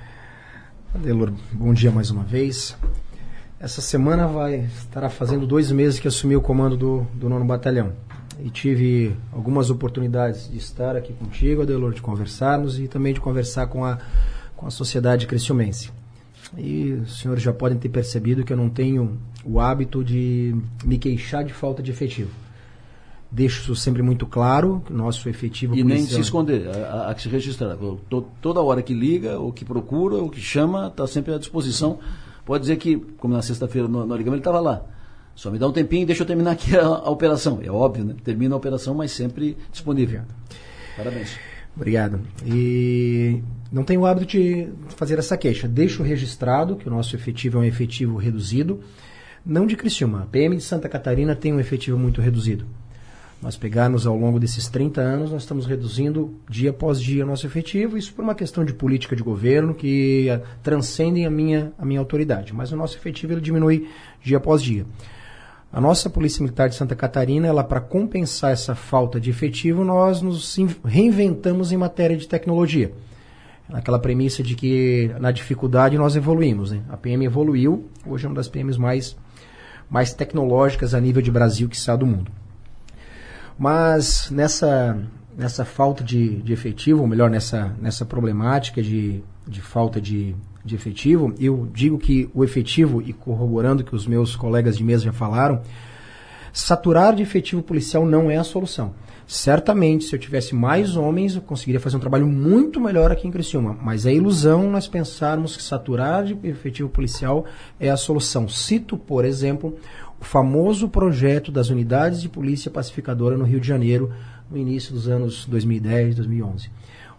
Adelor, 0.94 1.32
bom 1.52 1.74
dia 1.74 1.92
mais 1.92 2.10
uma 2.10 2.24
vez. 2.24 2.76
Essa 3.60 3.82
semana 3.82 4.28
vai 4.28 4.70
estará 4.78 5.10
fazendo 5.10 5.48
dois 5.48 5.72
meses 5.72 6.00
que 6.00 6.08
assumi 6.08 6.36
o 6.36 6.42
comando 6.42 6.78
do, 6.78 7.08
do 7.14 7.28
nono 7.30 7.46
batalhão. 7.46 7.94
E 8.40 8.50
tive 8.50 9.16
algumas 9.32 9.70
oportunidades 9.70 10.50
de 10.50 10.58
estar 10.58 10.96
aqui 10.96 11.14
contigo, 11.14 11.62
Adelor, 11.62 11.94
de 11.94 12.02
conversarmos 12.02 12.80
e 12.80 12.88
também 12.88 13.14
de 13.14 13.22
conversar 13.22 13.68
com 13.68 13.86
a, 13.86 13.98
com 14.56 14.68
a 14.68 14.72
sociedade 14.72 15.26
criciumense. 15.26 15.90
E 16.58 16.94
os 16.94 17.20
senhores 17.20 17.44
já 17.44 17.54
podem 17.54 17.78
ter 17.78 17.90
percebido 17.90 18.44
que 18.44 18.54
eu 18.54 18.58
não 18.58 18.70
tenho 18.70 19.18
o 19.44 19.60
hábito 19.60 20.04
de 20.04 20.56
me 20.84 20.98
queixar 20.98 21.44
de 21.44 21.54
falta 21.54 21.84
de 21.84 21.92
efetivo. 21.92 22.32
Deixo 23.32 23.62
isso 23.62 23.76
sempre 23.76 24.02
muito 24.02 24.26
claro, 24.26 24.82
que 24.86 24.94
nosso 24.94 25.28
efetivo 25.28 25.76
E 25.76 25.82
policial... 25.82 25.98
nem 25.98 26.08
se 26.08 26.20
esconder, 26.22 26.68
a, 26.70 27.10
a, 27.10 27.14
que 27.14 27.24
se 27.24 27.30
registrar. 27.30 27.78
Toda 28.42 28.62
hora 28.62 28.82
que 28.82 28.94
liga, 28.94 29.38
ou 29.40 29.52
que 29.52 29.66
procura, 29.66 30.16
ou 30.16 30.30
que 30.30 30.40
chama, 30.40 30.88
está 30.88 31.06
sempre 31.06 31.34
à 31.34 31.38
disposição. 31.38 32.00
Pode 32.46 32.62
dizer 32.62 32.78
que, 32.78 32.96
como 33.18 33.34
na 33.34 33.42
sexta-feira 33.42 33.88
no, 33.88 34.06
no 34.06 34.16
Ligama, 34.16 34.36
ele 34.36 34.42
estava 34.42 34.60
lá. 34.60 34.84
Só 35.36 35.52
me 35.52 35.60
dá 35.60 35.68
um 35.68 35.72
tempinho 35.74 36.04
e 36.04 36.06
deixa 36.06 36.24
eu 36.24 36.28
terminar 36.28 36.52
aqui 36.52 36.78
a, 36.78 36.86
a 36.86 37.10
operação. 37.10 37.60
É 37.62 37.70
óbvio, 37.70 38.06
né? 38.06 38.16
Termina 38.24 38.56
a 38.56 38.58
operação, 38.58 38.96
mas 38.96 39.12
sempre 39.12 39.58
disponível. 39.70 40.22
Parabéns. 40.96 41.38
Obrigado. 41.76 42.22
E 42.46 43.42
não 43.76 43.84
tenho 43.84 44.02
o 44.02 44.06
hábito 44.06 44.28
de 44.28 44.70
fazer 44.96 45.20
essa 45.20 45.36
queixa. 45.36 45.68
Deixo 45.68 46.02
registrado 46.02 46.78
que 46.78 46.88
o 46.88 46.90
nosso 46.90 47.14
efetivo 47.14 47.58
é 47.58 47.62
um 47.62 47.66
efetivo 47.66 48.16
reduzido. 48.16 48.80
Não 49.46 49.68
de 49.68 49.76
Criciúma. 49.76 50.22
A 50.22 50.26
PM 50.28 50.56
de 50.56 50.64
Santa 50.64 50.88
Catarina 50.88 51.36
tem 51.36 51.52
um 51.52 51.60
efetivo 51.60 52.00
muito 52.00 52.22
reduzido. 52.22 52.66
Nós 53.42 53.58
pegarmos 53.58 54.08
ao 54.08 54.16
longo 54.16 54.40
desses 54.40 54.70
30 54.70 55.02
anos, 55.02 55.30
nós 55.30 55.42
estamos 55.42 55.66
reduzindo 55.66 56.34
dia 56.50 56.70
após 56.70 57.02
dia 57.02 57.26
o 57.26 57.28
nosso 57.28 57.46
efetivo, 57.46 57.98
isso 57.98 58.14
por 58.14 58.24
uma 58.24 58.34
questão 58.34 58.64
de 58.64 58.74
política 58.74 59.14
de 59.14 59.22
governo 59.22 59.76
que 59.76 60.30
uh, 60.30 60.42
transcendem 60.64 61.26
a 61.26 61.30
minha, 61.30 61.74
a 61.78 61.86
minha 61.86 62.00
autoridade. 62.00 62.54
Mas 62.54 62.72
o 62.72 62.78
nosso 62.78 62.96
efetivo 62.96 63.34
ele 63.34 63.42
diminui 63.42 63.90
dia 64.24 64.38
após 64.38 64.64
dia. 64.64 64.86
A 65.70 65.82
nossa 65.82 66.10
Polícia 66.10 66.42
Militar 66.42 66.70
de 66.70 66.76
Santa 66.76 66.96
Catarina, 66.96 67.46
ela 67.46 67.62
para 67.62 67.82
compensar 67.82 68.54
essa 68.54 68.74
falta 68.74 69.20
de 69.20 69.32
efetivo, 69.32 69.84
nós 69.84 70.22
nos 70.22 70.58
reinventamos 70.86 71.74
em 71.74 71.78
matéria 71.78 72.16
de 72.16 72.26
tecnologia. 72.26 72.94
Naquela 73.68 73.98
premissa 73.98 74.44
de 74.44 74.56
que 74.56 75.12
na 75.20 75.32
dificuldade 75.32 75.98
nós 75.98 76.16
evoluímos. 76.16 76.72
Né? 76.72 76.82
A 76.90 76.98
PM 76.98 77.26
evoluiu, 77.26 77.90
hoje 78.06 78.26
é 78.26 78.30
uma 78.30 78.36
das 78.36 78.48
PMs 78.48 78.78
mais, 78.78 79.18
mais 79.90 80.14
tecnológicas 80.14 80.94
a 80.94 81.00
nível 81.00 81.22
de 81.22 81.32
Brasil 81.32 81.68
que 81.68 81.76
está 81.76 81.96
do 81.96 82.06
mundo. 82.06 82.32
Mas 83.58 84.30
nessa, 84.30 84.98
nessa 85.38 85.66
falta 85.66 86.04
de, 86.04 86.42
de 86.42 86.54
efetivo, 86.54 87.02
ou 87.02 87.08
melhor, 87.08 87.30
nessa, 87.30 87.76
nessa 87.82 88.06
problemática 88.06 88.82
de, 88.82 89.24
de 89.48 89.62
falta 89.62 90.00
de, 90.00 90.36
de 90.64 90.76
efetivo, 90.76 91.34
eu 91.40 91.68
digo 91.74 91.98
que 91.98 92.30
o 92.34 92.44
efetivo, 92.44 93.02
e 93.02 93.14
corroborando 93.14 93.84
que 93.84 93.96
os 93.96 94.06
meus 94.06 94.36
colegas 94.36 94.78
de 94.78 94.84
mesa 94.84 95.06
já 95.06 95.14
falaram, 95.14 95.62
saturar 96.52 97.16
de 97.16 97.24
efetivo 97.24 97.62
policial 97.62 98.06
não 98.06 98.30
é 98.30 98.38
a 98.38 98.44
solução. 98.44 98.94
Certamente, 99.28 100.06
se 100.06 100.16
eu 100.16 100.20
tivesse 100.20 100.54
mais 100.54 100.96
homens, 100.96 101.36
eu 101.36 101.42
conseguiria 101.42 101.80
fazer 101.80 101.98
um 101.98 102.00
trabalho 102.00 102.28
muito 102.28 102.80
melhor 102.80 103.12
aqui 103.12 103.28
em 103.28 103.32
Criciúma. 103.32 103.76
Mas 103.82 104.06
é 104.06 104.14
ilusão 104.14 104.70
nós 104.70 104.88
pensarmos 104.88 105.58
que 105.58 105.64
saturar 105.64 106.26
de 106.26 106.38
efetivo 106.44 106.90
policial 106.90 107.46
é 107.80 107.90
a 107.90 107.98
solução. 107.98 108.48
Cito, 108.48 108.98
por 108.98 109.26
exemplo, 109.26 109.76
o 110.22 110.24
famoso 110.24 110.88
projeto 110.88 111.52
das 111.52 111.70
unidades 111.70 112.22
de 112.22 112.30
polícia 112.30 112.70
pacificadora 112.70 113.36
no 113.36 113.46
Rio 113.46 113.60
de 113.60 113.68
Janeiro, 113.68 114.12
no 114.50 114.58
início 114.58 114.94
dos 114.94 115.08
anos 115.08 115.46
2010, 115.48 116.16
2011, 116.16 116.70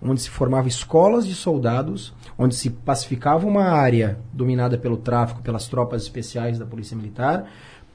onde 0.01 0.23
se 0.23 0.31
formavam 0.31 0.69
escolas 0.69 1.27
de 1.27 1.35
soldados, 1.35 2.15
onde 2.39 2.55
se 2.55 2.71
pacificava 2.71 3.47
uma 3.47 3.65
área 3.65 4.19
dominada 4.33 4.79
pelo 4.79 4.97
tráfico, 4.97 5.43
pelas 5.43 5.67
tropas 5.67 6.03
especiais 6.03 6.57
da 6.57 6.67
Polícia 6.67 6.97
Militar, 6.97 7.47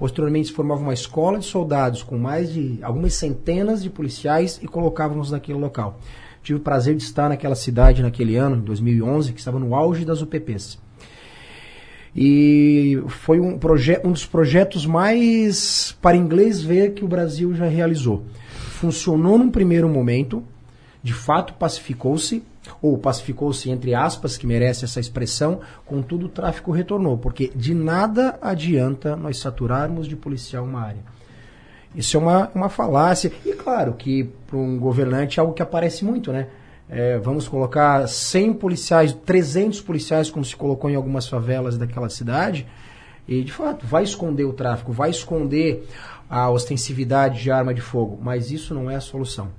Posteriormente 0.02 0.48
se 0.48 0.54
formava 0.56 0.82
uma 0.82 0.96
escola 0.96 1.38
de 1.38 1.46
soldados 1.46 2.02
com 2.02 2.18
mais 2.18 2.52
de 2.52 2.80
algumas 2.82 3.14
centenas 3.14 3.84
de 3.84 3.90
policiais 3.92 4.60
e 4.60 4.68
colocávamos 4.68 5.30
naquele 5.30 5.60
local. 5.60 6.00
Tive 6.42 6.58
o 6.58 6.60
prazer 6.60 6.96
de 6.96 7.04
estar 7.04 7.30
naquela 7.30 7.54
cidade 7.54 8.02
naquele 8.02 8.36
ano, 8.36 8.56
em 8.56 8.62
2011, 8.62 9.32
que 9.32 9.38
estava 9.38 9.60
no 9.60 9.76
auge 9.76 10.04
das 10.04 10.20
UPPs. 10.24 10.80
E 12.16 13.00
foi 13.10 13.40
um, 13.40 13.60
um 14.04 14.12
dos 14.12 14.26
projetos 14.26 14.88
mais 14.88 15.96
para 16.02 16.18
inglês 16.18 16.64
ver 16.64 16.96
que 16.96 17.06
o 17.06 17.08
Brasil 17.08 17.54
já 17.54 17.68
realizou. 17.68 18.24
Funcionou 18.50 19.38
num 19.38 19.52
primeiro 19.52 19.88
momento, 19.88 20.44
de 21.04 21.14
fato 21.14 21.54
pacificou-se, 21.54 22.42
ou 22.82 22.98
pacificou-se 22.98 23.70
entre 23.70 23.94
aspas, 23.94 24.38
que 24.38 24.48
merece 24.48 24.86
essa 24.86 25.00
expressão, 25.00 25.60
contudo 25.86 26.26
o 26.26 26.30
tráfico 26.30 26.72
retornou, 26.72 27.18
porque 27.18 27.52
de 27.56 27.76
nada 27.76 28.40
adianta 28.42 29.16
nós 29.16 29.38
saturarmos 29.38 30.08
de 30.08 30.16
policial 30.16 30.64
uma 30.64 30.82
área. 30.82 31.04
Isso 31.94 32.18
é 32.18 32.20
uma, 32.20 32.50
uma 32.56 32.70
falácia. 32.70 33.32
E 33.46 33.54
claro 33.54 33.94
que 33.94 34.24
para 34.48 34.58
um 34.58 34.80
governante 34.80 35.40
é 35.40 35.42
algo 35.42 35.54
que 35.54 35.62
aparece 35.62 36.06
muito, 36.06 36.32
né? 36.32 36.48
É, 36.90 37.18
vamos 37.20 37.48
colocar 37.48 38.08
100 38.08 38.54
policiais, 38.54 39.14
300 39.26 39.80
policiais, 39.82 40.30
como 40.30 40.44
se 40.44 40.56
colocou 40.56 40.90
em 40.90 40.96
algumas 40.96 41.28
favelas 41.28 41.78
daquela 41.78 42.10
cidade, 42.10 42.68
e 43.26 43.44
de 43.44 43.52
fato 43.52 43.86
vai 43.86 44.04
esconder 44.04 44.44
o 44.44 44.52
tráfico, 44.52 44.92
vai 44.92 45.10
esconder 45.10 45.88
a 46.30 46.50
ostensividade 46.50 47.42
de 47.42 47.50
arma 47.50 47.74
de 47.74 47.80
fogo, 47.80 48.20
mas 48.22 48.52
isso 48.52 48.74
não 48.74 48.92
é 48.92 48.96
a 48.96 49.02
solução. 49.02 49.50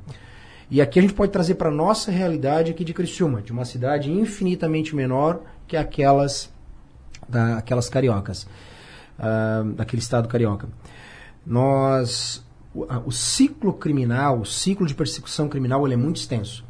E 0.73 0.81
aqui 0.81 0.99
a 0.99 1.03
gente 1.03 1.13
pode 1.13 1.31
trazer 1.31 1.57
para 1.57 1.69
a 1.69 1.71
nossa 1.71 2.11
realidade 2.11 2.71
aqui 2.71 2.83
de 2.83 2.95
Criciúma, 2.95 3.43
de 3.43 3.53
uma 3.53 3.63
cidade 3.63 4.11
infinitamente 4.11 4.97
menor 4.97 5.43
que 5.69 5.77
aquelas, 5.77 6.51
da, 7.29 7.59
aquelas 7.59 7.91
cariocas, 7.91 8.45
uh, 9.19 9.71
daquele 9.75 10.01
estado 10.01 10.27
carioca. 10.29 10.67
Nós, 11.45 12.43
o, 12.75 12.87
o, 13.05 13.13
ciclo 13.13 13.75
criminal, 13.75 14.41
o 14.41 14.47
ciclo 14.47 14.87
de 14.87 14.95
persecução 14.95 15.47
criminal, 15.47 15.87
ele 15.87 15.93
é 15.93 15.99
muito 15.99 16.17
extenso 16.17 16.65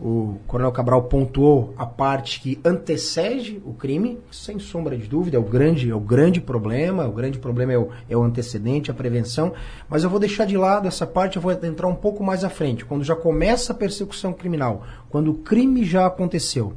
o 0.00 0.36
Coronel 0.46 0.70
Cabral 0.70 1.02
pontuou 1.04 1.74
a 1.76 1.84
parte 1.84 2.40
que 2.40 2.60
antecede 2.64 3.60
o 3.64 3.74
crime, 3.74 4.18
sem 4.30 4.58
sombra 4.58 4.96
de 4.96 5.08
dúvida, 5.08 5.36
é 5.36 5.40
o 5.40 5.44
grande, 5.44 5.90
é 5.90 5.94
o 5.94 6.00
grande 6.00 6.40
problema, 6.40 7.06
o 7.06 7.12
grande 7.12 7.38
problema 7.38 7.72
é 7.72 7.78
o, 7.78 7.88
é 8.08 8.16
o 8.16 8.22
antecedente, 8.22 8.90
a 8.90 8.94
prevenção, 8.94 9.52
mas 9.88 10.04
eu 10.04 10.10
vou 10.10 10.20
deixar 10.20 10.44
de 10.44 10.56
lado 10.56 10.86
essa 10.86 11.04
parte, 11.04 11.36
eu 11.36 11.42
vou 11.42 11.50
entrar 11.50 11.88
um 11.88 11.96
pouco 11.96 12.22
mais 12.22 12.44
à 12.44 12.48
frente, 12.48 12.84
quando 12.84 13.02
já 13.02 13.16
começa 13.16 13.72
a 13.72 13.76
persecução 13.76 14.32
criminal, 14.32 14.84
quando 15.10 15.32
o 15.32 15.38
crime 15.38 15.84
já 15.84 16.06
aconteceu. 16.06 16.74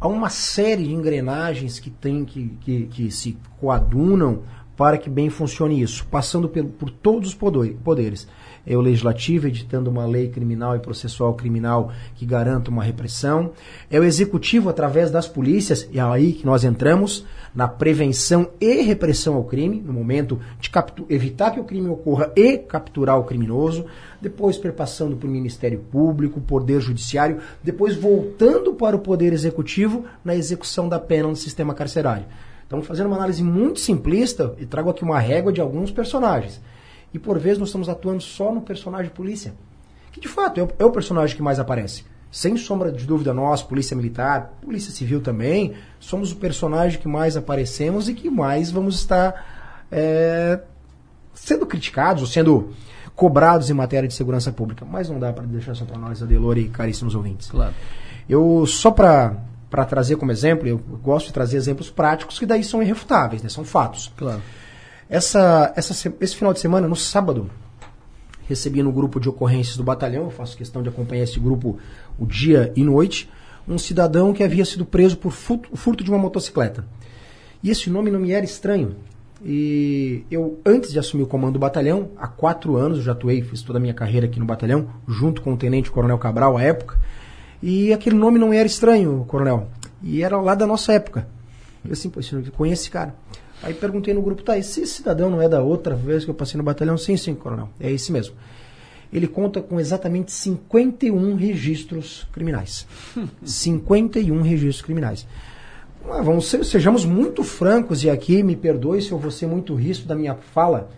Há 0.00 0.08
uma 0.08 0.30
série 0.30 0.84
de 0.84 0.94
engrenagens 0.94 1.78
que, 1.78 1.90
tem, 1.90 2.24
que, 2.24 2.48
que, 2.60 2.86
que 2.86 3.10
se 3.12 3.36
coadunam 3.60 4.42
para 4.76 4.96
que 4.96 5.10
bem 5.10 5.28
funcione 5.28 5.80
isso, 5.80 6.06
passando 6.06 6.48
por, 6.48 6.64
por 6.64 6.90
todos 6.90 7.28
os 7.28 7.34
poderes 7.34 8.26
é 8.66 8.76
o 8.76 8.80
legislativo 8.80 9.46
editando 9.46 9.90
uma 9.90 10.06
lei 10.06 10.28
criminal 10.28 10.76
e 10.76 10.80
processual 10.80 11.34
criminal 11.34 11.92
que 12.14 12.26
garanta 12.26 12.70
uma 12.70 12.82
repressão, 12.82 13.52
é 13.90 13.98
o 13.98 14.04
executivo 14.04 14.68
através 14.68 15.10
das 15.10 15.26
polícias, 15.26 15.88
e 15.92 15.98
é 15.98 16.02
aí 16.02 16.32
que 16.32 16.46
nós 16.46 16.64
entramos 16.64 17.24
na 17.54 17.66
prevenção 17.66 18.50
e 18.60 18.82
repressão 18.82 19.34
ao 19.34 19.44
crime, 19.44 19.80
no 19.80 19.92
momento 19.92 20.38
de 20.60 20.70
evitar 21.08 21.50
que 21.50 21.60
o 21.60 21.64
crime 21.64 21.88
ocorra 21.88 22.30
e 22.36 22.58
capturar 22.58 23.18
o 23.18 23.24
criminoso, 23.24 23.86
depois 24.20 24.56
perpassando 24.56 25.16
para 25.16 25.28
o 25.28 25.30
Ministério 25.30 25.80
Público, 25.90 26.40
Poder 26.40 26.80
Judiciário, 26.80 27.38
depois 27.62 27.96
voltando 27.96 28.74
para 28.74 28.94
o 28.94 29.00
Poder 29.00 29.32
Executivo 29.32 30.04
na 30.24 30.34
execução 30.34 30.88
da 30.88 30.98
pena 30.98 31.28
no 31.28 31.36
sistema 31.36 31.74
carcerário. 31.74 32.26
Estamos 32.62 32.86
fazendo 32.86 33.06
uma 33.06 33.16
análise 33.16 33.42
muito 33.42 33.80
simplista 33.80 34.54
e 34.58 34.64
trago 34.64 34.90
aqui 34.90 35.02
uma 35.02 35.18
régua 35.18 35.52
de 35.52 35.60
alguns 35.60 35.90
personagens. 35.90 36.60
E 37.12 37.18
por 37.18 37.38
vezes 37.38 37.58
nós 37.58 37.68
estamos 37.68 37.88
atuando 37.88 38.22
só 38.22 38.52
no 38.52 38.60
personagem 38.60 39.10
polícia, 39.10 39.54
que 40.12 40.20
de 40.20 40.28
fato 40.28 40.60
é 40.60 40.62
o, 40.62 40.68
é 40.78 40.84
o 40.84 40.90
personagem 40.90 41.36
que 41.36 41.42
mais 41.42 41.58
aparece. 41.58 42.04
Sem 42.30 42.56
sombra 42.56 42.92
de 42.92 43.04
dúvida, 43.04 43.34
nós, 43.34 43.60
Polícia 43.60 43.96
Militar, 43.96 44.52
Polícia 44.62 44.92
Civil 44.92 45.20
também, 45.20 45.74
somos 45.98 46.30
o 46.30 46.36
personagem 46.36 47.00
que 47.00 47.08
mais 47.08 47.36
aparecemos 47.36 48.08
e 48.08 48.14
que 48.14 48.30
mais 48.30 48.70
vamos 48.70 48.94
estar 48.96 49.84
é, 49.90 50.60
sendo 51.34 51.66
criticados 51.66 52.22
ou 52.22 52.28
sendo 52.28 52.70
cobrados 53.16 53.68
em 53.68 53.74
matéria 53.74 54.08
de 54.08 54.14
segurança 54.14 54.52
pública. 54.52 54.84
Mas 54.84 55.08
não 55.10 55.18
dá 55.18 55.32
para 55.32 55.44
deixar 55.44 55.74
só 55.74 55.84
para 55.84 55.98
nós, 55.98 56.22
Adelor 56.22 56.56
e 56.56 56.68
caríssimos 56.68 57.16
ouvintes. 57.16 57.50
Claro. 57.50 57.74
Eu, 58.28 58.64
só 58.64 58.92
para 58.92 59.36
para 59.70 59.84
trazer 59.84 60.16
como 60.16 60.32
exemplo, 60.32 60.66
eu 60.66 60.78
gosto 60.78 61.28
de 61.28 61.32
trazer 61.32 61.56
exemplos 61.56 61.88
práticos 61.88 62.38
que 62.38 62.44
daí 62.44 62.64
são 62.64 62.82
irrefutáveis, 62.82 63.40
né? 63.40 63.48
são 63.48 63.64
fatos. 63.64 64.12
Claro. 64.16 64.42
Essa, 65.10 65.72
essa, 65.74 66.14
esse 66.20 66.36
final 66.36 66.52
de 66.52 66.60
semana, 66.60 66.86
no 66.86 66.94
sábado, 66.94 67.50
recebi 68.48 68.80
no 68.80 68.92
grupo 68.92 69.18
de 69.18 69.28
ocorrências 69.28 69.76
do 69.76 69.82
batalhão, 69.82 70.22
eu 70.26 70.30
faço 70.30 70.56
questão 70.56 70.84
de 70.84 70.88
acompanhar 70.88 71.24
esse 71.24 71.40
grupo 71.40 71.80
o 72.16 72.24
dia 72.24 72.72
e 72.76 72.84
noite, 72.84 73.28
um 73.66 73.76
cidadão 73.76 74.32
que 74.32 74.44
havia 74.44 74.64
sido 74.64 74.86
preso 74.86 75.16
por 75.16 75.32
furto, 75.32 76.04
de 76.04 76.10
uma 76.10 76.18
motocicleta. 76.18 76.86
E 77.60 77.70
esse 77.70 77.90
nome 77.90 78.08
não 78.08 78.20
me 78.20 78.30
era 78.30 78.44
estranho. 78.44 78.94
E 79.44 80.24
eu, 80.30 80.60
antes 80.64 80.92
de 80.92 80.98
assumir 81.00 81.24
o 81.24 81.26
comando 81.26 81.54
do 81.54 81.58
batalhão, 81.58 82.10
há 82.16 82.28
quatro 82.28 82.76
anos, 82.76 82.98
eu 82.98 83.04
já 83.04 83.12
atuei, 83.12 83.42
fiz 83.42 83.62
toda 83.62 83.80
a 83.80 83.82
minha 83.82 83.94
carreira 83.94 84.26
aqui 84.26 84.38
no 84.38 84.46
batalhão, 84.46 84.90
junto 85.08 85.42
com 85.42 85.54
o 85.54 85.56
Tenente 85.56 85.90
Coronel 85.90 86.18
Cabral 86.18 86.56
à 86.56 86.62
época, 86.62 86.96
e 87.60 87.92
aquele 87.92 88.14
nome 88.14 88.38
não 88.38 88.52
era 88.52 88.66
estranho, 88.66 89.24
Coronel. 89.26 89.66
E 90.04 90.22
era 90.22 90.40
lá 90.40 90.54
da 90.54 90.68
nossa 90.68 90.92
época. 90.92 91.26
Eu 91.84 91.94
assim, 91.94 92.08
pô, 92.08 92.20
conheço 92.52 92.82
esse 92.82 92.90
cara. 92.90 93.12
Aí 93.62 93.74
perguntei 93.74 94.14
no 94.14 94.22
grupo, 94.22 94.42
tá, 94.42 94.56
esse 94.56 94.86
cidadão 94.86 95.28
não 95.30 95.42
é 95.42 95.48
da 95.48 95.62
outra 95.62 95.94
vez 95.94 96.24
que 96.24 96.30
eu 96.30 96.34
passei 96.34 96.56
no 96.56 96.64
batalhão? 96.64 96.96
Sim, 96.96 97.16
sim, 97.16 97.34
coronel, 97.34 97.68
é 97.78 97.90
esse 97.90 98.10
mesmo. 98.10 98.34
Ele 99.12 99.26
conta 99.26 99.60
com 99.60 99.78
exatamente 99.78 100.32
51 100.32 101.34
registros 101.34 102.26
criminais. 102.32 102.86
51 103.44 104.40
registros 104.40 104.82
criminais. 104.82 105.26
Mas 106.06 106.24
vamos 106.24 106.48
ser, 106.48 106.64
sejamos 106.64 107.04
muito 107.04 107.42
francos, 107.44 108.02
e 108.02 108.08
aqui 108.08 108.42
me 108.42 108.56
perdoe 108.56 109.02
se 109.02 109.12
eu 109.12 109.18
vou 109.18 109.30
ser 109.30 109.46
muito 109.46 109.74
risco 109.74 110.06
da 110.06 110.14
minha 110.14 110.34
fala. 110.34 110.90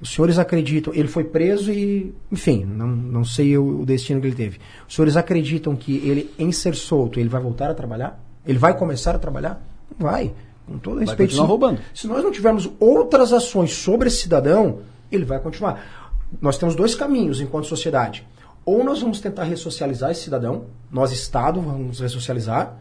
Os 0.00 0.12
senhores 0.12 0.36
acreditam, 0.36 0.92
ele 0.92 1.06
foi 1.06 1.22
preso 1.22 1.70
e, 1.70 2.12
enfim, 2.30 2.64
não, 2.64 2.88
não 2.88 3.24
sei 3.24 3.56
o, 3.56 3.82
o 3.82 3.86
destino 3.86 4.20
que 4.20 4.26
ele 4.26 4.34
teve. 4.34 4.58
Os 4.88 4.96
senhores 4.96 5.16
acreditam 5.16 5.76
que 5.76 5.96
ele, 5.98 6.28
em 6.36 6.50
ser 6.50 6.74
solto, 6.74 7.20
ele 7.20 7.28
vai 7.28 7.40
voltar 7.40 7.70
a 7.70 7.74
trabalhar? 7.74 8.20
Ele 8.44 8.58
vai 8.58 8.76
começar 8.76 9.14
a 9.14 9.18
trabalhar? 9.18 9.64
Não 9.96 10.10
vai. 10.10 10.32
Com 10.66 10.78
todo 10.78 10.96
vai 10.96 11.06
respeito. 11.06 11.34
Se, 11.34 11.40
roubando. 11.40 11.80
se 11.94 12.06
nós 12.06 12.22
não 12.22 12.30
tivermos 12.30 12.70
outras 12.78 13.32
ações 13.32 13.72
sobre 13.72 14.08
esse 14.08 14.22
cidadão, 14.22 14.80
ele 15.10 15.24
vai 15.24 15.38
continuar. 15.40 16.08
Nós 16.40 16.56
temos 16.56 16.74
dois 16.74 16.94
caminhos 16.94 17.40
enquanto 17.40 17.66
sociedade. 17.66 18.26
Ou 18.64 18.84
nós 18.84 19.00
vamos 19.00 19.20
tentar 19.20 19.44
ressocializar 19.44 20.10
esse 20.10 20.22
cidadão, 20.22 20.66
nós, 20.90 21.10
Estado, 21.10 21.60
vamos 21.60 21.98
ressocializar, 22.00 22.76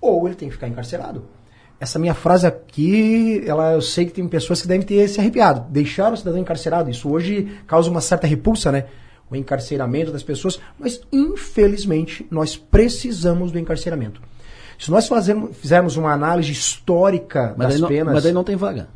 ou 0.00 0.26
ele 0.26 0.34
tem 0.34 0.48
que 0.48 0.54
ficar 0.54 0.66
encarcerado. 0.66 1.24
Essa 1.78 1.98
minha 1.98 2.14
frase 2.14 2.46
aqui, 2.46 3.42
ela, 3.46 3.72
eu 3.72 3.82
sei 3.82 4.06
que 4.06 4.12
tem 4.12 4.26
pessoas 4.28 4.60
que 4.60 4.68
devem 4.68 4.86
ter 4.86 5.08
se 5.08 5.20
arrepiado. 5.20 5.70
Deixar 5.70 6.12
o 6.12 6.16
cidadão 6.16 6.40
encarcerado, 6.40 6.90
isso 6.90 7.08
hoje 7.10 7.56
causa 7.66 7.90
uma 7.90 8.00
certa 8.00 8.26
repulsa, 8.26 8.72
né? 8.72 8.86
O 9.30 9.36
encarceramento 9.36 10.10
das 10.10 10.22
pessoas, 10.22 10.60
mas 10.78 11.00
infelizmente 11.12 12.26
nós 12.30 12.56
precisamos 12.56 13.52
do 13.52 13.58
encarceramento. 13.58 14.20
Se 14.80 14.90
nós 14.90 15.06
fazermos, 15.06 15.54
fizermos 15.58 15.96
uma 15.98 16.10
análise 16.10 16.50
histórica 16.50 17.54
mas 17.54 17.68
das 17.68 17.80
não, 17.80 17.88
penas. 17.88 18.14
Mas 18.14 18.26
aí 18.26 18.32
não 18.32 18.42
tem 18.42 18.56
vaga. 18.56 18.88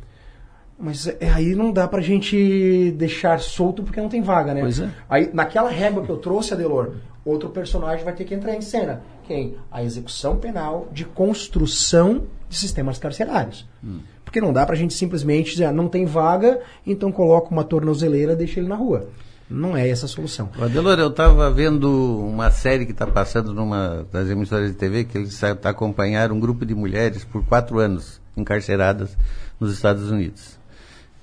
Mas 0.79 1.07
é, 1.07 1.29
aí 1.31 1.53
não 1.53 1.71
dá 1.71 1.87
pra 1.87 2.01
gente 2.01 2.91
deixar 2.97 3.39
solto 3.39 3.83
porque 3.83 4.01
não 4.01 4.09
tem 4.09 4.21
vaga, 4.21 4.53
né? 4.53 4.61
Pois 4.61 4.79
é. 4.79 4.89
Aí, 5.07 5.29
naquela 5.31 5.69
régua 5.69 6.03
que 6.03 6.09
eu 6.09 6.17
trouxe, 6.17 6.53
Adelor, 6.53 6.93
outro 7.23 7.49
personagem 7.49 8.03
vai 8.03 8.13
ter 8.15 8.25
que 8.25 8.33
entrar 8.33 8.55
em 8.55 8.61
cena. 8.61 9.03
Quem? 9.27 9.55
A 9.71 9.83
execução 9.83 10.37
penal 10.37 10.87
de 10.91 11.05
construção 11.05 12.23
de 12.49 12.57
sistemas 12.57 12.97
carcerários. 12.97 13.67
Hum. 13.83 13.99
Porque 14.23 14.41
não 14.41 14.51
dá 14.51 14.65
pra 14.65 14.75
gente 14.75 14.93
simplesmente 14.93 15.51
dizer, 15.51 15.65
ah, 15.65 15.71
não 15.71 15.87
tem 15.87 16.05
vaga, 16.05 16.59
então 16.85 17.11
coloca 17.11 17.51
uma 17.51 17.63
tornozeleira 17.63 18.33
e 18.33 18.35
deixa 18.35 18.59
ele 18.59 18.67
na 18.67 18.75
rua. 18.75 19.07
Não 19.49 19.77
é 19.77 19.87
essa 19.87 20.07
a 20.07 20.09
solução. 20.09 20.49
Adelor, 20.59 20.97
eu 20.97 21.09
estava 21.09 21.51
vendo 21.51 22.19
uma 22.27 22.49
série 22.49 22.85
que 22.85 22.91
está 22.91 23.05
passando 23.05 23.53
numa 23.53 24.05
das 24.11 24.27
emissoras 24.27 24.71
de 24.71 24.75
TV 24.75 25.03
que 25.03 25.19
eles 25.19 25.29
está 25.29 25.69
acompanhar 25.69 26.31
um 26.31 26.39
grupo 26.39 26.65
de 26.65 26.73
mulheres 26.73 27.23
por 27.23 27.45
quatro 27.45 27.77
anos 27.77 28.19
encarceradas 28.35 29.15
nos 29.59 29.71
Estados 29.71 30.09
Unidos. 30.09 30.57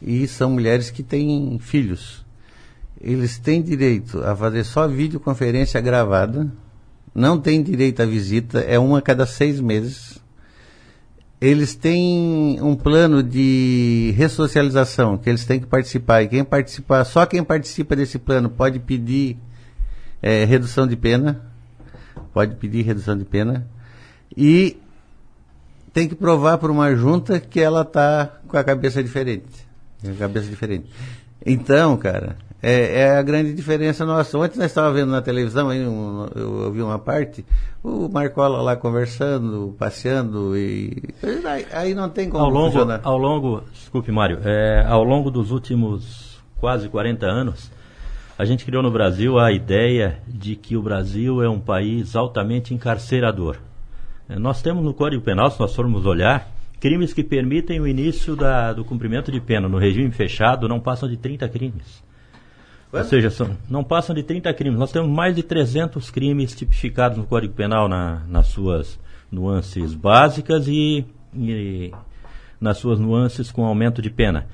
E 0.01 0.29
são 0.29 0.51
mulheres 0.51 0.89
que 0.89 1.03
têm 1.03 1.59
filhos. 1.59 2.25
Eles 3.01 3.39
têm 3.39 3.61
direito 3.61 4.23
a 4.23 4.37
fazer 4.37 4.63
só 4.63 4.87
videoconferência 4.87 5.81
gravada, 5.81 6.49
não 7.13 7.41
têm 7.41 7.61
direito 7.61 8.01
à 8.03 8.07
visita, 8.07 8.61
é 8.61 8.79
uma 8.79 8.99
a 8.99 9.03
cada 9.03 9.27
seis 9.27 9.61
meses 9.61 10.22
eles 11.43 11.75
têm 11.75 12.61
um 12.63 12.77
plano 12.77 13.21
de 13.21 14.15
ressocialização 14.17 15.19
que 15.19 15.29
eles 15.29 15.45
têm 15.45 15.59
que 15.59 15.67
participar. 15.67 16.23
E 16.23 16.29
quem 16.29 16.45
participar, 16.45 17.03
só 17.03 17.27
quem 17.27 17.43
participa 17.43 17.97
desse 17.97 18.17
plano 18.17 18.49
pode 18.49 18.79
pedir 18.79 19.37
é, 20.23 20.45
redução 20.45 20.87
de 20.87 20.95
pena. 20.95 21.43
Pode 22.33 22.55
pedir 22.55 22.83
redução 22.83 23.19
de 23.19 23.25
pena. 23.25 23.67
E 24.37 24.81
tem 25.93 26.09
que 26.09 26.15
provar 26.15 26.59
por 26.59 26.71
uma 26.71 26.95
junta 26.95 27.41
que 27.41 27.59
ela 27.59 27.83
está 27.83 28.39
com 28.47 28.57
a 28.57 28.63
cabeça 28.63 29.03
diferente. 29.03 29.67
A 30.09 30.15
cabeça 30.17 30.49
diferente. 30.49 30.93
Então, 31.45 31.97
cara, 31.97 32.37
é, 32.63 33.01
é, 33.01 33.19
a 33.19 33.23
grande 33.23 33.53
diferença 33.53 34.07
nossa. 34.07 34.39
Ontem 34.39 34.57
nós 34.57 34.69
estávamos 34.69 35.01
vendo 35.01 35.11
na 35.11 35.21
televisão, 35.21 35.69
aí 35.69 35.85
um, 35.85 36.29
eu 36.37 36.53
ouvi 36.67 36.81
uma 36.81 36.99
parte, 36.99 37.45
o 37.83 38.09
Marcola 38.09 38.63
lá 38.63 38.77
conversando, 38.77 39.75
passeando, 39.77 40.57
e 40.57 41.03
aí, 41.45 41.67
aí 41.73 41.95
não 41.95 42.09
tem 42.09 42.31
como 42.31 42.45
ao 42.45 42.51
longo, 42.51 42.71
funcionar. 42.71 43.01
Ao 43.03 43.19
longo, 43.19 43.65
desculpe 43.73 44.13
Mário, 44.13 44.39
é, 44.45 44.85
ao 44.87 45.03
longo 45.03 45.29
dos 45.29 45.51
últimos 45.51 46.41
quase 46.61 46.89
40 46.89 47.27
anos, 47.27 47.69
a 48.39 48.45
gente 48.45 48.65
criou 48.65 48.83
no 48.83 48.93
Brasil 48.93 49.41
a 49.41 49.51
ideia 49.51 50.21
de 50.29 50.55
que 50.55 50.77
o 50.77 50.83
Brasil 50.83 51.43
é 51.43 51.49
um 51.49 51.59
país 51.59 52.15
altamente 52.15 52.73
encarcerador. 52.73 53.57
É, 54.29 54.39
nós 54.39 54.63
temos 54.63 54.85
no 54.85 54.95
Código 54.95 55.25
Penal, 55.25 55.51
se 55.51 55.59
nós 55.59 55.75
formos 55.75 56.07
olhar, 56.07 56.49
crimes 56.79 57.13
que 57.13 57.25
permitem 57.25 57.81
o 57.81 57.89
início 57.89 58.37
da, 58.37 58.73
do 58.73 58.85
cumprimento 58.85 59.33
de 59.33 59.41
pena 59.41 59.69
no 59.69 59.79
regime 59.79 60.13
fechado 60.13 60.69
não 60.69 60.79
passam 60.79 61.09
de 61.09 61.17
30 61.17 61.49
crimes. 61.49 62.12
Ou 62.93 63.05
seja, 63.05 63.31
são, 63.31 63.57
não 63.71 63.83
passam 63.83 64.15
de 64.15 64.23
30 64.23 64.53
crimes. 64.53 64.79
Nós 64.79 64.93
temos 64.93 65.09
mais 65.09 65.35
de 65.35 65.43
300 65.43 66.11
crimes 66.11 66.55
tipificados 66.55 67.17
no 67.17 67.25
Código 67.25 67.55
Penal 67.55 67.89
na, 67.89 68.23
nas 68.29 68.49
suas 68.49 68.99
nuances 69.31 69.95
básicas 69.95 70.69
e, 70.69 71.07
e, 71.35 71.91
nas 72.61 72.77
suas 72.77 73.01
nuances 73.01 73.51
com 73.51 73.65
aumento 73.65 74.03
de 74.03 74.11
pena. 74.11 74.47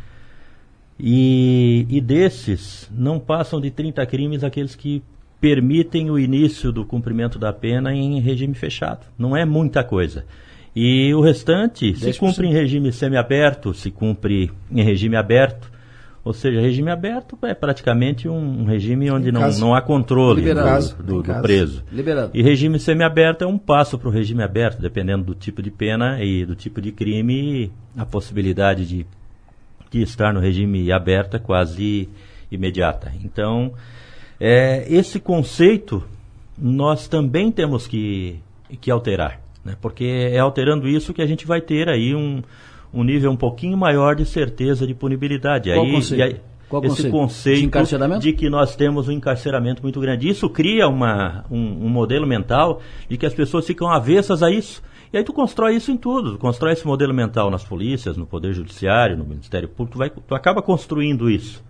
E, 1.01 1.85
e 1.89 2.01
desses, 2.01 2.89
não 2.93 3.19
passam 3.19 3.60
de 3.60 3.73
30 3.73 4.06
crimes 4.06 4.44
aqueles 4.44 4.77
que 4.77 5.02
permitem 5.40 6.09
o 6.10 6.19
início 6.19 6.70
do 6.70 6.85
cumprimento 6.85 7.39
da 7.40 7.52
pena 7.52 7.93
em 7.93 8.20
regime 8.20 8.55
fechado. 8.55 9.06
Não 9.19 9.36
é 9.36 9.44
muita 9.44 9.82
coisa. 9.82 10.24
E 10.74 11.12
o 11.12 11.20
restante 11.20 11.93
10%. 11.93 12.12
se 12.12 12.19
cumpre 12.19 12.47
em 12.47 12.52
regime 12.52 12.93
semiaberto, 12.93 13.74
se 13.74 13.90
cumpre 13.90 14.51
em 14.70 14.82
regime 14.82 15.16
aberto 15.16 15.77
ou 16.28 16.34
seja, 16.34 16.60
regime 16.60 16.90
aberto 16.90 17.38
é 17.42 17.55
praticamente 17.55 18.28
um, 18.28 18.66
regime 18.66 19.10
onde 19.10 19.32
não, 19.32 19.50
não 19.52 19.74
há 19.74 19.80
controle 19.80 20.42
do, 20.42 21.02
do, 21.02 21.22
do 21.22 21.40
preso. 21.40 21.82
Liberado. 21.90 22.32
E 22.34 22.42
regime 22.42 22.78
semiaberto 22.78 23.44
é 23.44 23.46
um 23.46 23.56
passo 23.56 23.98
para 23.98 24.10
o 24.10 24.12
regime 24.12 24.42
aberto, 24.42 24.78
dependendo 24.78 25.24
do 25.24 25.34
tipo 25.34 25.62
de 25.62 25.70
pena 25.70 26.22
e 26.22 26.44
do 26.44 26.55
tipo 26.55 26.82
de 26.82 26.92
crime, 26.92 27.72
a 27.96 28.05
possibilidade 28.05 28.84
de, 28.84 29.06
de 29.90 30.02
estar 30.02 30.34
no 30.34 30.38
regime 30.38 30.92
aberto 30.92 31.34
é 31.34 31.38
quase 31.38 32.10
imediata. 32.52 33.10
Então, 33.24 33.72
é, 34.38 34.84
esse 34.86 35.18
conceito 35.18 36.05
nós 36.59 37.09
também 37.09 37.50
temos 37.50 37.86
que, 37.86 38.38
que 38.82 38.90
alterar, 38.90 39.40
né? 39.64 39.76
porque 39.80 40.05
é 40.30 40.38
alterando 40.38 40.86
isso 40.86 41.14
que 41.14 41.22
a 41.22 41.26
gente 41.26 41.46
vai 41.46 41.62
ter 41.62 41.88
aí 41.88 42.14
um 42.14 42.42
um 42.99 43.05
nível 43.05 43.31
um 43.31 43.37
pouquinho 43.37 43.77
maior 43.77 44.16
de 44.16 44.27
certeza 44.27 44.85
de 44.87 44.93
punibilidade. 44.93 45.70
Qual 45.73 45.85
aí, 45.85 45.93
conceito? 45.93 46.23
aí, 46.23 46.41
Qual 46.69 46.85
esse 46.85 47.09
conceito? 47.09 47.70
conceito 47.70 48.19
de, 48.19 48.19
de 48.19 48.33
que 48.33 48.51
nós 48.51 48.75
temos 48.75 49.07
um 49.07 49.12
encarceramento 49.12 49.83
muito 49.83 50.01
grande. 50.01 50.29
Isso 50.29 50.51
cria 50.51 50.89
uma, 50.89 51.45
um, 51.49 51.87
um, 51.87 51.89
modelo 51.89 52.27
mental 52.27 52.81
de 53.09 53.16
que 53.16 53.25
as 53.25 53.33
pessoas 53.33 53.65
ficam 53.66 53.89
avessas 53.89 54.43
a 54.43 54.51
isso. 54.51 54.83
E 55.12 55.16
aí 55.16 55.23
tu 55.23 55.33
constrói 55.33 55.77
isso 55.77 55.93
em 55.93 55.97
tudo. 55.97 56.33
Tu 56.33 56.39
constrói 56.39 56.73
esse 56.73 56.87
modelo 56.87 57.15
mental 57.15 57.51
nas 57.51 57.65
polícias, 57.65 58.16
no 58.16 58.27
Poder 58.27 58.53
Judiciário, 58.53 59.16
no 59.16 59.25
Ministério 59.25 59.69
Público. 59.69 59.93
Tu, 59.93 59.99
vai, 59.99 60.11
tu 60.11 60.35
acaba 60.35 60.61
construindo 60.61 61.31
isso. 61.31 61.62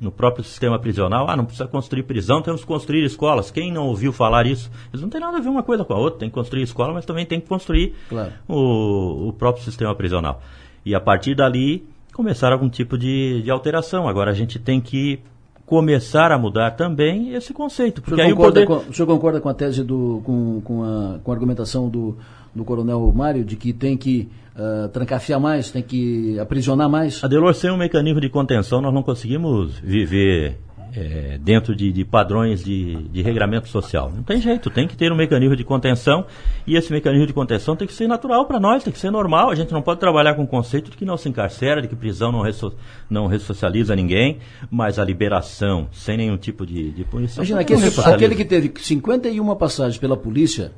No 0.00 0.12
próprio 0.12 0.44
sistema 0.44 0.78
prisional, 0.78 1.28
ah, 1.28 1.36
não 1.36 1.44
precisa 1.44 1.66
construir 1.66 2.04
prisão, 2.04 2.40
temos 2.40 2.60
que 2.60 2.66
construir 2.68 3.04
escolas. 3.04 3.50
Quem 3.50 3.72
não 3.72 3.88
ouviu 3.88 4.12
falar 4.12 4.46
isso? 4.46 4.70
Eles 4.92 5.02
não 5.02 5.08
tem 5.08 5.20
nada 5.20 5.38
a 5.38 5.40
ver 5.40 5.48
uma 5.48 5.64
coisa 5.64 5.84
com 5.84 5.92
a 5.92 5.98
outra. 5.98 6.20
Tem 6.20 6.28
que 6.28 6.34
construir 6.36 6.62
escola, 6.62 6.94
mas 6.94 7.04
também 7.04 7.26
tem 7.26 7.40
que 7.40 7.48
construir 7.48 7.94
claro. 8.08 8.32
o, 8.46 9.28
o 9.28 9.32
próprio 9.32 9.64
sistema 9.64 9.92
prisional. 9.96 10.40
E 10.88 10.94
a 10.94 11.00
partir 11.00 11.34
dali 11.34 11.86
começar 12.14 12.50
algum 12.50 12.70
tipo 12.70 12.96
de, 12.96 13.42
de 13.42 13.50
alteração. 13.50 14.08
Agora 14.08 14.30
a 14.30 14.34
gente 14.34 14.58
tem 14.58 14.80
que 14.80 15.20
começar 15.66 16.32
a 16.32 16.38
mudar 16.38 16.70
também 16.70 17.34
esse 17.34 17.52
conceito. 17.52 18.00
Porque 18.00 18.14
o, 18.14 18.16
senhor 18.16 18.28
aí 18.28 18.34
concorda 18.34 18.62
o, 18.62 18.66
poder... 18.66 18.84
com, 18.84 18.90
o 18.90 18.94
senhor 18.94 19.06
concorda 19.06 19.40
com 19.42 19.48
a 19.50 19.54
tese 19.54 19.84
do. 19.84 20.22
com, 20.24 20.62
com, 20.62 20.82
a, 20.82 21.18
com 21.22 21.30
a 21.30 21.34
argumentação 21.34 21.90
do, 21.90 22.16
do 22.54 22.64
coronel 22.64 23.12
Mário 23.14 23.44
de 23.44 23.54
que 23.54 23.74
tem 23.74 23.98
que 23.98 24.30
uh, 24.56 24.88
trancafiar 24.88 25.38
mais, 25.38 25.70
tem 25.70 25.82
que 25.82 26.38
aprisionar 26.38 26.88
mais? 26.88 27.22
Adelor, 27.22 27.52
sem 27.52 27.70
um 27.70 27.76
mecanismo 27.76 28.22
de 28.22 28.30
contenção, 28.30 28.80
nós 28.80 28.94
não 28.94 29.02
conseguimos 29.02 29.78
viver 29.78 30.56
é, 30.94 31.38
dentro 31.38 31.74
de, 31.74 31.92
de 31.92 32.04
padrões 32.04 32.64
de, 32.64 32.94
de, 33.08 33.22
regramento 33.22 33.68
social. 33.68 34.10
Não 34.14 34.22
tem 34.22 34.40
jeito, 34.40 34.70
tem 34.70 34.86
que 34.86 34.96
ter 34.96 35.12
um 35.12 35.16
mecanismo 35.16 35.56
de 35.56 35.64
contenção 35.64 36.24
e 36.66 36.76
esse 36.76 36.92
mecanismo 36.92 37.26
de 37.26 37.32
contenção 37.32 37.76
tem 37.76 37.86
que 37.86 37.94
ser 37.94 38.06
natural 38.06 38.46
para 38.46 38.58
nós, 38.58 38.84
tem 38.84 38.92
que 38.92 38.98
ser 38.98 39.10
normal. 39.10 39.50
A 39.50 39.54
gente 39.54 39.72
não 39.72 39.82
pode 39.82 40.00
trabalhar 40.00 40.34
com 40.34 40.42
o 40.42 40.46
conceito 40.46 40.90
de 40.90 40.96
que 40.96 41.04
não 41.04 41.16
se 41.16 41.28
encarcera, 41.28 41.82
de 41.82 41.88
que 41.88 41.96
prisão 41.96 42.32
não, 42.32 42.42
resso, 42.42 42.74
não 43.08 43.26
ressocializa 43.26 43.94
ninguém, 43.94 44.38
mas 44.70 44.98
a 44.98 45.04
liberação 45.04 45.88
sem 45.92 46.16
nenhum 46.16 46.36
tipo 46.36 46.66
de, 46.66 46.90
de 46.90 47.04
punição. 47.04 47.42
Imagina, 47.42 47.60
aquele, 47.60 47.86
aquele 48.04 48.34
que 48.34 48.44
teve 48.44 48.72
51 48.76 49.56
passagens 49.56 49.98
pela 49.98 50.16
polícia 50.16 50.72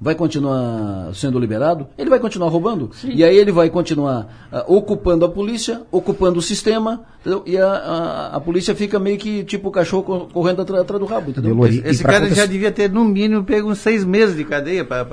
vai 0.00 0.14
continuar 0.14 1.10
sendo 1.12 1.38
liberado, 1.38 1.86
ele 1.98 2.08
vai 2.08 2.18
continuar 2.18 2.48
roubando. 2.48 2.90
Sim. 2.94 3.10
E 3.12 3.22
aí 3.22 3.36
ele 3.36 3.52
vai 3.52 3.68
continuar 3.68 4.48
uh, 4.50 4.74
ocupando 4.74 5.26
a 5.26 5.28
polícia, 5.28 5.82
ocupando 5.92 6.38
o 6.38 6.42
sistema, 6.42 7.02
entendeu? 7.20 7.42
e 7.44 7.58
a, 7.58 7.68
a, 7.68 8.36
a, 8.36 8.40
polícia 8.40 8.74
fica 8.74 8.98
meio 8.98 9.18
que 9.18 9.44
tipo 9.44 9.68
o 9.68 9.70
cachorro 9.70 10.26
correndo 10.32 10.62
atrás, 10.62 10.80
atrás 10.80 10.98
do 10.98 11.06
rabo. 11.06 11.30
Entendeu? 11.30 11.66
Esse, 11.66 11.82
esse 11.86 12.02
cara 12.02 12.16
acontecer... 12.16 12.40
já 12.40 12.46
devia 12.46 12.72
ter 12.72 12.90
no 12.90 13.04
mínimo 13.04 13.44
pego 13.44 13.70
uns 13.70 13.78
seis 13.78 14.02
meses 14.02 14.34
de 14.34 14.44
cadeia 14.44 14.86
para 14.86 15.06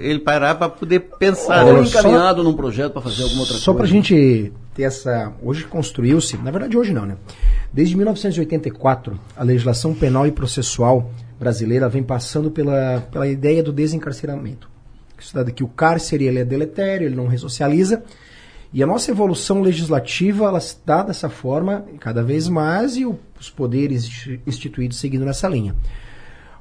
ele 0.00 0.18
parar 0.18 0.56
para 0.56 0.68
poder 0.68 1.00
pensar. 1.18 1.64
Ou 1.64 1.84
encaminhado 1.84 2.42
só, 2.42 2.48
num 2.48 2.54
projeto 2.54 2.92
para 2.92 3.02
fazer 3.02 3.22
alguma 3.22 3.42
outra 3.42 3.56
só 3.58 3.60
coisa. 3.60 3.64
Só 3.64 3.74
para 3.74 3.84
a 3.84 3.88
gente 3.88 4.52
ter 4.74 4.82
essa. 4.82 5.32
Hoje 5.40 5.64
construiu-se, 5.64 6.36
na 6.38 6.50
verdade 6.50 6.76
hoje 6.76 6.92
não, 6.92 7.06
né? 7.06 7.16
Desde 7.72 7.96
1984, 7.96 9.16
a 9.36 9.44
legislação 9.44 9.94
penal 9.94 10.26
e 10.26 10.32
processual 10.32 11.12
brasileira 11.40 11.88
vem 11.88 12.02
passando 12.02 12.50
pela, 12.50 13.00
pela 13.10 13.26
ideia 13.26 13.62
do 13.62 13.72
desencarceramento. 13.72 14.68
Que 15.54 15.64
o 15.64 15.68
cárcere 15.68 16.26
ele 16.26 16.38
é 16.38 16.44
deletério, 16.44 17.06
ele 17.06 17.16
não 17.16 17.26
ressocializa. 17.26 18.02
E 18.72 18.82
a 18.82 18.86
nossa 18.86 19.10
evolução 19.10 19.62
legislativa 19.62 20.44
ela 20.44 20.58
está 20.58 21.02
dessa 21.02 21.30
forma 21.30 21.86
cada 21.98 22.22
vez 22.22 22.46
mais 22.46 22.94
e 22.96 23.06
os 23.06 23.48
poderes 23.48 24.28
instituídos 24.46 24.98
seguindo 24.98 25.24
nessa 25.24 25.48
linha. 25.48 25.74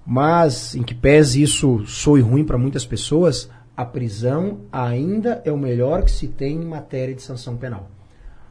Mas, 0.06 0.74
em 0.76 0.82
que 0.82 0.96
pese 0.96 1.42
isso 1.42 1.86
soe 1.86 2.22
ruim 2.22 2.46
para 2.46 2.58
muitas 2.58 2.86
pessoas, 2.86 3.50
a 3.76 3.86
prisão 3.86 4.62
ainda 4.72 5.42
é 5.44 5.52
o 5.52 5.58
melhor 5.58 6.04
que 6.04 6.12
se 6.12 6.28
tem 6.28 6.56
em 6.56 6.66
matéria 6.66 7.14
de 7.14 7.22
sanção 7.22 7.58
penal. 7.58 7.90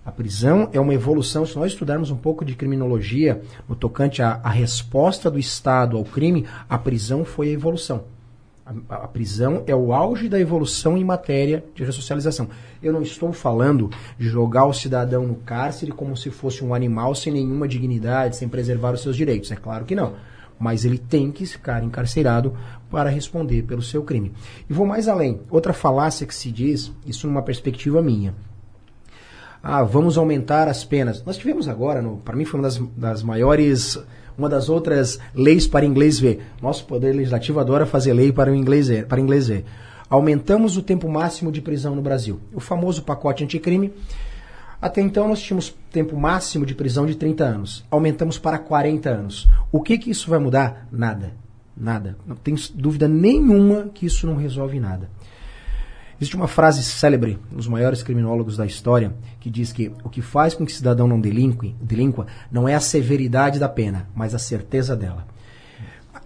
A 0.05 0.11
prisão 0.11 0.71
é 0.73 0.81
uma 0.81 0.95
evolução. 0.95 1.45
Se 1.45 1.57
nós 1.57 1.73
estudarmos 1.73 2.11
um 2.11 2.17
pouco 2.17 2.45
de 2.45 2.55
criminologia 2.55 3.43
no 3.69 3.77
tocante 3.77 4.23
à, 4.23 4.41
à 4.43 4.49
resposta 4.49 5.31
do 5.31 5.39
Estado 5.39 5.97
ao 5.97 6.05
crime, 6.05 6.47
a 6.69 6.79
prisão 6.79 7.25
foi 7.25 7.49
a 7.49 7.53
evolução. 7.53 8.05
A, 8.89 8.97
a, 8.97 9.09
prisão 9.09 9.63
é 9.67 9.75
o 9.75 9.93
auge 9.93 10.29
da 10.29 10.39
evolução 10.39 10.97
em 10.97 11.05
matéria 11.05 11.65
de 11.75 11.85
ressocialização. 11.85 12.49
Eu 12.83 12.93
não 12.93 13.03
estou 13.03 13.33
falando 13.33 13.91
de 14.19 14.29
jogar 14.29 14.67
o 14.67 14.75
cidadão 14.75 15.27
no 15.27 15.37
cárcere 15.37 15.91
como 15.91 16.17
se 16.17 16.31
fosse 16.31 16.65
um 16.65 16.75
animal 16.75 17.15
sem 17.15 17.33
nenhuma 17.33 17.67
dignidade, 17.67 18.37
sem 18.37 18.49
preservar 18.49 18.93
os 18.93 19.03
seus 19.03 19.17
direitos. 19.17 19.51
É 19.51 19.57
claro 19.57 19.85
que 19.85 19.95
não. 19.95 20.15
Mas 20.59 20.85
ele 20.85 20.99
tem 20.99 21.31
que 21.31 21.47
ficar 21.47 21.83
encarcerado 21.83 22.55
para 22.91 23.09
responder 23.09 23.63
pelo 23.63 23.81
seu 23.81 24.03
crime. 24.03 24.33
E 24.69 24.73
vou 24.73 24.87
mais 24.87 25.09
além. 25.09 25.41
Outra 25.51 25.73
falácia 25.73 26.27
que 26.27 26.35
se 26.35 26.51
diz, 26.51 26.93
isso 27.07 27.27
numa 27.27 27.43
perspectiva 27.43 28.03
minha 28.03 28.35
ah, 29.63 29.83
vamos 29.83 30.17
aumentar 30.17 30.69
as 30.69 30.85
penas. 30.85 31.25
Nós 31.25 31.37
tivemos 31.37 31.69
agora, 31.69 32.03
para 32.25 32.37
mim 32.37 32.45
foi 32.45 32.61
uma 32.61 32.69
das, 32.69 32.79
das 32.97 33.23
maiores, 33.23 33.99
uma 34.37 34.49
das 34.49 34.69
outras 34.69 35.19
leis 35.35 35.67
para 35.67 35.85
inglês 35.85 36.19
ver. 36.19 36.41
Nosso 36.63 36.85
poder 36.85 37.15
legislativo 37.15 37.59
adora 37.61 37.85
fazer 37.85 38.13
lei 38.13 38.33
para 38.33 38.51
o 38.51 38.55
inglês 38.55 38.89
ver, 38.89 39.07
para 39.07 39.21
inglês 39.21 39.49
ver. 39.49 39.65
Aumentamos 40.09 40.77
o 40.77 40.83
tempo 40.83 41.09
máximo 41.09 41.53
de 41.53 41.61
prisão 41.61 41.95
no 41.95 42.01
Brasil. 42.01 42.41
O 42.55 42.61
famoso 42.61 43.03
pacote 43.03 43.45
anticrime. 43.45 43.93
Até 44.81 45.01
então 45.01 45.27
nós 45.27 45.41
tínhamos 45.41 45.75
tempo 45.91 46.17
máximo 46.17 46.65
de 46.65 46.75
prisão 46.75 47.05
de 47.05 47.17
30 47.17 47.45
anos. 47.45 47.85
Aumentamos 47.91 48.39
para 48.39 48.59
40 48.59 49.11
anos. 49.11 49.49
O 49.73 49.83
que 49.83 49.99
que 49.99 50.11
isso 50.11 50.31
vai 50.31 50.39
mudar? 50.39 50.87
Nada. 50.91 51.33
Nada. 51.77 52.17
Não 52.27 52.37
tem 52.37 52.55
dúvida 52.75 53.07
nenhuma 53.07 53.91
que 53.93 54.07
isso 54.07 54.27
não 54.27 54.37
resolve 54.37 54.81
nada. 54.81 55.11
Existe 56.21 56.35
uma 56.35 56.49
frase 56.49 56.83
célebre 56.83 57.39
dos 57.51 57.69
maiores 57.69 58.03
criminólogos 58.03 58.57
da 58.57 58.67
história 58.67 59.15
que 59.39 59.49
diz 59.49 59.73
que 59.73 59.93
o 60.03 60.09
que 60.09 60.21
faz 60.21 60.53
com 60.53 60.67
que 60.67 60.73
o 60.73 60.75
cidadão 60.75 61.07
não 61.07 61.21
delinque, 61.21 61.77
delinqua 61.81 62.27
não 62.51 62.69
é 62.69 62.75
a 62.75 62.81
severidade 62.81 63.61
da 63.61 63.69
pena, 63.69 64.09
mas 64.17 64.35
a 64.35 64.39
certeza 64.39 64.97
dela. 64.97 65.25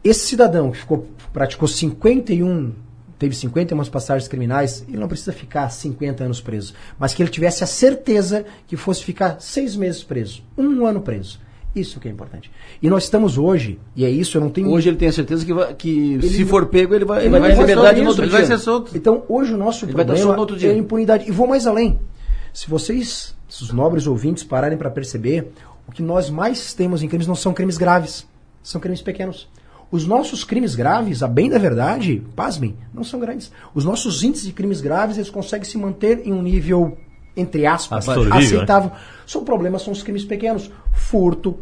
Esse 0.02 0.26
cidadão 0.26 0.70
que 0.70 0.78
ficou, 0.78 1.06
praticou 1.30 1.68
51 1.68 2.72
teve 3.18 3.36
51 3.36 3.84
passagens 3.84 4.26
criminais, 4.26 4.84
ele 4.88 4.96
não 4.96 5.06
precisa 5.06 5.32
ficar 5.32 5.68
50 5.68 6.24
anos 6.24 6.40
preso, 6.40 6.74
mas 6.98 7.14
que 7.14 7.22
ele 7.22 7.30
tivesse 7.30 7.62
a 7.62 7.66
certeza 7.68 8.44
que 8.66 8.76
fosse 8.76 9.04
ficar 9.04 9.40
seis 9.40 9.76
meses 9.76 10.02
preso, 10.02 10.42
um 10.56 10.86
ano 10.86 11.02
preso. 11.02 11.38
Isso 11.74 11.98
que 11.98 12.06
é 12.06 12.10
importante. 12.10 12.50
E 12.82 12.90
nós 12.90 13.04
estamos 13.04 13.38
hoje, 13.38 13.78
e 13.96 14.04
é 14.04 14.10
isso, 14.10 14.36
eu 14.36 14.40
não 14.42 14.50
tenho. 14.50 14.68
Hoje 14.70 14.88
ele 14.90 14.96
tem 14.98 15.08
a 15.08 15.12
certeza 15.12 15.44
que, 15.44 15.54
vai, 15.54 15.72
que 15.74 16.14
Ele 16.14 16.28
se 16.28 16.40
não- 16.42 16.48
for 16.48 16.66
pego, 16.66 16.94
ele 16.94 17.04
vai, 17.04 17.24
ele 17.24 17.34
ele 17.34 17.40
vai 17.40 17.50
liberdade 17.54 17.94
isso, 17.96 18.02
no 18.04 18.08
outro 18.10 18.24
ele 18.24 18.30
dia. 18.30 18.38
vai 18.40 18.46
ser 18.46 18.58
solto. 18.62 18.96
Então, 18.96 19.22
hoje 19.28 19.54
o 19.54 19.56
nosso 19.56 19.84
Ele 19.86 19.92
problema 19.92 20.18
solto 20.18 20.34
no 20.34 20.40
outro 20.40 20.56
dia. 20.58 20.70
é 20.70 20.74
a 20.74 20.76
impunidade. 20.76 21.26
E 21.26 21.30
vou 21.30 21.46
mais 21.46 21.66
além. 21.66 21.98
Se 22.52 22.68
vocês, 22.68 23.34
se 23.48 23.62
os 23.62 23.72
nobres 23.72 24.06
ouvintes 24.06 24.44
pararem 24.44 24.76
para 24.76 24.90
perceber, 24.90 25.50
o 25.88 25.92
que 25.92 26.02
nós 26.02 26.28
mais 26.28 26.74
temos 26.74 27.02
em 27.02 27.08
crimes 27.08 27.26
não 27.26 27.34
são 27.34 27.54
crimes 27.54 27.78
graves, 27.78 28.26
são 28.62 28.78
crimes 28.80 29.00
pequenos. 29.00 29.48
Os 29.90 30.06
nossos 30.06 30.44
crimes 30.44 30.74
graves, 30.74 31.22
a 31.22 31.28
bem 31.28 31.48
da 31.50 31.58
verdade, 31.58 32.22
pasmem, 32.36 32.76
não 32.92 33.04
são 33.04 33.18
grandes. 33.20 33.50
Os 33.74 33.84
nossos 33.84 34.22
índices 34.22 34.46
de 34.46 34.52
crimes 34.52 34.80
graves, 34.82 35.16
eles 35.16 35.30
conseguem 35.30 35.66
se 35.66 35.76
manter 35.78 36.20
em 36.26 36.32
um 36.32 36.40
nível, 36.42 36.96
entre 37.36 37.66
aspas, 37.66 38.08
Absorvível, 38.08 38.38
aceitável. 38.38 38.90
São 39.26 39.44
problemas, 39.44 39.82
são 39.82 39.92
os 39.92 40.02
crimes 40.02 40.24
pequenos. 40.24 40.70
Furto, 40.92 41.58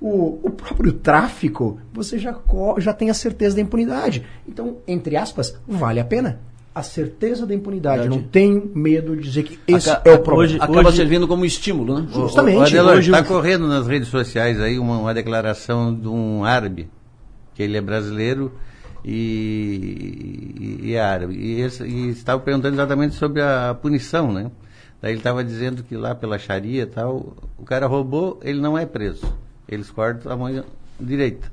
o, 0.00 0.40
o 0.42 0.50
próprio 0.50 0.92
tráfico, 0.92 1.78
você 1.92 2.18
já, 2.18 2.36
já 2.78 2.92
tem 2.92 3.08
a 3.10 3.14
certeza 3.14 3.54
da 3.56 3.62
impunidade. 3.62 4.24
Então, 4.48 4.78
entre 4.86 5.16
aspas, 5.16 5.56
vale 5.66 6.00
a 6.00 6.04
pena. 6.04 6.40
A 6.74 6.82
certeza 6.82 7.46
da 7.46 7.54
impunidade. 7.54 8.04
Eu 8.04 8.10
não 8.10 8.22
tenho 8.22 8.72
medo 8.74 9.14
de 9.14 9.22
dizer 9.22 9.42
que 9.42 9.58
esse 9.68 9.90
Aca- 9.90 10.10
é 10.10 10.14
o 10.14 10.20
problema. 10.20 10.64
acaba 10.64 10.90
servindo 10.90 11.28
como 11.28 11.44
estímulo, 11.44 12.00
né? 12.00 12.08
Justamente. 12.10 12.56
O 12.58 12.62
Adelor, 12.62 12.96
Hoje 12.96 13.10
está 13.10 13.22
correndo 13.22 13.68
nas 13.68 13.86
redes 13.86 14.08
sociais 14.08 14.58
aí 14.58 14.78
uma, 14.78 14.98
uma 14.98 15.12
declaração 15.12 15.94
de 15.94 16.08
um 16.08 16.44
árabe, 16.44 16.88
que 17.54 17.62
ele 17.62 17.76
é 17.76 17.80
brasileiro 17.80 18.52
e, 19.04 20.80
e 20.82 20.94
é 20.94 21.00
árabe. 21.00 21.34
E, 21.34 21.60
e 21.84 22.08
estava 22.08 22.40
perguntando 22.40 22.74
exatamente 22.74 23.14
sobre 23.16 23.42
a 23.42 23.76
punição, 23.80 24.32
né? 24.32 24.50
Daí 25.02 25.10
ele 25.12 25.18
estava 25.18 25.42
dizendo 25.42 25.82
que 25.82 25.96
lá 25.96 26.14
pela 26.14 26.38
Sharia 26.38 26.84
e 26.84 26.86
tal, 26.86 27.36
o 27.58 27.64
cara 27.64 27.86
roubou, 27.88 28.38
ele 28.42 28.60
não 28.60 28.78
é 28.78 28.86
preso. 28.86 29.26
Eles 29.68 29.90
cortam 29.90 30.30
a 30.30 30.36
mão 30.36 30.64
direita. 31.00 31.50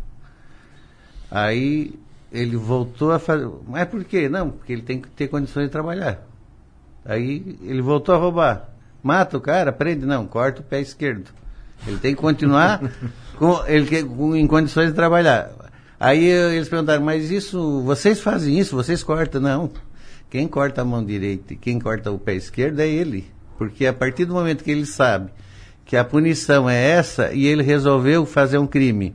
Aí 1.32 1.94
ele 2.32 2.56
voltou 2.56 3.12
a 3.12 3.20
fazer. 3.20 3.50
Mas 3.68 3.88
por 3.88 4.04
quê? 4.04 4.30
Não, 4.30 4.52
porque 4.52 4.74
ele 4.74 4.82
tem 4.82 5.02
que 5.02 5.08
ter 5.10 5.28
condições 5.28 5.66
de 5.66 5.72
trabalhar. 5.72 6.22
Aí 7.06 7.58
ele 7.64 7.82
voltou 7.82 8.14
a 8.14 8.18
roubar. 8.18 8.70
Mata 9.02 9.38
o 9.38 9.42
cara, 9.42 9.72
prende, 9.72 10.06
não, 10.06 10.28
corta 10.28 10.62
o 10.62 10.64
pé 10.64 10.82
esquerdo. 10.82 11.32
Ele 11.88 11.98
tem 11.98 12.14
que 12.14 12.22
continuar 12.22 12.82
com, 13.38 13.66
ele, 13.66 14.04
com- 14.04 14.36
em 14.36 14.46
condições 14.46 14.90
de 14.90 14.94
trabalhar. 14.94 15.50
Aí 16.00 16.24
eles 16.26 16.70
perguntaram, 16.70 17.04
mas 17.04 17.32
isso, 17.32 17.82
vocês 17.82 18.20
fazem 18.22 18.58
isso, 18.60 18.76
vocês 18.76 19.02
cortam? 19.04 19.42
Não. 19.42 19.72
Quem 20.30 20.48
corta 20.48 20.82
a 20.82 20.86
mão 20.86 21.04
direita 21.04 21.54
e 21.54 21.58
quem 21.58 21.80
corta 21.80 22.12
o 22.12 22.20
pé 22.20 22.36
esquerdo 22.36 22.80
é 22.80 22.88
ele. 22.88 23.28
Porque 23.60 23.86
a 23.86 23.94
partir 23.94 24.24
do 24.24 24.34
momento 24.34 24.64
que 24.64 24.72
ele 24.72 24.86
sabe 24.86 25.30
que 25.86 25.98
a 25.98 26.06
punição 26.06 26.70
é 26.70 26.82
essa 26.82 27.34
e 27.34 27.46
ele 27.46 27.62
resolveu 27.62 28.26
fazer 28.26 28.58
um 28.58 28.66
crime 28.66 29.14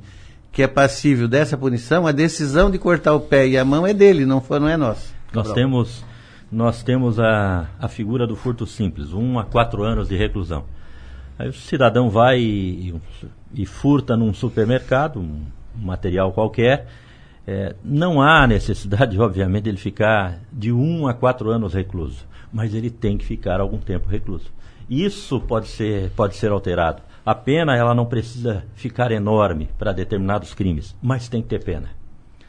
que 0.53 0.63
é 0.63 0.69
passível 0.69 1.27
dessa 1.27 1.57
punição, 1.57 2.07
a 2.07 2.13
decisão 2.13 2.71
de 2.71 2.79
cortar 2.79 3.15
o 3.15 3.21
pé 3.21 3.49
e 3.49 3.57
a 3.57 3.65
mão 3.65 3.87
é 3.87 3.95
dele, 3.95 4.27
não, 4.27 4.41
foi, 4.41 4.61
não 4.61 4.69
é 4.69 4.77
nossa. 4.77 5.13
Nós 5.33 5.51
temos, 5.53 6.05
nós 6.53 6.83
temos 6.83 7.19
a, 7.19 7.67
a 7.81 7.89
figura 7.89 8.27
do 8.27 8.37
furto 8.37 8.67
simples, 8.67 9.13
um 9.13 9.39
a 9.39 9.45
quatro 9.45 9.83
anos 9.83 10.09
de 10.09 10.17
reclusão. 10.17 10.65
Aí 11.39 11.49
o 11.49 11.53
cidadão 11.53 12.11
vai 12.11 12.39
e, 12.39 12.95
e 13.53 13.67
furta 13.67 14.17
num 14.17 14.35
supermercado, 14.35 15.19
um 15.19 15.43
material 15.75 16.33
qualquer. 16.33 16.87
É, 17.47 17.75
não 17.83 18.21
há 18.21 18.47
necessidade, 18.47 19.19
obviamente, 19.19 19.65
dele 19.65 19.79
ficar 19.79 20.39
de 20.53 20.71
um 20.71 21.09
a 21.09 21.15
quatro 21.15 21.51
anos 21.51 21.73
recluso, 21.73 22.27
mas 22.55 22.73
ele 22.73 22.89
tem 22.89 23.19
que 23.19 23.25
ficar 23.25 23.61
algum 23.61 23.79
tempo 23.79 24.09
recluso. 24.09 24.53
Isso 24.89 25.41
pode 25.41 25.67
ser, 25.67 26.11
pode 26.11 26.37
ser 26.37 26.53
alterado. 26.53 27.03
A 27.27 27.35
pena 27.35 27.77
ela 27.77 27.95
não 27.95 28.07
precisa 28.07 28.65
ficar 28.77 29.11
enorme 29.11 29.69
para 29.77 29.93
determinados 29.93 30.55
crimes, 30.55 30.95
mas 31.03 31.29
tem 31.29 31.43
que 31.43 31.49
ter 31.49 31.65
pena. 31.65 31.91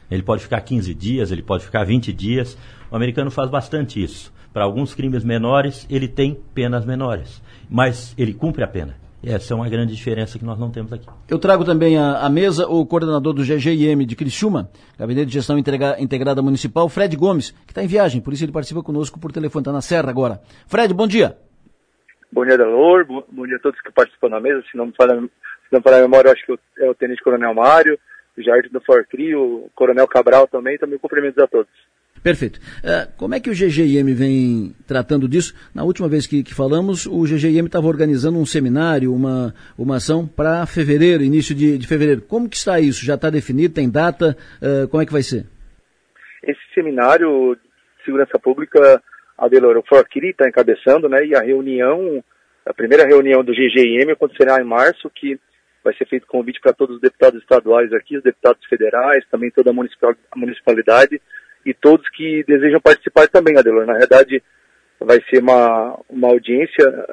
Ele 0.08 0.22
pode 0.22 0.44
ficar 0.44 0.60
15 0.60 0.94
dias, 0.94 1.32
ele 1.32 1.42
pode 1.42 1.64
ficar 1.64 1.82
20 1.82 2.12
dias. 2.12 2.56
O 2.88 2.94
americano 2.94 3.32
faz 3.32 3.50
bastante 3.50 4.00
isso. 4.00 4.32
Para 4.52 4.64
alguns 4.64 4.94
crimes 4.94 5.24
menores, 5.24 5.86
ele 5.90 6.06
tem 6.06 6.38
penas 6.54 6.84
menores, 6.84 7.42
mas 7.68 8.14
ele 8.16 8.32
cumpre 8.32 8.62
a 8.62 8.68
pena. 8.68 8.94
Essa 9.28 9.54
é 9.54 9.56
uma 9.56 9.68
grande 9.68 9.92
diferença 9.92 10.38
que 10.38 10.44
nós 10.44 10.56
não 10.56 10.70
temos 10.70 10.92
aqui. 10.92 11.04
Eu 11.28 11.38
trago 11.40 11.64
também 11.64 11.98
à, 11.98 12.28
mesa 12.30 12.68
o 12.68 12.86
coordenador 12.86 13.32
do 13.32 13.42
GGIM 13.42 14.06
de 14.06 14.14
Criciúma, 14.14 14.70
Gabinete 14.96 15.26
de 15.26 15.32
Gestão 15.34 15.58
Integra- 15.58 15.96
Integrada 16.00 16.40
Municipal, 16.40 16.88
Fred 16.88 17.16
Gomes, 17.16 17.50
que 17.50 17.72
está 17.72 17.82
em 17.82 17.88
viagem, 17.88 18.20
por 18.20 18.32
isso 18.32 18.44
ele 18.44 18.52
participa 18.52 18.84
conosco 18.84 19.18
por 19.18 19.32
telefone, 19.32 19.62
está 19.62 19.72
na 19.72 19.80
Serra 19.80 20.10
agora. 20.10 20.40
Fred, 20.68 20.94
bom 20.94 21.08
dia. 21.08 21.36
Bom 22.32 22.44
dia, 22.44 22.56
Delor. 22.56 23.04
Bom, 23.04 23.24
bom 23.32 23.46
dia 23.46 23.56
a 23.56 23.60
todos 23.60 23.80
que 23.80 23.90
participam 23.90 24.28
da 24.30 24.38
mesa. 24.40 24.62
Se 24.70 24.76
não 24.76 24.86
me 24.86 24.92
falha, 24.96 25.20
se 25.20 25.72
não 25.72 25.82
falha 25.82 25.98
a 25.98 26.02
memória, 26.02 26.28
eu 26.28 26.32
acho 26.32 26.46
que 26.46 26.58
é 26.84 26.88
o 26.88 26.94
Tenente 26.94 27.22
Coronel 27.22 27.52
Mário, 27.54 27.98
o 28.38 28.42
Jardim 28.42 28.68
do 28.68 28.80
Forcri, 28.80 29.34
o 29.34 29.68
Coronel 29.74 30.06
Cabral 30.06 30.46
também. 30.46 30.78
Também 30.78 30.98
cumprimentos 30.98 31.42
a 31.42 31.48
todos. 31.48 31.70
Perfeito. 32.26 32.58
Eh, 32.82 33.06
como 33.16 33.36
é 33.36 33.40
que 33.40 33.48
o 33.48 33.52
GGIM 33.52 34.12
vem 34.12 34.74
tratando 34.84 35.28
disso? 35.28 35.54
Na 35.72 35.84
última 35.84 36.08
vez 36.08 36.26
que, 36.26 36.42
que 36.42 36.52
falamos, 36.52 37.06
o 37.06 37.22
GGIM 37.22 37.66
estava 37.66 37.86
organizando 37.86 38.36
um 38.36 38.44
seminário, 38.44 39.14
uma, 39.14 39.54
uma 39.78 39.98
ação 39.98 40.26
para 40.26 40.66
fevereiro, 40.66 41.22
início 41.22 41.54
de, 41.54 41.78
de 41.78 41.86
fevereiro. 41.86 42.22
Como 42.22 42.48
que 42.48 42.56
está 42.56 42.80
isso? 42.80 43.06
Já 43.06 43.14
está 43.14 43.30
definido? 43.30 43.74
Tem 43.74 43.88
data? 43.88 44.36
Eh, 44.60 44.88
como 44.90 45.00
é 45.00 45.06
que 45.06 45.12
vai 45.12 45.22
ser? 45.22 45.46
Esse 46.42 46.58
seminário 46.74 47.54
de 47.54 48.04
segurança 48.04 48.36
pública, 48.40 49.00
a 49.38 49.46
Delor, 49.46 49.76
o 49.76 49.84
Forcri 49.88 50.30
está 50.30 50.48
encabeçando, 50.48 51.08
né? 51.08 51.24
E 51.24 51.36
a 51.36 51.42
reunião, 51.42 52.24
a 52.66 52.74
primeira 52.74 53.06
reunião 53.06 53.44
do 53.44 53.52
GGIM 53.52 54.10
acontecerá 54.10 54.60
em 54.60 54.64
março, 54.64 55.08
que 55.14 55.38
vai 55.84 55.94
ser 55.94 56.08
feito 56.08 56.26
convite 56.26 56.60
para 56.60 56.72
todos 56.72 56.96
os 56.96 57.00
deputados 57.00 57.40
estaduais 57.40 57.92
aqui, 57.92 58.16
os 58.16 58.24
deputados 58.24 58.66
federais, 58.66 59.24
também 59.30 59.52
toda 59.52 59.70
a 59.70 60.36
municipalidade 60.36 61.20
e 61.66 61.74
todos 61.74 62.08
que 62.10 62.44
desejam 62.44 62.80
participar 62.80 63.26
também, 63.26 63.58
Adelor. 63.58 63.84
Na 63.84 63.94
verdade, 63.94 64.40
vai 65.00 65.20
ser 65.28 65.42
uma, 65.42 65.98
uma 66.08 66.28
audiência, 66.28 67.06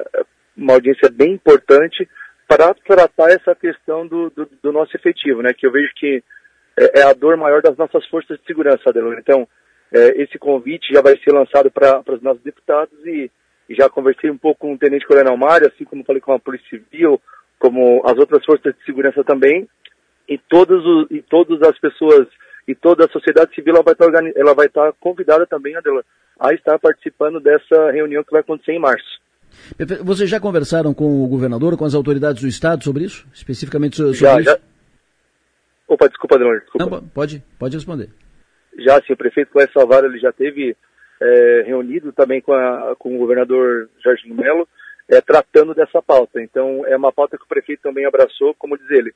uma 0.56 0.74
audiência 0.74 1.10
bem 1.10 1.32
importante 1.32 2.08
para 2.46 2.72
tratar 2.72 3.30
essa 3.30 3.52
questão 3.54 4.06
do, 4.06 4.30
do, 4.30 4.48
do 4.62 4.72
nosso 4.72 4.96
efetivo, 4.96 5.42
né? 5.42 5.52
Que 5.52 5.66
eu 5.66 5.72
vejo 5.72 5.92
que 5.96 6.22
é, 6.78 7.00
é 7.00 7.02
a 7.02 7.12
dor 7.12 7.36
maior 7.36 7.60
das 7.60 7.76
nossas 7.76 8.06
forças 8.06 8.38
de 8.38 8.46
segurança, 8.46 8.88
Adelor. 8.88 9.18
Então, 9.18 9.46
é, 9.92 10.22
esse 10.22 10.38
convite 10.38 10.94
já 10.94 11.02
vai 11.02 11.18
ser 11.18 11.32
lançado 11.32 11.68
para 11.68 12.02
os 12.08 12.22
nossos 12.22 12.42
deputados 12.44 12.94
e, 13.04 13.28
e 13.68 13.74
já 13.74 13.88
conversei 13.88 14.30
um 14.30 14.38
pouco 14.38 14.60
com 14.60 14.74
o 14.74 14.78
Tenente 14.78 15.06
Coronel 15.06 15.36
Mário, 15.36 15.66
assim 15.66 15.84
como 15.84 16.04
falei 16.04 16.20
com 16.20 16.32
a 16.32 16.38
Polícia 16.38 16.68
Civil, 16.70 17.20
como 17.58 18.02
as 18.06 18.16
outras 18.16 18.44
forças 18.44 18.72
de 18.72 18.84
segurança 18.84 19.24
também, 19.24 19.68
e 20.28 20.38
todos 20.38 20.84
os, 20.86 21.10
e 21.10 21.22
todas 21.22 21.60
as 21.62 21.76
pessoas 21.80 22.28
e 22.66 22.74
toda 22.74 23.04
a 23.04 23.08
sociedade 23.08 23.54
civil 23.54 23.74
ela 23.74 23.82
vai 23.82 23.92
estar 23.92 24.06
organi- 24.06 24.32
ela 24.36 24.54
vai 24.54 24.66
estar 24.66 24.92
convidada 25.00 25.46
também 25.46 25.76
Adelor, 25.76 26.04
a 26.38 26.52
estar 26.54 26.78
participando 26.78 27.40
dessa 27.40 27.90
reunião 27.92 28.22
que 28.24 28.30
vai 28.32 28.40
acontecer 28.40 28.72
em 28.72 28.78
março. 28.80 29.20
Vocês 30.02 30.28
já 30.28 30.40
conversaram 30.40 30.92
com 30.92 31.24
o 31.24 31.28
governador, 31.28 31.76
com 31.76 31.84
as 31.84 31.94
autoridades 31.94 32.42
do 32.42 32.48
Estado 32.48 32.82
sobre 32.82 33.04
isso? 33.04 33.26
Especificamente 33.32 33.96
so- 33.96 34.12
sobre 34.14 34.16
Já, 34.18 34.34
isso? 34.40 34.50
já. 34.50 34.58
Opa, 35.86 36.08
desculpa, 36.08 36.34
Adelor, 36.36 36.60
desculpa. 36.60 36.90
Não, 37.00 37.08
pode, 37.08 37.42
pode 37.58 37.76
responder. 37.76 38.08
Já, 38.78 39.00
sim, 39.02 39.12
o 39.12 39.16
prefeito 39.16 39.52
Clécio 39.52 39.72
Salvador 39.74 40.10
ele 40.10 40.18
já 40.18 40.32
teve 40.32 40.76
é, 41.22 41.62
reunido 41.66 42.12
também 42.12 42.40
com, 42.40 42.52
a- 42.52 42.96
com 42.98 43.14
o 43.14 43.18
governador 43.18 43.88
Jorginho 44.02 44.34
Melo, 44.34 44.68
é, 45.08 45.20
tratando 45.20 45.72
dessa 45.74 46.02
pauta. 46.02 46.42
Então, 46.42 46.84
é 46.86 46.96
uma 46.96 47.12
pauta 47.12 47.36
que 47.38 47.44
o 47.44 47.48
prefeito 47.48 47.82
também 47.82 48.04
abraçou, 48.04 48.52
como 48.58 48.76
diz 48.76 48.90
ele. 48.90 49.14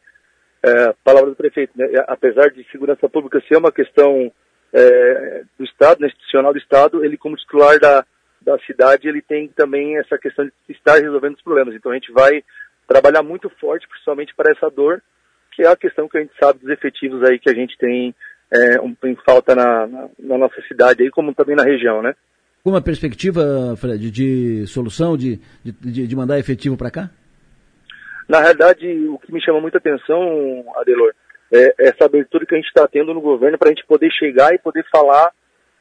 É, 0.63 0.93
palavra 1.05 1.31
do 1.31 1.37
prefeito, 1.37 1.73
né? 1.77 1.87
apesar 2.09 2.51
de 2.51 2.67
segurança 2.71 3.09
pública 3.09 3.41
ser 3.47 3.57
uma 3.57 3.71
questão 3.71 4.33
é, 4.73 5.43
do 5.57 5.65
Estado, 5.65 6.01
né, 6.01 6.09
institucional 6.09 6.53
do 6.53 6.59
Estado, 6.59 7.05
ele 7.05 7.17
como 7.17 7.37
titular 7.37 7.79
da, 7.79 8.05
da 8.43 8.59
cidade, 8.61 9.09
ele 9.09 9.23
tem 9.23 9.49
também 9.49 9.97
essa 9.99 10.19
questão 10.19 10.45
de 10.45 10.53
estar 10.69 10.97
resolvendo 11.01 11.37
os 11.37 11.43
problemas. 11.43 11.75
Então, 11.75 11.93
a 11.93 11.95
gente 11.95 12.13
vai 12.13 12.43
trabalhar 12.89 13.23
muito 13.23 13.49
forte, 13.61 13.87
principalmente 13.87 14.35
para 14.35 14.51
essa 14.51 14.69
dor, 14.69 15.01
que 15.53 15.63
é 15.63 15.69
a 15.69 15.77
questão 15.77 16.09
que 16.09 16.19
a 16.19 16.21
gente 16.21 16.33
sabe 16.41 16.59
dos 16.59 16.71
efetivos 16.71 17.23
aí 17.23 17.39
que 17.39 17.51
a 17.51 17.55
gente 17.55 17.79
tem 17.79 18.15
é, 18.51 18.81
um, 18.81 18.97
em 19.05 19.17
falta 19.25 19.55
na, 19.55 19.87
na, 19.87 20.09
na 20.19 20.39
nossa 20.39 20.61
cidade 20.63 21.03
aí, 21.03 21.11
como 21.11 21.35
também 21.35 21.55
na 21.55 21.65
região, 21.65 22.03
né? 22.03 22.15
alguma 22.69 22.83
perspectiva, 22.83 23.75
Fred, 23.77 24.11
de 24.11 24.67
solução, 24.67 25.17
de, 25.17 25.41
de, 25.65 26.07
de 26.07 26.17
mandar 26.17 26.39
efetivo 26.39 26.77
para 26.77 26.91
cá? 26.91 27.11
Na 28.29 28.41
realidade, 28.41 28.87
o 29.09 29.19
que 29.19 29.33
me 29.33 29.43
chama 29.43 29.61
muita 29.61 29.79
atenção, 29.79 30.65
Adelor, 30.77 31.15
é 31.51 31.75
essa 31.79 32.05
abertura 32.05 32.45
que 32.45 32.55
a 32.55 32.59
gente 32.59 32.69
está 32.69 32.87
tendo 32.87 33.15
no 33.15 33.21
governo 33.21 33.57
para 33.57 33.69
a 33.69 33.73
gente 33.73 33.87
poder 33.87 34.11
chegar 34.11 34.55
e 34.55 34.59
poder 34.59 34.85
falar 34.93 35.33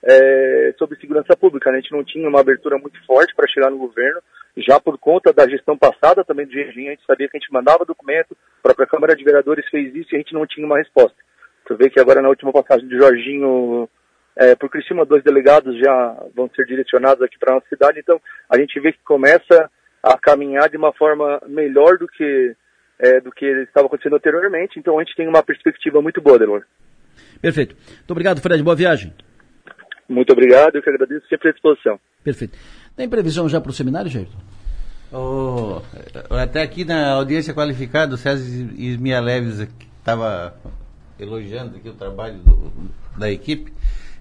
é, 0.03 0.73
sobre 0.77 0.97
segurança 0.97 1.35
pública. 1.35 1.69
Né? 1.69 1.77
A 1.77 1.81
gente 1.81 1.91
não 1.91 2.05
tinha 2.05 2.27
uma 2.27 2.39
abertura 2.39 2.77
muito 2.77 3.03
forte 3.05 3.35
para 3.35 3.49
chegar 3.49 3.69
no 3.69 3.77
governo, 3.77 4.21
já 4.55 4.79
por 4.79 4.97
conta 4.97 5.33
da 5.33 5.47
gestão 5.47 5.77
passada 5.77 6.23
também 6.23 6.45
do 6.45 6.51
GG, 6.51 6.87
a 6.87 6.91
gente 6.91 7.05
sabia 7.05 7.27
que 7.27 7.37
a 7.37 7.39
gente 7.39 7.51
mandava 7.51 7.85
documento, 7.85 8.35
a 8.59 8.63
própria 8.63 8.87
Câmara 8.87 9.15
de 9.15 9.23
Vereadores 9.23 9.67
fez 9.69 9.93
isso 9.93 10.13
e 10.13 10.15
a 10.15 10.19
gente 10.19 10.33
não 10.33 10.47
tinha 10.47 10.65
uma 10.65 10.77
resposta. 10.77 11.17
Tu 11.65 11.75
vê 11.75 11.89
que 11.89 11.99
agora 11.99 12.21
na 12.21 12.29
última 12.29 12.53
passagem 12.53 12.87
de 12.87 12.97
Jorginho 12.97 13.89
é, 14.37 14.55
por 14.55 14.69
Criciúma, 14.69 15.05
dois 15.05 15.23
delegados 15.23 15.77
já 15.77 16.25
vão 16.33 16.49
ser 16.55 16.65
direcionados 16.65 17.21
aqui 17.21 17.37
para 17.37 17.51
a 17.51 17.55
nossa 17.55 17.67
cidade, 17.67 17.99
então 17.99 18.21
a 18.49 18.57
gente 18.57 18.79
vê 18.79 18.93
que 18.93 19.03
começa 19.03 19.69
a 20.03 20.17
caminhar 20.17 20.69
de 20.69 20.77
uma 20.77 20.93
forma 20.93 21.41
melhor 21.47 21.97
do 21.97 22.07
que 22.07 22.55
é, 22.99 23.21
do 23.21 23.31
que 23.31 23.45
estava 23.45 23.87
acontecendo 23.87 24.15
anteriormente, 24.15 24.79
então 24.79 24.97
a 24.97 25.03
gente 25.03 25.15
tem 25.15 25.27
uma 25.27 25.43
perspectiva 25.43 26.01
muito 26.01 26.21
boa, 26.21 26.39
Delor. 26.39 26.63
Perfeito. 27.41 27.75
Muito 27.75 28.11
obrigado, 28.11 28.41
Fred. 28.41 28.63
Boa 28.63 28.75
viagem. 28.75 29.13
Muito 30.09 30.31
obrigado, 30.31 30.75
eu 30.75 30.81
que 30.81 30.89
agradeço, 30.89 31.27
sempre 31.27 31.49
à 31.49 31.51
disposição. 31.51 31.99
Perfeito. 32.23 32.57
Tem 32.95 33.09
previsão 33.09 33.47
já 33.47 33.61
para 33.61 33.69
o 33.69 33.73
seminário, 33.73 34.09
Jair? 34.09 34.27
Oh, 35.11 35.81
até 36.29 36.61
aqui 36.61 36.83
na 36.83 37.11
audiência 37.11 37.53
qualificada, 37.53 38.15
o 38.15 38.17
César 38.17 38.43
Ismia 38.75 39.19
Leves 39.21 39.59
estava 39.99 40.55
elogiando 41.19 41.77
aqui 41.77 41.89
o 41.89 41.93
trabalho 41.93 42.37
do, 42.39 42.71
da 43.17 43.31
equipe. 43.31 43.71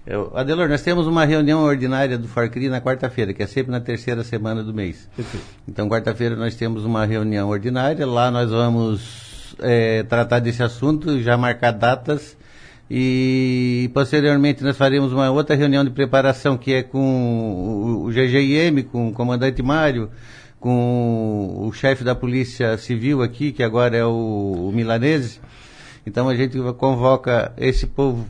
Eu, 0.09 0.31
Adelor, 0.33 0.69
nós 0.69 0.81
temos 0.81 1.05
uma 1.05 1.25
reunião 1.25 1.61
ordinária 1.61 2.17
do 2.17 2.29
Farcri 2.29 2.69
na 2.69 2.79
quarta-feira, 2.79 3.33
que 3.33 3.43
é 3.43 3.45
sempre 3.45 3.73
na 3.73 3.81
terceira 3.81 4.23
semana 4.23 4.63
do 4.63 4.73
mês. 4.73 5.09
Perfeito. 5.13 5.45
Então, 5.67 5.89
quarta-feira 5.89 6.33
nós 6.33 6.55
temos 6.55 6.85
uma 6.85 7.05
reunião 7.05 7.49
ordinária, 7.49 8.05
lá 8.07 8.31
nós 8.31 8.49
vamos 8.49 9.53
é, 9.59 10.03
tratar 10.03 10.39
desse 10.39 10.63
assunto, 10.63 11.21
já 11.21 11.35
marcar 11.35 11.71
datas 11.71 12.37
e 12.89 13.91
posteriormente 13.93 14.63
nós 14.63 14.77
faremos 14.77 15.11
uma 15.11 15.29
outra 15.29 15.57
reunião 15.57 15.83
de 15.83 15.91
preparação 15.91 16.57
que 16.57 16.73
é 16.73 16.83
com 16.83 18.03
o, 18.03 18.05
o 18.05 18.09
GGIM, 18.09 18.83
com 18.83 19.09
o 19.09 19.11
comandante 19.11 19.61
Mário, 19.61 20.09
com 20.57 21.65
o 21.67 21.71
chefe 21.73 22.05
da 22.05 22.15
Polícia 22.15 22.77
Civil 22.77 23.21
aqui, 23.21 23.51
que 23.51 23.61
agora 23.61 23.97
é 23.97 24.05
o, 24.05 24.69
o 24.69 24.71
Milanese. 24.73 25.41
Então 26.05 26.29
a 26.29 26.35
gente 26.35 26.57
convoca 26.77 27.51
esse 27.57 27.85
povo 27.85 28.25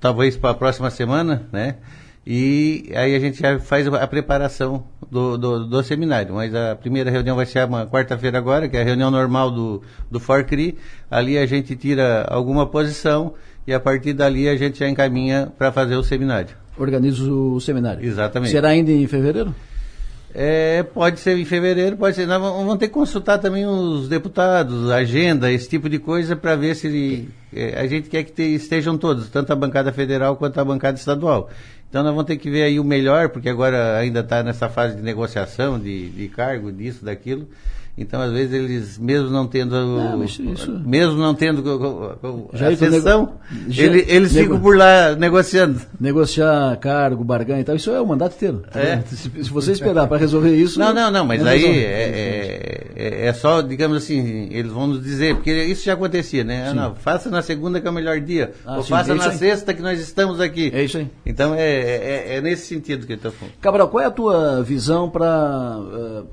talvez 0.00 0.36
para 0.36 0.50
a 0.50 0.54
próxima 0.54 0.90
semana, 0.90 1.48
né? 1.52 1.76
E 2.26 2.90
aí 2.96 3.14
a 3.14 3.20
gente 3.20 3.38
já 3.38 3.56
faz 3.60 3.86
a 3.86 4.06
preparação 4.06 4.84
do, 5.08 5.38
do, 5.38 5.66
do 5.66 5.82
seminário. 5.84 6.34
Mas 6.34 6.52
a 6.54 6.74
primeira 6.74 7.08
reunião 7.08 7.36
vai 7.36 7.46
ser 7.46 7.64
uma 7.64 7.86
quarta-feira 7.86 8.36
agora, 8.36 8.68
que 8.68 8.76
é 8.76 8.80
a 8.80 8.84
reunião 8.84 9.12
normal 9.12 9.50
do, 9.50 9.80
do 10.10 10.18
FORCRI. 10.18 10.76
Ali 11.08 11.38
a 11.38 11.46
gente 11.46 11.76
tira 11.76 12.26
alguma 12.28 12.66
posição 12.66 13.34
e 13.64 13.72
a 13.72 13.78
partir 13.78 14.12
dali 14.12 14.48
a 14.48 14.56
gente 14.56 14.80
já 14.80 14.88
encaminha 14.88 15.52
para 15.56 15.70
fazer 15.70 15.94
o 15.94 16.02
seminário. 16.02 16.56
Organiza 16.76 17.22
o 17.30 17.60
seminário. 17.60 18.04
Exatamente. 18.04 18.50
Será 18.50 18.70
ainda 18.70 18.90
em 18.90 19.06
fevereiro? 19.06 19.54
É, 20.38 20.82
pode 20.82 21.18
ser 21.18 21.38
em 21.38 21.46
fevereiro, 21.46 21.96
pode 21.96 22.14
ser. 22.14 22.26
Nós 22.26 22.38
vamos 22.38 22.76
ter 22.76 22.88
que 22.88 22.92
consultar 22.92 23.38
também 23.38 23.66
os 23.66 24.06
deputados, 24.06 24.90
agenda, 24.90 25.50
esse 25.50 25.66
tipo 25.66 25.88
de 25.88 25.98
coisa, 25.98 26.36
para 26.36 26.54
ver 26.54 26.74
se 26.76 27.26
é, 27.54 27.80
a 27.80 27.86
gente 27.86 28.10
quer 28.10 28.22
que 28.22 28.32
te, 28.32 28.42
estejam 28.42 28.98
todos, 28.98 29.30
tanto 29.30 29.50
a 29.50 29.56
bancada 29.56 29.90
federal 29.94 30.36
quanto 30.36 30.60
a 30.60 30.64
bancada 30.64 30.98
estadual. 30.98 31.48
Então 31.88 32.02
nós 32.02 32.12
vamos 32.12 32.26
ter 32.26 32.36
que 32.36 32.50
ver 32.50 32.64
aí 32.64 32.78
o 32.78 32.84
melhor, 32.84 33.30
porque 33.30 33.48
agora 33.48 33.96
ainda 33.96 34.20
está 34.20 34.42
nessa 34.42 34.68
fase 34.68 34.96
de 34.96 35.02
negociação, 35.02 35.80
de, 35.80 36.10
de 36.10 36.28
cargo, 36.28 36.70
disso, 36.70 37.02
daquilo. 37.02 37.48
Então, 37.98 38.20
às 38.20 38.30
vezes, 38.30 38.52
eles, 38.52 38.98
mesmo 38.98 39.30
não 39.30 39.46
tendo. 39.46 39.74
Não, 39.74 40.22
isso, 40.22 40.42
mesmo 40.84 41.16
não 41.16 41.34
tendo 41.34 41.64
já 42.52 42.68
a 42.68 42.76
sessão, 42.76 43.38
nego... 43.50 43.80
ele, 43.80 44.04
eles 44.06 44.32
nego... 44.34 44.46
ficam 44.48 44.60
por 44.60 44.76
lá 44.76 45.16
negociando. 45.16 45.80
Negociar 45.98 46.76
cargo, 46.76 47.24
barganha 47.24 47.62
e 47.62 47.64
tal, 47.64 47.74
isso 47.74 47.90
é 47.90 47.98
o 47.98 48.06
mandato 48.06 48.34
inteiro. 48.34 48.64
É. 48.74 49.00
Se, 49.08 49.30
se 49.30 49.50
você 49.50 49.72
esperar 49.72 50.06
para 50.08 50.18
resolver 50.18 50.54
isso. 50.54 50.78
Não, 50.78 50.92
não, 50.92 51.10
não, 51.10 51.24
mas 51.24 51.40
não 51.40 51.48
aí 51.48 51.64
é, 51.64 52.86
é, 52.94 53.26
é, 53.28 53.32
só, 53.32 53.62
digamos 53.62 53.96
assim, 53.96 54.48
eles 54.50 54.70
vão 54.70 54.88
nos 54.88 55.02
dizer, 55.02 55.34
porque 55.36 55.52
isso 55.64 55.84
já 55.84 55.94
acontecia, 55.94 56.44
né? 56.44 56.68
Ah, 56.68 56.74
não, 56.74 56.94
faça 56.94 57.30
na 57.30 57.40
segunda 57.40 57.80
que 57.80 57.86
é 57.86 57.90
o 57.90 57.94
melhor 57.94 58.20
dia, 58.20 58.52
ah, 58.66 58.76
ou 58.76 58.82
sim, 58.82 58.90
faça 58.90 59.12
é 59.12 59.14
na 59.14 59.32
sexta 59.32 59.72
que 59.72 59.80
nós 59.80 59.98
estamos 59.98 60.38
aqui. 60.38 60.70
É 60.74 60.84
isso 60.84 60.98
aí. 60.98 61.08
Então, 61.24 61.54
é, 61.54 61.66
é, 61.66 62.36
é 62.36 62.40
nesse 62.42 62.66
sentido 62.66 63.06
que 63.06 63.12
eu 63.12 63.16
estou 63.16 63.32
falando. 63.32 63.54
Cabral, 63.60 63.88
qual 63.88 64.02
é 64.02 64.06
a 64.06 64.10
tua 64.10 64.62
visão 64.62 65.08
para. 65.08 65.78
Uh, 65.78 66.26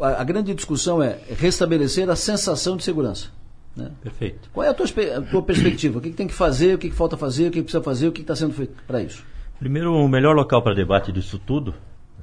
a, 0.00 0.20
a, 0.20 0.24
grande 0.24 0.54
discussão 0.54 1.02
é 1.02 1.18
restabelecer 1.38 2.08
a 2.08 2.16
sensação 2.16 2.76
de 2.76 2.84
segurança. 2.84 3.28
Né? 3.76 3.90
Perfeito. 4.02 4.48
Qual 4.52 4.64
é 4.64 4.70
a 4.70 4.74
tua, 4.74 4.86
a 5.16 5.20
tua 5.22 5.42
perspectiva? 5.42 5.98
O 5.98 6.00
que, 6.00 6.10
que, 6.10 6.16
tem 6.16 6.26
que 6.26 6.34
fazer, 6.34 6.74
o 6.74 6.78
que, 6.78 6.88
que 6.88 6.96
falta 6.96 7.16
fazer, 7.16 7.48
o 7.48 7.50
que, 7.50 7.58
que 7.58 7.64
precisa 7.64 7.82
fazer, 7.82 8.08
o 8.08 8.12
que 8.12 8.22
está 8.22 8.34
sendo 8.34 8.54
feito 8.54 8.74
para 8.86 9.02
isso? 9.02 9.24
Primeiro, 9.58 9.94
o 9.94 10.08
melhor 10.08 10.34
local 10.34 10.62
para 10.62 10.74
debate 10.74 11.12
disso 11.12 11.38
tudo 11.38 11.74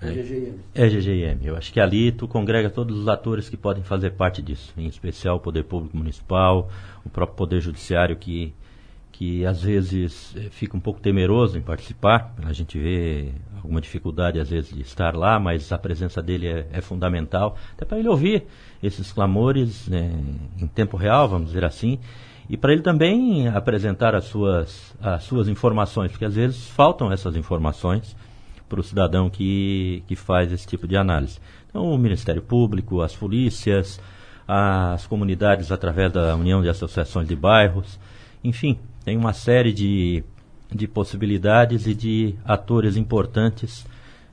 é, 0.01 0.85
é 0.85 0.89
GGIM. 0.89 1.23
É. 1.23 1.37
Eu 1.43 1.55
acho 1.55 1.71
que 1.71 1.79
ali 1.79 2.11
tu 2.11 2.27
congrega 2.27 2.69
todos 2.69 2.97
os 2.97 3.07
atores 3.07 3.49
que 3.49 3.55
podem 3.55 3.83
fazer 3.83 4.11
parte 4.11 4.41
disso, 4.41 4.73
em 4.77 4.87
especial 4.87 5.37
o 5.37 5.39
Poder 5.39 5.63
Público 5.63 5.95
Municipal, 5.95 6.69
o 7.05 7.09
próprio 7.09 7.37
Poder 7.37 7.61
Judiciário 7.61 8.15
que 8.15 8.53
que 9.13 9.45
às 9.45 9.61
vezes 9.61 10.35
eh, 10.35 10.49
fica 10.49 10.75
um 10.75 10.79
pouco 10.79 10.99
temeroso 10.99 11.57
em 11.57 11.61
participar, 11.61 12.33
a 12.43 12.51
gente 12.51 12.77
vê 12.77 13.31
alguma 13.55 13.79
dificuldade 13.79 14.39
às 14.39 14.49
vezes 14.49 14.73
de 14.73 14.81
estar 14.81 15.15
lá, 15.15 15.39
mas 15.39 15.71
a 15.71 15.77
presença 15.77 16.21
dele 16.21 16.47
é, 16.47 16.67
é 16.73 16.81
fundamental, 16.81 17.55
até 17.73 17.85
para 17.85 17.99
ele 17.99 18.09
ouvir 18.09 18.43
esses 18.81 19.11
clamores 19.13 19.87
né, 19.87 20.11
em 20.59 20.67
tempo 20.67 20.97
real, 20.97 21.29
vamos 21.29 21.47
dizer 21.47 21.63
assim, 21.63 21.99
e 22.49 22.57
para 22.57 22.73
ele 22.73 22.81
também 22.81 23.47
apresentar 23.47 24.15
as 24.15 24.25
suas, 24.25 24.93
as 24.99 25.23
suas 25.23 25.47
informações, 25.47 26.11
porque 26.11 26.25
às 26.25 26.35
vezes 26.35 26.67
faltam 26.67 27.11
essas 27.11 27.35
informações 27.35 28.15
para 28.67 28.79
o 28.79 28.83
cidadão 28.83 29.29
que, 29.29 30.03
que 30.07 30.15
faz 30.15 30.51
esse 30.51 30.65
tipo 30.65 30.87
de 30.87 30.97
análise. 30.97 31.39
Então, 31.69 31.89
o 31.91 31.97
Ministério 31.97 32.41
Público, 32.41 33.01
as 33.01 33.15
polícias, 33.15 34.01
as 34.47 35.05
comunidades 35.05 35.71
através 35.71 36.11
da 36.11 36.35
União 36.35 36.61
de 36.61 36.69
Associações 36.69 37.27
de 37.27 37.35
Bairros, 37.35 37.99
enfim, 38.43 38.77
tem 39.03 39.17
uma 39.17 39.33
série 39.33 39.73
de, 39.73 40.23
de 40.71 40.87
possibilidades 40.87 41.87
e 41.87 41.93
de 41.93 42.35
atores 42.45 42.95
importantes 42.95 43.85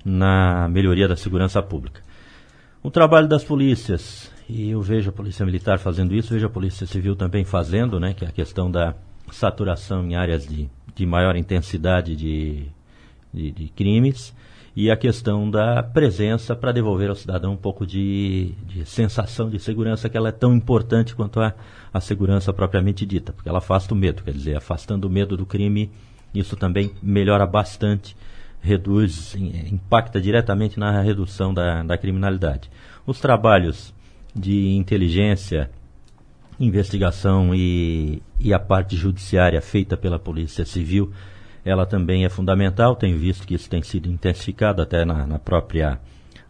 na 0.05 0.68
melhoria 0.68 1.09
da 1.09 1.16
segurança 1.16 1.62
pública. 1.62 2.01
O 2.82 2.90
trabalho 2.90 3.28
das 3.28 3.44
polícias, 3.44 4.30
e 4.48 4.70
eu 4.70 4.80
vejo 4.80 5.10
a 5.10 5.12
Polícia 5.12 5.44
Militar 5.44 5.78
fazendo 5.78 6.14
isso, 6.14 6.32
vejo 6.32 6.47
a 6.47 6.51
Polícia 6.51 6.86
Civil 6.86 7.14
também 7.14 7.44
fazendo, 7.44 8.01
né, 8.01 8.14
que 8.14 8.24
é 8.24 8.28
a 8.28 8.32
questão 8.32 8.70
da 8.70 8.94
saturação 9.30 10.06
em 10.06 10.16
áreas 10.16 10.47
de, 10.47 10.68
de 10.94 11.06
maior 11.06 11.36
intensidade 11.36 12.16
de, 12.16 12.66
de, 13.32 13.51
de 13.51 13.68
crimes 13.68 14.34
e 14.74 14.90
a 14.90 14.97
questão 14.97 15.51
da 15.51 15.82
presença 15.82 16.55
para 16.55 16.72
devolver 16.72 17.10
ao 17.10 17.16
cidadão 17.16 17.52
um 17.52 17.56
pouco 17.56 17.86
de, 17.86 18.55
de, 18.66 18.84
sensação 18.84 19.51
de 19.51 19.59
segurança 19.59 20.09
que 20.09 20.16
ela 20.16 20.28
é 20.28 20.32
tão 20.32 20.55
importante 20.55 21.14
quanto 21.14 21.40
a, 21.40 21.55
a 21.92 22.01
segurança 22.01 22.52
propriamente 22.52 23.05
dita, 23.05 23.32
porque 23.32 23.48
ela 23.48 23.59
afasta 23.59 23.92
o 23.92 23.97
medo, 23.97 24.22
quer 24.22 24.32
dizer, 24.32 24.56
afastando 24.56 25.09
o 25.09 25.10
medo 25.10 25.36
do 25.36 25.44
crime, 25.44 25.90
isso 26.32 26.56
também 26.56 26.92
melhora 27.02 27.47
bastante, 27.47 28.16
reduz, 28.60 29.34
impacta 29.34 30.20
diretamente 30.20 30.78
na 30.78 31.01
redução 31.02 31.52
da, 31.52 31.82
da 31.82 31.98
criminalidade. 31.98 32.70
Os 33.06 33.18
trabalhos 33.18 33.92
de 34.34 34.76
inteligência, 34.76 35.70
investigação 36.60 37.52
e, 37.55 38.22
e 38.38 38.55
a 38.55 38.59
parte 38.59 38.97
judiciária 38.97 39.60
feita 39.60 39.97
pela 39.97 40.18
Polícia 40.18 40.64
Civil 40.64 41.12
ela 41.64 41.86
também 41.86 42.24
é 42.24 42.28
fundamental. 42.28 42.96
Tenho 42.96 43.18
visto 43.18 43.46
que 43.46 43.54
isso 43.54 43.68
tem 43.68 43.82
sido 43.82 44.08
intensificado 44.08 44.82
até 44.82 45.04
na, 45.04 45.26
na 45.26 45.38
própria 45.38 46.00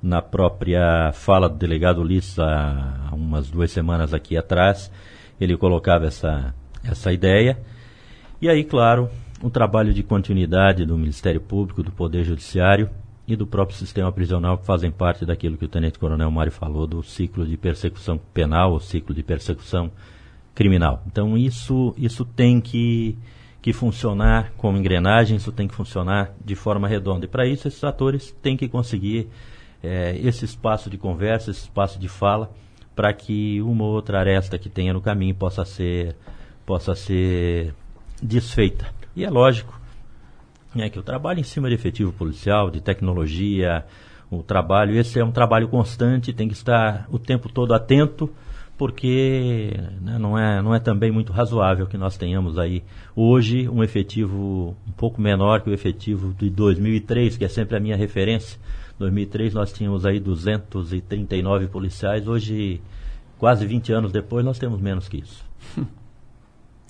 na 0.03 0.23
própria 0.23 1.13
fala 1.13 1.49
do 1.49 1.57
delegado 1.57 2.01
Ulisses 2.01 2.39
há 2.39 3.11
umas 3.13 3.51
duas 3.51 3.71
semanas 3.71 4.15
aqui 4.15 4.37
atrás, 4.37 4.91
ele 5.39 5.57
colocava 5.57 6.07
essa, 6.07 6.55
essa 6.83 7.13
ideia. 7.13 7.59
E 8.41 8.49
aí, 8.49 8.65
claro, 8.65 9.11
o 9.43 9.51
trabalho 9.51 9.93
de 9.93 10.03
continuidade 10.03 10.87
do 10.87 10.97
Ministério 10.97 11.41
Público, 11.41 11.83
do 11.83 11.93
Poder 11.93 12.25
Judiciário 12.25 12.89
e 13.29 13.37
do 13.37 13.47
próprio 13.47 13.77
sistema 13.77 14.11
prisional 14.11 14.59
que 14.59 14.67
fazem 14.67 14.91
parte 14.91 15.27
daquilo 15.27 15.57
que 15.57 15.65
o 15.65 15.69
Tenente 15.69 15.99
Coronel 15.99 16.31
Mário 16.31 16.51
falou 16.51 16.87
do 16.87 17.03
ciclo 17.03 17.47
de 17.47 17.57
persecução 17.57 18.19
penal, 18.33 18.73
o 18.73 18.81
ciclo 18.81 19.15
de 19.15 19.23
persecução 19.23 19.91
criminal. 20.55 21.03
Então 21.07 21.37
isso, 21.37 21.95
isso 21.97 22.25
tem 22.25 22.61
que 22.61 23.17
que 23.63 23.73
funcionar 23.73 24.53
como 24.57 24.79
engrenagem, 24.79 25.37
isso 25.37 25.53
tem 25.53 25.69
que 25.69 25.75
funcionar 25.75 26.33
de 26.43 26.55
forma 26.55 26.89
redonda. 26.89 27.27
E 27.27 27.29
para 27.29 27.47
isso, 27.47 27.69
esses 27.69 27.85
atores 27.85 28.35
têm 28.43 28.57
que 28.57 28.69
conseguir 28.69 29.29
é, 29.83 30.19
esse 30.23 30.45
espaço 30.45 30.89
de 30.89 30.97
conversa, 30.97 31.51
esse 31.51 31.63
espaço 31.63 31.99
de 31.99 32.09
fala, 32.09 32.51
para 32.95 33.13
que 33.13 33.61
uma 33.63 33.85
ou 33.85 33.93
outra 33.93 34.21
aresta 34.21 34.59
que 34.59 34.69
tenha 34.69 34.93
no 34.93 35.01
caminho 35.01 35.35
possa 35.35 35.65
ser, 35.65 36.17
possa 36.65 36.95
ser 36.95 37.75
desfeita. 38.23 38.87
E 39.15 39.25
é 39.25 39.31
lógico 39.31 39.79
É 40.77 40.89
que 40.89 40.99
o 40.99 41.03
trabalho 41.03 41.41
em 41.41 41.45
cima 41.45 41.69
de 41.69 41.75
efetivo 41.75 42.13
policial, 42.13 42.71
de 42.71 42.81
tecnologia, 42.81 43.85
o 44.31 44.43
trabalho, 44.43 44.97
esse 44.97 45.19
é 45.19 45.25
um 45.25 45.33
trabalho 45.33 45.69
constante, 45.69 46.33
tem 46.33 46.47
que 46.47 46.55
estar 46.55 47.09
o 47.11 47.19
tempo 47.19 47.49
todo 47.49 47.75
atento, 47.75 48.31
porque 48.81 49.75
né, 50.01 50.17
não, 50.19 50.39
é, 50.39 50.63
não 50.63 50.75
é 50.75 50.81
também 50.81 51.11
muito 51.11 51.35
razoável 51.35 51.87
que 51.87 51.99
nós 51.99 52.17
tenhamos 52.17 52.57
aí 52.57 52.83
hoje 53.15 53.69
um 53.69 53.85
efetivo 53.85 54.75
um 54.89 54.93
pouco 54.93 55.21
menor 55.21 55.61
que 55.61 55.69
o 55.69 55.75
efetivo 55.75 56.33
de 56.33 56.49
2003, 56.49 57.37
que 57.37 57.45
é 57.45 57.49
sempre 57.49 57.77
a 57.77 57.81
minha 57.81 57.95
referência. 57.95 58.59
2003 58.99 59.53
nós 59.53 59.71
tínhamos 59.71 60.07
aí 60.07 60.19
239 60.19 61.67
policiais, 61.67 62.27
hoje, 62.27 62.81
quase 63.37 63.67
20 63.67 63.93
anos 63.93 64.13
depois, 64.13 64.47
nós 64.47 64.59
temos 64.59 64.81
menos 64.81 65.11
que 65.11 65.19
isso. 65.19 65.45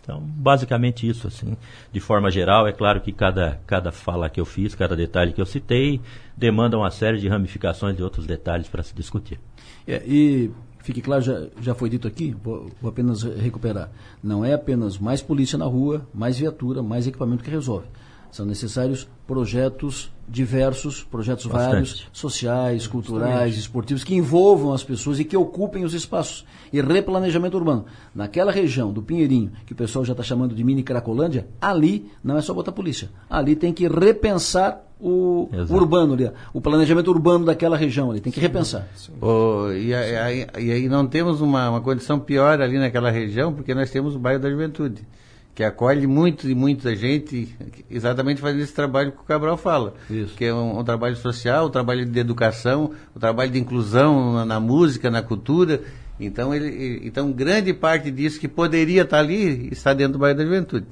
Então, 0.02 0.18
basicamente 0.18 1.06
isso, 1.06 1.28
assim, 1.28 1.56
de 1.92 2.00
forma 2.00 2.30
geral, 2.30 2.66
é 2.66 2.72
claro 2.72 3.02
que 3.02 3.12
cada, 3.12 3.60
cada 3.66 3.92
fala 3.92 4.30
que 4.30 4.40
eu 4.40 4.46
fiz, 4.46 4.74
cada 4.74 4.96
detalhe 4.96 5.32
que 5.32 5.40
eu 5.40 5.46
citei, 5.46 6.00
demanda 6.34 6.76
uma 6.76 6.90
série 6.90 7.18
de 7.18 7.28
ramificações 7.28 7.96
de 7.96 8.02
outros 8.02 8.26
detalhes 8.26 8.66
para 8.66 8.82
se 8.82 8.94
discutir. 8.94 9.38
É, 9.86 10.02
e 10.06 10.50
fique 10.90 11.00
claro, 11.00 11.22
já, 11.22 11.46
já 11.60 11.72
foi 11.72 11.88
dito 11.88 12.08
aqui, 12.08 12.36
vou, 12.42 12.68
vou, 12.82 12.90
apenas 12.90 13.22
recuperar. 13.22 13.90
Não 14.22 14.44
é 14.44 14.54
apenas 14.54 14.98
mais 14.98 15.22
polícia 15.22 15.56
na 15.56 15.64
rua, 15.64 16.04
mais 16.12 16.36
viatura, 16.36 16.82
mais 16.82 17.06
equipamento 17.06 17.44
que 17.44 17.50
resolve. 17.50 17.86
São 18.30 18.46
necessários 18.46 19.08
projetos 19.26 20.10
diversos, 20.30 21.02
projetos 21.02 21.46
Bastante. 21.46 21.70
vários, 21.70 22.08
sociais, 22.12 22.86
culturais, 22.86 23.56
esportivos, 23.56 24.04
que 24.04 24.14
envolvam 24.14 24.72
as 24.72 24.84
pessoas 24.84 25.18
e 25.18 25.24
que 25.24 25.36
ocupem 25.36 25.84
os 25.84 25.92
espaços. 25.92 26.44
E 26.72 26.80
replanejamento 26.80 27.56
urbano. 27.56 27.84
Naquela 28.14 28.52
região 28.52 28.92
do 28.92 29.02
Pinheirinho, 29.02 29.50
que 29.66 29.72
o 29.72 29.76
pessoal 29.76 30.04
já 30.04 30.12
está 30.12 30.22
chamando 30.22 30.54
de 30.54 30.62
mini 30.62 30.84
Cracolândia, 30.84 31.48
ali 31.60 32.08
não 32.22 32.38
é 32.38 32.42
só 32.42 32.54
botar 32.54 32.70
polícia. 32.70 33.10
Ali 33.28 33.56
tem 33.56 33.72
que 33.72 33.88
repensar 33.88 34.84
o 35.00 35.48
Exato. 35.52 35.74
urbano 35.74 36.12
ali, 36.12 36.30
o 36.52 36.60
planejamento 36.60 37.10
urbano 37.10 37.46
daquela 37.46 37.76
região 37.76 38.10
ali, 38.10 38.20
tem 38.20 38.30
que 38.30 38.38
repensar. 38.38 38.86
Oh, 39.20 39.72
e, 39.72 39.94
aí, 39.94 40.46
e, 40.58 40.70
aí, 40.70 40.88
não 40.88 41.06
temos 41.06 41.40
uma, 41.40 41.70
uma 41.70 41.80
condição 41.80 42.20
pior 42.20 42.60
ali 42.60 42.78
naquela 42.78 43.10
região, 43.10 43.52
porque 43.52 43.74
nós 43.74 43.90
temos 43.90 44.14
o 44.14 44.18
bairro 44.18 44.40
da 44.40 44.50
Juventude 44.50 45.02
que 45.54 45.64
acolhe 45.64 46.06
muito 46.06 46.48
e 46.48 46.54
muita 46.54 46.94
gente, 46.94 47.54
exatamente 47.90 48.40
fazendo 48.40 48.62
esse 48.62 48.72
trabalho 48.72 49.12
que 49.12 49.18
o 49.18 49.24
Cabral 49.24 49.56
fala, 49.56 49.94
Isso. 50.08 50.34
que 50.34 50.44
é 50.44 50.54
um, 50.54 50.78
um, 50.78 50.84
trabalho 50.84 51.16
social, 51.16 51.66
um 51.66 51.70
trabalho 51.70 52.06
de 52.06 52.18
educação, 52.18 52.92
um 53.14 53.18
trabalho 53.18 53.50
de 53.50 53.58
inclusão 53.58 54.32
na, 54.32 54.44
na 54.44 54.60
música, 54.60 55.10
na 55.10 55.22
cultura. 55.22 55.82
Então, 56.18 56.54
ele, 56.54 57.00
então, 57.04 57.32
grande 57.32 57.72
parte 57.72 58.10
disso 58.10 58.38
que 58.38 58.48
poderia 58.48 59.02
estar 59.02 59.18
ali 59.18 59.68
está 59.72 59.92
dentro 59.92 60.14
do 60.14 60.18
bairro 60.18 60.38
da 60.38 60.44
Juventude. 60.44 60.86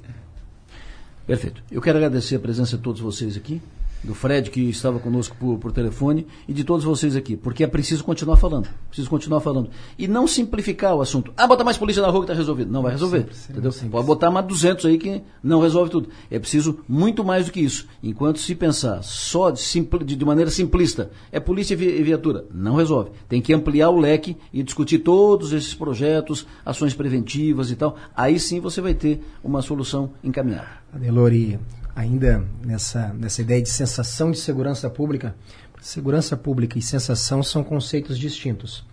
Perfeito. 1.25 1.63
Eu 1.71 1.81
quero 1.81 1.97
agradecer 1.97 2.35
a 2.35 2.39
presença 2.39 2.75
de 2.75 2.83
todos 2.83 2.99
vocês 2.99 3.37
aqui 3.37 3.61
do 4.03 4.13
Fred, 4.13 4.49
que 4.49 4.69
estava 4.69 4.99
conosco 4.99 5.35
por, 5.37 5.57
por, 5.57 5.71
telefone, 5.71 6.25
e 6.47 6.53
de 6.53 6.63
todos 6.63 6.85
vocês 6.85 7.15
aqui, 7.15 7.35
porque 7.35 7.63
é 7.63 7.67
preciso 7.67 8.03
continuar 8.03 8.37
falando. 8.37 8.69
Preciso 8.87 9.09
continuar 9.09 9.41
falando. 9.41 9.69
E 9.97 10.07
não 10.07 10.27
simplificar 10.27 10.95
o 10.95 11.01
assunto. 11.01 11.33
Ah, 11.35 11.47
bota 11.47 11.63
mais 11.63 11.77
polícia 11.77 12.01
na 12.01 12.09
rua 12.09 12.21
que 12.21 12.25
está 12.25 12.33
resolvido. 12.33 12.71
Não 12.71 12.81
vai 12.81 12.91
resolver. 12.91 13.19
Simples, 13.19 13.49
entendeu? 13.49 13.71
Simples. 13.71 13.91
Pode 13.91 14.07
botar 14.07 14.31
mais 14.31 14.45
200 14.45 14.85
aí 14.85 14.97
que 14.97 15.21
não 15.43 15.61
resolve 15.61 15.91
tudo. 15.91 16.09
É 16.31 16.39
preciso 16.39 16.79
muito 16.87 17.23
mais 17.23 17.45
do 17.45 17.51
que 17.51 17.59
isso. 17.59 17.87
Enquanto 18.01 18.39
se 18.39 18.55
pensar 18.55 19.03
só 19.03 19.49
de, 19.49 19.59
simpl, 19.59 19.97
de, 20.03 20.15
de 20.15 20.25
maneira 20.25 20.49
simplista, 20.49 21.11
é 21.31 21.39
polícia 21.39 21.73
e 21.73 22.03
viatura. 22.03 22.45
Não 22.53 22.75
resolve. 22.75 23.11
Tem 23.27 23.41
que 23.41 23.53
ampliar 23.53 23.89
o 23.89 23.99
leque 23.99 24.37
e 24.53 24.63
discutir 24.63 24.99
todos 24.99 25.51
esses 25.53 25.73
projetos, 25.73 26.45
ações 26.65 26.93
preventivas 26.93 27.71
e 27.71 27.75
tal. 27.75 27.95
Aí 28.15 28.39
sim 28.39 28.59
você 28.59 28.81
vai 28.81 28.93
ter 28.93 29.21
uma 29.43 29.61
solução 29.61 30.11
encaminhada. 30.23 30.79
Adelori, 30.93 31.59
ainda 31.99 32.45
nessa, 32.65 33.13
nessa 33.13 33.41
ideia 33.41 33.61
de 33.61 33.69
sensação 33.69 34.31
de 34.31 34.39
segurança 34.39 34.89
pública, 34.89 35.35
segurança 35.81 36.37
pública 36.37 36.79
e 36.79 36.81
sensação 36.81 37.43
são 37.43 37.61
conceitos 37.61 38.17
distintos. 38.17 38.85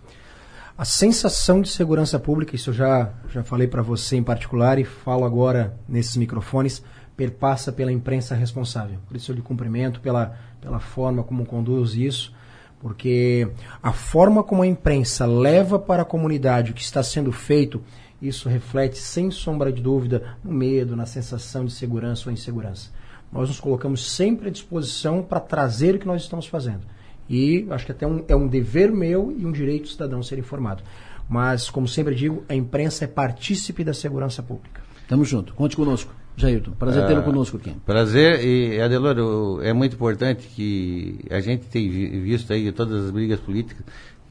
A 0.77 0.83
sensação 0.83 1.61
de 1.61 1.69
segurança 1.69 2.19
pública, 2.19 2.53
isso 2.53 2.71
eu 2.71 2.73
já, 2.73 3.13
já 3.29 3.43
falei 3.43 3.65
para 3.65 3.81
você 3.81 4.17
em 4.17 4.23
particular 4.23 4.77
e 4.77 4.83
falo 4.83 5.23
agora 5.23 5.73
nesses 5.87 6.17
microfones, 6.17 6.83
perpassa 7.15 7.71
pela 7.71 7.93
imprensa 7.93 8.35
responsável. 8.35 8.99
Por 9.07 9.15
isso 9.15 9.31
eu 9.31 9.35
lhe 9.37 9.41
cumprimento 9.41 10.01
pela, 10.01 10.37
pela 10.59 10.79
forma 10.79 11.23
como 11.23 11.45
conduz 11.45 11.95
isso, 11.95 12.33
porque 12.79 13.49
a 13.81 13.93
forma 13.93 14.43
como 14.43 14.63
a 14.63 14.67
imprensa 14.67 15.25
leva 15.25 15.79
para 15.79 16.01
a 16.01 16.05
comunidade 16.05 16.71
o 16.71 16.73
que 16.73 16.83
está 16.83 17.01
sendo 17.01 17.31
feito 17.31 17.81
isso 18.21 18.49
reflete, 18.49 18.97
sem 18.97 19.29
sombra 19.29 19.71
de 19.71 19.81
dúvida, 19.81 20.35
no 20.43 20.51
medo, 20.51 20.95
na 20.95 21.05
sensação 21.05 21.65
de 21.65 21.71
segurança 21.71 22.29
ou 22.29 22.33
insegurança. 22.33 22.89
Nós 23.31 23.49
nos 23.49 23.59
colocamos 23.59 24.09
sempre 24.09 24.47
à 24.47 24.51
disposição 24.51 25.21
para 25.21 25.39
trazer 25.39 25.95
o 25.95 25.99
que 25.99 26.07
nós 26.07 26.21
estamos 26.21 26.47
fazendo. 26.47 26.81
E 27.29 27.67
acho 27.69 27.85
que 27.85 27.91
até 27.91 28.07
um, 28.07 28.23
é 28.27 28.35
um 28.35 28.47
dever 28.47 28.91
meu 28.91 29.35
e 29.37 29.45
um 29.45 29.51
direito 29.51 29.83
do 29.83 29.89
cidadão 29.89 30.23
ser 30.23 30.39
informado. 30.39 30.81
Mas, 31.29 31.69
como 31.69 31.87
sempre 31.87 32.15
digo, 32.15 32.43
a 32.47 32.55
imprensa 32.55 33.03
é 33.03 33.07
partícipe 33.07 33.83
da 33.83 33.93
segurança 33.93 34.41
pública. 34.41 34.81
Tamo 35.07 35.25
junto. 35.25 35.53
Conte 35.53 35.75
conosco. 35.75 36.13
Jailton, 36.37 36.71
prazer 36.73 37.03
ah, 37.03 37.07
tê-lo 37.07 37.23
conosco 37.23 37.57
aqui. 37.57 37.73
Prazer, 37.83 38.45
e 38.45 38.79
Adelor, 38.79 39.59
é 39.63 39.73
muito 39.73 39.95
importante 39.95 40.47
que 40.47 41.19
a 41.31 41.39
gente 41.39 41.65
tem 41.65 41.89
visto 41.89 42.53
aí 42.53 42.71
todas 42.71 43.05
as 43.05 43.11
brigas 43.11 43.39
políticas, 43.39 43.83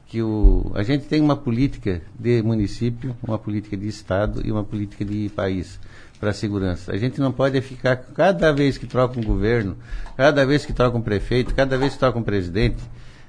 que 0.07 0.21
o, 0.21 0.71
a 0.73 0.83
gente 0.83 1.05
tem 1.05 1.21
uma 1.21 1.35
política 1.35 2.01
de 2.17 2.41
município, 2.41 3.13
uma 3.21 3.37
política 3.37 3.75
de 3.75 3.89
Estado 3.89 4.41
e 4.45 4.49
uma 4.49 4.63
política 4.63 5.03
de 5.03 5.29
país 5.35 5.77
para 6.19 6.31
a 6.31 6.33
segurança. 6.33 6.91
A 6.91 6.97
gente 6.97 7.19
não 7.19 7.31
pode 7.31 7.59
ficar, 7.61 7.95
cada 7.95 8.51
vez 8.51 8.77
que 8.77 8.85
troca 8.85 9.19
um 9.19 9.23
governo, 9.23 9.77
cada 10.15 10.45
vez 10.45 10.65
que 10.65 10.73
troca 10.73 10.97
um 10.97 11.01
prefeito, 11.01 11.53
cada 11.53 11.77
vez 11.77 11.93
que 11.93 11.99
troca 11.99 12.17
um 12.17 12.23
presidente, 12.23 12.83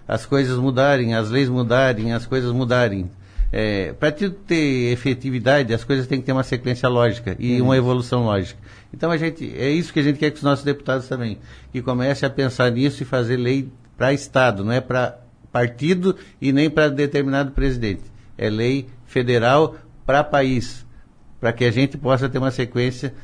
as 0.06 0.24
coisas 0.24 0.56
mudarem, 0.58 1.14
as 1.14 1.30
leis 1.30 1.48
mudarem, 1.48 2.12
as 2.12 2.26
coisas 2.26 2.52
mudarem. 2.52 3.10
É, 3.50 3.94
para 3.94 4.12
ter 4.12 4.92
efetividade, 4.92 5.72
as 5.72 5.82
coisas 5.82 6.06
têm 6.06 6.20
que 6.20 6.26
ter 6.26 6.32
uma 6.32 6.42
sequência 6.42 6.88
lógica 6.88 7.34
e 7.38 7.58
uhum. 7.58 7.66
uma 7.66 7.76
evolução 7.76 8.24
lógica. 8.24 8.60
Então 8.92 9.10
a 9.10 9.16
gente, 9.16 9.54
é 9.56 9.70
isso 9.70 9.92
que 9.92 10.00
a 10.00 10.02
gente 10.02 10.18
quer 10.18 10.30
com 10.30 10.36
os 10.36 10.42
nossos 10.42 10.64
deputados 10.64 11.08
também, 11.08 11.38
que 11.72 11.80
comece 11.80 12.26
a 12.26 12.30
pensar 12.30 12.70
nisso 12.70 13.02
e 13.02 13.06
fazer 13.06 13.36
lei 13.36 13.70
para 13.96 14.12
Estado, 14.12 14.64
não 14.64 14.72
é 14.72 14.80
para 14.80 15.18
partido 15.50 16.14
e 16.40 16.52
nem 16.52 16.68
para 16.68 16.88
determinado 16.88 17.52
presidente. 17.52 18.02
É 18.36 18.50
lei 18.50 18.86
federal 19.06 19.76
para 20.06 20.22
país, 20.22 20.86
para 21.40 21.52
que 21.52 21.64
a 21.64 21.70
gente 21.70 21.96
possa 21.96 22.28
ter 22.28 22.38
uma 22.38 22.50
sequência 22.50 23.14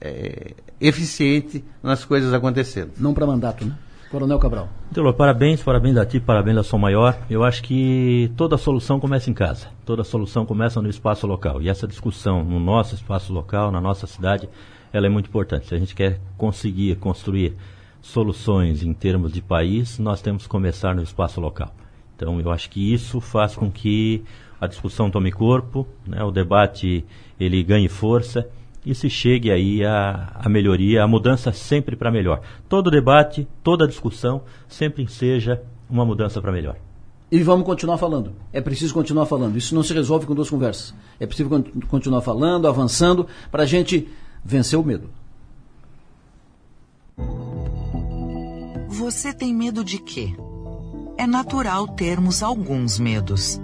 é, 0.00 0.54
eficiente 0.80 1.64
nas 1.82 2.04
coisas 2.04 2.32
acontecendo. 2.32 2.92
Não 2.98 3.14
para 3.14 3.26
mandato, 3.26 3.64
né? 3.64 3.76
Coronel 4.10 4.38
Cabral. 4.38 4.68
Delor, 4.92 5.14
parabéns, 5.14 5.60
parabéns 5.60 5.96
a 5.96 6.06
ti, 6.06 6.20
parabéns 6.20 6.58
a 6.58 6.62
Som 6.62 6.78
Maior. 6.78 7.18
Eu 7.28 7.42
acho 7.42 7.62
que 7.64 8.30
toda 8.36 8.56
solução 8.56 9.00
começa 9.00 9.28
em 9.28 9.34
casa, 9.34 9.66
toda 9.84 10.04
solução 10.04 10.46
começa 10.46 10.80
no 10.80 10.88
espaço 10.88 11.26
local. 11.26 11.60
E 11.60 11.68
essa 11.68 11.88
discussão 11.88 12.44
no 12.44 12.60
nosso 12.60 12.94
espaço 12.94 13.32
local, 13.32 13.72
na 13.72 13.80
nossa 13.80 14.06
cidade, 14.06 14.48
ela 14.92 15.06
é 15.06 15.08
muito 15.08 15.28
importante. 15.28 15.66
Se 15.66 15.74
a 15.74 15.78
gente 15.78 15.96
quer 15.96 16.20
conseguir 16.38 16.94
construir 16.96 17.56
soluções 18.00 18.84
em 18.84 18.92
termos 18.92 19.32
de 19.32 19.42
país, 19.42 19.98
nós 19.98 20.22
temos 20.22 20.44
que 20.44 20.48
começar 20.48 20.94
no 20.94 21.02
espaço 21.02 21.40
local. 21.40 21.74
Então, 22.14 22.40
eu 22.40 22.52
acho 22.52 22.70
que 22.70 22.92
isso 22.92 23.20
faz 23.20 23.56
com 23.56 23.68
que 23.68 24.22
a 24.60 24.68
discussão 24.68 25.10
tome 25.10 25.32
corpo, 25.32 25.88
né, 26.06 26.22
o 26.22 26.30
debate 26.30 27.04
ele 27.38 27.62
ganhe 27.62 27.88
força 27.88 28.48
e 28.84 28.94
se 28.94 29.08
chegue 29.08 29.50
aí 29.50 29.84
a, 29.84 30.32
a 30.34 30.48
melhoria, 30.48 31.02
a 31.02 31.08
mudança 31.08 31.52
sempre 31.52 31.96
para 31.96 32.10
melhor. 32.10 32.40
Todo 32.68 32.90
debate, 32.90 33.48
toda 33.62 33.88
discussão 33.88 34.42
sempre 34.68 35.06
seja 35.08 35.62
uma 35.88 36.04
mudança 36.04 36.40
para 36.40 36.52
melhor. 36.52 36.76
E 37.30 37.42
vamos 37.42 37.64
continuar 37.64 37.98
falando. 37.98 38.32
É 38.52 38.60
preciso 38.60 38.92
continuar 38.92 39.26
falando. 39.26 39.56
Isso 39.56 39.74
não 39.74 39.82
se 39.82 39.94
resolve 39.94 40.26
com 40.26 40.34
duas 40.34 40.50
conversas. 40.50 40.94
É 41.18 41.26
preciso 41.26 41.48
continuar 41.88 42.20
falando, 42.20 42.68
avançando, 42.68 43.26
para 43.50 43.62
a 43.62 43.66
gente 43.66 44.08
vencer 44.44 44.78
o 44.78 44.84
medo. 44.84 45.10
Você 48.88 49.32
tem 49.32 49.52
medo 49.52 49.82
de 49.82 49.98
quê? 49.98 50.34
É 51.16 51.26
natural 51.26 51.88
termos 51.88 52.42
alguns 52.42 52.98
medos. 52.98 53.60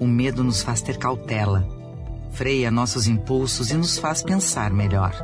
O 0.00 0.06
medo 0.06 0.42
nos 0.42 0.62
faz 0.62 0.80
ter 0.80 0.96
cautela, 0.96 1.68
freia 2.34 2.70
nossos 2.70 3.06
impulsos 3.06 3.70
e 3.70 3.74
nos 3.74 3.98
faz 3.98 4.22
pensar 4.22 4.70
melhor. 4.70 5.14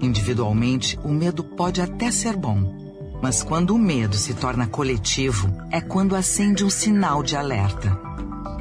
Individualmente, 0.00 0.98
o 1.04 1.08
medo 1.08 1.44
pode 1.44 1.80
até 1.80 2.10
ser 2.10 2.36
bom, 2.36 3.18
mas 3.22 3.42
quando 3.42 3.74
o 3.74 3.78
medo 3.78 4.16
se 4.16 4.34
torna 4.34 4.66
coletivo, 4.66 5.48
é 5.70 5.80
quando 5.80 6.16
acende 6.16 6.64
um 6.64 6.70
sinal 6.70 7.22
de 7.22 7.36
alerta. 7.36 7.98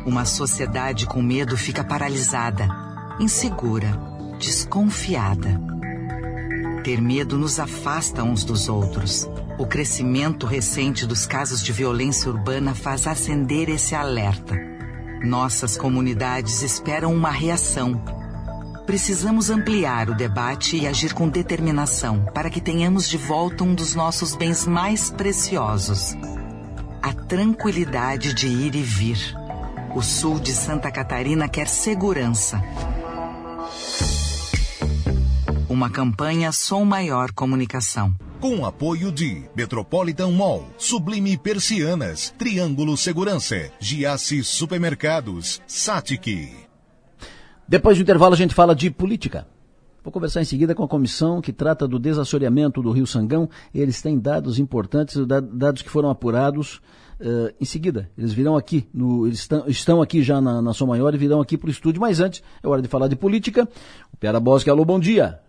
Uma 0.06 0.26
sociedade 0.26 1.06
com 1.06 1.22
medo 1.22 1.58
fica 1.58 1.84
paralisada, 1.84 2.68
insegura, 3.20 4.00
desconfiada. 4.40 5.60
Ter 6.84 7.02
medo 7.02 7.38
nos 7.38 7.60
afasta 7.60 8.24
uns 8.24 8.44
dos 8.44 8.70
outros 8.70 9.28
o 9.58 9.66
crescimento 9.66 10.46
recente 10.46 11.08
dos 11.08 11.26
casos 11.26 11.64
de 11.64 11.74
violência 11.74 12.30
urbana 12.30 12.76
faz 12.76 13.08
acender 13.08 13.70
esse 13.70 13.96
alerta. 13.96 14.77
Nossas 15.24 15.76
comunidades 15.78 16.62
esperam 16.62 17.14
uma 17.14 17.32
reação. 17.32 18.02
Precisamos 18.86 19.50
ampliar 19.50 20.10
o 20.10 20.16
debate 20.16 20.78
e 20.78 20.88
agir 20.88 21.14
com 21.14 21.28
determinação 21.28 22.24
para 22.34 22.50
que 22.50 22.62
tenhamos 22.62 23.10
de 23.10 23.18
volta 23.18 23.64
um 23.64 23.74
dos 23.74 23.96
nossos 23.96 24.36
bens 24.36 24.66
mais 24.66 25.10
preciosos: 25.10 26.16
a 27.02 27.12
tranquilidade 27.14 28.34
de 28.34 28.48
ir 28.48 28.76
e 28.76 28.82
vir. 28.82 29.36
O 29.96 30.02
sul 30.02 30.40
de 30.40 30.54
Santa 30.54 30.92
Catarina 30.92 31.50
quer 31.50 31.68
segurança. 31.68 32.62
Uma 35.68 35.90
campanha 35.90 36.52
Som 36.52 36.86
Maior 36.86 37.32
Comunicação. 37.32 38.14
Com 38.40 38.64
apoio 38.64 39.12
de 39.12 39.46
Metropolitan 39.56 40.30
Mall, 40.30 40.68
Sublime 40.78 41.36
Persianas, 41.40 42.30
Triângulo 42.38 42.96
Segurança, 42.96 43.72
Giasse 43.80 44.44
Supermercados, 44.44 45.60
Satic. 45.66 46.52
Depois 47.68 47.98
do 47.98 48.04
intervalo 48.04 48.36
a 48.36 48.38
gente 48.38 48.54
fala 48.54 48.76
de 48.76 48.92
política. 48.92 49.48
Vou 50.04 50.12
conversar 50.12 50.40
em 50.40 50.46
seguida 50.46 50.76
com 50.76 50.84
a 50.84 50.88
comissão 50.88 51.42
que 51.42 51.52
trata 51.52 51.88
do 51.88 51.98
desassoreamento 51.98 52.80
do 52.80 52.92
Rio 52.92 53.08
Sangão. 53.08 53.50
Eles 53.74 54.04
têm 54.04 54.20
dados 54.20 54.60
importantes, 54.60 55.18
dados 55.26 55.82
que 55.82 55.90
foram 55.90 56.12
apurados. 56.12 56.80
Uh, 57.20 57.52
em 57.60 57.66
seguida, 57.66 58.08
eles 58.16 58.34
virão 58.34 58.56
aqui, 58.56 58.88
no, 58.94 59.26
eles 59.26 59.40
estão, 59.40 59.64
estão 59.68 60.00
aqui 60.00 60.22
já 60.22 60.40
na, 60.40 60.62
na 60.62 60.74
Som 60.74 60.86
Maior 60.86 61.16
e 61.16 61.18
virão 61.18 61.42
aqui 61.42 61.58
para 61.58 61.70
o 61.70 61.72
estúdio. 61.72 62.00
Mas 62.00 62.20
antes, 62.20 62.44
é 62.62 62.68
hora 62.68 62.84
de 62.84 62.88
falar 62.88 63.08
de 63.08 63.16
política. 63.16 63.68
O 64.14 64.18
Piara 64.18 64.40
Bosque, 64.40 64.70
alô, 64.70 64.86
bom 64.86 65.00
dia. 65.00 65.40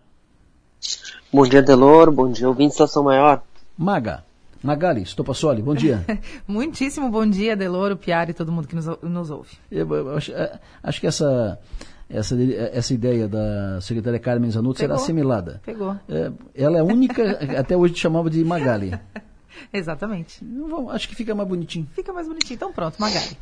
Bom 1.31 1.43
dia, 1.43 1.61
Delor. 1.61 2.11
Bom 2.11 2.31
dia, 2.31 2.47
ouvintes 2.47 2.75
da 2.77 2.87
Som 2.87 3.03
Maior. 3.03 3.43
Maga. 3.77 4.23
Magali, 4.63 5.05
Stopassoli, 5.05 5.61
bom 5.61 5.75
dia. 5.75 6.03
Muitíssimo 6.47 7.09
bom 7.09 7.25
dia, 7.25 7.55
Deloro, 7.55 7.95
Piara 7.95 8.31
e 8.31 8.33
todo 8.33 8.51
mundo 8.51 8.67
que 8.67 8.75
nos, 8.75 8.87
nos 9.03 9.29
ouve. 9.29 9.51
Eu, 9.71 9.87
eu 9.93 10.17
acho, 10.17 10.31
é, 10.33 10.59
acho 10.83 10.99
que 10.99 11.05
essa 11.07 11.57
essa, 12.09 12.35
essa 12.73 12.93
ideia 12.93 13.27
da 13.27 13.79
secretária 13.79 14.19
Carmen 14.19 14.49
Zanotto 14.49 14.79
será 14.79 14.95
assimilada. 14.95 15.61
Pegou. 15.63 15.95
É, 16.09 16.31
ela 16.55 16.77
é 16.77 16.79
a 16.81 16.83
única, 16.83 17.39
até 17.59 17.77
hoje 17.77 17.95
chamava 17.95 18.27
de 18.29 18.43
Magali. 18.43 18.99
Exatamente. 19.71 20.43
Acho 20.89 21.07
que 21.07 21.15
fica 21.15 21.35
mais 21.35 21.47
bonitinho. 21.47 21.87
Fica 21.93 22.11
mais 22.11 22.27
bonitinho. 22.27 22.55
Então 22.55 22.73
pronto, 22.73 22.99
Magali. 22.99 23.37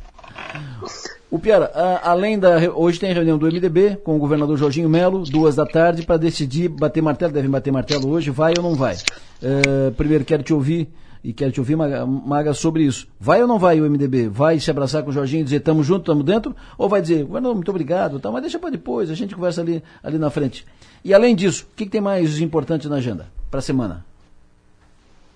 O 1.30 1.38
Piara, 1.38 1.70
a, 1.74 2.10
além 2.10 2.38
da. 2.38 2.56
Hoje 2.74 2.98
tem 2.98 3.12
reunião 3.12 3.36
do 3.36 3.46
MDB 3.46 3.96
com 4.02 4.16
o 4.16 4.18
governador 4.18 4.56
Jorginho 4.56 4.88
Melo, 4.88 5.24
duas 5.24 5.54
da 5.54 5.66
tarde, 5.66 6.06
para 6.06 6.16
decidir 6.16 6.68
bater 6.68 7.02
martelo. 7.02 7.32
Devem 7.32 7.50
bater 7.50 7.70
martelo 7.70 8.08
hoje, 8.08 8.30
vai 8.30 8.54
ou 8.56 8.62
não 8.62 8.74
vai? 8.74 8.96
É, 9.42 9.90
primeiro 9.90 10.24
quero 10.24 10.42
te 10.42 10.54
ouvir 10.54 10.88
e 11.22 11.32
quero 11.32 11.52
te 11.52 11.60
ouvir, 11.60 11.76
Maga, 11.76 12.54
sobre 12.54 12.84
isso. 12.84 13.06
Vai 13.20 13.42
ou 13.42 13.48
não 13.48 13.58
vai 13.58 13.80
o 13.80 13.90
MDB? 13.90 14.28
Vai 14.28 14.58
se 14.58 14.70
abraçar 14.70 15.02
com 15.02 15.10
o 15.10 15.12
Jorginho 15.12 15.42
e 15.42 15.44
dizer 15.44 15.56
estamos 15.56 15.86
juntos, 15.86 16.04
estamos 16.04 16.24
dentro? 16.24 16.54
Ou 16.76 16.88
vai 16.88 17.02
dizer, 17.02 17.26
não, 17.28 17.54
muito 17.54 17.70
obrigado, 17.70 18.18
tá, 18.18 18.30
mas 18.30 18.42
deixa 18.42 18.58
para 18.58 18.70
depois, 18.70 19.10
a 19.10 19.14
gente 19.14 19.34
conversa 19.34 19.60
ali, 19.60 19.82
ali 20.02 20.18
na 20.18 20.30
frente. 20.30 20.64
E 21.04 21.12
além 21.12 21.34
disso, 21.34 21.66
o 21.70 21.76
que, 21.76 21.84
que 21.84 21.90
tem 21.90 22.00
mais 22.00 22.40
importante 22.40 22.88
na 22.88 22.96
agenda 22.96 23.26
para 23.50 23.58
a 23.58 23.62
semana? 23.62 24.04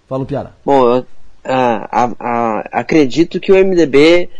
Fala, 0.09 0.24
Piara. 0.24 0.52
Bom, 0.64 0.97
eu, 0.97 1.06
acredito 2.72 3.40
que 3.40 3.52
o 3.52 3.56
MDB, 3.56 4.30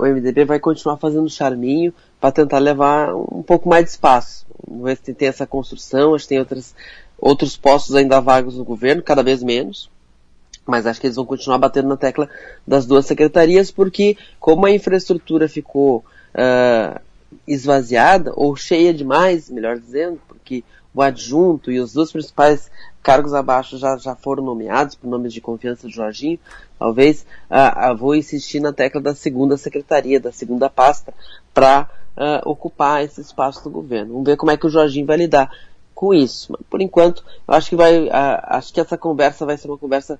o 0.00 0.06
MDB 0.06 0.44
vai 0.44 0.58
continuar 0.58 0.96
fazendo 0.96 1.28
charminho 1.28 1.92
para 2.20 2.32
tentar 2.32 2.58
levar 2.58 3.14
um 3.14 3.42
pouco 3.42 3.68
mais 3.68 3.84
de 3.84 3.90
espaço. 3.90 4.46
Vamos 4.66 4.84
ver 4.84 4.96
se 4.96 5.14
tem 5.14 5.28
essa 5.28 5.46
construção, 5.46 6.14
acho 6.14 6.24
que 6.24 6.30
tem 6.30 6.38
outras, 6.38 6.74
outros 7.18 7.56
postos 7.56 7.94
ainda 7.94 8.20
vagos 8.20 8.56
no 8.56 8.64
governo, 8.64 9.02
cada 9.02 9.22
vez 9.22 9.42
menos 9.42 9.90
mas 10.66 10.86
acho 10.86 11.00
que 11.00 11.06
eles 11.06 11.16
vão 11.16 11.26
continuar 11.26 11.58
batendo 11.58 11.88
na 11.88 11.96
tecla 11.96 12.28
das 12.66 12.86
duas 12.86 13.04
secretarias, 13.04 13.70
porque 13.70 14.16
como 14.38 14.66
a 14.66 14.70
infraestrutura 14.70 15.48
ficou 15.48 16.04
uh, 16.34 17.00
esvaziada, 17.46 18.32
ou 18.36 18.54
cheia 18.54 18.94
demais, 18.94 19.50
melhor 19.50 19.78
dizendo, 19.78 20.20
porque 20.28 20.62
o 20.94 21.02
adjunto 21.02 21.70
e 21.70 21.80
os 21.80 21.92
dois 21.92 22.12
principais 22.12 22.70
cargos 23.02 23.32
abaixo 23.34 23.78
já, 23.78 23.96
já 23.96 24.14
foram 24.14 24.44
nomeados 24.44 24.94
por 24.94 25.08
nomes 25.08 25.32
de 25.32 25.40
confiança 25.40 25.86
do 25.86 25.92
Jorginho, 25.92 26.38
talvez 26.78 27.26
uh, 27.50 27.92
uh, 27.92 27.96
vou 27.96 28.14
insistir 28.14 28.60
na 28.60 28.72
tecla 28.72 29.00
da 29.00 29.14
segunda 29.14 29.56
secretaria, 29.56 30.20
da 30.20 30.32
segunda 30.32 30.68
pasta, 30.68 31.14
para 31.52 31.88
uh, 32.16 32.48
ocupar 32.48 33.02
esse 33.02 33.20
espaço 33.20 33.64
do 33.64 33.70
governo. 33.70 34.12
Vamos 34.12 34.26
ver 34.26 34.36
como 34.36 34.50
é 34.52 34.56
que 34.56 34.66
o 34.66 34.70
Jorginho 34.70 35.06
vai 35.06 35.16
lidar 35.16 35.50
com 35.94 36.14
isso. 36.14 36.56
Por 36.68 36.80
enquanto, 36.80 37.24
eu 37.46 37.54
acho 37.54 37.70
que 37.70 37.76
vai, 37.76 38.08
acho 38.10 38.72
que 38.72 38.80
essa 38.80 38.96
conversa 38.96 39.44
vai 39.44 39.58
ser 39.58 39.68
uma 39.68 39.76
conversa 39.76 40.18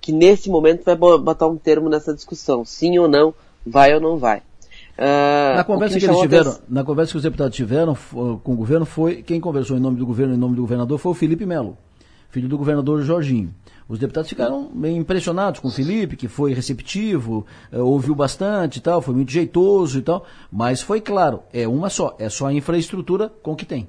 que 0.00 0.10
nesse 0.10 0.50
momento 0.50 0.84
vai 0.84 0.96
botar 0.96 1.46
um 1.46 1.56
termo 1.56 1.88
nessa 1.88 2.12
discussão, 2.12 2.64
sim 2.64 2.98
ou 2.98 3.06
não, 3.06 3.32
vai 3.64 3.94
ou 3.94 4.00
não 4.00 4.18
vai. 4.18 4.42
Uh, 4.98 5.56
na 5.56 5.64
conversa 5.64 5.94
que, 5.98 6.04
que 6.04 6.10
eles 6.10 6.20
tiveram, 6.20 6.58
na 6.68 6.84
conversa 6.84 7.12
que 7.12 7.16
os 7.16 7.22
deputados 7.22 7.56
tiveram 7.56 7.96
com 8.42 8.52
o 8.52 8.56
governo 8.56 8.84
foi 8.84 9.22
quem 9.22 9.40
conversou 9.40 9.76
em 9.76 9.80
nome 9.80 9.96
do 9.98 10.04
governo, 10.04 10.34
em 10.34 10.36
nome 10.36 10.54
do 10.54 10.62
governador, 10.62 10.98
foi 10.98 11.12
o 11.12 11.14
Felipe 11.14 11.46
Melo, 11.46 11.78
filho 12.30 12.48
do 12.48 12.58
governador 12.58 13.02
Jorginho. 13.02 13.54
Os 13.88 13.98
deputados 13.98 14.28
ficaram 14.28 14.70
bem 14.72 14.98
impressionados 14.98 15.60
com 15.60 15.68
o 15.68 15.70
Felipe, 15.70 16.16
que 16.16 16.28
foi 16.28 16.52
receptivo, 16.52 17.46
uh, 17.72 17.80
ouviu 17.80 18.14
bastante 18.14 18.76
e 18.76 18.80
tal, 18.80 19.00
foi 19.00 19.14
muito 19.14 19.32
jeitoso 19.32 19.98
e 19.98 20.02
tal, 20.02 20.26
mas 20.50 20.82
foi 20.82 21.00
claro, 21.00 21.42
é 21.52 21.66
uma 21.66 21.88
só, 21.88 22.14
é 22.18 22.28
só 22.28 22.46
a 22.46 22.52
infraestrutura 22.52 23.30
com 23.42 23.52
o 23.52 23.56
que 23.56 23.64
tem. 23.64 23.88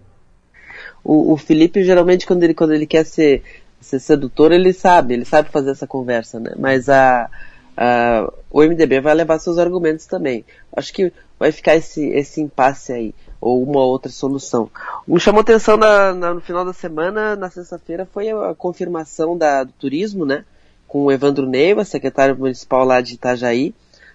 O, 1.04 1.34
o 1.34 1.38
Felipe 1.38 1.84
geralmente 1.84 2.26
quando 2.26 2.44
ele 2.44 2.54
quando 2.54 2.74
ele 2.74 2.88
quer 2.88 3.06
ser 3.06 3.44
ser 3.84 4.00
sedutor, 4.00 4.52
ele 4.52 4.72
sabe, 4.72 5.14
ele 5.14 5.26
sabe 5.26 5.50
fazer 5.50 5.72
essa 5.72 5.86
conversa, 5.86 6.40
né? 6.40 6.54
Mas 6.58 6.88
a, 6.88 7.30
a, 7.76 8.32
o 8.52 8.62
MDB 8.62 9.02
vai 9.02 9.14
levar 9.14 9.40
seus 9.40 9.58
argumentos 9.58 10.06
também. 10.06 10.45
Acho 10.76 10.94
que 10.94 11.12
vai 11.40 11.52
ficar 11.52 11.76
esse, 11.76 12.08
esse 12.10 12.41
impasse 12.41 12.94
aí, 12.94 13.16
ou 13.41 13.64
uma 13.64 13.84
outra 13.84 14.12
solução. 14.12 14.70
O 15.08 15.16
que 15.16 15.20
chamou 15.22 15.41
atenção 15.41 15.76
na, 15.76 16.14
na, 16.14 16.34
no 16.34 16.41
final 16.41 16.64
da 16.64 16.74
semana, 16.74 17.36
na 17.36 17.50
sexta-feira, 17.50 18.08
foi 18.12 18.30
a, 18.30 18.54
confirmação 18.56 19.38
da, 19.38 19.64
do 19.64 19.72
turismo, 19.74 20.26
né? 20.26 20.45
Com 20.88 21.06
o 21.06 21.12
Evandro 21.12 21.48
Neiva, 21.48 21.84
secretário 21.84 22.38
municipal 22.38 22.86
lá 22.86 23.02
de 23.02 23.16
Itajaí. 23.16 23.74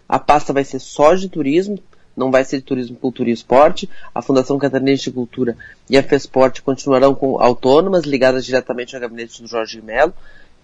A 0.09 0.18
pasta 0.18 0.52
vai 0.52 0.64
ser 0.64 0.78
só 0.78 1.14
de 1.14 1.28
turismo, 1.28 1.78
não 2.16 2.30
vai 2.30 2.44
ser 2.44 2.59
de 2.59 2.62
turismo, 2.62 2.97
cultura 2.97 3.28
e 3.28 3.32
esporte. 3.32 3.89
A 4.14 4.22
Fundação 4.22 4.59
Catarinense 4.59 5.05
de 5.05 5.12
Cultura 5.12 5.56
e 5.90 5.98
a 5.98 6.02
FESPORT 6.02 6.62
continuarão 6.62 7.14
com 7.14 7.40
autônomas, 7.40 8.05
ligadas 8.05 8.44
diretamente 8.44 8.94
ao 8.94 9.01
gabinete 9.01 9.43
do 9.43 9.48
Jorge 9.48 9.82
Melo. 9.82 10.14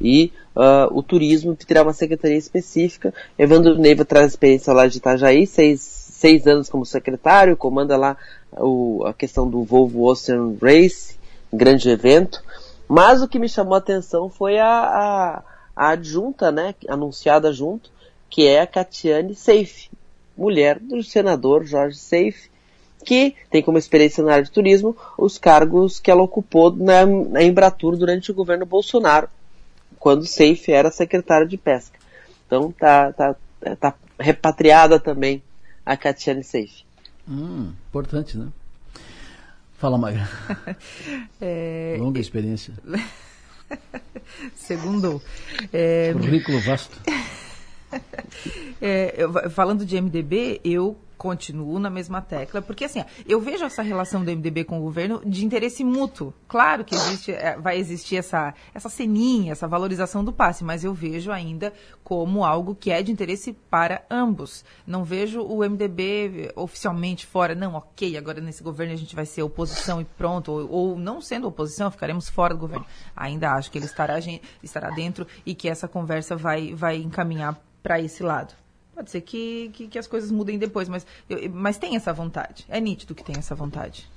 E 0.00 0.32
uh, 0.56 0.96
o 0.96 1.02
turismo 1.02 1.54
terá 1.54 1.82
uma 1.82 1.92
secretaria 1.92 2.36
específica. 2.36 3.14
Evandro 3.38 3.78
Neiva 3.78 4.04
traz 4.04 4.32
experiência 4.32 4.72
lá 4.72 4.86
de 4.86 4.98
Itajaí, 4.98 5.46
seis, 5.46 5.80
seis 5.80 6.46
anos 6.46 6.68
como 6.68 6.84
secretário, 6.84 7.56
comanda 7.56 7.96
lá 7.96 8.16
o, 8.52 9.04
a 9.06 9.14
questão 9.14 9.48
do 9.48 9.62
Volvo 9.62 10.04
Ocean 10.04 10.54
Race, 10.60 11.16
grande 11.52 11.88
evento. 11.88 12.42
Mas 12.88 13.22
o 13.22 13.28
que 13.28 13.38
me 13.38 13.48
chamou 13.48 13.74
a 13.74 13.78
atenção 13.78 14.28
foi 14.28 14.58
a, 14.58 14.66
a, 14.66 15.42
a 15.74 15.88
adjunta, 15.90 16.52
né, 16.52 16.74
anunciada 16.88 17.52
junto, 17.52 17.90
que 18.28 18.46
é 18.46 18.60
a 18.60 18.66
Catiane 18.66 19.34
Seife, 19.34 19.90
mulher 20.36 20.78
do 20.78 21.02
senador 21.02 21.64
Jorge 21.64 21.96
Seife, 21.96 22.50
que 23.04 23.34
tem 23.50 23.62
como 23.62 23.78
experiência 23.78 24.24
na 24.24 24.32
área 24.32 24.44
de 24.44 24.50
turismo 24.50 24.96
os 25.16 25.38
cargos 25.38 26.00
que 26.00 26.10
ela 26.10 26.22
ocupou 26.22 26.74
na, 26.74 27.04
na 27.06 27.42
Embratur 27.42 27.96
durante 27.96 28.30
o 28.30 28.34
governo 28.34 28.66
Bolsonaro, 28.66 29.28
quando 30.04 30.26
Seife 30.26 30.70
era 30.70 30.90
secretário 30.90 31.48
de 31.48 31.56
pesca. 31.56 31.98
Então 32.46 32.70
tá, 32.70 33.10
tá, 33.14 33.34
tá 33.80 33.94
repatriada 34.20 35.00
também 35.00 35.42
a 35.84 35.96
Catiane 35.96 36.44
Seife. 36.44 36.84
Hum, 37.26 37.72
importante, 37.88 38.36
né? 38.36 38.48
Fala, 39.78 39.96
Magra. 39.96 40.28
é... 41.40 41.96
Longa 41.98 42.20
experiência. 42.20 42.74
Segundo. 44.54 45.22
É... 45.72 46.12
Currículo 46.12 46.60
vasto. 46.60 47.00
é, 48.82 49.14
eu, 49.16 49.50
falando 49.50 49.86
de 49.86 49.98
MDB, 49.98 50.60
eu 50.62 50.98
continuo 51.16 51.78
na 51.78 51.90
mesma 51.90 52.20
tecla, 52.20 52.60
porque 52.60 52.84
assim, 52.84 53.04
eu 53.26 53.40
vejo 53.40 53.64
essa 53.64 53.82
relação 53.82 54.24
do 54.24 54.30
MDB 54.30 54.64
com 54.64 54.78
o 54.78 54.82
governo 54.82 55.22
de 55.24 55.44
interesse 55.44 55.84
mútuo. 55.84 56.32
Claro 56.48 56.84
que 56.84 56.94
existe, 56.94 57.32
é, 57.32 57.56
vai 57.56 57.78
existir 57.78 58.16
essa, 58.16 58.54
essa 58.74 58.88
ceninha, 58.88 59.52
essa 59.52 59.66
valorização 59.66 60.24
do 60.24 60.32
passe, 60.32 60.64
mas 60.64 60.84
eu 60.84 60.94
vejo 60.94 61.30
ainda 61.30 61.72
como 62.02 62.44
algo 62.44 62.74
que 62.74 62.90
é 62.90 63.02
de 63.02 63.12
interesse 63.12 63.52
para 63.70 64.04
ambos. 64.10 64.64
Não 64.86 65.04
vejo 65.04 65.42
o 65.42 65.58
MDB 65.58 66.52
oficialmente 66.56 67.26
fora, 67.26 67.54
não, 67.54 67.74
ok, 67.74 68.16
agora 68.16 68.40
nesse 68.40 68.62
governo 68.62 68.92
a 68.92 68.96
gente 68.96 69.14
vai 69.14 69.26
ser 69.26 69.42
oposição 69.42 70.00
e 70.00 70.04
pronto, 70.04 70.52
ou, 70.52 70.70
ou 70.70 70.98
não 70.98 71.20
sendo 71.20 71.48
oposição, 71.48 71.90
ficaremos 71.90 72.28
fora 72.28 72.54
do 72.54 72.60
governo. 72.60 72.86
Ainda 73.16 73.52
acho 73.52 73.70
que 73.70 73.78
ele 73.78 73.86
estará, 73.86 74.18
estará 74.62 74.90
dentro 74.90 75.26
e 75.46 75.54
que 75.54 75.68
essa 75.68 75.88
conversa 75.88 76.36
vai, 76.36 76.74
vai 76.74 76.96
encaminhar 76.96 77.58
para 77.82 78.00
esse 78.00 78.22
lado. 78.22 78.63
Pode 78.94 79.10
ser 79.10 79.20
que, 79.22 79.70
que, 79.72 79.88
que, 79.88 79.98
as 79.98 80.06
coisas 80.06 80.30
mudem 80.30 80.58
depois, 80.58 80.88
mas, 80.88 81.06
eu, 81.28 81.50
mas 81.50 81.76
tem 81.76 81.96
essa 81.96 82.12
vontade. 82.12 82.64
É 82.68 82.80
nítido 82.80 83.14
que 83.14 83.24
tem 83.24 83.36
essa 83.36 83.54
vontade. 83.54 84.08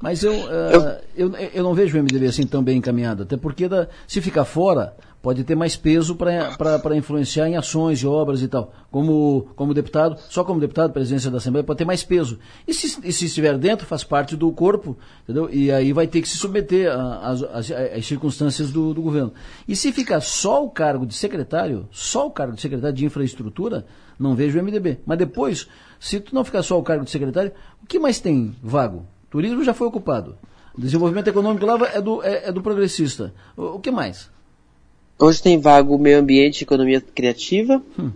Mas 0.00 0.22
eu, 0.22 0.32
uh, 0.32 1.00
eu, 1.16 1.34
eu 1.36 1.62
não 1.62 1.74
vejo 1.74 1.98
o 1.98 2.02
MDB 2.02 2.26
assim 2.26 2.46
tão 2.46 2.62
bem 2.62 2.78
encaminhado, 2.78 3.24
até 3.24 3.36
porque 3.36 3.68
da, 3.68 3.88
se 4.06 4.20
ficar 4.20 4.44
fora, 4.44 4.96
pode 5.22 5.44
ter 5.44 5.54
mais 5.54 5.76
peso 5.76 6.16
para 6.16 6.96
influenciar 6.96 7.48
em 7.48 7.56
ações 7.56 8.00
e 8.00 8.06
obras 8.06 8.42
e 8.42 8.48
tal. 8.48 8.74
Como, 8.90 9.48
como 9.54 9.72
deputado, 9.72 10.20
só 10.28 10.42
como 10.42 10.58
deputado, 10.58 10.92
presidência 10.92 11.30
da 11.30 11.36
Assembleia, 11.36 11.64
pode 11.64 11.78
ter 11.78 11.84
mais 11.84 12.02
peso. 12.02 12.40
E 12.66 12.74
se, 12.74 12.98
e 13.04 13.12
se 13.12 13.26
estiver 13.26 13.56
dentro, 13.56 13.86
faz 13.86 14.02
parte 14.02 14.36
do 14.36 14.50
corpo, 14.50 14.98
entendeu? 15.22 15.48
E 15.50 15.70
aí 15.70 15.92
vai 15.92 16.08
ter 16.08 16.20
que 16.20 16.28
se 16.28 16.36
submeter 16.36 16.90
às 16.92 18.04
circunstâncias 18.04 18.72
do, 18.72 18.92
do 18.92 19.00
governo. 19.00 19.32
E 19.68 19.76
se 19.76 19.92
ficar 19.92 20.20
só 20.20 20.64
o 20.64 20.70
cargo 20.70 21.06
de 21.06 21.14
secretário, 21.14 21.88
só 21.92 22.26
o 22.26 22.30
cargo 22.30 22.54
de 22.54 22.60
secretário 22.60 22.96
de 22.96 23.06
infraestrutura, 23.06 23.86
não 24.18 24.34
vejo 24.34 24.58
o 24.58 24.62
MDB. 24.62 25.00
Mas 25.06 25.18
depois, 25.18 25.68
se 26.00 26.18
tu 26.18 26.34
não 26.34 26.44
ficar 26.44 26.64
só 26.64 26.76
o 26.78 26.82
cargo 26.82 27.04
de 27.04 27.10
secretário, 27.10 27.52
o 27.80 27.86
que 27.86 27.98
mais 27.98 28.18
tem 28.18 28.56
vago? 28.60 29.06
Turismo 29.30 29.62
já 29.62 29.72
foi 29.72 29.86
ocupado. 29.86 30.36
Desenvolvimento 30.76 31.28
econômico 31.28 31.64
lá 31.64 31.78
é 31.94 32.00
do, 32.00 32.22
é, 32.24 32.48
é 32.48 32.52
do 32.52 32.60
progressista. 32.60 33.32
O, 33.56 33.76
o 33.76 33.80
que 33.80 33.90
mais? 33.90 34.31
Hoje 35.22 35.40
tem 35.40 35.56
vago 35.56 35.96
meio 35.98 36.18
ambiente 36.18 36.60
e 36.60 36.64
economia 36.64 37.00
criativa. 37.00 37.80
Hum. 37.96 38.10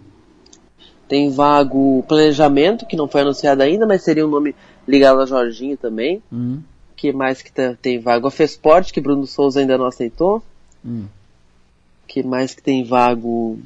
Tem 1.08 1.30
vago 1.30 2.02
planejamento, 2.08 2.84
que 2.84 2.96
não 2.96 3.06
foi 3.06 3.20
anunciado 3.20 3.62
ainda, 3.62 3.86
mas 3.86 4.02
seria 4.02 4.26
um 4.26 4.30
nome 4.30 4.56
ligado 4.88 5.20
a 5.20 5.26
Jorginho 5.26 5.76
também. 5.76 6.20
Hum. 6.32 6.60
que 6.96 7.12
mais 7.12 7.42
que 7.42 7.52
tá, 7.52 7.76
tem 7.80 8.00
vago? 8.00 8.26
A 8.26 8.30
Fesporte, 8.30 8.92
que 8.92 9.00
Bruno 9.00 9.24
Souza 9.24 9.60
ainda 9.60 9.78
não 9.78 9.86
aceitou. 9.86 10.42
Hum. 10.84 11.04
que 12.08 12.24
mais 12.24 12.56
que 12.56 12.62
tem 12.62 12.82
vago? 12.82 13.56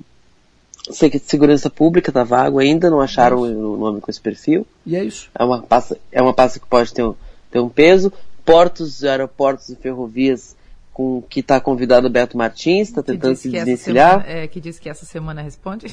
Sei 0.90 1.08
que 1.08 1.18
segurança 1.18 1.70
pública 1.70 2.12
tá 2.12 2.22
vago 2.22 2.58
ainda, 2.58 2.90
não 2.90 3.00
acharam 3.00 3.46
é 3.46 3.48
o 3.48 3.76
nome 3.78 4.02
com 4.02 4.10
esse 4.10 4.20
perfil. 4.20 4.66
E 4.84 4.94
é 4.94 5.02
isso. 5.02 5.30
É 5.34 5.42
uma 5.42 5.62
pasta, 5.62 5.96
é 6.12 6.20
uma 6.20 6.34
pasta 6.34 6.60
que 6.60 6.66
pode 6.66 6.92
ter 6.92 7.04
um, 7.04 7.14
ter 7.50 7.60
um 7.60 7.70
peso. 7.70 8.12
Portos, 8.44 9.02
aeroportos 9.02 9.70
e 9.70 9.76
ferrovias 9.76 10.54
com 11.00 11.22
que 11.22 11.40
está 11.40 11.58
convidado 11.58 12.08
o 12.08 12.10
Beto 12.10 12.36
Martins, 12.36 12.88
está 12.88 13.02
tentando 13.02 13.34
se 13.34 13.48
desvencilhar. 13.48 14.22
É, 14.28 14.46
que 14.46 14.60
diz 14.60 14.78
que 14.78 14.86
essa 14.86 15.06
semana 15.06 15.40
responde. 15.40 15.86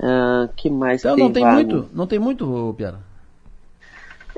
uh, 0.00 0.48
que 0.56 0.70
mais 0.70 1.02
então, 1.02 1.16
tem 1.16 1.24
não 1.24 1.32
tem 1.32 1.42
vago? 1.44 1.54
muito, 1.54 1.90
não 1.92 2.06
tem 2.06 2.18
muito, 2.18 2.74
Piara. 2.78 3.00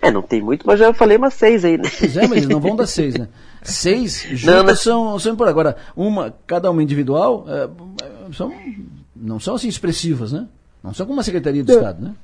É, 0.03 0.11
não 0.11 0.21
tem 0.21 0.43
muito, 0.43 0.67
mas 0.67 0.81
já 0.81 0.93
falei 0.93 1.17
umas 1.17 1.35
seis 1.35 1.65
aí, 1.65 1.79
né? 1.79 1.89
Pois 1.97 2.17
é, 2.17 2.23
mas 2.23 2.33
eles 2.39 2.49
não 2.49 2.59
vão 2.59 2.75
dar 2.75 2.87
seis, 2.87 3.15
né? 3.15 3.29
Seis 3.63 4.21
juntas 4.29 4.45
não, 4.45 4.63
não. 4.63 4.77
são, 4.77 5.19
são 5.19 5.37
por 5.37 5.49
agora. 5.49 5.79
Uma, 5.97 6.35
cada 6.47 6.71
uma 6.71 6.83
individual, 6.83 7.47
é, 7.49 7.67
são, 8.35 8.53
não 9.17 9.41
são 9.41 9.55
assim 9.55 9.69
expressivas, 9.69 10.33
né? 10.33 10.47
Não 10.83 10.93
são 10.93 11.07
como 11.07 11.17
uma 11.17 11.23
Secretaria 11.23 11.65
de 11.65 11.73
Estado, 11.73 12.05
né? 12.05 12.15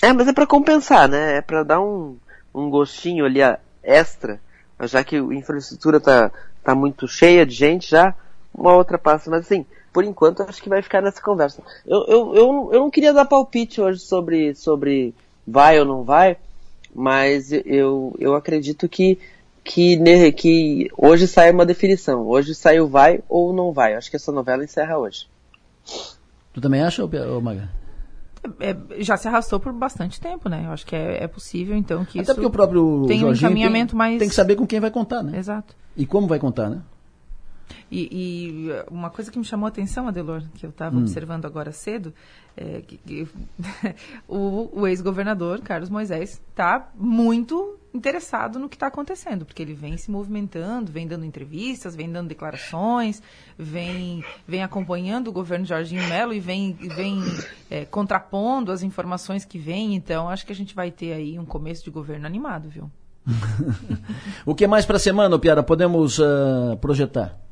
É, 0.00 0.12
mas 0.12 0.28
é 0.28 0.32
para 0.32 0.46
compensar, 0.46 1.08
né? 1.08 1.38
É 1.38 1.40
para 1.40 1.64
dar 1.64 1.80
um, 1.80 2.16
um 2.54 2.70
gostinho 2.70 3.24
ali 3.24 3.40
extra 3.82 4.40
já 4.82 5.02
que 5.02 5.16
a 5.16 5.20
infraestrutura 5.20 6.00
tá, 6.00 6.30
tá 6.62 6.74
muito 6.74 7.08
cheia 7.08 7.46
de 7.46 7.54
gente 7.54 7.90
já, 7.90 8.14
uma 8.54 8.74
outra 8.74 8.98
passa. 8.98 9.30
Mas 9.30 9.46
assim, 9.46 9.64
por 9.92 10.04
enquanto 10.04 10.42
acho 10.42 10.62
que 10.62 10.68
vai 10.68 10.82
ficar 10.82 11.00
nessa 11.00 11.22
conversa. 11.22 11.62
Eu, 11.86 12.04
eu, 12.06 12.34
eu, 12.34 12.70
eu 12.72 12.80
não 12.80 12.90
queria 12.90 13.12
dar 13.12 13.24
palpite 13.24 13.80
hoje 13.80 14.00
sobre, 14.00 14.54
sobre 14.54 15.14
vai 15.46 15.78
ou 15.80 15.86
não 15.86 16.02
vai, 16.02 16.36
mas 16.94 17.52
eu, 17.52 18.14
eu 18.18 18.34
acredito 18.34 18.88
que, 18.88 19.18
que, 19.64 20.32
que 20.32 20.90
hoje 20.96 21.26
sai 21.26 21.50
uma 21.50 21.64
definição. 21.64 22.26
Hoje 22.26 22.54
sai 22.54 22.80
o 22.80 22.86
vai 22.86 23.20
ou 23.28 23.52
não 23.52 23.72
vai. 23.72 23.94
Acho 23.94 24.10
que 24.10 24.16
essa 24.16 24.32
novela 24.32 24.64
encerra 24.64 24.98
hoje. 24.98 25.26
Tu 26.52 26.60
também 26.60 26.82
acha, 26.82 27.06
Maga? 27.40 27.68
É, 28.60 28.76
já 29.02 29.16
se 29.16 29.28
arrastou 29.28 29.60
por 29.60 29.72
bastante 29.72 30.20
tempo, 30.20 30.48
né? 30.48 30.64
Eu 30.66 30.72
acho 30.72 30.86
que 30.86 30.94
é, 30.94 31.24
é 31.24 31.26
possível, 31.26 31.76
então, 31.76 32.04
que 32.04 32.20
Até 32.20 32.34
porque 32.34 32.46
o 32.46 32.50
próprio 32.50 33.04
tem 33.06 33.24
um 33.24 33.32
encaminhamento 33.32 33.90
tem, 33.90 33.98
mais... 33.98 34.18
Tem 34.18 34.28
que 34.28 34.34
saber 34.34 34.56
com 34.56 34.66
quem 34.66 34.80
vai 34.80 34.90
contar, 34.90 35.22
né? 35.22 35.38
Exato. 35.38 35.74
E 35.96 36.06
como 36.06 36.26
vai 36.26 36.38
contar, 36.38 36.68
né? 36.68 36.80
E, 37.90 38.08
e, 38.10 38.90
uma 38.90 39.10
coisa 39.10 39.30
que 39.30 39.38
me 39.38 39.44
chamou 39.44 39.66
a 39.66 39.68
atenção, 39.68 40.08
Adelor, 40.08 40.42
que 40.54 40.66
eu 40.66 40.70
estava 40.70 40.96
hum. 40.96 41.00
observando 41.00 41.46
agora 41.46 41.72
cedo, 41.72 42.12
é 42.56 42.80
que, 42.80 42.96
que 42.96 43.28
o, 44.26 44.80
o 44.80 44.86
ex-governador 44.86 45.60
Carlos 45.60 45.90
Moisés 45.90 46.40
está 46.50 46.90
muito 46.94 47.78
interessado 47.96 48.58
no 48.58 48.68
que 48.68 48.76
está 48.76 48.86
acontecendo, 48.86 49.44
porque 49.44 49.62
ele 49.62 49.74
vem 49.74 49.96
se 49.96 50.10
movimentando, 50.10 50.92
vem 50.92 51.06
dando 51.06 51.24
entrevistas, 51.24 51.96
vem 51.96 52.10
dando 52.10 52.28
declarações, 52.28 53.22
vem, 53.58 54.22
vem 54.46 54.62
acompanhando 54.62 55.28
o 55.28 55.32
governo 55.32 55.64
Jorginho 55.64 56.06
Melo 56.08 56.32
e 56.32 56.40
vem, 56.40 56.74
vem 56.74 57.22
é, 57.70 57.84
contrapondo 57.84 58.70
as 58.70 58.82
informações 58.82 59.44
que 59.44 59.58
vêm. 59.58 59.94
Então, 59.94 60.28
acho 60.28 60.46
que 60.46 60.52
a 60.52 60.56
gente 60.56 60.74
vai 60.74 60.90
ter 60.90 61.12
aí 61.12 61.38
um 61.38 61.44
começo 61.44 61.84
de 61.84 61.90
governo 61.90 62.26
animado, 62.26 62.68
viu? 62.68 62.90
o 64.44 64.54
que 64.54 64.66
mais 64.66 64.86
para 64.86 64.96
a 64.96 65.00
semana, 65.00 65.38
Piara, 65.38 65.62
podemos 65.62 66.18
uh, 66.18 66.76
projetar? 66.80 67.45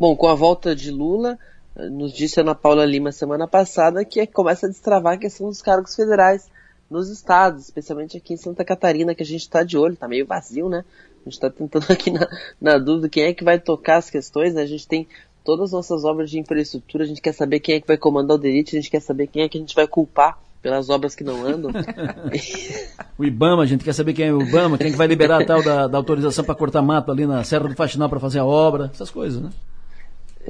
Bom, 0.00 0.16
com 0.16 0.28
a 0.28 0.34
volta 0.34 0.74
de 0.74 0.90
Lula, 0.90 1.38
nos 1.76 2.14
disse 2.14 2.40
Ana 2.40 2.54
Paula 2.54 2.86
Lima 2.86 3.12
semana 3.12 3.46
passada 3.46 4.02
que 4.02 4.26
começa 4.26 4.64
a 4.64 4.70
destravar 4.70 5.12
a 5.12 5.18
questão 5.18 5.48
dos 5.48 5.60
cargos 5.60 5.94
federais 5.94 6.48
nos 6.90 7.10
estados, 7.10 7.64
especialmente 7.64 8.16
aqui 8.16 8.32
em 8.32 8.38
Santa 8.38 8.64
Catarina, 8.64 9.14
que 9.14 9.22
a 9.22 9.26
gente 9.26 9.42
está 9.42 9.62
de 9.62 9.76
olho, 9.76 9.92
está 9.92 10.08
meio 10.08 10.24
vazio, 10.24 10.70
né? 10.70 10.86
A 11.20 11.24
gente 11.24 11.34
está 11.34 11.50
tentando 11.50 11.84
aqui 11.92 12.10
na, 12.10 12.26
na, 12.58 12.78
dúvida 12.78 13.10
quem 13.10 13.24
é 13.24 13.34
que 13.34 13.44
vai 13.44 13.60
tocar 13.60 13.98
as 13.98 14.08
questões, 14.08 14.54
né? 14.54 14.62
A 14.62 14.66
gente 14.66 14.88
tem 14.88 15.06
todas 15.44 15.66
as 15.66 15.72
nossas 15.72 16.02
obras 16.02 16.30
de 16.30 16.38
infraestrutura, 16.38 17.04
a 17.04 17.06
gente 17.06 17.20
quer 17.20 17.34
saber 17.34 17.60
quem 17.60 17.74
é 17.74 17.80
que 17.82 17.86
vai 17.86 17.98
comandar 17.98 18.38
o 18.38 18.40
delito, 18.40 18.70
a 18.70 18.80
gente 18.80 18.90
quer 18.90 19.00
saber 19.00 19.26
quem 19.26 19.42
é 19.42 19.50
que 19.50 19.58
a 19.58 19.60
gente 19.60 19.74
vai 19.74 19.86
culpar 19.86 20.38
pelas 20.62 20.88
obras 20.88 21.14
que 21.14 21.22
não 21.22 21.44
andam. 21.44 21.72
o 23.18 23.22
IBAMA, 23.22 23.64
a 23.64 23.66
gente 23.66 23.84
quer 23.84 23.92
saber 23.92 24.14
quem 24.14 24.28
é 24.28 24.32
o 24.32 24.40
IBAMA, 24.40 24.78
quem 24.78 24.86
é 24.86 24.90
que 24.92 24.96
vai 24.96 25.06
liberar 25.06 25.42
a 25.42 25.44
tal 25.44 25.62
da, 25.62 25.86
da 25.86 25.98
autorização 25.98 26.42
para 26.42 26.54
cortar 26.54 26.80
mato 26.80 27.12
ali 27.12 27.26
na 27.26 27.44
Serra 27.44 27.68
do 27.68 27.76
Faxinal 27.76 28.08
para 28.08 28.18
fazer 28.18 28.38
a 28.38 28.46
obra, 28.46 28.90
essas 28.94 29.10
coisas, 29.10 29.42
né? 29.42 29.50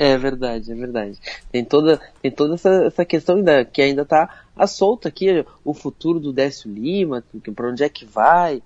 É 0.02 0.16
verdade, 0.16 0.72
é 0.72 0.74
verdade. 0.74 1.18
Tem 1.52 1.62
toda, 1.62 2.01
tem 2.22 2.31
toda 2.31 2.55
essa, 2.55 2.86
essa 2.86 3.05
questão 3.05 3.36
ainda, 3.36 3.66
que 3.66 3.82
ainda 3.82 4.01
está 4.01 4.44
à 4.56 4.66
solta 4.66 5.10
aqui, 5.10 5.44
o 5.62 5.74
futuro 5.74 6.18
do 6.18 6.32
Décio 6.32 6.72
Lima, 6.72 7.22
para 7.55 7.68
onde 7.68 7.85
é 7.85 7.89
que 7.90 8.06
vai, 8.06 8.62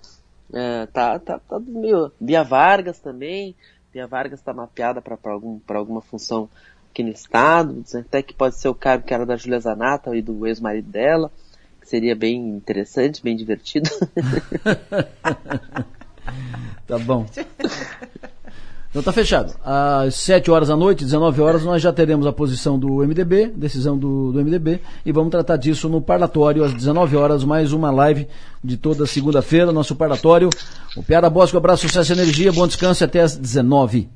é, 0.53 0.85
tá, 0.85 1.19
tá, 1.19 1.37
tá 1.39 1.59
meio, 1.59 2.09
Via 2.21 2.41
Vargas 2.41 2.99
também, 2.99 3.53
Via 3.91 4.07
Vargas 4.07 4.39
está 4.39 4.53
mapeada 4.53 5.01
para 5.01 5.17
algum, 5.25 5.59
alguma 5.67 5.99
função 5.99 6.47
aqui 6.89 7.03
no 7.03 7.09
estado, 7.09 7.83
até 7.93 8.21
que 8.21 8.33
pode 8.33 8.55
ser 8.55 8.69
o 8.69 8.73
cargo 8.73 9.03
que 9.03 9.13
era 9.13 9.25
da 9.25 9.35
Julia 9.35 9.59
Zanata 9.59 10.15
e 10.15 10.21
do 10.21 10.47
ex-marido 10.47 10.89
dela, 10.89 11.29
que 11.81 11.89
seria 11.89 12.15
bem 12.15 12.37
interessante, 12.47 13.21
bem 13.21 13.35
divertido. 13.35 13.89
tá 16.87 16.97
bom. 16.97 17.25
Então 18.95 19.03
tá 19.03 19.11
fechado. 19.11 19.53
Às 19.61 20.15
7 20.15 20.49
horas 20.49 20.69
da 20.69 20.77
noite, 20.77 21.03
19 21.03 21.41
horas, 21.41 21.65
nós 21.65 21.81
já 21.81 21.91
teremos 21.91 22.25
a 22.25 22.31
posição 22.31 22.79
do 22.79 23.05
MDB, 23.05 23.47
decisão 23.47 23.97
do, 23.97 24.31
do 24.31 24.39
MDB, 24.39 24.79
e 25.05 25.11
vamos 25.11 25.31
tratar 25.31 25.57
disso 25.57 25.89
no 25.89 26.01
parlatório 26.01 26.63
às 26.63 26.73
19 26.73 27.17
horas, 27.17 27.43
mais 27.43 27.73
uma 27.73 27.91
live 27.91 28.25
de 28.63 28.77
toda 28.77 29.05
segunda-feira, 29.05 29.73
nosso 29.73 29.97
parlatório. 29.97 30.49
O 30.95 31.03
Piara 31.03 31.29
Bosco, 31.29 31.57
abraço, 31.57 31.81
sucesso 31.81 32.13
e 32.13 32.15
energia, 32.15 32.53
bom 32.53 32.65
descanso 32.65 33.03
até 33.03 33.19
às 33.19 33.35
19. 33.35 34.09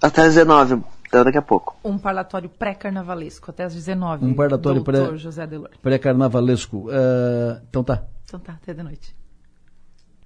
Até 0.00 0.22
às 0.22 0.34
19, 0.34 0.82
até 1.06 1.22
daqui 1.22 1.36
a 1.36 1.42
pouco. 1.42 1.76
Um 1.84 1.98
parlatório 1.98 2.48
pré-carnavalesco, 2.48 3.50
até 3.50 3.64
às 3.64 3.74
19. 3.74 4.24
Um 4.24 4.32
parlatório 4.32 4.82
pré-carnavalesco. 5.82 6.84
Pré 6.84 6.96
uh, 6.96 7.60
então 7.68 7.84
tá. 7.84 8.04
Então 8.24 8.40
tá, 8.40 8.54
até 8.54 8.72
de 8.72 8.82
noite. 8.82 9.14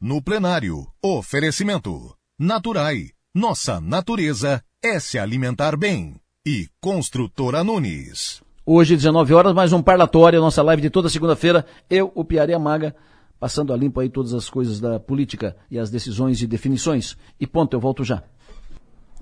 No 0.01 0.22
plenário, 0.22 0.86
oferecimento. 1.02 2.19
Naturai. 2.43 3.11
Nossa 3.35 3.83
natureza 3.83 4.62
é 4.83 4.99
se 4.99 5.19
alimentar 5.19 5.77
bem. 5.77 6.15
E 6.47 6.69
Construtora 6.81 7.62
Nunes. 7.62 8.41
Hoje, 8.65 8.97
19 8.97 9.35
horas, 9.35 9.53
mais 9.53 9.75
um 9.75 9.83
parlatório, 9.83 10.41
nossa 10.41 10.62
live 10.62 10.81
de 10.81 10.89
toda 10.89 11.11
segunda-feira. 11.11 11.67
Eu, 11.91 12.11
o 12.15 12.25
Piaria 12.25 12.59
Maga, 12.59 12.97
passando 13.39 13.75
a 13.75 13.77
limpo 13.77 14.01
aí 14.01 14.09
todas 14.09 14.33
as 14.33 14.49
coisas 14.49 14.81
da 14.81 14.99
política 14.99 15.55
e 15.71 15.79
as 15.79 15.91
decisões 15.91 16.41
e 16.41 16.47
definições. 16.47 17.15
E 17.39 17.47
ponto, 17.47 17.77
eu 17.77 17.81
volto 17.81 18.03
já. 18.03 18.23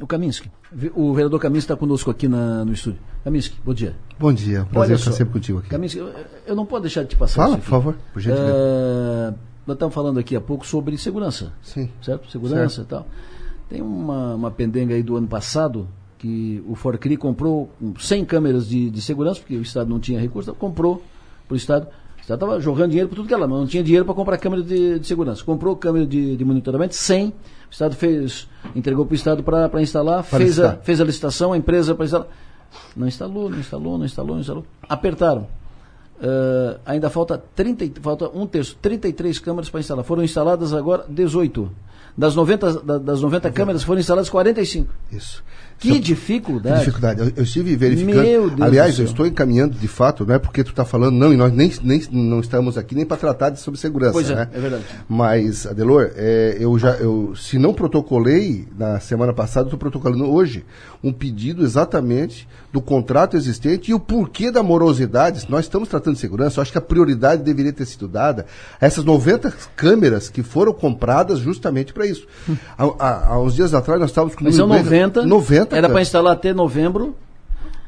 O 0.00 0.06
Kaminski. 0.06 0.48
O 0.94 1.12
vereador 1.12 1.40
Kaminski 1.40 1.72
está 1.72 1.76
conosco 1.76 2.12
aqui 2.12 2.28
na, 2.28 2.64
no 2.64 2.72
estúdio. 2.72 3.00
Kaminski, 3.24 3.58
bom 3.64 3.74
dia. 3.74 3.96
Bom 4.16 4.32
dia, 4.32 4.64
prazer 4.70 4.94
estar 4.94 5.10
sempre 5.10 5.32
contigo 5.32 5.58
aqui. 5.58 5.68
Kaminski, 5.70 5.98
eu, 5.98 6.14
eu, 6.46 6.54
não 6.54 6.64
posso 6.64 6.82
deixar 6.82 7.02
de 7.02 7.08
te 7.08 7.16
passar 7.16 7.42
Fala, 7.42 7.58
por 7.58 7.64
favor, 7.64 7.96
por 8.12 8.20
gentileza. 8.20 9.34
Uh, 9.34 9.47
nós 9.68 9.74
estamos 9.74 9.94
falando 9.94 10.18
aqui 10.18 10.34
há 10.34 10.40
pouco 10.40 10.66
sobre 10.66 10.96
segurança. 10.96 11.52
Sim. 11.60 11.90
Certo? 12.00 12.30
Segurança 12.30 12.76
certo. 12.76 12.86
e 12.86 12.90
tal. 12.90 13.06
Tem 13.68 13.82
uma, 13.82 14.34
uma 14.34 14.50
pendenga 14.50 14.94
aí 14.94 15.02
do 15.02 15.14
ano 15.14 15.28
passado 15.28 15.86
que 16.16 16.64
o 16.66 16.74
Forcri 16.74 17.18
comprou 17.18 17.70
100 17.98 18.24
câmeras 18.24 18.66
de, 18.66 18.88
de 18.88 19.02
segurança, 19.02 19.40
porque 19.40 19.56
o 19.56 19.60
Estado 19.60 19.90
não 19.90 20.00
tinha 20.00 20.18
recurso, 20.18 20.48
então 20.48 20.58
comprou 20.58 21.02
para 21.46 21.52
o 21.52 21.56
Estado. 21.56 21.86
O 22.16 22.20
Estado 22.22 22.44
estava 22.44 22.60
jogando 22.60 22.92
dinheiro 22.92 23.10
para 23.10 23.16
tudo 23.16 23.28
que 23.28 23.34
era, 23.34 23.46
mas 23.46 23.58
não 23.58 23.66
tinha 23.66 23.82
dinheiro 23.82 24.06
para 24.06 24.14
comprar 24.14 24.38
câmera 24.38 24.62
de, 24.62 24.98
de, 25.00 25.06
segurança. 25.06 25.44
Comprou 25.44 25.76
câmera 25.76 26.06
de, 26.06 26.34
de 26.34 26.44
monitoramento, 26.46 26.94
100. 26.94 27.28
O 27.28 27.34
Estado 27.70 27.94
fez, 27.94 28.48
entregou 28.74 29.04
para 29.04 29.12
o 29.12 29.16
Estado 29.16 29.42
para 29.42 29.82
instalar, 29.82 30.24
fez 30.24 30.58
a, 30.58 30.76
fez 30.76 30.98
a 30.98 31.04
licitação, 31.04 31.52
a 31.52 31.58
empresa 31.58 31.94
para 31.94 32.06
instalar. 32.06 32.28
Não 32.96 33.06
instalou, 33.06 33.50
não 33.50 33.58
instalou, 33.58 33.98
não 33.98 34.06
instalou, 34.06 34.34
não 34.34 34.40
instalou. 34.40 34.66
Apertaram 34.88 35.46
Uh, 36.18 36.80
ainda 36.84 37.08
falta, 37.08 37.38
30, 37.54 38.00
falta 38.00 38.28
um 38.28 38.44
terço, 38.44 38.76
33 38.82 39.38
câmeras 39.38 39.70
para 39.70 39.80
instalar. 39.80 40.04
Foram 40.04 40.24
instaladas 40.24 40.72
agora 40.72 41.04
18. 41.08 41.70
Das 42.16 42.34
90, 42.34 42.80
da, 42.82 42.98
das 42.98 43.22
90 43.22 43.52
câmeras 43.52 43.84
foram 43.84 44.00
instaladas 44.00 44.28
45. 44.28 44.92
Isso. 45.12 45.44
Que 45.78 46.00
dificuldade. 46.00 46.80
dificuldade. 46.80 47.20
Eu, 47.20 47.32
eu 47.36 47.42
estive 47.44 47.76
verificando. 47.76 48.22
Meu 48.22 48.50
Deus 48.50 48.60
Aliás, 48.60 48.98
eu 48.98 49.04
estou 49.04 49.26
encaminhando 49.26 49.78
de 49.78 49.86
fato, 49.86 50.26
não 50.26 50.34
é 50.34 50.38
porque 50.38 50.64
tu 50.64 50.70
está 50.70 50.84
falando, 50.84 51.14
não, 51.14 51.32
e 51.32 51.36
nós 51.36 51.52
nem, 51.52 51.72
nem 51.82 52.02
não 52.10 52.40
estamos 52.40 52.76
aqui 52.76 52.96
nem 52.96 53.06
para 53.06 53.16
tratar 53.16 53.50
de 53.50 53.60
sobre 53.60 53.78
segurança. 53.78 54.12
Pois 54.12 54.28
é, 54.28 54.34
né? 54.34 54.48
é 54.52 54.60
verdade. 54.60 54.84
Mas, 55.08 55.66
Adelor, 55.66 56.10
é, 56.16 56.56
eu 56.58 56.76
já, 56.78 56.90
eu, 56.96 57.32
se 57.36 57.58
não 57.58 57.72
protocolei 57.72 58.66
na 58.76 58.98
semana 58.98 59.32
passada, 59.32 59.66
estou 59.66 59.78
protocolando 59.78 60.28
hoje 60.28 60.64
um 61.02 61.12
pedido 61.12 61.62
exatamente 61.62 62.48
do 62.72 62.80
contrato 62.80 63.36
existente 63.36 63.90
e 63.90 63.94
o 63.94 64.00
porquê 64.00 64.50
da 64.50 64.62
morosidade. 64.62 65.46
Nós 65.48 65.66
estamos 65.66 65.88
tratando 65.88 66.14
de 66.14 66.20
segurança, 66.20 66.58
eu 66.58 66.62
acho 66.62 66.72
que 66.72 66.78
a 66.78 66.82
prioridade 66.82 67.42
deveria 67.42 67.72
ter 67.72 67.86
sido 67.86 68.08
dada 68.08 68.46
a 68.80 68.84
essas 68.84 69.04
90 69.04 69.52
câmeras 69.76 70.28
que 70.28 70.42
foram 70.42 70.72
compradas 70.72 71.38
justamente 71.38 71.92
para 71.92 72.04
isso. 72.04 72.26
Hum. 72.48 72.56
Há, 72.76 72.84
há, 72.98 73.26
há, 73.28 73.40
uns 73.40 73.54
dias 73.54 73.72
atrás 73.74 74.00
nós 74.00 74.10
estávamos 74.10 74.34
com. 74.34 74.44
Mas 74.44 74.56
são 74.56 74.66
90. 74.66 75.24
90 75.24 75.67
era 75.70 75.88
para 75.88 76.00
instalar 76.00 76.32
até 76.32 76.52
novembro. 76.52 77.16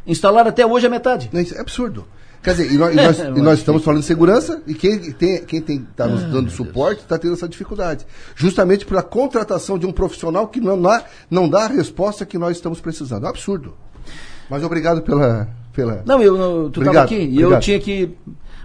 Instalar 0.07 0.47
até 0.47 0.67
hoje 0.67 0.87
a 0.87 0.91
metade. 0.91 1.31
É 1.33 1.61
absurdo. 1.61 2.07
Quer 2.43 2.53
dizer, 2.53 2.73
e 2.73 2.79
nós, 2.79 2.93
e 2.93 2.97
nós, 2.97 3.19
e 3.37 3.41
nós 3.43 3.59
estamos 3.59 3.85
falando 3.85 4.01
de 4.01 4.07
segurança 4.07 4.63
e 4.67 4.73
quem 4.73 4.99
tem 5.13 5.45
quem 5.45 5.61
tem 5.61 5.87
está 5.91 6.07
nos 6.07 6.23
dando 6.25 6.49
ah, 6.49 6.51
suporte 6.51 7.03
está 7.03 7.19
tendo 7.19 7.35
essa 7.35 7.49
dificuldade. 7.49 8.07
Justamente 8.35 8.87
pela 8.87 9.03
contratação 9.03 9.79
de 9.79 9.87
um 9.87 9.93
profissional 9.93 10.49
que 10.49 10.61
não 10.61 10.81
dá, 10.81 11.05
não 11.31 11.49
dá 11.49 11.65
a 11.65 11.69
resposta 11.69 12.25
que 12.25 12.39
nós 12.39 12.57
estamos 12.57 12.81
precisando. 12.81 13.25
É 13.25 13.27
um 13.27 13.31
absurdo. 13.31 13.75
Mas 14.49 14.65
obrigado 14.65 15.03
pela. 15.03 15.49
pela... 15.73 16.03
Não, 16.07 16.21
eu, 16.23 16.37
eu 16.37 16.71
tu 16.71 16.81
estava 16.81 17.03
aqui 17.03 17.17
e 17.17 17.41
eu 17.41 17.61
tinha 17.61 17.79
que. 17.79 18.17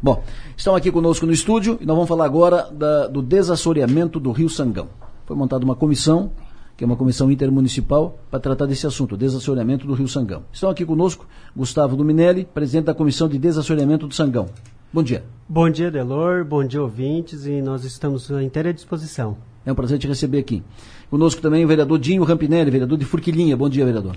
Bom, 0.01 0.23
estão 0.55 0.75
aqui 0.75 0.91
conosco 0.91 1.25
no 1.25 1.33
estúdio 1.33 1.77
e 1.81 1.85
nós 1.85 1.95
vamos 1.95 2.07
falar 2.07 2.25
agora 2.25 2.69
da, 2.71 3.07
do 3.07 3.21
desassoreamento 3.21 4.19
do 4.19 4.31
Rio 4.31 4.49
Sangão. 4.49 4.87
Foi 5.25 5.35
montada 5.35 5.65
uma 5.65 5.75
comissão 5.75 6.31
que 6.77 6.83
é 6.83 6.87
uma 6.87 6.95
comissão 6.95 7.31
intermunicipal, 7.31 8.19
para 8.29 8.39
tratar 8.39 8.65
desse 8.65 8.85
assunto, 8.85 9.15
desassoreamento 9.15 9.87
do 9.87 9.93
Rio 9.93 10.07
Sangão. 10.07 10.43
Estão 10.51 10.69
aqui 10.69 10.85
conosco 10.85 11.25
Gustavo 11.55 11.95
Luminelli, 11.95 12.45
presidente 12.45 12.85
da 12.85 12.93
Comissão 12.93 13.27
de 13.29 13.37
Desassoreamento 13.37 14.07
do 14.07 14.13
Sangão. 14.13 14.47
Bom 14.91 15.01
dia. 15.01 15.23
Bom 15.47 15.69
dia, 15.69 15.89
Delor, 15.89 16.43
bom 16.43 16.65
dia, 16.65 16.81
ouvintes, 16.81 17.45
e 17.45 17.61
nós 17.61 17.85
estamos 17.85 18.31
à 18.31 18.43
inteira 18.43 18.73
disposição. 18.73 19.37
É 19.65 19.71
um 19.71 19.75
prazer 19.75 19.97
te 19.97 20.07
receber 20.07 20.39
aqui. 20.39 20.63
Conosco 21.09 21.41
também 21.41 21.63
o 21.63 21.67
vereador 21.67 21.97
Dinho 21.97 22.23
Rampinelli, 22.23 22.71
vereador 22.71 22.97
de 22.97 23.05
Furquilinha. 23.05 23.55
Bom 23.55 23.69
dia, 23.69 23.85
vereador. 23.85 24.15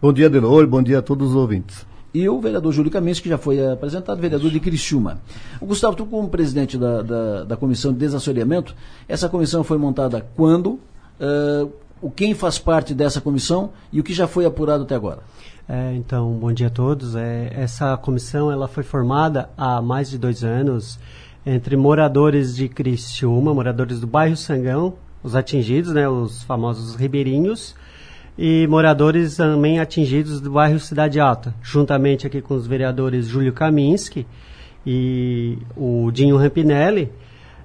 Bom 0.00 0.12
dia, 0.12 0.30
Delor, 0.30 0.66
bom 0.66 0.82
dia 0.82 1.00
a 1.00 1.02
todos 1.02 1.30
os 1.30 1.34
ouvintes 1.34 1.86
e 2.16 2.26
o 2.30 2.40
vereador 2.40 2.72
Júlio 2.72 2.90
Caminhos, 2.90 3.20
que 3.20 3.28
já 3.28 3.36
foi 3.36 3.62
apresentado, 3.62 4.18
vereador 4.18 4.50
de 4.50 4.58
Criciúma. 4.58 5.20
O 5.60 5.66
Gustavo, 5.66 5.94
tu 5.94 6.06
como 6.06 6.30
presidente 6.30 6.78
da, 6.78 7.02
da, 7.02 7.44
da 7.44 7.56
Comissão 7.58 7.92
de 7.92 7.98
Desassoreamento, 7.98 8.74
essa 9.06 9.28
comissão 9.28 9.62
foi 9.62 9.76
montada 9.76 10.26
quando? 10.34 10.80
Uh, 11.20 11.70
o 12.00 12.10
quem 12.10 12.34
faz 12.34 12.58
parte 12.58 12.94
dessa 12.94 13.20
comissão 13.20 13.70
e 13.92 14.00
o 14.00 14.04
que 14.04 14.14
já 14.14 14.26
foi 14.26 14.44
apurado 14.44 14.84
até 14.84 14.94
agora. 14.94 15.20
É, 15.68 15.94
então, 15.94 16.32
bom 16.32 16.52
dia 16.52 16.68
a 16.68 16.70
todos. 16.70 17.16
É, 17.16 17.52
essa 17.54 17.96
comissão 17.96 18.52
ela 18.52 18.68
foi 18.68 18.84
formada 18.84 19.50
há 19.56 19.82
mais 19.82 20.08
de 20.10 20.18
dois 20.18 20.44
anos 20.44 20.98
entre 21.44 21.76
moradores 21.76 22.54
de 22.54 22.68
Criciúma, 22.68 23.54
moradores 23.54 24.00
do 24.00 24.06
bairro 24.06 24.36
Sangão, 24.36 24.94
os 25.22 25.34
atingidos, 25.34 25.92
né, 25.92 26.08
os 26.08 26.42
famosos 26.42 26.94
ribeirinhos, 26.96 27.74
e 28.38 28.66
moradores 28.68 29.36
também 29.36 29.78
atingidos 29.78 30.40
do 30.40 30.50
bairro 30.50 30.78
Cidade 30.78 31.18
Alta, 31.18 31.54
juntamente 31.62 32.26
aqui 32.26 32.42
com 32.42 32.54
os 32.54 32.66
vereadores 32.66 33.26
Júlio 33.26 33.52
Kaminski 33.52 34.26
e 34.86 35.58
o 35.76 36.10
Dinho 36.12 36.36
Rampinelli, 36.36 37.10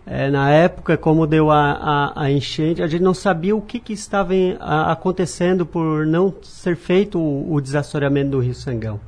é, 0.06 0.30
na 0.30 0.50
época, 0.50 0.98
como 0.98 1.28
deu 1.28 1.52
a, 1.52 1.72
a, 1.72 2.24
a, 2.24 2.32
enchente, 2.32 2.82
a 2.82 2.88
gente 2.88 3.04
não 3.04 3.14
sabia 3.14 3.56
o 3.56 3.62
que, 3.62 3.80
que 3.80 3.94
estava 3.94 4.36
em, 4.36 4.58
a, 4.60 4.92
acontecendo 4.92 5.66
por 5.66 6.06
não 6.06 6.34
ser 6.42 6.76
feito 6.76 7.20
o, 7.20 7.54
o 7.54 7.62
desassoreamento 7.62 8.32
do 8.32 8.40
Rio 8.40 8.56
Sangão. 8.56 9.00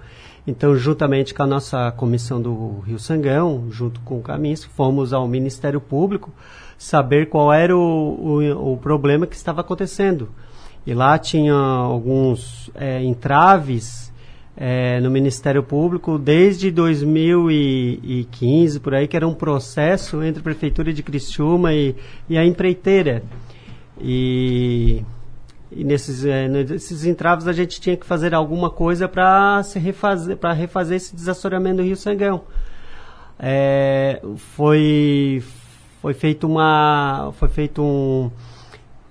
Então, 0.46 0.76
juntamente 0.76 1.34
com 1.34 1.42
a 1.42 1.48
nossa 1.48 1.92
comissão 1.92 2.42
do 2.42 2.80
Rio 2.86 3.00
Sangão, 3.00 3.68
junto 3.72 4.02
com 4.02 4.20
o 4.20 4.22
Caminhos, 4.22 4.64
fomos 4.64 5.14
ao 5.14 5.28
Ministério 5.28 5.82
Público 5.82 6.32
saber 6.78 7.30
qual 7.30 7.52
era 7.52 7.76
o, 7.76 7.80
o, 7.80 8.74
o 8.74 8.78
problema 8.78 9.26
que 9.26 9.36
estava 9.36 9.62
acontecendo. 9.62 10.30
E 10.86 10.94
lá 10.94 11.18
tinha 11.18 11.56
alguns 11.56 12.70
é, 12.76 13.02
entraves 13.02 14.13
é, 14.56 15.00
no 15.00 15.10
Ministério 15.10 15.64
Público 15.64 16.18
desde 16.18 16.70
2015, 16.70 18.80
por 18.80 18.94
aí, 18.94 19.08
que 19.08 19.18
era 19.18 19.28
um 19.28 19.34
processo 19.34 20.22
entre 20.24 20.42
a 20.42 20.44
Prefeitura 20.44 20.94
de 20.94 21.02
Criciúma 21.02 21.74
e, 21.74 21.96
e 22.30 22.38
a 22.38 22.46
empreiteira. 22.46 23.24
E, 24.00 25.04
e 25.72 25.84
nesses, 25.84 26.26
é, 26.26 26.48
nesses 26.48 27.06
entraves 27.06 27.48
a 27.48 27.54
gente 27.54 27.82
tinha 27.82 27.98
que 27.98 28.06
fazer 28.06 28.34
alguma 28.34 28.70
coisa 28.70 29.08
para 29.08 29.62
refazer, 29.76 30.38
refazer 30.56 30.98
esse 30.98 31.16
desassoreamento 31.16 31.78
do 31.78 31.84
Rio 31.84 31.96
Sangão. 31.96 32.44
É, 33.40 34.22
foi, 34.56 35.44
foi 36.02 36.14
feito 36.14 36.46
uma. 36.46 37.32
Foi 37.34 37.50
feito 37.50 37.82
um 37.82 38.30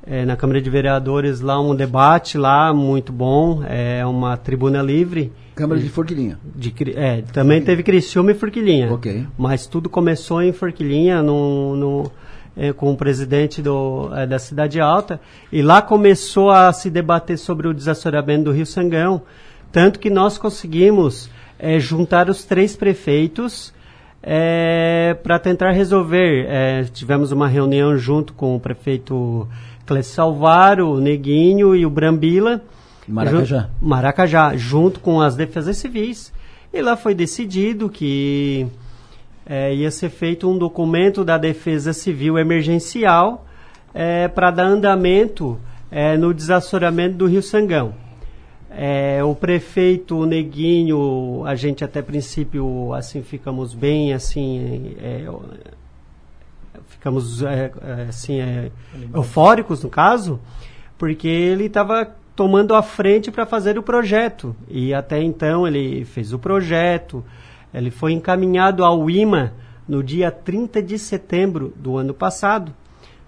é, 0.06 0.24
na 0.24 0.36
Câmara 0.36 0.60
de 0.60 0.68
Vereadores 0.68 1.40
lá 1.40 1.60
um 1.60 1.74
debate 1.74 2.36
lá 2.36 2.72
muito 2.74 3.12
bom, 3.12 3.62
é 3.64 4.04
uma 4.04 4.36
tribuna 4.36 4.82
livre. 4.82 5.32
Câmara 5.54 5.80
de 5.80 5.88
Forquilinha. 5.88 6.38
De, 6.56 6.74
é, 6.96 7.22
também 7.32 7.62
teve 7.62 7.82
Criciúma 7.82 8.32
e 8.32 8.34
Forquilinha. 8.34 8.92
Ok. 8.92 9.26
Mas 9.38 9.66
tudo 9.66 9.88
começou 9.88 10.42
em 10.42 10.52
Forquilinha, 10.52 11.22
no, 11.22 11.76
no 11.76 12.10
é, 12.56 12.72
com 12.72 12.90
o 12.92 12.96
presidente 12.96 13.62
do, 13.62 14.10
é, 14.14 14.26
da 14.26 14.38
Cidade 14.38 14.80
Alta, 14.80 15.20
e 15.50 15.62
lá 15.62 15.80
começou 15.80 16.50
a 16.50 16.72
se 16.72 16.90
debater 16.90 17.38
sobre 17.38 17.68
o 17.68 17.74
desassoreamento 17.74 18.44
do 18.44 18.52
Rio 18.52 18.66
Sangão, 18.66 19.22
tanto 19.70 19.98
que 19.98 20.10
nós 20.10 20.36
conseguimos 20.36 21.30
é, 21.58 21.78
juntar 21.78 22.28
os 22.28 22.44
três 22.44 22.76
prefeitos 22.76 23.72
é, 24.22 25.16
para 25.22 25.38
tentar 25.38 25.72
resolver. 25.72 26.46
É, 26.48 26.84
tivemos 26.84 27.32
uma 27.32 27.48
reunião 27.48 27.96
junto 27.96 28.32
com 28.32 28.54
o 28.54 28.60
prefeito 28.60 29.48
Clécio 29.92 30.14
Salvaro, 30.14 30.90
o 30.90 31.00
Neguinho 31.00 31.76
e 31.76 31.84
o 31.84 31.90
Brambila. 31.90 32.62
Maracajá. 33.06 33.68
Maracajá, 33.80 34.56
junto 34.56 35.00
com 35.00 35.20
as 35.20 35.36
defesas 35.36 35.76
civis. 35.76 36.32
E 36.72 36.80
lá 36.80 36.96
foi 36.96 37.14
decidido 37.14 37.90
que 37.90 38.66
é, 39.44 39.74
ia 39.74 39.90
ser 39.90 40.08
feito 40.08 40.48
um 40.48 40.56
documento 40.56 41.22
da 41.22 41.36
Defesa 41.36 41.92
Civil 41.92 42.38
emergencial 42.38 43.46
é, 43.92 44.28
para 44.28 44.50
dar 44.50 44.64
andamento 44.64 45.58
é, 45.90 46.16
no 46.16 46.32
desassoramento 46.32 47.16
do 47.16 47.26
Rio 47.26 47.42
Sangão. 47.42 47.92
É, 48.70 49.22
o 49.22 49.34
prefeito 49.34 50.24
Neguinho, 50.24 51.44
a 51.44 51.54
gente 51.54 51.84
até 51.84 52.00
princípio 52.00 52.94
assim 52.94 53.22
ficamos 53.22 53.74
bem 53.74 54.14
assim 54.14 54.96
é, 54.98 55.26
ficamos 56.92 57.42
é, 57.42 57.72
é, 57.82 58.06
assim 58.08 58.40
é, 58.40 58.70
eufóricos 59.14 59.82
no 59.82 59.90
caso, 59.90 60.38
porque 60.98 61.26
ele 61.26 61.64
estava 61.64 62.14
tomando 62.36 62.74
a 62.74 62.82
frente 62.82 63.30
para 63.30 63.44
fazer 63.44 63.78
o 63.78 63.82
projeto 63.82 64.54
e 64.68 64.94
até 64.94 65.22
então 65.22 65.66
ele 65.66 66.04
fez 66.04 66.32
o 66.32 66.38
projeto, 66.38 67.24
ele 67.72 67.90
foi 67.90 68.12
encaminhado 68.12 68.84
ao 68.84 69.08
IMA 69.10 69.52
no 69.88 70.02
dia 70.02 70.30
30 70.30 70.82
de 70.82 70.98
setembro 70.98 71.72
do 71.76 71.96
ano 71.96 72.14
passado. 72.14 72.72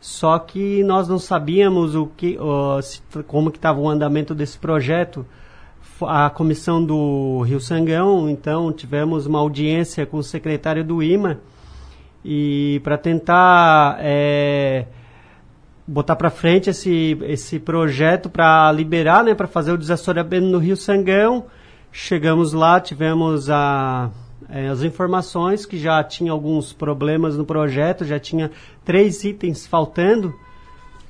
Só 0.01 0.39
que 0.39 0.85
nós 0.85 1.09
não 1.09 1.19
sabíamos 1.19 1.95
o 1.95 2.07
que, 2.07 2.39
como 3.27 3.51
que 3.51 3.57
estava 3.57 3.81
o 3.81 3.89
andamento 3.89 4.35
desse 4.35 4.59
projeto. 4.59 5.25
A 6.03 6.29
comissão 6.29 6.85
do 6.85 7.41
Rio 7.41 7.59
Sangão, 7.59 8.29
então, 8.29 8.71
tivemos 8.71 9.25
uma 9.25 9.39
audiência 9.39 10.05
com 10.05 10.19
o 10.19 10.23
secretário 10.23 10.85
do 10.85 11.03
IMA 11.03 11.41
e 12.25 12.81
para 12.83 12.97
tentar 12.97 13.99
é, 14.01 14.87
botar 15.87 16.17
para 16.17 16.31
frente 16.31 16.71
esse, 16.71 17.19
esse 17.23 17.59
projeto 17.59 18.31
para 18.31 18.73
liberar, 18.73 19.23
né, 19.23 19.35
para 19.35 19.47
fazer 19.47 19.73
o 19.73 19.79
desassoreamento 19.79 20.47
no 20.47 20.59
Rio 20.59 20.77
Sangão. 20.77 21.45
Chegamos 21.93 22.53
lá, 22.53 22.81
tivemos 22.81 23.51
a, 23.51 24.11
é, 24.49 24.69
as 24.69 24.83
informações 24.83 25.67
que 25.67 25.79
já 25.79 26.03
tinha 26.03 26.33
alguns 26.33 26.73
problemas 26.73 27.37
no 27.37 27.45
projeto, 27.45 28.05
já 28.05 28.19
tinha 28.19 28.51
três 28.85 29.23
itens 29.23 29.67
faltando, 29.67 30.35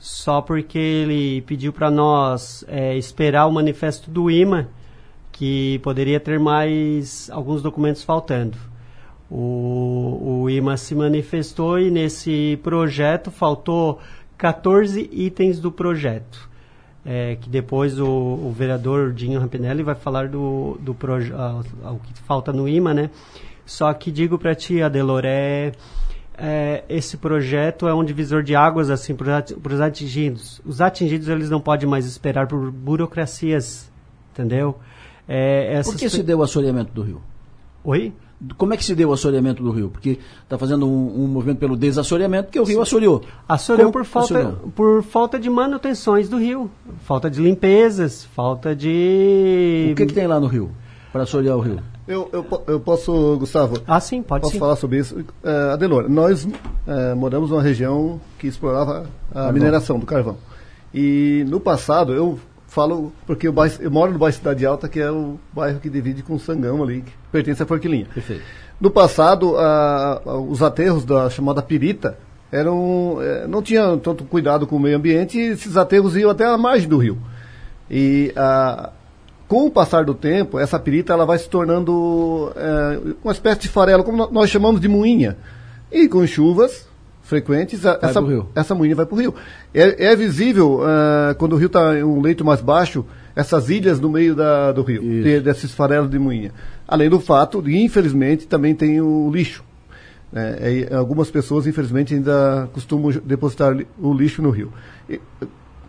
só 0.00 0.42
porque 0.42 0.78
ele 0.78 1.42
pediu 1.42 1.72
para 1.72 1.90
nós 1.90 2.64
é, 2.68 2.96
esperar 2.96 3.46
o 3.46 3.52
manifesto 3.52 4.10
do 4.10 4.30
IMA, 4.30 4.68
que 5.32 5.78
poderia 5.78 6.20
ter 6.20 6.38
mais 6.38 7.30
alguns 7.30 7.62
documentos 7.62 8.02
faltando. 8.02 8.73
O, 9.30 10.42
o 10.42 10.50
IMA 10.50 10.76
se 10.76 10.94
manifestou 10.94 11.78
e 11.78 11.90
nesse 11.90 12.58
projeto 12.62 13.30
faltou 13.30 14.00
14 14.36 15.08
itens 15.12 15.58
do 15.58 15.72
projeto. 15.72 16.50
É, 17.06 17.36
que 17.36 17.50
depois 17.50 17.98
o, 17.98 18.06
o 18.06 18.54
vereador 18.56 19.12
Dinho 19.12 19.38
Rampinelli 19.38 19.82
vai 19.82 19.94
falar 19.94 20.28
do, 20.28 20.78
do 20.80 20.94
projeto, 20.94 21.36
o 21.36 21.98
que 21.98 22.18
falta 22.20 22.50
no 22.50 22.66
IMA, 22.66 22.94
né? 22.94 23.10
Só 23.66 23.92
que 23.92 24.10
digo 24.10 24.38
para 24.38 24.54
ti, 24.54 24.80
Adelor, 24.80 25.24
é, 25.26 25.72
esse 26.88 27.16
projeto 27.16 27.86
é 27.86 27.94
um 27.94 28.04
divisor 28.04 28.42
de 28.42 28.56
águas 28.56 28.90
assim 28.90 29.14
para 29.14 29.44
os 29.72 29.80
atingidos. 29.80 30.60
Os 30.64 30.80
atingidos 30.80 31.28
eles 31.28 31.48
não 31.48 31.60
podem 31.60 31.88
mais 31.88 32.06
esperar 32.06 32.46
por 32.46 32.70
burocracias, 32.70 33.90
entendeu? 34.32 34.78
É, 35.28 35.80
por 35.82 35.96
que 35.96 36.08
se 36.08 36.22
deu 36.22 36.38
o 36.38 36.42
assoreamento 36.42 36.92
do 36.92 37.02
rio? 37.02 37.22
Oi? 37.82 38.12
Como 38.56 38.74
é 38.74 38.76
que 38.76 38.84
se 38.84 38.94
deu 38.94 39.10
o 39.10 39.12
assoreamento 39.12 39.62
do 39.62 39.70
rio? 39.70 39.90
Porque 39.90 40.18
está 40.42 40.58
fazendo 40.58 40.86
um, 40.86 41.24
um, 41.24 41.26
movimento 41.26 41.58
pelo 41.58 41.76
desassoreamento, 41.76 42.44
porque 42.44 42.60
o 42.60 42.64
rio 42.64 42.82
assoreou. 42.82 43.22
Assoreou 43.48 43.90
por 43.90 44.04
falta, 44.04 44.38
assoreou? 44.38 44.72
por 44.74 45.02
falta 45.02 45.38
de 45.38 45.48
manutenções 45.48 46.28
do 46.28 46.38
rio. 46.38 46.70
Falta 47.04 47.30
de 47.30 47.40
limpezas, 47.40 48.24
falta 48.24 48.74
de. 48.74 49.90
O 49.92 49.94
que, 49.94 50.06
que 50.06 50.14
tem 50.14 50.26
lá 50.26 50.40
no 50.40 50.46
rio? 50.46 50.70
Para 51.12 51.22
assorear 51.22 51.56
o 51.56 51.60
rio? 51.60 51.80
Eu, 52.06 52.28
eu, 52.32 52.62
eu, 52.66 52.80
posso, 52.80 53.36
Gustavo? 53.38 53.78
Ah, 53.86 53.98
sim, 53.98 54.22
pode 54.22 54.42
posso 54.42 54.52
sim. 54.52 54.58
falar 54.58 54.76
sobre 54.76 54.98
isso? 54.98 55.24
É, 55.42 55.72
Adelor, 55.72 56.08
nós 56.08 56.46
é, 56.86 57.14
moramos 57.14 57.50
numa 57.50 57.62
região 57.62 58.20
que 58.38 58.46
explorava 58.46 59.06
a 59.34 59.50
mineração 59.50 59.98
do 59.98 60.04
carvão. 60.04 60.36
E 60.92 61.44
no 61.48 61.58
passado, 61.58 62.12
eu 62.12 62.38
falo 62.74 63.12
porque 63.24 63.46
eu, 63.46 63.52
bairro, 63.52 63.76
eu 63.80 63.90
moro 63.90 64.12
no 64.12 64.18
bairro 64.18 64.36
Cidade 64.36 64.66
Alta, 64.66 64.88
que 64.88 64.98
é 64.98 65.10
o 65.10 65.38
bairro 65.52 65.78
que 65.78 65.88
divide 65.88 66.22
com 66.22 66.34
o 66.34 66.40
Sangão 66.40 66.82
ali, 66.82 67.02
que 67.02 67.12
pertence 67.30 67.62
à 67.62 67.66
Forquilinha. 67.66 68.06
Perfeito. 68.12 68.42
No 68.80 68.90
passado, 68.90 69.56
a, 69.56 70.20
a, 70.26 70.38
os 70.38 70.60
aterros 70.60 71.04
da 71.04 71.30
chamada 71.30 71.62
pirita 71.62 72.18
eram, 72.50 73.18
é, 73.22 73.46
não 73.46 73.62
tinham 73.62 73.96
tanto 73.98 74.24
cuidado 74.24 74.66
com 74.66 74.76
o 74.76 74.80
meio 74.80 74.96
ambiente 74.96 75.38
e 75.38 75.52
esses 75.52 75.76
aterros 75.76 76.16
iam 76.16 76.30
até 76.30 76.44
a 76.44 76.58
margem 76.58 76.88
do 76.88 76.98
rio. 76.98 77.16
E 77.88 78.32
a, 78.36 78.90
com 79.46 79.66
o 79.66 79.70
passar 79.70 80.04
do 80.04 80.14
tempo, 80.14 80.58
essa 80.58 80.78
pirita 80.78 81.12
ela 81.12 81.24
vai 81.24 81.38
se 81.38 81.48
tornando 81.48 82.52
é, 82.56 83.14
uma 83.22 83.32
espécie 83.32 83.60
de 83.60 83.68
farelo, 83.68 84.02
como 84.02 84.28
nós 84.32 84.50
chamamos 84.50 84.80
de 84.80 84.88
moinha. 84.88 85.36
E 85.92 86.08
com 86.08 86.26
chuvas, 86.26 86.88
frequentes, 87.24 87.84
essa, 87.84 88.20
essa 88.54 88.74
moinha 88.74 88.94
vai 88.94 89.06
para 89.06 89.14
o 89.14 89.18
rio. 89.18 89.34
É, 89.72 90.06
é 90.06 90.16
visível, 90.16 90.80
uh, 90.80 91.34
quando 91.36 91.54
o 91.54 91.56
rio 91.56 91.66
está 91.66 91.98
em 91.98 92.04
um 92.04 92.20
leito 92.20 92.44
mais 92.44 92.60
baixo, 92.60 93.04
essas 93.34 93.70
ilhas 93.70 93.98
no 93.98 94.08
meio 94.08 94.34
da, 94.34 94.70
do 94.72 94.82
rio, 94.82 95.00
de, 95.00 95.40
desses 95.40 95.72
farelos 95.72 96.10
de 96.10 96.18
moinha. 96.18 96.52
Além 96.86 97.08
do 97.08 97.18
fato 97.18 97.60
de, 97.62 97.76
infelizmente, 97.76 98.46
também 98.46 98.74
tem 98.74 99.00
o 99.00 99.30
lixo. 99.32 99.64
É, 100.32 100.88
é, 100.90 100.94
algumas 100.94 101.30
pessoas, 101.30 101.66
infelizmente, 101.66 102.14
ainda 102.14 102.68
costumam 102.72 103.10
depositar 103.24 103.74
o 103.98 104.12
lixo 104.12 104.42
no 104.42 104.50
rio. 104.50 104.72
E, 105.08 105.18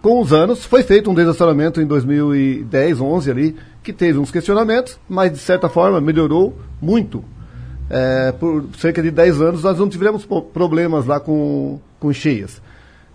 com 0.02 0.22
os 0.22 0.32
anos, 0.32 0.64
foi 0.64 0.84
feito 0.84 1.10
um 1.10 1.14
desassoramento 1.14 1.82
em 1.82 1.86
2010, 1.86 3.02
11 3.02 3.32
ali, 3.32 3.56
que 3.84 3.92
teve 3.92 4.20
uns 4.20 4.32
questionamentos, 4.32 5.00
mas 5.10 5.32
de 5.32 5.40
certa 5.40 5.68
forma 5.68 6.00
melhorou 6.00 6.58
muito 6.82 7.26
é, 7.90 8.32
por 8.32 8.66
cerca 8.78 9.02
de 9.02 9.12
10 9.12 9.42
anos 9.42 9.64
nós 9.64 9.78
não 9.78 9.90
tivemos 9.90 10.26
problemas 10.54 11.06
lá 11.06 11.20
com, 11.20 11.80
com 12.00 12.12
cheias. 12.14 12.62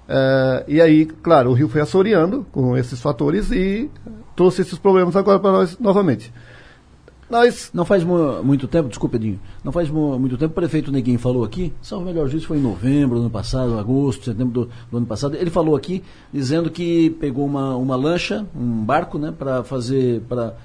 É, 0.08 0.64
e 0.66 0.80
aí, 0.80 1.06
claro, 1.06 1.50
o 1.50 1.52
rio 1.54 1.68
foi 1.68 1.80
assoreando 1.80 2.46
com 2.50 2.76
esses 2.76 3.00
fatores 3.00 3.50
e 3.52 3.90
trouxe 4.34 4.62
esses 4.62 4.78
problemas 4.78 5.16
agora 5.16 5.38
para 5.38 5.52
nós 5.52 5.78
novamente. 5.78 6.32
Nós... 7.30 7.70
Não 7.72 7.84
faz 7.84 8.02
muito 8.02 8.66
tempo, 8.66 8.88
desculpa, 8.88 9.14
Edinho, 9.14 9.38
não 9.62 9.70
faz 9.70 9.88
muito 9.88 10.36
tempo 10.36 10.50
o 10.50 10.54
prefeito 10.54 10.90
Neguinho 10.90 11.18
falou 11.18 11.44
aqui, 11.44 11.72
salvo 11.80 12.04
melhor 12.04 12.26
juízo 12.26 12.48
foi 12.48 12.58
em 12.58 12.60
novembro 12.60 13.16
do 13.16 13.20
ano 13.22 13.30
passado, 13.30 13.78
agosto, 13.78 14.24
setembro 14.24 14.52
do, 14.52 14.70
do, 14.90 14.96
ano 14.96 15.06
passado, 15.06 15.36
ele 15.36 15.48
falou 15.48 15.76
aqui 15.76 16.02
dizendo 16.32 16.68
que 16.70 17.10
pegou 17.20 17.46
uma, 17.46 17.76
uma 17.76 17.94
lancha, 17.94 18.44
um 18.54 18.84
barco, 18.84 19.16
né, 19.16 19.32
para 19.36 19.62
fazer, 19.62 20.22
para 20.22 20.56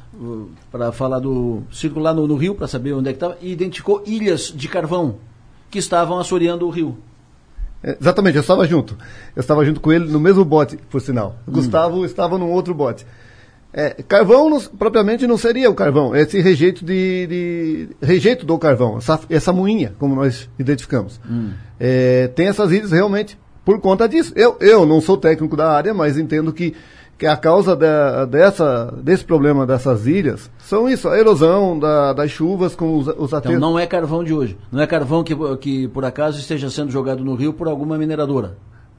para 0.72 0.92
falar 0.92 1.20
do 1.20 1.64
circular 1.72 2.14
no, 2.14 2.28
no 2.28 2.36
rio, 2.36 2.56
para 2.56 2.68
saber 2.68 2.94
onde 2.94 3.10
é 3.10 3.14
que 3.14 3.18
estava, 3.18 3.38
e 3.42 3.52
identificou 3.52 4.04
ilhas 4.06 4.54
de 4.56 4.68
carvão 4.68 5.16
que 5.70 5.80
estavam 5.80 6.20
assoreando 6.20 6.66
o 6.66 6.70
rio. 6.70 6.98
É, 7.84 7.98
exatamente, 8.00 8.36
eu 8.36 8.42
estava 8.42 8.66
junto. 8.68 8.98
Eu 9.36 9.40
estava 9.40 9.64
junto 9.66 9.80
com 9.80 9.92
ele 9.92 10.06
no 10.06 10.20
mesmo 10.20 10.44
bote, 10.44 10.78
por 10.90 11.02
sinal. 11.02 11.38
Hum. 11.48 11.54
Gustavo 11.54 12.06
estava 12.06 12.38
num 12.38 12.52
outro 12.52 12.74
bote. 12.74 13.06
É, 13.78 13.90
carvão 14.08 14.50
não, 14.50 14.62
propriamente 14.62 15.28
não 15.28 15.38
seria 15.38 15.70
o 15.70 15.76
carvão, 15.76 16.16
é 16.16 16.22
esse 16.22 16.40
rejeito 16.40 16.86
de, 16.86 17.28
de 17.28 17.90
rejeito 18.02 18.46
do 18.46 18.58
carvão, 18.58 18.98
essa, 18.98 19.20
essa 19.30 19.52
moinha, 19.52 19.94
como 20.00 20.16
nós 20.16 20.50
identificamos. 20.58 21.20
Hum. 21.30 21.52
É, 21.78 22.30
tem 22.30 22.48
essas 22.48 22.72
ilhas 22.72 22.94
realmente 22.94 23.38
por 23.66 23.82
conta 23.82 24.08
disso. 24.08 24.32
Eu, 24.34 24.56
eu 24.62 24.86
não 24.86 25.02
sou 25.02 25.18
técnico 25.18 25.58
da 25.58 25.70
área, 25.70 25.94
mas 25.94 26.18
entendo 26.18 26.54
que, 26.54 26.74
que 27.18 27.26
a 27.26 27.38
causa 27.38 27.76
de, 27.76 27.86
dessa, 28.30 28.94
desse 29.02 29.24
problema 29.24 29.66
dessas 29.66 30.06
ilhas 30.06 30.52
são 30.58 30.90
isso, 30.90 31.08
a 31.08 31.18
erosão 31.18 31.80
da, 31.80 32.12
das 32.14 32.30
chuvas 32.30 32.76
com 32.76 32.98
os, 32.98 33.08
os 33.08 33.32
Então 33.32 33.60
não 33.60 33.80
é 33.80 33.88
carvão 33.88 34.24
de 34.24 34.34
hoje. 34.34 34.58
Não 34.72 34.82
é 34.82 34.88
carvão 34.88 35.24
que, 35.24 35.36
que 35.58 35.88
por 35.88 36.04
acaso 36.04 36.40
esteja 36.40 36.70
sendo 36.70 36.92
jogado 36.92 37.24
no 37.24 37.36
rio 37.36 37.54
por 37.54 37.68
alguma 37.68 37.98
mineradora. 37.98 38.58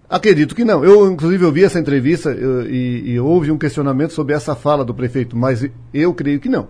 Acredito 0.08 0.54
que 0.54 0.64
não. 0.64 0.84
Eu, 0.84 1.10
inclusive, 1.10 1.44
ouvi 1.44 1.64
essa 1.64 1.80
entrevista 1.80 2.30
eu, 2.30 2.62
e, 2.70 3.10
e, 3.10 3.20
houve 3.20 3.50
um 3.50 3.58
questionamento 3.58 4.12
sobre 4.12 4.34
essa 4.34 4.54
fala 4.54 4.84
do 4.84 4.94
prefeito, 4.94 5.36
mas 5.36 5.68
eu 5.92 6.14
creio 6.14 6.38
que 6.38 6.48
não. 6.48 6.68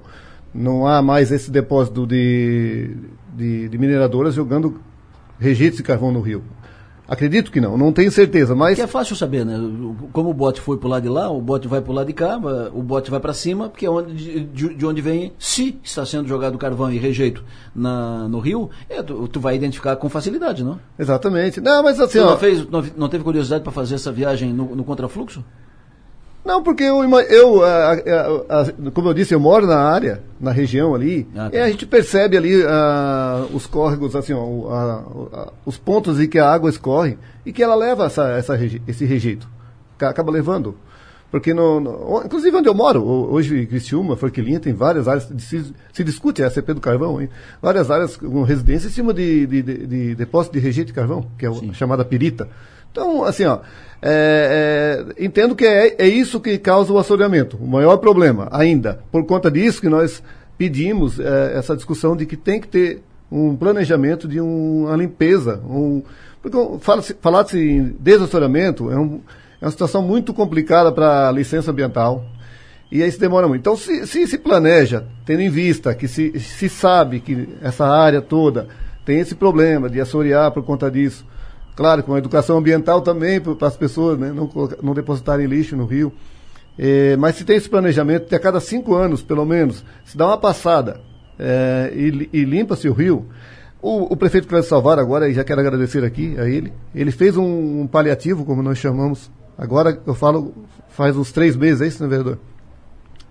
Não 0.54 0.86
há 0.86 1.02
mais 1.02 1.30
esse 1.30 1.50
depósito 1.50 2.06
de, 2.06 2.96
de, 3.36 3.68
de 3.68 3.78
mineradoras 3.78 4.34
jogando 4.34 4.80
rejeitos 5.38 5.76
de 5.76 5.82
carvão 5.82 6.10
no 6.10 6.22
rio. 6.22 6.42
Acredito 7.08 7.52
que 7.52 7.60
não, 7.60 7.78
não 7.78 7.92
tenho 7.92 8.10
certeza, 8.10 8.54
mas. 8.54 8.74
Que 8.74 8.82
é 8.82 8.86
fácil 8.86 9.14
saber, 9.14 9.44
né? 9.44 9.56
Como 10.12 10.30
o 10.30 10.34
bote 10.34 10.60
foi 10.60 10.76
para 10.76 10.86
o 10.86 10.90
lado 10.90 11.02
de 11.02 11.08
lá, 11.08 11.30
o 11.30 11.40
bote 11.40 11.68
vai 11.68 11.80
para 11.80 11.92
o 11.92 11.94
lado 11.94 12.06
de 12.06 12.12
cá, 12.12 12.36
o 12.72 12.82
bote 12.82 13.10
vai 13.10 13.20
para 13.20 13.32
cima, 13.32 13.68
porque 13.68 13.86
é 13.86 13.90
onde, 13.90 14.44
de, 14.44 14.74
de, 14.74 14.86
onde 14.86 15.00
vem, 15.00 15.32
se 15.38 15.78
está 15.84 16.04
sendo 16.04 16.26
jogado 16.28 16.58
carvão 16.58 16.92
e 16.92 16.98
rejeito 16.98 17.44
na, 17.74 18.28
no 18.28 18.40
rio, 18.40 18.70
é, 18.88 19.02
tu, 19.02 19.28
tu, 19.28 19.38
vai 19.38 19.54
identificar 19.54 19.94
com 19.96 20.08
facilidade, 20.08 20.64
não? 20.64 20.80
Exatamente. 20.98 21.60
Não, 21.60 21.82
mas 21.82 22.00
assim. 22.00 22.18
Você 22.18 22.20
ó, 22.20 22.30
não, 22.30 22.38
fez, 22.38 22.68
não, 22.68 22.84
não, 22.96 23.08
teve 23.08 23.22
curiosidade 23.22 23.62
para 23.62 23.72
fazer 23.72 23.94
essa 23.94 24.10
viagem 24.10 24.52
no, 24.52 24.74
no 24.74 24.84
contrafluxo? 24.84 25.44
Não, 26.46 26.62
porque 26.62 26.84
eu, 26.84 27.02
eu 27.02 27.64
a, 27.64 27.92
a, 27.92 28.60
a, 28.60 28.90
como 28.94 29.08
eu 29.08 29.14
disse, 29.14 29.34
eu 29.34 29.40
moro 29.40 29.66
na 29.66 29.80
área, 29.80 30.22
na 30.40 30.52
região 30.52 30.94
ali, 30.94 31.26
ah, 31.34 31.50
tá. 31.50 31.56
e 31.56 31.60
a 31.60 31.68
gente 31.68 31.84
percebe 31.84 32.36
ali 32.36 32.54
os 33.52 33.66
córregos, 33.66 34.14
assim, 34.14 34.32
ó, 34.32 35.50
os 35.66 35.76
pontos 35.76 36.20
em 36.20 36.28
que 36.28 36.38
a 36.38 36.48
água 36.48 36.70
escorre 36.70 37.18
e 37.44 37.52
que 37.52 37.64
ela 37.64 37.74
leva 37.74 38.06
essa, 38.06 38.28
essa, 38.30 38.56
esse 38.86 39.04
rejeito. 39.04 39.48
Acaba 39.98 40.30
levando. 40.30 40.76
Porque, 41.32 41.52
no, 41.52 41.80
no, 41.80 42.22
inclusive 42.24 42.56
onde 42.56 42.68
eu 42.68 42.74
moro, 42.74 43.02
hoje 43.04 43.66
Criciúma, 43.66 44.16
Forquilinha, 44.16 44.60
tem 44.60 44.72
várias 44.72 45.08
áreas, 45.08 45.28
se, 45.38 45.74
se 45.92 46.04
discute 46.04 46.44
a 46.44 46.48
CP 46.48 46.74
do 46.74 46.80
carvão, 46.80 47.20
hein? 47.20 47.28
várias 47.60 47.90
áreas 47.90 48.16
com 48.16 48.44
residência 48.44 48.86
em 48.86 48.92
cima 48.92 49.12
de, 49.12 49.48
de, 49.48 49.62
de, 49.62 49.86
de 49.86 50.14
depósito 50.14 50.52
de 50.52 50.60
rejeito 50.60 50.88
de 50.88 50.92
carvão, 50.92 51.26
que 51.36 51.44
é 51.44 51.48
a 51.48 51.72
chamada 51.72 52.04
pirita. 52.04 52.48
Então, 52.92 53.24
assim, 53.24 53.44
ó, 53.44 53.58
é, 54.02 55.06
é, 55.18 55.24
entendo 55.24 55.54
que 55.54 55.64
é, 55.64 55.96
é, 55.98 56.06
isso 56.06 56.40
que 56.40 56.58
causa 56.58 56.92
o 56.92 56.98
assoreamento. 56.98 57.56
O 57.56 57.66
maior 57.66 57.96
problema, 57.96 58.48
ainda. 58.52 59.00
Por 59.10 59.24
conta 59.24 59.50
disso 59.50 59.80
que 59.80 59.88
nós 59.88 60.22
pedimos 60.58 61.18
é, 61.18 61.56
essa 61.56 61.74
discussão 61.74 62.16
de 62.16 62.26
que 62.26 62.36
tem 62.36 62.60
que 62.60 62.68
ter 62.68 63.02
um 63.30 63.56
planejamento 63.56 64.28
de 64.28 64.40
um, 64.40 64.84
uma 64.84 64.96
limpeza. 64.96 65.60
Um, 65.68 66.02
porque 66.42 66.58
fala-se 66.80 67.16
fala 67.20 67.44
em 67.54 67.96
desassoreamento 67.98 68.90
é, 68.90 68.96
um, 68.96 69.20
é 69.60 69.64
uma 69.64 69.70
situação 69.70 70.02
muito 70.02 70.32
complicada 70.32 70.92
para 70.92 71.28
a 71.28 71.32
licença 71.32 71.70
ambiental. 71.70 72.24
E 72.90 73.02
aí 73.02 73.10
se 73.10 73.18
demora 73.18 73.48
muito. 73.48 73.60
Então, 73.60 73.76
se, 73.76 74.06
se 74.06 74.26
se 74.28 74.38
planeja, 74.38 75.04
tendo 75.24 75.40
em 75.40 75.50
vista 75.50 75.92
que 75.94 76.06
se, 76.06 76.38
se 76.38 76.68
sabe 76.68 77.18
que 77.18 77.48
essa 77.60 77.84
área 77.84 78.22
toda 78.22 78.68
tem 79.04 79.18
esse 79.18 79.34
problema 79.34 79.90
de 79.90 80.00
assorear 80.00 80.52
por 80.52 80.62
conta 80.62 80.88
disso, 80.88 81.26
Claro, 81.76 82.02
com 82.02 82.14
a 82.14 82.18
educação 82.18 82.56
ambiental 82.56 83.02
também 83.02 83.38
para 83.38 83.68
as 83.68 83.76
pessoas 83.76 84.18
né, 84.18 84.32
não, 84.32 84.50
não 84.82 84.94
depositarem 84.94 85.46
lixo 85.46 85.76
no 85.76 85.84
rio. 85.84 86.10
É, 86.78 87.16
mas 87.16 87.36
se 87.36 87.44
tem 87.44 87.56
esse 87.56 87.68
planejamento, 87.68 88.34
a 88.34 88.38
cada 88.38 88.60
cinco 88.60 88.94
anos, 88.94 89.22
pelo 89.22 89.44
menos, 89.44 89.84
se 90.04 90.16
dá 90.16 90.26
uma 90.26 90.38
passada 90.38 91.02
é, 91.38 91.92
e, 91.94 92.30
e 92.32 92.44
limpa-se 92.44 92.88
o 92.88 92.94
rio. 92.94 93.26
O, 93.80 94.14
o 94.14 94.16
prefeito 94.16 94.48
Cláudio 94.48 94.68
Salvar, 94.68 94.98
agora, 94.98 95.28
e 95.28 95.34
já 95.34 95.44
quero 95.44 95.60
agradecer 95.60 96.02
aqui 96.02 96.34
a 96.38 96.48
ele, 96.48 96.72
ele 96.94 97.10
fez 97.10 97.36
um, 97.36 97.82
um, 97.82 97.86
paliativo, 97.86 98.44
como 98.46 98.62
nós 98.62 98.78
chamamos, 98.78 99.30
agora 99.56 100.00
eu 100.06 100.14
falo, 100.14 100.54
faz 100.88 101.14
uns 101.14 101.30
três 101.30 101.54
meses, 101.56 101.82
é 101.82 101.86
isso, 101.86 102.02
né, 102.02 102.08
vereador? 102.08 102.38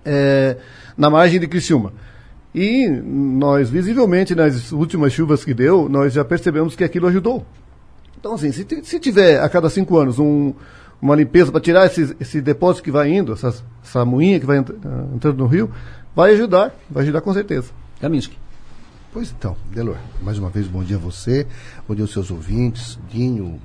É, 0.05 0.57
na 0.95 1.09
margem 1.09 1.39
de 1.39 1.47
Criciúma. 1.47 1.93
E 2.53 2.87
nós, 2.87 3.71
visivelmente, 3.71 4.35
nas 4.35 4.71
últimas 4.71 5.11
chuvas 5.11 5.43
que 5.43 5.53
deu, 5.53 5.89
nós 5.89 6.13
já 6.13 6.23
percebemos 6.23 6.75
que 6.75 6.83
aquilo 6.83 7.07
ajudou. 7.07 7.43
Então, 8.17 8.33
assim, 8.33 8.51
se, 8.51 8.65
se 8.83 8.99
tiver 8.99 9.41
a 9.41 9.49
cada 9.49 9.69
cinco 9.69 9.97
anos 9.97 10.19
um, 10.19 10.53
uma 11.01 11.15
limpeza 11.15 11.51
para 11.51 11.61
tirar 11.61 11.85
esse, 11.85 12.15
esse 12.19 12.41
depósito 12.41 12.83
que 12.83 12.91
vai 12.91 13.11
indo, 13.11 13.33
essa, 13.33 13.53
essa 13.83 14.05
moinha 14.05 14.39
que 14.39 14.45
vai 14.45 14.57
ah, 14.57 14.63
entrando 15.13 15.37
no 15.37 15.47
rio, 15.47 15.71
vai 16.15 16.33
ajudar, 16.33 16.73
vai 16.89 17.03
ajudar 17.03 17.21
com 17.21 17.33
certeza. 17.33 17.71
Kaminsky. 17.99 18.37
Pois 19.11 19.31
então, 19.31 19.55
Delor, 19.71 19.95
mais 20.21 20.37
uma 20.37 20.49
vez 20.49 20.67
bom 20.67 20.83
dia 20.83 20.97
a 20.97 20.99
você, 20.99 21.47
bom 21.87 21.95
dia 21.95 22.03
aos 22.03 22.11
seus 22.11 22.31
ouvintes, 22.31 22.99
Dinho 23.09 23.61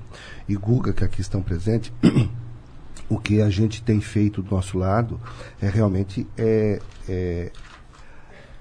e 0.49 0.55
Guga 0.55 0.93
que 0.93 1.03
aqui 1.03 1.21
estão 1.21 1.43
presentes. 1.43 1.93
o 3.11 3.19
que 3.19 3.43
a 3.43 3.51
gente 3.51 3.83
tem 3.83 4.01
feito 4.01 4.43
do 4.43 4.55
nosso 4.55 4.79
lado 4.79 5.21
é 5.61 5.69
realmente 5.69 6.25
é, 6.39 6.79
é, 7.09 7.51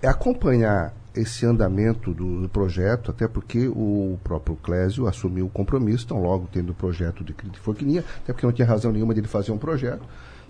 é 0.02 0.08
acompanhar 0.08 0.92
esse 1.16 1.46
andamento 1.46 2.14
do, 2.14 2.42
do, 2.42 2.50
projeto, 2.50 3.12
até 3.12 3.28
porque 3.28 3.68
o 3.68 4.18
próprio 4.24 4.56
Clésio 4.56 5.08
assumiu 5.08 5.48
o 5.48 5.50
compromisso, 5.50 6.06
então 6.06 6.22
logo 6.22 6.48
tendo 6.52 6.72
o 6.72 6.76
projeto 6.76 7.24
de, 7.24 7.34
de 7.34 7.60
Forquilinha, 7.60 8.04
até 8.24 8.34
porque 8.34 8.46
não 8.46 8.54
tinha 8.54 8.68
razão 8.68 8.92
nenhuma 8.92 9.14
de 9.14 9.20
ele 9.20 9.28
fazer 9.28 9.52
um 9.52 9.58
projeto. 9.58 10.04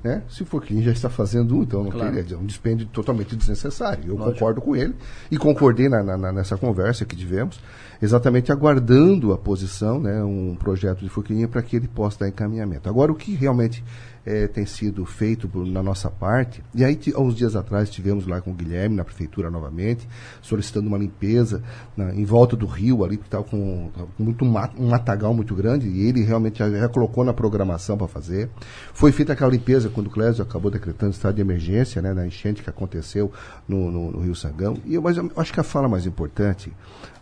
Né? 0.03 0.23
Se 0.30 0.45
Forquilinha 0.45 0.86
já 0.86 0.91
está 0.91 1.10
fazendo 1.10 1.57
um, 1.57 1.64
então 1.64 1.84
não 1.84 1.91
claro. 1.91 2.14
teria, 2.14 2.36
é 2.36 2.38
um 2.38 2.45
dispêndio 2.45 2.88
totalmente 2.88 3.36
desnecessário. 3.36 4.06
Eu 4.07 4.15
Lógico. 4.15 4.34
concordo 4.34 4.61
com 4.61 4.76
ele 4.76 4.95
e 5.30 5.38
concordei 5.38 5.90
na, 5.90 6.02
na, 6.02 6.31
nessa 6.31 6.57
conversa 6.57 7.03
que 7.03 7.18
tivemos, 7.18 7.60
exatamente 8.02 8.49
aguardando 8.49 9.34
a 9.34 9.38
posição, 9.38 9.99
né, 9.99 10.23
um 10.23 10.56
projeto 10.56 10.99
de 10.99 11.10
Forquilinha 11.10 11.49
para 11.49 11.61
que 11.61 11.76
ele 11.76 11.88
possa 11.88 12.19
dar 12.19 12.30
encaminhamento. 12.30 12.88
Agora, 12.88 13.11
o 13.11 13.15
que 13.15 13.34
realmente 13.36 13.84
é, 14.30 14.48
tem 14.48 14.64
sido 14.64 15.04
feito 15.06 15.50
por, 15.50 15.66
na 15.66 15.82
nossa 15.82 16.08
parte. 16.08 16.64
E 16.76 16.86
aí, 16.86 17.00
há 17.16 17.20
uns 17.20 17.36
dias 17.36 17.56
atrás, 17.56 17.90
tivemos 17.90 18.28
lá 18.28 18.40
com 18.40 18.52
o 18.52 18.54
Guilherme, 18.54 18.96
na 18.96 19.04
prefeitura 19.04 19.50
novamente, 19.50 20.08
solicitando 20.40 20.88
uma 20.88 21.00
limpeza 21.00 21.64
na, 21.98 22.14
em 22.14 22.24
volta 22.24 22.56
do 22.56 22.68
rio 22.68 23.04
ali, 23.04 23.18
que 23.18 23.26
estava 23.26 23.44
com, 23.44 23.90
com 24.16 24.24
muito 24.24 24.46
mat, 24.46 24.72
um 24.78 24.90
matagal 24.90 25.34
muito 25.34 25.56
grande, 25.56 25.88
e 25.88 26.08
ele 26.08 26.24
realmente 26.24 26.60
já, 26.60 26.70
já 26.70 26.88
colocou 26.88 27.24
na 27.24 27.34
programação 27.34 27.98
para 27.98 28.08
fazer. 28.08 28.52
Foi 28.94 29.12
feita 29.12 29.34
aquela 29.34 29.50
limpeza 29.50 29.90
quando 29.90 30.08
o 30.08 30.12
Clésio 30.12 30.44
acabou 30.44 30.70
decretando 30.70 31.12
estado 31.12 31.34
de 31.34 31.42
emergência, 31.42 32.00
né, 32.00 32.14
na 32.14 32.28
enchente 32.28 32.62
que 32.62 32.70
aconteceu 32.70 33.32
no, 33.68 33.90
no, 33.90 34.12
no 34.12 34.20
Rio 34.20 34.36
Sangão. 34.36 34.78
E 34.86 34.94
eu, 34.94 35.02
mas 35.02 35.18
eu 35.18 35.32
acho 35.36 35.52
que 35.52 35.60
a 35.60 35.64
fala 35.64 35.90
mais 35.90 36.06
importante, 36.06 36.72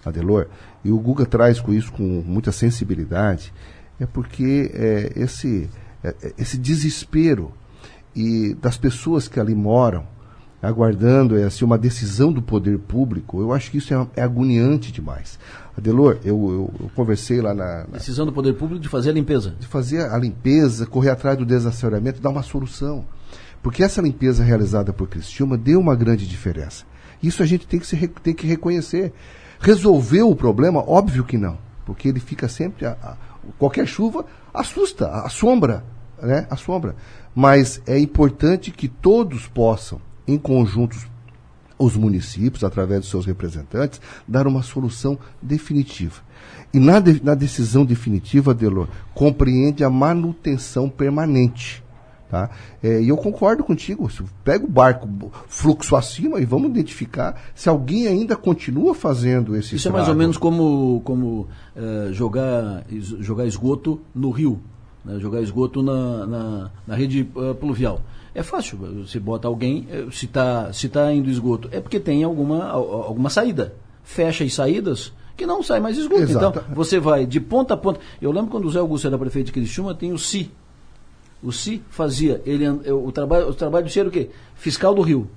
Adelor, 0.05 0.47
e 0.83 0.91
o 0.91 0.99
Guga 0.99 1.25
traz 1.25 1.61
com 1.61 1.73
isso 1.73 1.89
com 1.93 2.03
muita 2.03 2.51
sensibilidade, 2.51 3.53
é 3.97 4.05
porque 4.05 4.71
é, 4.73 5.13
esse 5.15 5.69
esse 6.37 6.57
desespero 6.57 7.51
e 8.15 8.55
das 8.55 8.77
pessoas 8.77 9.27
que 9.27 9.39
ali 9.39 9.53
moram, 9.53 10.05
aguardando 10.61 11.37
é, 11.37 11.43
assim, 11.43 11.63
uma 11.63 11.77
decisão 11.77 12.31
do 12.31 12.41
poder 12.41 12.79
público, 12.79 13.39
eu 13.39 13.53
acho 13.53 13.69
que 13.69 13.77
isso 13.77 13.93
é, 13.93 14.07
é 14.15 14.23
agoniante 14.23 14.91
demais. 14.91 15.37
Adelor, 15.77 16.17
eu, 16.23 16.35
eu, 16.35 16.73
eu 16.79 16.91
conversei 16.95 17.39
lá 17.41 17.53
na, 17.53 17.79
na, 17.81 17.97
Decisão 17.97 18.25
do 18.25 18.33
poder 18.33 18.53
público 18.53 18.81
de 18.81 18.89
fazer 18.89 19.11
a 19.11 19.13
limpeza. 19.13 19.55
De 19.59 19.67
fazer 19.67 20.01
a 20.09 20.17
limpeza, 20.17 20.87
correr 20.87 21.11
atrás 21.11 21.37
do 21.37 21.45
desassoreamento, 21.45 22.19
dar 22.19 22.29
uma 22.29 22.41
solução. 22.41 23.05
Porque 23.61 23.83
essa 23.83 24.01
limpeza 24.01 24.43
realizada 24.43 24.91
por 24.91 25.07
Cristilma 25.07 25.57
deu 25.57 25.79
uma 25.79 25.95
grande 25.95 26.27
diferença. 26.27 26.85
Isso 27.21 27.43
a 27.43 27.45
gente 27.45 27.67
tem 27.67 27.79
que, 27.79 27.85
se, 27.85 27.95
tem 28.23 28.33
que 28.33 28.47
reconhecer. 28.47 29.13
Resolveu 29.59 30.29
o 30.29 30.35
problema? 30.35 30.83
Óbvio 30.87 31.23
que 31.23 31.37
não. 31.37 31.57
Porque 31.85 32.07
ele 32.07 32.19
fica 32.19 32.47
sempre. 32.47 32.85
A, 32.85 32.91
a, 32.91 33.17
qualquer 33.57 33.87
chuva 33.87 34.25
assusta, 34.53 35.07
assombra, 35.21 35.83
né? 36.21 36.47
Assombra. 36.49 36.95
Mas 37.35 37.81
é 37.85 37.99
importante 37.99 38.71
que 38.71 38.87
todos 38.87 39.47
possam, 39.47 40.01
em 40.27 40.37
conjuntos, 40.37 41.07
os 41.77 41.95
municípios, 41.95 42.63
através 42.63 43.01
dos 43.01 43.09
seus 43.09 43.25
representantes, 43.25 44.01
dar 44.27 44.47
uma 44.47 44.63
solução 44.63 45.17
definitiva. 45.41 46.21
E 46.73 46.79
na, 46.79 46.99
de, 46.99 47.23
na 47.23 47.35
decisão 47.35 47.85
definitiva, 47.85 48.53
Delor, 48.53 48.87
compreende 49.13 49.83
a 49.83 49.89
manutenção 49.89 50.89
permanente. 50.89 51.83
Tá? 52.29 52.49
É, 52.83 53.01
e 53.01 53.07
eu 53.07 53.15
concordo 53.15 53.63
contigo. 53.63 54.09
Pega 54.43 54.65
o 54.65 54.69
barco 54.69 55.07
fluxo 55.47 55.95
acima 55.95 56.41
e 56.41 56.45
vamos 56.45 56.69
identificar 56.69 57.41
se 57.55 57.69
alguém 57.69 58.05
ainda 58.05 58.35
continua 58.35 58.93
fazendo 58.93 59.55
esse 59.55 59.75
Isso 59.75 59.87
estrago. 59.87 59.97
é 59.97 59.99
mais 59.99 60.09
ou 60.09 60.15
menos 60.15 60.37
como, 60.37 61.01
como 61.05 61.47
é, 61.75 62.11
jogar, 62.11 62.83
jogar 63.19 63.45
esgoto 63.45 64.01
no 64.13 64.29
rio, 64.29 64.59
né? 65.05 65.19
jogar 65.19 65.41
esgoto 65.41 65.81
na, 65.81 66.25
na, 66.25 66.71
na 66.85 66.95
rede 66.95 67.29
uh, 67.33 67.55
pluvial. 67.55 68.01
É 68.35 68.43
fácil, 68.43 68.77
você 68.77 69.19
bota 69.19 69.47
alguém, 69.47 69.87
eh, 69.89 70.05
se 70.11 70.25
está 70.25 70.71
se 70.71 70.87
tá 70.87 71.11
indo 71.11 71.27
esgoto, 71.27 71.69
é 71.71 71.81
porque 71.81 71.99
tem 71.99 72.23
alguma, 72.23 72.65
alguma 72.69 73.31
saída. 73.31 73.73
Fecha 74.03 74.43
as 74.43 74.53
saídas, 74.53 75.11
que 75.35 75.43
não 75.43 75.63
sai 75.63 75.79
mais 75.79 75.97
esgoto. 75.97 76.21
Exato. 76.21 76.59
Então, 76.59 76.75
você 76.75 76.99
vai 76.99 77.25
de 77.25 77.39
ponta 77.39 77.73
a 77.73 77.77
ponta. 77.77 77.99
Eu 78.21 78.31
lembro 78.31 78.51
quando 78.51 78.65
o 78.65 78.69
Zé 78.71 78.77
Augusto 78.77 79.07
era 79.07 79.17
prefeito 79.17 79.47
de 79.47 79.53
Criciúma, 79.53 79.95
tem 79.95 80.13
o 80.13 80.19
CI, 80.19 80.51
o 81.41 81.51
Si 81.51 81.81
fazia, 81.89 82.41
ele, 82.45 82.67
o, 82.69 83.11
trabalho, 83.11 83.49
o 83.49 83.53
trabalho 83.53 83.85
do 83.85 83.91
Si 83.91 83.99
era 83.99 84.09
o 84.09 84.11
quê? 84.11 84.29
Fiscal 84.55 84.93
do 84.93 85.01
rio. 85.01 85.29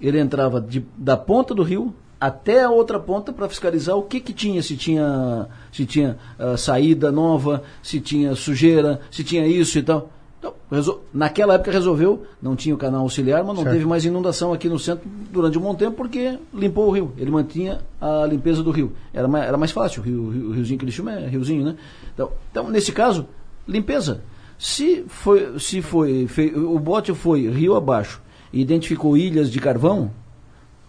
Ele 0.00 0.18
entrava 0.18 0.60
de, 0.60 0.84
da 0.96 1.16
ponta 1.16 1.54
do 1.54 1.62
rio 1.62 1.94
até 2.20 2.64
a 2.64 2.70
outra 2.70 2.98
ponta 2.98 3.32
para 3.32 3.48
fiscalizar 3.48 3.96
o 3.96 4.02
que, 4.02 4.20
que 4.20 4.32
tinha, 4.32 4.62
se 4.62 4.76
tinha, 4.76 5.48
se 5.70 5.84
tinha 5.84 6.16
uh, 6.38 6.56
saída 6.56 7.12
nova, 7.12 7.62
se 7.82 8.00
tinha 8.00 8.34
sujeira, 8.34 9.00
se 9.10 9.22
tinha 9.22 9.46
isso 9.46 9.78
e 9.78 9.82
tal. 9.82 10.10
Então, 10.38 10.54
resol... 10.70 11.02
naquela 11.12 11.54
época 11.54 11.70
resolveu, 11.70 12.24
não 12.40 12.54
tinha 12.54 12.74
o 12.74 12.78
canal 12.78 13.02
auxiliar, 13.02 13.42
mas 13.44 13.56
não 13.56 13.62
certo. 13.62 13.74
teve 13.74 13.86
mais 13.86 14.04
inundação 14.04 14.52
aqui 14.52 14.68
no 14.68 14.78
centro 14.78 15.08
durante 15.32 15.58
um 15.58 15.60
bom 15.60 15.74
tempo 15.74 15.96
porque 15.96 16.38
limpou 16.52 16.88
o 16.88 16.90
rio. 16.90 17.12
Ele 17.16 17.30
mantinha 17.30 17.80
a 18.00 18.26
limpeza 18.26 18.62
do 18.62 18.70
rio. 18.70 18.92
Era 19.12 19.28
mais, 19.28 19.44
era 19.46 19.56
mais 19.56 19.70
fácil, 19.70 20.02
o, 20.02 20.04
rio, 20.04 20.48
o 20.48 20.52
riozinho 20.52 20.78
que 20.78 20.84
ele 20.84 20.92
chama 20.92 21.12
é 21.12 21.28
riozinho, 21.28 21.64
né? 21.64 21.76
Então, 22.14 22.30
então, 22.50 22.70
nesse 22.70 22.92
caso, 22.92 23.26
limpeza. 23.66 24.22
Se 24.58 25.04
foi, 25.08 25.58
se 25.58 25.82
foi, 25.82 26.26
o 26.54 26.78
bote 26.78 27.12
foi 27.14 27.48
rio 27.48 27.74
abaixo 27.74 28.22
e 28.52 28.60
identificou 28.60 29.16
ilhas 29.16 29.50
de 29.50 29.60
carvão, 29.60 30.10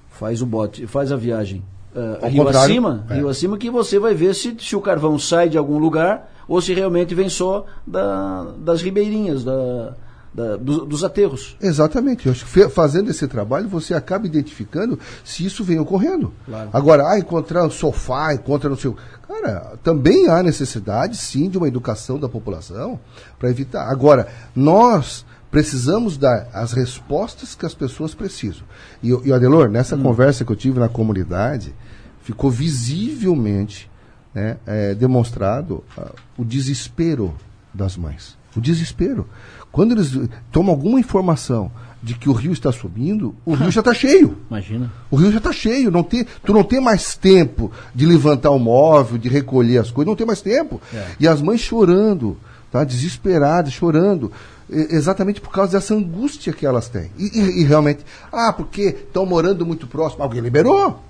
faz 0.09 0.41
o 0.41 0.45
bote, 0.45 0.87
faz 0.87 1.11
a 1.11 1.15
viagem 1.15 1.63
uh, 1.93 2.27
rio 2.27 2.47
acima, 2.47 3.05
é. 3.09 3.15
rio 3.15 3.27
acima 3.27 3.57
que 3.57 3.69
você 3.69 3.99
vai 3.99 4.13
ver 4.13 4.33
se, 4.33 4.55
se 4.59 4.75
o 4.75 4.81
carvão 4.81 5.19
sai 5.19 5.49
de 5.49 5.57
algum 5.57 5.77
lugar 5.77 6.33
ou 6.47 6.61
se 6.61 6.73
realmente 6.73 7.13
vem 7.13 7.29
só 7.29 7.65
da, 7.85 8.47
das 8.57 8.81
ribeirinhas, 8.81 9.43
da, 9.43 9.95
da, 10.37 10.55
do, 10.55 10.85
dos 10.85 11.03
aterros. 11.03 11.57
Exatamente. 11.59 12.31
fazendo 12.69 13.09
esse 13.09 13.27
trabalho, 13.27 13.67
você 13.67 13.95
acaba 13.95 14.27
identificando 14.27 14.99
se 15.23 15.43
isso 15.43 15.63
vem 15.63 15.79
ocorrendo. 15.79 16.31
Claro. 16.45 16.69
Agora, 16.71 17.09
ah, 17.09 17.17
encontrar 17.17 17.65
um 17.65 17.71
sofá, 17.71 18.35
encontrar 18.35 18.69
no 18.69 18.77
seu. 18.77 18.95
Cara, 19.27 19.73
também 19.83 20.29
há 20.29 20.43
necessidade, 20.43 21.17
sim, 21.17 21.49
de 21.49 21.57
uma 21.57 21.67
educação 21.67 22.19
da 22.19 22.29
população 22.29 22.99
para 23.39 23.49
evitar. 23.49 23.89
Agora, 23.89 24.27
nós 24.55 25.25
precisamos 25.49 26.17
dar 26.17 26.47
as 26.53 26.71
respostas 26.71 27.55
que 27.55 27.65
as 27.65 27.73
pessoas 27.73 28.13
precisam. 28.13 28.63
E, 29.01 29.09
e 29.09 29.33
Adelor, 29.33 29.69
nessa 29.69 29.95
hum. 29.95 30.03
conversa 30.03 30.45
que 30.45 30.51
eu 30.51 30.55
tive 30.55 30.79
na 30.79 30.87
comunidade, 30.87 31.73
ficou 32.21 32.51
visivelmente 32.51 33.89
né, 34.35 34.57
é, 34.67 34.93
demonstrado 34.93 35.83
uh, 35.97 36.13
o 36.37 36.45
desespero 36.45 37.33
das 37.73 37.97
mães. 37.97 38.37
O 38.55 38.61
desespero. 38.61 39.27
Quando 39.71 39.93
eles 39.93 40.17
tomam 40.51 40.71
alguma 40.71 40.99
informação 40.99 41.71
de 42.01 42.13
que 42.13 42.29
o 42.29 42.33
rio 42.33 42.51
está 42.51 42.71
subindo, 42.71 43.35
o 43.45 43.53
rio 43.53 43.71
já 43.71 43.81
está 43.81 43.93
cheio. 43.93 44.37
Imagina. 44.49 44.91
O 45.09 45.15
rio 45.15 45.31
já 45.31 45.39
está 45.39 45.51
cheio. 45.51 45.91
Não 45.91 46.03
tem, 46.03 46.25
tu 46.43 46.53
não 46.53 46.63
tem 46.63 46.79
mais 46.79 47.15
tempo 47.15 47.71
de 47.93 48.05
levantar 48.05 48.51
o 48.51 48.59
móvel, 48.59 49.17
de 49.17 49.27
recolher 49.27 49.79
as 49.79 49.91
coisas, 49.91 50.07
não 50.07 50.15
tem 50.15 50.27
mais 50.27 50.41
tempo. 50.41 50.79
É. 50.93 51.07
E 51.19 51.27
as 51.27 51.41
mães 51.41 51.61
chorando, 51.61 52.37
tá? 52.71 52.83
desesperadas, 52.83 53.73
chorando. 53.73 54.31
Exatamente 54.69 55.39
por 55.39 55.51
causa 55.51 55.73
dessa 55.73 55.95
angústia 55.95 56.51
que 56.51 56.65
elas 56.65 56.89
têm. 56.89 57.09
E, 57.17 57.39
e, 57.39 57.61
e 57.61 57.63
realmente, 57.63 58.05
ah, 58.31 58.51
porque 58.51 58.83
estão 59.07 59.25
morando 59.25 59.65
muito 59.65 59.87
próximo. 59.87 60.23
Alguém 60.23 60.41
liberou. 60.41 61.01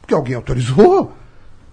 Porque 0.00 0.14
alguém 0.14 0.36
autorizou. 0.36 1.12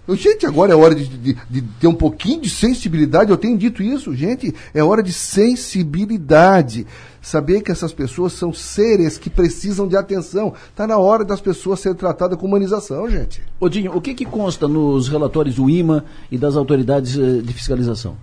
Eu, 0.08 0.16
gente, 0.16 0.44
agora 0.46 0.72
é 0.72 0.76
hora 0.76 0.94
de, 0.94 1.06
de, 1.06 1.36
de, 1.48 1.62
ter 1.62 1.86
um 1.86 1.94
pouquinho 1.94 2.40
de 2.40 2.50
sensibilidade. 2.50 3.30
Eu 3.30 3.36
tenho 3.36 3.56
dito 3.56 3.82
isso, 3.82 4.14
gente. 4.14 4.54
É 4.74 4.82
hora 4.82 5.02
de 5.02 5.12
sensibilidade. 5.12 6.86
Saber 7.22 7.60
que 7.60 7.70
essas 7.70 7.92
pessoas 7.92 8.32
são 8.32 8.52
seres 8.52 9.18
que 9.18 9.28
precisam 9.28 9.86
de 9.86 9.96
atenção. 9.96 10.54
Está 10.68 10.86
na 10.86 10.98
hora 10.98 11.24
das 11.24 11.40
pessoas 11.40 11.80
serem 11.80 11.96
tratadas 11.96 12.38
com 12.38 12.46
humanização, 12.46 13.08
gente. 13.10 13.42
Odinho, 13.60 13.94
o 13.94 14.00
que, 14.00 14.14
que 14.14 14.24
consta 14.24 14.66
nos 14.66 15.08
relatórios 15.08 15.56
do 15.56 15.68
IMA 15.68 16.04
e 16.32 16.38
das 16.38 16.56
autoridades 16.56 17.16
eh, 17.18 17.42
de 17.42 17.52
fiscalização? 17.52 18.16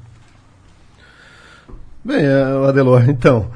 Bem, 2.03 2.21
eh, 2.21 2.67
Adelor, 2.67 3.03
então. 3.07 3.51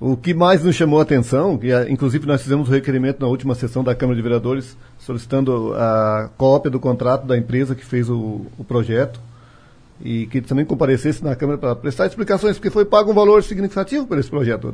O 0.00 0.16
que 0.16 0.32
mais 0.32 0.64
nos 0.64 0.74
chamou 0.74 0.98
a 0.98 1.02
atenção, 1.02 1.58
que 1.58 1.70
eh, 1.70 1.86
inclusive 1.90 2.26
nós 2.26 2.40
fizemos 2.40 2.68
o 2.68 2.70
um 2.70 2.74
requerimento 2.74 3.20
na 3.20 3.26
última 3.26 3.54
sessão 3.54 3.84
da 3.84 3.94
Câmara 3.94 4.16
de 4.16 4.22
Vereadores, 4.22 4.74
solicitando 4.98 5.74
a 5.74 6.30
cópia 6.38 6.70
do 6.70 6.80
contrato 6.80 7.26
da 7.26 7.36
empresa 7.36 7.74
que 7.74 7.84
fez 7.84 8.08
o, 8.08 8.46
o 8.56 8.64
projeto 8.64 9.20
e 10.02 10.24
que 10.28 10.40
também 10.40 10.64
comparecesse 10.64 11.22
na 11.22 11.36
Câmara 11.36 11.58
para 11.58 11.76
prestar 11.76 12.06
explicações, 12.06 12.56
porque 12.56 12.70
foi 12.70 12.86
pago 12.86 13.10
um 13.10 13.14
valor 13.14 13.42
significativo 13.42 14.06
por 14.06 14.18
esse 14.18 14.30
projeto. 14.30 14.72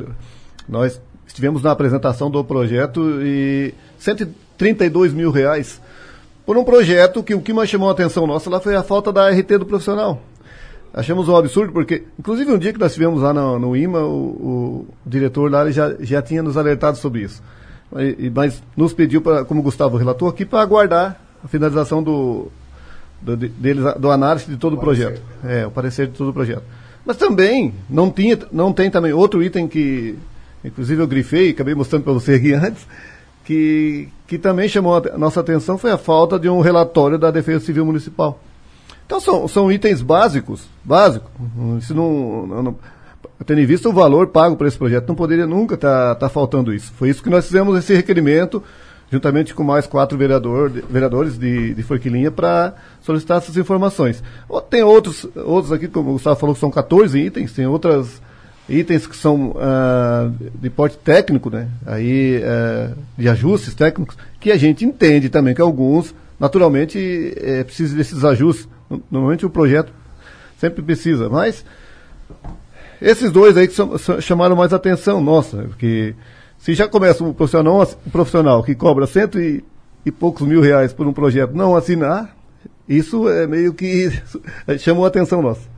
Nós 0.69 1.01
estivemos 1.27 1.61
na 1.61 1.73
apresentação 1.73 2.31
do 2.31 2.45
projeto 2.45 3.21
e 3.21 3.75
132 3.99 5.13
mil 5.13 5.33
reais 5.33 5.81
por 6.45 6.57
um 6.57 6.63
projeto 6.63 7.21
que 7.21 7.35
o 7.35 7.41
que 7.41 7.53
mais 7.53 7.69
chamou 7.69 7.89
a 7.89 7.93
atenção 7.93 8.29
nossa 8.29 8.49
lá 8.49 8.61
foi 8.61 8.77
a 8.77 8.83
falta 8.85 9.13
da 9.13 9.29
RT 9.29 9.59
do 9.59 9.67
profissional. 9.67 10.23
Achamos 10.93 11.29
um 11.29 11.37
absurdo, 11.37 11.73
porque, 11.73 12.05
inclusive, 12.19 12.51
um 12.53 12.59
dia 12.59 12.73
que 12.73 12.79
nós 12.79 12.93
estivemos 12.93 13.21
lá 13.21 13.33
no, 13.33 13.59
no 13.59 13.77
IMA, 13.77 14.01
o, 14.01 14.15
o, 14.15 14.87
diretor 15.05 15.51
lá 15.51 15.71
já, 15.71 15.95
já 16.01 16.23
tinha 16.23 16.43
nos 16.43 16.57
alertado 16.57 16.97
sobre 16.97 17.23
isso. 17.23 17.43
E, 18.19 18.31
mas 18.31 18.63
nos 18.77 18.93
pediu, 18.93 19.21
pra, 19.21 19.45
como 19.45 19.61
o 19.61 19.63
Gustavo 19.63 19.97
relatou 19.97 20.29
aqui, 20.29 20.45
para 20.45 20.61
aguardar 20.61 21.21
a 21.45 21.49
finalização 21.49 22.03
do, 22.03 22.49
do, 23.21 23.37
deles, 23.37 23.85
do 23.99 24.11
análise 24.11 24.47
de 24.47 24.57
todo 24.57 24.75
o, 24.75 24.77
o 24.77 24.81
projeto. 24.81 25.21
Parecer. 25.43 25.63
É, 25.63 25.67
o 25.67 25.71
parecer 25.71 26.07
de 26.07 26.15
todo 26.15 26.31
o 26.31 26.33
projeto. 26.33 26.63
Mas 27.05 27.17
também, 27.17 27.73
não, 27.89 28.11
tinha, 28.11 28.39
não 28.51 28.73
tem 28.73 28.91
também 28.91 29.13
outro 29.13 29.43
item 29.43 29.69
que, 29.69 30.17
inclusive, 30.65 31.01
eu 31.01 31.07
grifei, 31.07 31.51
acabei 31.51 31.75
mostrando 31.75 32.03
para 32.03 32.13
você 32.13 32.35
aqui 32.35 32.53
antes, 32.55 32.87
que, 33.45 34.09
que 34.27 34.39
também 34.39 34.69
chamou 34.69 34.97
a 34.97 35.17
nossa 35.17 35.41
atenção 35.41 35.79
foi 35.79 35.93
a 35.93 35.99
falta 35.99 36.39
de 36.39 36.49
um 36.49 36.61
relatório 36.61 37.17
da 37.17 37.31
Defesa 37.31 37.65
Civil 37.65 37.87
Municipal. 37.87 38.41
Então 39.07 39.21
são, 39.21 39.47
são 39.47 39.71
itens 39.71 40.03
básicos, 40.03 40.67
básicos. 40.85 41.31
Isso 41.79 41.95
não, 41.95 42.47
não, 42.47 42.77
tendo 43.45 43.61
em 43.61 43.67
vista 43.67 43.89
o 43.89 43.93
valor 43.93 44.27
pago 44.27 44.57
por 44.57 44.67
esse 44.67 44.77
projeto, 44.77 45.09
não 45.09 45.15
poderia 45.15 45.47
nunca 45.47 45.77
estar 45.77 46.15
tá, 46.15 46.15
tá 46.15 46.29
faltando 46.29 46.75
isso. 46.75 46.93
Foi 46.97 47.09
isso 47.09 47.23
que 47.23 47.31
nós 47.31 47.47
fizemos 47.47 47.79
esse 47.79 47.95
requerimento, 47.95 48.63
juntamente 49.11 49.55
com 49.55 49.63
mais 49.63 49.87
quatro 49.87 50.19
vereador, 50.19 50.71
vereadores 50.71 51.39
de, 51.39 51.75
de 51.75 51.83
Forquilinha, 51.83 52.31
para 52.31 52.75
solicitar 53.01 53.39
essas 53.39 53.57
informações. 53.57 54.23
Tem 54.69 54.83
outros, 54.83 55.27
outros 55.37 55.73
aqui, 55.73 55.87
como 55.87 56.11
o 56.11 56.13
Gustavo 56.15 56.41
falou, 56.41 56.55
que 56.55 56.61
são 56.61 56.71
14 56.71 57.19
itens, 57.19 57.53
tem 57.53 57.67
outras 57.67 58.21
itens 58.69 59.07
que 59.07 59.17
são 59.17 59.51
uh, 59.51 60.35
de 60.61 60.69
porte 60.69 60.99
técnico, 60.99 61.51
né? 61.51 61.69
Aí, 61.87 62.41
uh, 62.43 62.97
de 63.17 63.29
ajustes 63.29 63.75
técnicos, 63.75 64.17
que 64.41 64.51
a 64.51 64.57
gente 64.57 64.85
entende 64.85 65.29
também 65.29 65.55
que 65.55 65.61
alguns, 65.61 66.13
naturalmente, 66.41 67.33
é, 67.37 67.63
precisam 67.63 67.97
desses 67.97 68.25
ajustes. 68.25 68.69
Normalmente 69.11 69.45
o 69.45 69.51
projeto 69.51 69.93
sempre 70.59 70.83
precisa, 70.83 71.29
mas 71.29 71.65
esses 73.01 73.31
dois 73.31 73.57
aí 73.57 73.69
que 73.69 73.75
são, 73.75 73.99
chamaram 74.21 74.57
mais 74.57 74.73
atenção 74.73 75.21
nossa, 75.21 75.59
porque 75.65 76.15
se 76.59 76.75
já 76.75 76.89
começa 76.89 77.23
um 77.23 77.33
profissional, 77.33 77.87
um 78.07 78.11
profissional 78.11 78.63
que 78.63 78.75
cobra 78.75 79.07
cento 79.07 79.39
e, 79.39 79.63
e 80.05 80.11
poucos 80.11 80.47
mil 80.47 80.61
reais 80.61 80.93
por 80.93 81.07
um 81.07 81.13
projeto 81.13 81.53
não 81.55 81.77
assinar, 81.77 82.35
isso 82.89 83.29
é 83.29 83.47
meio 83.47 83.75
que 83.75 84.11
chamou 84.79 85.05
a 85.05 85.09
atenção 85.09 85.43
nossa. 85.43 85.76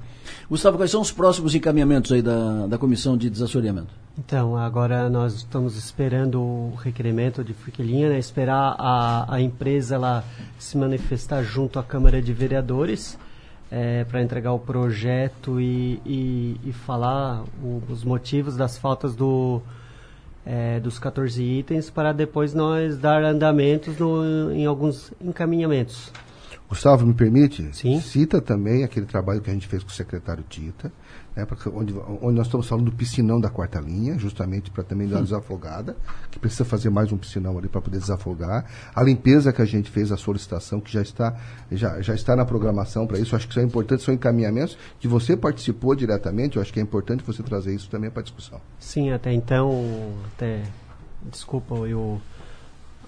Gustavo, 0.51 0.79
quais 0.79 0.91
são 0.91 1.03
os 1.03 1.13
próximos 1.13 1.55
encaminhamentos 1.55 2.11
aí 2.11 2.23
da, 2.23 2.67
da 2.67 2.79
comissão 2.79 3.19
de 3.19 3.29
desassoreamento? 3.29 3.89
Então, 4.19 4.57
agora 4.57 5.11
nós 5.11 5.35
estamos 5.35 5.77
esperando 5.77 6.41
o 6.41 6.75
requerimento 6.75 7.45
de 7.45 7.53
Friquelinha, 7.53 8.09
né, 8.09 8.19
esperar 8.19 8.75
a, 8.79 9.35
a 9.35 9.41
empresa 9.43 9.97
ela 9.97 10.25
se 10.59 10.79
manifestar 10.79 11.43
junto 11.43 11.79
à 11.79 11.83
Câmara 11.83 12.23
de 12.23 12.33
Vereadores 12.33 13.19
é, 13.71 14.05
para 14.05 14.23
entregar 14.23 14.53
o 14.53 14.59
projeto 14.59 15.61
e, 15.61 16.01
e, 16.07 16.61
e 16.65 16.73
falar 16.73 17.45
o, 17.63 17.83
os 17.89 18.03
motivos 18.03 18.57
das 18.57 18.79
faltas 18.79 19.15
do, 19.15 19.61
é, 20.47 20.81
dos 20.81 20.99
14 20.99 21.43
itens 21.43 21.91
para 21.91 22.13
depois 22.13 22.55
nós 22.55 22.97
dar 22.97 23.23
andamentos 23.23 23.99
no, 23.99 24.51
em 24.51 24.65
alguns 24.65 25.13
encaminhamentos. 25.21 26.11
Gustavo, 26.69 27.07
me 27.07 27.15
permite? 27.15 27.71
Sim. 27.73 27.99
Cita 28.01 28.43
também 28.43 28.85
aquele 28.85 29.07
trabalho 29.07 29.41
que 29.41 29.51
a 29.51 29.53
gente 29.55 29.67
fez 29.67 29.83
com 29.83 29.89
o 29.89 29.93
secretário 29.93 30.45
Tita, 30.49 30.93
né, 31.35 31.47
onde, 31.73 31.95
onde 32.21 32.37
nós 32.37 32.47
estamos 32.47 32.67
falando 32.69 32.85
do 32.87 32.93
piscinão 32.93 33.41
da 33.41 33.49
quarta 33.49 33.81
linha, 33.81 34.19
justamente 34.19 34.71
para 34.71 34.85
também 34.85 35.09
dar 35.09 35.17
uma 35.17 35.23
desafogada, 35.23 35.97
que 36.31 36.39
precisa 36.39 36.67
fazer 36.67 36.91
mais 36.91 37.11
um 37.11 37.17
piscinão 37.17 37.57
ali 37.57 37.69
para 37.69 37.81
poder 37.81 37.99
desafogar. 37.99 38.67
A 38.95 39.03
limpeza 39.03 39.51
que 39.51 39.63
a 39.63 39.65
gente 39.65 39.91
fez, 39.91 40.13
a 40.13 40.19
solicitação, 40.19 40.79
que 40.79 40.93
já 40.93 41.01
está, 41.01 41.41
já, 41.73 42.03
já 42.03 42.15
está 42.15 42.37
na 42.37 42.45
programação 42.45 43.07
para 43.07 43.19
isso, 43.19 43.35
acho 43.35 43.47
que 43.47 43.53
isso 43.53 43.61
é 43.61 43.65
importante, 43.65 44.03
são 44.03 44.13
encaminhamentos 44.13 44.77
que 45.01 45.09
você 45.09 45.37
participou 45.37 45.95
diretamente, 45.95 46.57
eu 46.57 46.63
acho 46.63 46.73
que 46.73 46.81
é 46.81 46.83
importante 46.83 47.25
você 47.25 47.43
trazer 47.43 47.75
isso 47.75 47.89
também 47.89 48.11
para 48.11 48.23
discussão. 48.23 48.61
Sim, 48.79 49.11
até 49.11 49.33
então, 49.33 50.13
até, 50.35 50.65
desculpa, 51.31 51.75
eu 51.77 52.21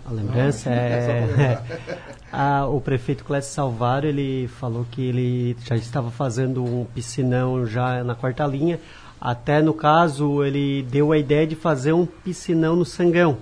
a 0.04 0.12
lembrança 0.12 0.70
é, 0.70 1.36
é 1.38 1.62
a, 2.32 2.66
o 2.66 2.80
prefeito 2.80 3.24
Clécio 3.24 3.52
Salvaro 3.52 4.06
ele 4.06 4.48
falou 4.48 4.86
que 4.90 5.02
ele 5.02 5.56
já 5.64 5.76
estava 5.76 6.10
fazendo 6.10 6.64
um 6.64 6.84
piscinão 6.84 7.66
já 7.66 8.02
na 8.04 8.14
quarta 8.14 8.46
linha. 8.46 8.78
Até 9.20 9.60
no 9.60 9.74
caso 9.74 10.42
ele 10.42 10.82
deu 10.90 11.12
a 11.12 11.18
ideia 11.18 11.46
de 11.46 11.54
fazer 11.54 11.92
um 11.92 12.06
piscinão 12.06 12.74
no 12.74 12.84
Sangão. 12.84 13.38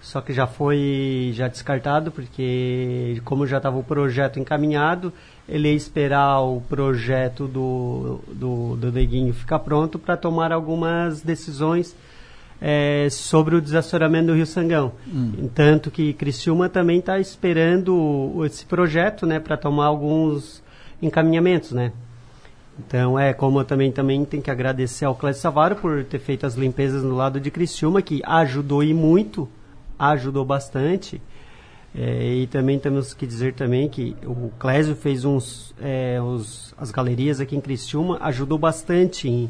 Só 0.00 0.20
que 0.20 0.32
já 0.32 0.46
foi 0.46 1.32
já 1.34 1.48
descartado 1.48 2.12
porque 2.12 3.20
como 3.24 3.46
já 3.46 3.56
estava 3.56 3.76
o 3.76 3.82
projeto 3.82 4.38
encaminhado 4.38 5.12
ele 5.48 5.68
ia 5.68 5.74
esperar 5.74 6.40
o 6.42 6.60
projeto 6.60 7.48
do 7.48 8.20
do, 8.28 8.76
do 8.76 8.92
Neguinho 8.92 9.34
ficar 9.34 9.58
pronto 9.60 9.98
para 9.98 10.16
tomar 10.16 10.52
algumas 10.52 11.22
decisões 11.22 11.96
é, 12.60 13.08
sobre 13.10 13.56
o 13.56 13.60
desassoramento 13.60 14.28
do 14.28 14.34
Rio 14.34 14.46
Sangão. 14.46 14.92
Hum. 15.06 15.48
Tanto 15.54 15.90
que 15.90 16.12
Criciúma 16.12 16.68
também 16.68 16.98
está 16.98 17.18
esperando 17.18 18.42
esse 18.44 18.64
projeto 18.64 19.26
né, 19.26 19.38
para 19.38 19.56
tomar 19.56 19.86
alguns 19.86 20.62
encaminhamentos. 21.00 21.72
Né? 21.72 21.92
Então, 22.78 23.18
é 23.18 23.32
como 23.32 23.60
eu 23.60 23.64
também, 23.64 23.90
também 23.90 24.24
tenho 24.24 24.42
que 24.42 24.50
agradecer 24.50 25.04
ao 25.04 25.14
Clécio 25.14 25.42
Savaro 25.42 25.76
por 25.76 26.04
ter 26.04 26.18
feito 26.18 26.46
as 26.46 26.54
limpezas 26.54 27.02
no 27.02 27.14
lado 27.14 27.40
de 27.40 27.50
Criciúma, 27.50 28.02
que 28.02 28.20
ajudou 28.24 28.82
e 28.82 28.92
muito, 28.92 29.48
ajudou 29.98 30.44
bastante. 30.44 31.20
É, 31.94 32.34
e 32.34 32.46
também 32.46 32.78
temos 32.78 33.14
que 33.14 33.26
dizer 33.26 33.54
também 33.54 33.88
que 33.88 34.14
o 34.26 34.50
Clésio 34.58 34.94
fez 34.94 35.24
uns, 35.24 35.74
é, 35.80 36.20
os, 36.20 36.74
as 36.76 36.90
galerias 36.90 37.40
aqui 37.40 37.56
em 37.56 37.60
Criciúma, 37.60 38.18
ajudou 38.20 38.58
bastante 38.58 39.28
em 39.28 39.48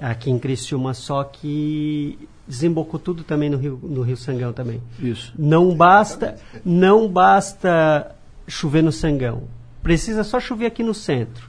aqui 0.00 0.30
em 0.30 0.38
Criciúma, 0.38 0.94
só 0.94 1.24
que 1.24 2.18
desembocou 2.46 2.98
tudo 2.98 3.22
também 3.22 3.50
no 3.50 3.58
Rio, 3.58 3.78
no 3.82 4.02
Rio 4.02 4.16
Sangão 4.16 4.52
também. 4.52 4.80
Isso. 4.98 5.32
Não 5.38 5.74
basta, 5.74 6.36
não 6.64 7.08
basta 7.08 8.14
chover 8.46 8.82
no 8.82 8.90
Sangão. 8.90 9.42
Precisa 9.82 10.24
só 10.24 10.40
chover 10.40 10.66
aqui 10.66 10.82
no 10.82 10.94
centro. 10.94 11.48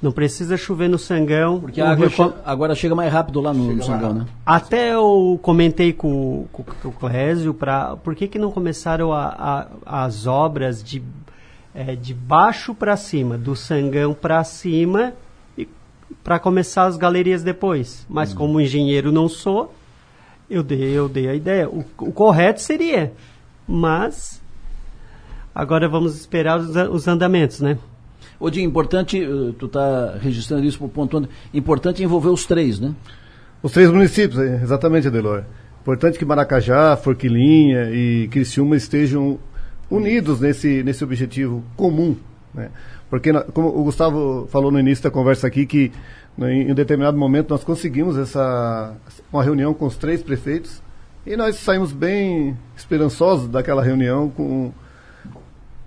Não 0.00 0.12
precisa 0.12 0.56
chover 0.56 0.88
no 0.88 0.98
Sangão. 0.98 1.58
Porque 1.60 1.80
a 1.80 1.90
água 1.90 2.08
che 2.08 2.22
agora 2.44 2.74
chega 2.74 2.94
mais 2.94 3.12
rápido 3.12 3.40
lá 3.40 3.52
no, 3.52 3.74
no 3.74 3.82
Sangão, 3.82 4.14
né? 4.14 4.26
Até 4.46 4.94
eu 4.94 5.38
comentei 5.42 5.92
com, 5.92 6.46
com, 6.52 6.62
com 6.62 6.88
o 6.88 6.92
Clésio 6.92 7.52
para 7.52 7.96
por 7.96 8.14
que, 8.14 8.28
que 8.28 8.38
não 8.38 8.52
começaram 8.52 9.12
a, 9.12 9.66
a, 9.84 10.04
as 10.04 10.24
obras 10.24 10.84
de, 10.84 11.02
é, 11.74 11.96
de 11.96 12.14
baixo 12.14 12.76
para 12.76 12.96
cima, 12.96 13.36
do 13.36 13.56
Sangão 13.56 14.14
para 14.14 14.44
cima 14.44 15.14
para 16.22 16.38
começar 16.38 16.86
as 16.86 16.96
galerias 16.96 17.42
depois. 17.42 18.06
Mas 18.08 18.30
uhum. 18.30 18.36
como 18.36 18.60
engenheiro 18.60 19.12
não 19.12 19.28
sou, 19.28 19.74
eu 20.50 20.62
dei, 20.62 20.90
eu 20.90 21.08
dei 21.08 21.28
a 21.28 21.34
ideia. 21.34 21.68
O, 21.68 21.84
o 21.98 22.12
correto 22.12 22.60
seria, 22.60 23.12
mas 23.66 24.42
agora 25.54 25.88
vamos 25.88 26.16
esperar 26.16 26.58
os, 26.58 26.74
os 26.90 27.08
andamentos, 27.08 27.60
né? 27.60 27.78
Odinho, 28.40 28.68
importante, 28.68 29.20
eh, 29.20 29.52
tu 29.58 29.66
está 29.66 30.16
registrando 30.20 30.64
isso 30.64 30.78
por 30.78 30.88
ponto 30.88 31.28
importante 31.52 32.02
envolver 32.02 32.28
os 32.28 32.46
três, 32.46 32.78
né? 32.78 32.94
Os 33.62 33.72
três 33.72 33.90
municípios, 33.90 34.38
é, 34.38 34.62
exatamente, 34.62 35.08
Adelor. 35.08 35.42
Importante 35.80 36.18
que 36.18 36.24
Maracajá, 36.24 36.96
Forquilinha 36.96 37.90
e 37.90 38.28
Criciúma 38.28 38.76
estejam 38.76 39.38
unidos 39.90 40.40
nesse, 40.40 40.82
nesse 40.84 41.02
objetivo 41.02 41.64
comum, 41.76 42.16
né? 42.54 42.70
Porque, 43.10 43.32
como 43.54 43.68
o 43.68 43.84
Gustavo 43.84 44.46
falou 44.50 44.70
no 44.70 44.78
início 44.78 45.04
da 45.04 45.10
conversa 45.10 45.46
aqui, 45.46 45.64
que 45.64 45.92
né, 46.36 46.52
em 46.52 46.70
um 46.70 46.74
determinado 46.74 47.16
momento 47.16 47.50
nós 47.50 47.64
conseguimos 47.64 48.16
essa 48.16 48.94
uma 49.32 49.42
reunião 49.42 49.74
com 49.74 49.86
os 49.86 49.96
três 49.96 50.22
prefeitos 50.22 50.82
e 51.26 51.36
nós 51.36 51.56
saímos 51.56 51.92
bem 51.92 52.56
esperançosos 52.76 53.48
daquela 53.48 53.82
reunião 53.82 54.30
com, 54.30 54.72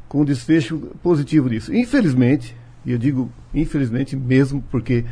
com 0.10 0.22
um 0.22 0.26
desfecho 0.26 0.78
positivo 1.02 1.50
disso. 1.50 1.74
Infelizmente, 1.74 2.56
e 2.86 2.92
eu 2.92 2.98
digo 2.98 3.32
infelizmente 3.54 4.16
mesmo 4.16 4.64
porque 4.70 5.06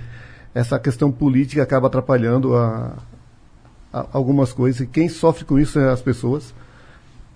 essa 0.54 0.80
questão 0.80 1.12
política 1.12 1.62
acaba 1.62 1.88
atrapalhando 1.88 2.56
a, 2.56 2.98
a 3.94 4.08
algumas 4.12 4.52
coisas 4.52 4.82
e 4.82 4.88
quem 4.88 5.08
sofre 5.08 5.46
com 5.46 5.60
isso 5.60 5.80
é 5.80 5.90
as 5.90 6.02
pessoas. 6.02 6.54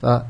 Tá? 0.01 0.25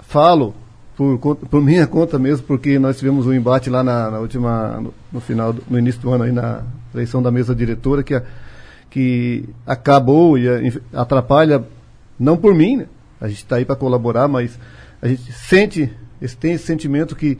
Falo 0.00 0.54
por, 0.96 1.36
por 1.36 1.62
minha 1.62 1.86
conta 1.86 2.18
mesmo, 2.18 2.46
porque 2.46 2.78
nós 2.78 2.98
tivemos 2.98 3.26
um 3.26 3.32
embate 3.32 3.68
lá 3.68 3.82
na, 3.82 4.10
na 4.10 4.18
última, 4.18 4.80
no, 4.80 4.94
no, 5.12 5.20
final, 5.20 5.52
do, 5.52 5.62
no 5.68 5.78
início 5.78 6.00
do 6.00 6.10
ano 6.10 6.24
aí 6.24 6.32
na 6.32 6.62
eleição 6.94 7.22
da 7.22 7.30
mesa 7.30 7.54
diretora, 7.54 8.02
que, 8.02 8.14
a, 8.14 8.22
que 8.90 9.48
acabou 9.66 10.38
e 10.38 10.48
a, 10.48 11.00
atrapalha, 11.00 11.64
não 12.18 12.36
por 12.36 12.54
mim, 12.54 12.76
né? 12.76 12.86
a 13.20 13.28
gente 13.28 13.38
está 13.38 13.56
aí 13.56 13.64
para 13.64 13.76
colaborar, 13.76 14.28
mas 14.28 14.58
a 15.02 15.08
gente 15.08 15.32
sente, 15.32 15.92
tem 16.40 16.52
esse 16.52 16.64
sentimento 16.64 17.16
que 17.16 17.38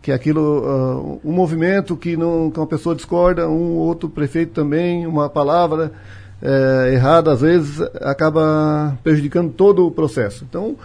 que 0.00 0.12
aquilo, 0.12 0.40
uh, 0.40 1.20
um 1.24 1.32
movimento 1.32 1.96
que, 1.96 2.16
não, 2.16 2.50
que 2.50 2.58
uma 2.58 2.66
pessoa 2.66 2.94
discorda, 2.94 3.48
um 3.48 3.74
outro 3.74 4.08
prefeito 4.08 4.52
também, 4.52 5.06
uma 5.06 5.28
palavra 5.28 5.92
é, 6.40 6.94
errada, 6.94 7.32
às 7.32 7.40
vezes, 7.40 7.80
acaba 8.00 8.96
prejudicando 9.02 9.52
todo 9.52 9.86
o 9.86 9.90
processo. 9.90 10.46
Então, 10.48 10.76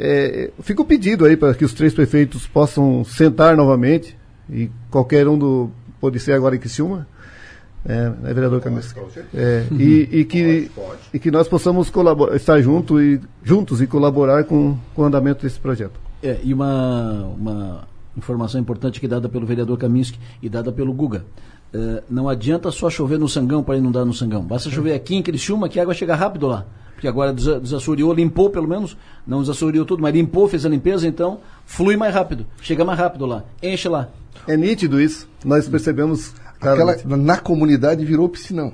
é, 0.00 0.50
fica 0.62 0.80
o 0.80 0.84
pedido 0.84 1.24
aí 1.24 1.36
para 1.36 1.52
que 1.54 1.64
os 1.64 1.74
três 1.74 1.92
prefeitos 1.92 2.46
possam 2.46 3.04
sentar 3.04 3.56
novamente, 3.56 4.16
e 4.48 4.70
qualquer 4.90 5.26
um 5.26 5.36
do. 5.36 5.70
pode 6.00 6.20
ser 6.20 6.32
agora 6.32 6.54
em 6.54 6.58
Criciúma, 6.58 7.06
é, 7.84 8.08
né, 8.08 8.32
vereador 8.32 8.60
Camis? 8.60 8.94
É, 9.34 9.66
e, 9.72 10.08
e, 10.12 10.24
que, 10.24 10.70
e 11.12 11.18
que 11.18 11.30
nós 11.30 11.48
possamos 11.48 11.90
estar 12.34 12.60
junto 12.60 13.00
e, 13.00 13.20
juntos 13.42 13.82
e 13.82 13.86
colaborar 13.86 14.44
com, 14.44 14.78
com 14.94 15.02
o 15.02 15.04
andamento 15.04 15.42
desse 15.42 15.58
projeto. 15.58 15.98
É, 16.22 16.38
e 16.44 16.54
uma, 16.54 17.24
uma 17.36 17.88
informação 18.16 18.60
importante 18.60 19.00
que 19.00 19.08
dada 19.08 19.28
pelo 19.28 19.46
vereador 19.46 19.76
Kaminski 19.78 20.18
e 20.40 20.48
dada 20.48 20.70
pelo 20.70 20.92
Guga. 20.92 21.24
É, 21.72 22.02
não 22.08 22.28
adianta 22.28 22.70
só 22.70 22.88
chover 22.88 23.18
no 23.18 23.28
Sangão 23.28 23.62
para 23.62 23.76
inundar 23.76 24.04
no 24.04 24.14
Sangão. 24.14 24.42
Basta 24.42 24.70
chover 24.70 24.94
aqui 24.94 25.16
em 25.16 25.22
Criciúma 25.22 25.68
que 25.68 25.78
a 25.78 25.82
água 25.82 25.94
chega 25.94 26.14
rápido 26.14 26.46
lá. 26.46 26.66
Porque 26.98 27.06
agora 27.06 27.32
desa- 27.32 27.60
desassoreou, 27.60 28.12
limpou 28.12 28.50
pelo 28.50 28.66
menos, 28.66 28.96
não 29.24 29.40
desassoreou 29.40 29.84
tudo, 29.84 30.02
mas 30.02 30.12
limpou, 30.12 30.48
fez 30.48 30.66
a 30.66 30.68
limpeza, 30.68 31.06
então 31.06 31.38
flui 31.64 31.96
mais 31.96 32.12
rápido, 32.12 32.44
chega 32.60 32.84
mais 32.84 32.98
rápido 32.98 33.24
lá, 33.24 33.44
enche 33.62 33.88
lá. 33.88 34.08
É 34.48 34.56
nítido 34.56 35.00
isso. 35.00 35.28
Nós 35.44 35.68
percebemos. 35.68 36.34
Aquela, 36.60 36.96
na 37.04 37.36
comunidade 37.38 38.04
virou 38.04 38.28
piscinão. 38.28 38.72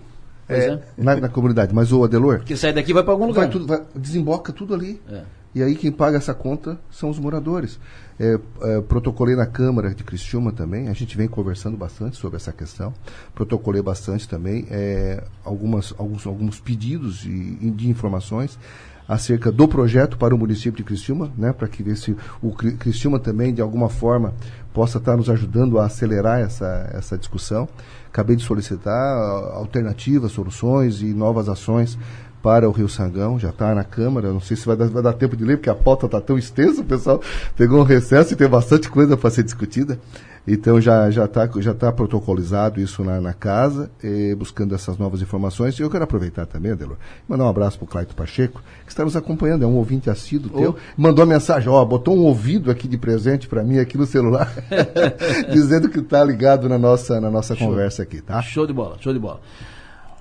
Pois 0.49 0.65
é. 0.65 0.83
Na, 0.97 1.17
na 1.17 1.29
comunidade. 1.29 1.75
Mas 1.75 1.93
o 1.93 2.03
Adelor. 2.03 2.39
Porque 2.39 2.57
sai 2.57 2.73
daqui 2.73 2.93
e 2.93 2.95
vai 2.95 3.03
para 3.03 3.13
algum 3.13 3.27
lugar. 3.27 3.43
Vai 3.43 3.51
tudo, 3.51 3.67
vai- 3.67 3.83
desemboca 3.95 4.53
tudo 4.55 4.73
ali. 4.73 5.03
É. 5.11 5.21
E 5.55 5.63
aí 5.63 5.75
quem 5.77 5.93
paga 5.93 6.17
essa 6.17 6.35
conta 6.35 6.79
são 6.91 7.09
os 7.09 7.19
moradores. 7.19 7.79
É, 8.19 8.39
é, 8.63 8.81
protocolei 8.81 9.37
na 9.37 9.47
Câmara 9.47 9.95
de 9.95 10.03
Criciúma 10.03 10.53
também, 10.53 10.89
a 10.89 10.93
gente 10.93 11.17
vem 11.17 11.29
conversando 11.29 11.77
bastante 11.77 12.17
sobre 12.17 12.37
essa 12.37 12.53
questão. 12.53 12.93
Protocolei 13.35 13.83
bastante 13.83 14.29
também 14.29 14.67
é, 14.71 15.23
algumas, 15.45 15.95
alguns, 15.97 16.27
alguns 16.27 16.61
pedidos 16.61 17.19
de, 17.19 17.71
de 17.71 17.89
informações 17.89 18.59
acerca 19.07 19.53
do 19.53 19.69
projeto 19.69 20.17
para 20.17 20.35
o 20.35 20.39
município 20.39 20.79
de 20.79 20.83
Criciúma, 20.83 21.31
né, 21.37 21.53
para 21.53 21.69
que 21.69 21.83
ver 21.83 21.97
se 21.97 22.17
o 22.41 22.53
Cri- 22.53 22.73
Criciúma 22.73 23.19
também, 23.19 23.53
de 23.53 23.61
alguma 23.61 23.91
forma, 23.91 24.33
possa 24.73 24.97
estar 24.99 25.17
nos 25.17 25.29
ajudando 25.29 25.79
a 25.79 25.85
acelerar 25.85 26.41
essa, 26.41 26.91
essa 26.93 27.19
discussão. 27.19 27.69
Acabei 28.09 28.35
de 28.35 28.43
solicitar 28.43 28.93
ah, 28.95 29.53
alternativas, 29.57 30.33
soluções 30.33 31.03
e 31.03 31.13
novas 31.13 31.49
ações 31.49 31.99
para 32.45 32.69
o 32.69 32.73
Rio 32.73 32.91
Sangão, 32.91 33.39
já 33.39 33.49
está 33.49 33.75
na 33.75 33.83
Câmara, 33.83 34.31
não 34.31 34.39
sei 34.39 34.55
se 34.55 34.67
vai 34.67 34.77
dar, 34.77 34.87
vai 34.89 35.03
dar 35.03 35.15
tempo 35.15 35.35
de 35.35 35.43
ler, 35.43 35.57
porque 35.57 35.71
a 35.71 35.75
pauta 35.75 36.05
está 36.05 36.21
tão 36.21 36.37
extensa, 36.37 36.83
o 36.83 36.85
pessoal 36.85 37.19
pegou 37.57 37.81
um 37.81 37.85
recesso 37.85 38.35
e 38.35 38.37
tem 38.37 38.47
bastante 38.47 38.91
coisa 38.91 39.17
para 39.17 39.31
ser 39.31 39.43
discutida. 39.45 39.99
Então 40.47 40.79
já 40.79 41.11
já 41.11 41.25
está 41.25 41.49
já 41.59 41.73
tá 41.73 41.91
protocolizado 41.91 42.79
isso 42.79 43.03
na, 43.03 43.19
na 43.19 43.33
casa, 43.33 43.91
eh, 44.03 44.35
buscando 44.35 44.75
essas 44.75 44.99
novas 44.99 45.23
informações. 45.23 45.79
E 45.79 45.83
eu 45.83 45.89
quero 45.89 46.05
aproveitar 46.05 46.45
também, 46.45 46.73
Adelor, 46.73 46.99
e 47.27 47.33
mandar 47.33 47.45
um 47.45 47.49
abraço 47.49 47.79
para 47.79 47.87
o 47.87 47.89
Claito 47.89 48.15
Pacheco, 48.15 48.63
que 48.85 48.93
está 48.93 49.03
nos 49.07 49.17
acompanhando, 49.17 49.65
é 49.65 49.67
um 49.67 49.77
ouvinte 49.77 50.11
assíduo 50.11 50.51
Oh. 50.55 50.59
teu. 50.59 50.77
Mandou 50.99 51.25
mensagem, 51.25 51.71
ó, 51.71 51.83
botou 51.83 52.15
um 52.15 52.21
ouvido 52.25 52.71
aqui 52.71 52.87
de 52.87 52.99
presente 52.99 53.49
para 53.49 53.63
mim 53.65 53.79
aqui 53.79 53.97
no 53.97 54.05
celular, 54.05 54.53
dizendo 55.51 55.89
que 55.89 56.01
está 56.01 56.23
ligado 56.23 56.69
na 56.69 56.79
nossa, 56.79 57.19
na 57.23 57.31
nossa 57.31 57.55
Show. 57.57 57.69
conversa 57.69 58.03
aqui, 58.03 58.21
tá? 58.21 58.43
Show 58.43 58.67
de 58.67 58.75
bola, 58.75 58.99
show 59.01 59.15
de 59.15 59.19
bola. 59.19 59.41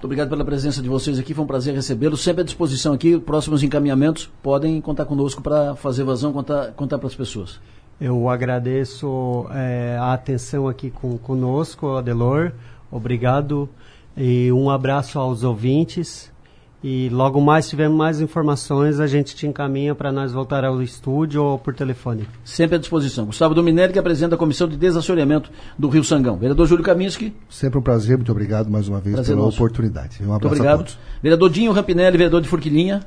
Muito 0.04 0.10
obrigado 0.10 0.32
pela 0.32 0.44
presença 0.44 0.82
de 0.82 0.90
vocês 0.90 1.18
aqui, 1.18 1.34
foi 1.34 1.46
um 1.46 1.48
prazer 1.48 1.74
recebê-los. 1.74 2.22
Sempre 2.22 2.42
à 2.42 2.44
disposição 2.44 2.92
aqui, 2.92 3.18
próximos 3.18 3.64
encaminhamentos, 3.64 4.30
podem 4.42 4.82
contar 4.82 5.06
conosco 5.06 5.42
para 5.42 5.78
fazer 5.78 6.04
vazão, 6.04 6.34
contar, 6.34 6.74
contar 6.74 6.98
para 6.98 7.08
as 7.08 7.16
pessoas. 7.16 7.58
Eu 8.02 8.28
agradeço 8.28 9.48
eh, 9.52 9.98
a 9.98 10.12
atenção 10.12 10.68
aqui 10.68 10.92
com, 10.92 11.18
conosco, 11.18 11.96
Adelor. 11.96 12.52
Obrigado. 12.92 13.70
E 14.18 14.52
um 14.52 14.70
abraço 14.70 15.18
aos 15.18 15.42
ouvintes. 15.42 16.33
E 16.84 17.08
logo 17.10 17.40
mais, 17.40 17.64
se 17.64 17.70
tivermos 17.72 17.98
mais 17.98 18.20
informações, 18.20 19.00
a 19.00 19.08
gente 19.08 19.34
te 19.36 19.48
encaminha 19.48 19.96
para 19.96 20.12
nós 20.12 20.34
voltar 20.34 20.66
ao 20.66 20.82
estúdio 20.82 21.42
ou 21.42 21.58
por 21.58 21.74
telefone. 21.74 22.28
Sempre 22.44 22.76
à 22.76 22.78
disposição. 22.80 23.26
Gustavo 23.26 23.54
Dominelli, 23.56 23.94
que 23.94 24.00
apresenta 24.00 24.36
a 24.36 24.38
Comissão 24.38 24.68
de 24.68 24.76
Desassoreamento 24.76 25.50
do 25.80 25.88
Rio 25.88 26.04
Sangão. 26.04 26.36
Vereador 26.36 26.68
Júlio 26.68 26.84
Kaminski, 26.84 27.34
Sempre 27.50 27.80
um 27.80 27.82
prazer, 27.82 28.18
muito 28.18 28.32
obrigado 28.34 28.70
mais 28.70 28.90
uma 28.90 29.00
vez 29.00 29.16
Prazer 29.16 29.34
pela 29.34 29.46
nosso. 29.46 29.58
oportunidade. 29.58 30.18
Um 30.22 30.26
muito 30.26 30.36
abraço 30.46 30.54
a 30.56 30.58
obrigado. 30.58 30.78
todos. 30.80 31.00
Vereador 31.22 31.50
Dinho 31.50 31.72
Rampinelli, 31.72 32.18
vereador 32.18 32.42
de 32.42 32.50
Forquilinha. 32.50 33.00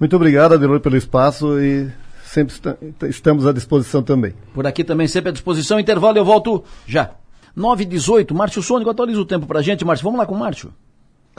Muito 0.00 0.16
obrigado, 0.16 0.54
Adelor, 0.54 0.80
pelo 0.80 0.96
espaço 0.96 1.60
e 1.60 1.88
sempre 2.24 2.52
esta- 2.54 2.78
estamos 3.08 3.46
à 3.46 3.52
disposição 3.52 4.02
também. 4.02 4.34
Por 4.52 4.66
aqui 4.66 4.82
também, 4.82 5.06
sempre 5.06 5.28
à 5.28 5.32
disposição. 5.32 5.78
Intervalo, 5.78 6.18
eu 6.18 6.24
volto 6.24 6.64
já. 6.84 7.12
9 7.54 7.84
e 7.84 7.86
18 7.86 8.34
Márcio 8.34 8.60
Sônico, 8.60 8.90
atualiza 8.90 9.20
o 9.20 9.24
tempo 9.24 9.46
pra 9.46 9.62
gente, 9.62 9.84
Márcio. 9.84 10.02
Vamos 10.02 10.18
lá 10.18 10.26
com 10.26 10.34
o 10.34 10.38
Márcio. 10.38 10.72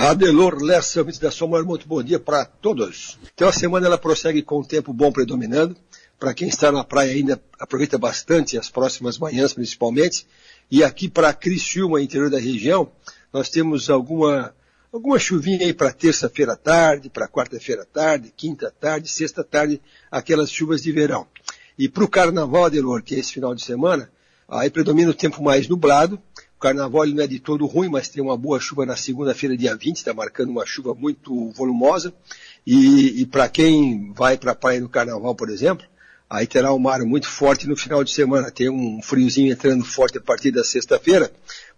Adelor 0.04 0.64
Lessa, 0.64 1.04
da 1.04 1.30
Sua 1.30 1.48
Maior, 1.48 1.64
muito 1.64 1.88
bom 1.88 2.02
dia 2.02 2.20
para 2.20 2.44
todos. 2.44 3.20
Então 3.36 3.48
a 3.48 3.54
semana 3.54 3.86
ela 3.86 4.00
prossegue 4.00 4.42
com 4.42 4.62
um 4.62 4.64
tempo 4.64 4.92
bom 4.92 5.12
predominando. 5.12 5.78
Para 6.20 6.34
quem 6.34 6.48
está 6.48 6.72
na 6.72 6.84
praia 6.84 7.12
ainda 7.12 7.40
aproveita 7.60 8.00
bastante 8.00 8.58
as 8.58 8.68
próximas 8.68 9.20
manhãs 9.20 9.54
principalmente. 9.54 10.26
E 10.72 10.84
aqui 10.84 11.08
para 11.08 11.32
Criciúma, 11.36 12.02
interior 12.02 12.32
da 12.32 12.40
região, 12.40 12.92
nós 13.32 13.52
temos 13.52 13.92
alguma, 13.92 14.56
alguma 14.92 15.20
chuvinha 15.20 15.68
aí 15.68 15.72
para 15.72 15.94
terça-feira 15.94 16.54
à 16.54 16.58
tarde, 16.58 17.08
para 17.08 17.28
quarta-feira 17.28 17.84
à 17.84 17.86
tarde, 17.86 18.34
quinta 18.36 18.70
à 18.70 18.72
tarde, 18.72 19.08
sexta 19.08 19.42
à 19.42 19.44
tarde, 19.44 19.80
aquelas 20.10 20.52
chuvas 20.52 20.82
de 20.82 20.92
verão. 20.92 21.28
E 21.78 21.88
para 21.88 22.04
o 22.04 22.10
carnaval, 22.10 22.66
Adelor, 22.66 23.04
que 23.04 23.14
é 23.14 23.20
esse 23.20 23.34
final 23.34 23.54
de 23.54 23.64
semana, 23.64 24.10
aí 24.50 24.72
predomina 24.72 25.12
o 25.12 25.14
tempo 25.14 25.44
mais 25.44 25.68
nublado, 25.68 26.16
o 26.16 26.31
carnaval 26.62 27.08
não 27.08 27.24
é 27.24 27.28
de 27.28 27.40
todo 27.40 27.66
ruim, 27.66 27.90
mas 27.90 28.08
tem 28.08 28.22
uma 28.22 28.38
boa 28.38 28.60
chuva 28.60 28.86
na 28.86 28.96
segunda-feira, 28.96 29.58
dia 29.58 29.76
20, 29.76 29.98
está 29.98 30.14
marcando 30.14 30.52
uma 30.52 30.66
chuva 30.66 30.94
muito 30.94 31.50
volumosa. 31.52 32.14
E, 32.66 33.22
e 33.22 33.26
para 33.26 33.50
quem 33.50 34.14
vai 34.14 34.38
para 34.38 34.52
a 34.52 34.56
praia 34.56 34.80
no 34.80 34.88
carnaval, 34.88 35.34
por 35.34 35.50
exemplo, 35.50 35.86
aí 36.30 36.46
terá 36.46 36.72
um 36.72 36.78
mar 36.78 37.02
muito 37.02 37.28
forte 37.28 37.68
no 37.68 37.76
final 37.76 38.04
de 38.04 38.12
semana. 38.12 38.52
Tem 38.52 38.70
um 38.70 39.02
friozinho 39.02 39.52
entrando 39.52 39.84
forte 39.84 40.20
a 40.20 40.22
partir 40.22 40.52
da 40.52 40.64
sexta-feira, 40.64 41.32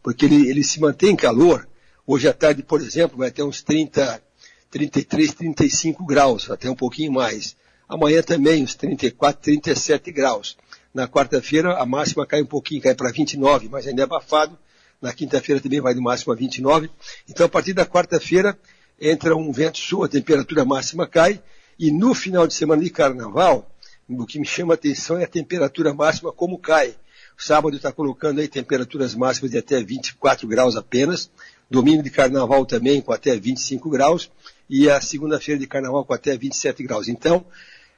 porque 0.04 0.26
ele, 0.26 0.50
ele 0.50 0.64
se 0.64 0.82
mantém 0.82 1.16
calor. 1.16 1.66
Hoje 2.06 2.28
à 2.28 2.34
tarde, 2.34 2.62
por 2.62 2.82
exemplo, 2.82 3.18
vai 3.18 3.32
ter 3.32 3.44
uns 3.44 3.62
30, 3.64 4.22
33, 4.70 5.34
35 5.34 6.06
graus, 6.06 6.52
até 6.52 6.70
um 6.70 6.76
pouquinho 6.76 7.14
mais. 7.14 7.56
Amanhã 7.88 8.22
também 8.22 8.64
uns 8.64 8.76
34, 8.76 9.42
37 9.42 10.12
graus. 10.12 10.58
Na 10.94 11.08
quarta-feira 11.08 11.78
a 11.78 11.86
máxima 11.86 12.28
cai 12.28 12.42
um 12.42 12.46
pouquinho, 12.46 12.82
cai 12.82 12.94
para 12.94 13.12
29, 13.12 13.70
mas 13.70 13.88
ainda 13.88 14.02
é 14.02 14.04
abafado. 14.04 14.58
Na 15.04 15.12
quinta-feira 15.12 15.60
também 15.60 15.82
vai 15.82 15.94
no 15.94 16.02
máximo 16.02 16.32
a 16.32 16.36
29. 16.36 16.90
Então 17.28 17.46
a 17.46 17.50
partir 17.50 17.74
da 17.74 17.86
quarta-feira 17.86 18.58
entra 19.00 19.36
um 19.36 19.52
vento 19.52 19.78
sul, 19.78 20.06
a 20.06 20.08
temperatura 20.08 20.64
máxima 20.64 21.06
cai. 21.06 21.44
E 21.78 21.92
no 21.92 22.14
final 22.14 22.48
de 22.48 22.54
semana 22.54 22.82
de 22.82 22.90
carnaval, 22.90 23.70
o 24.08 24.26
que 24.26 24.40
me 24.40 24.46
chama 24.46 24.74
a 24.74 24.76
atenção 24.76 25.18
é 25.18 25.26
a 25.26 25.28
temperatura 25.28 25.94
máxima 25.94 26.32
como 26.32 26.58
cai. 26.58 26.96
Sábado 27.38 27.76
está 27.76 27.92
colocando 27.92 28.40
aí 28.40 28.48
temperaturas 28.48 29.14
máximas 29.14 29.52
de 29.52 29.58
até 29.58 29.84
24 29.84 30.48
graus 30.48 30.78
apenas. 30.78 31.30
Domingo 31.70 32.02
de 32.02 32.10
carnaval 32.10 32.66
também 32.66 33.02
com 33.02 33.12
até 33.12 33.38
25 33.38 33.90
graus. 33.90 34.32
E 34.70 34.90
a 34.90 35.02
segunda-feira 35.02 35.60
de 35.60 35.68
carnaval 35.68 36.06
com 36.06 36.14
até 36.14 36.38
27 36.38 36.82
graus. 36.82 37.10
Então, 37.10 37.46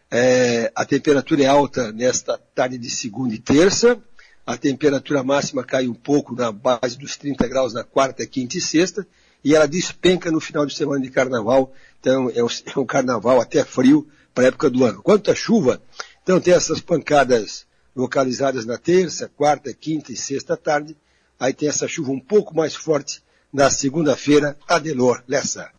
é, 0.09 0.71
a 0.73 0.83
temperatura 0.83 1.43
é 1.43 1.45
alta 1.45 1.91
nesta 1.91 2.35
tarde 2.55 2.79
de 2.79 2.89
segunda 2.89 3.35
e 3.35 3.37
terça. 3.37 4.01
A 4.45 4.55
temperatura 4.57 5.23
máxima 5.23 5.63
cai 5.63 5.87
um 5.87 5.93
pouco 5.93 6.35
na 6.35 6.51
base 6.51 6.97
dos 6.97 7.17
30 7.17 7.47
graus 7.47 7.73
na 7.73 7.83
quarta, 7.83 8.25
quinta 8.27 8.57
e 8.57 8.61
sexta. 8.61 9.07
E 9.43 9.55
ela 9.55 9.67
despenca 9.67 10.31
no 10.31 10.39
final 10.39 10.65
de 10.65 10.75
semana 10.75 11.01
de 11.01 11.09
carnaval. 11.09 11.73
Então, 11.99 12.29
é 12.33 12.43
um, 12.43 12.47
é 12.47 12.79
um 12.79 12.85
carnaval 12.85 13.41
até 13.41 13.63
frio 13.63 14.07
para 14.33 14.43
a 14.43 14.47
época 14.47 14.69
do 14.69 14.83
ano. 14.83 15.01
Quanto 15.01 15.31
à 15.31 15.35
chuva, 15.35 15.81
então 16.21 16.39
tem 16.39 16.53
essas 16.53 16.79
pancadas 16.79 17.65
localizadas 17.95 18.65
na 18.65 18.77
terça, 18.77 19.31
quarta, 19.35 19.73
quinta 19.73 20.11
e 20.11 20.17
sexta 20.17 20.57
tarde. 20.57 20.95
Aí 21.39 21.53
tem 21.53 21.69
essa 21.69 21.87
chuva 21.87 22.11
um 22.11 22.19
pouco 22.19 22.55
mais 22.55 22.75
forte 22.75 23.23
na 23.51 23.71
segunda-feira, 23.71 24.57
Adelor 24.67 25.23
Lessa. 25.27 25.71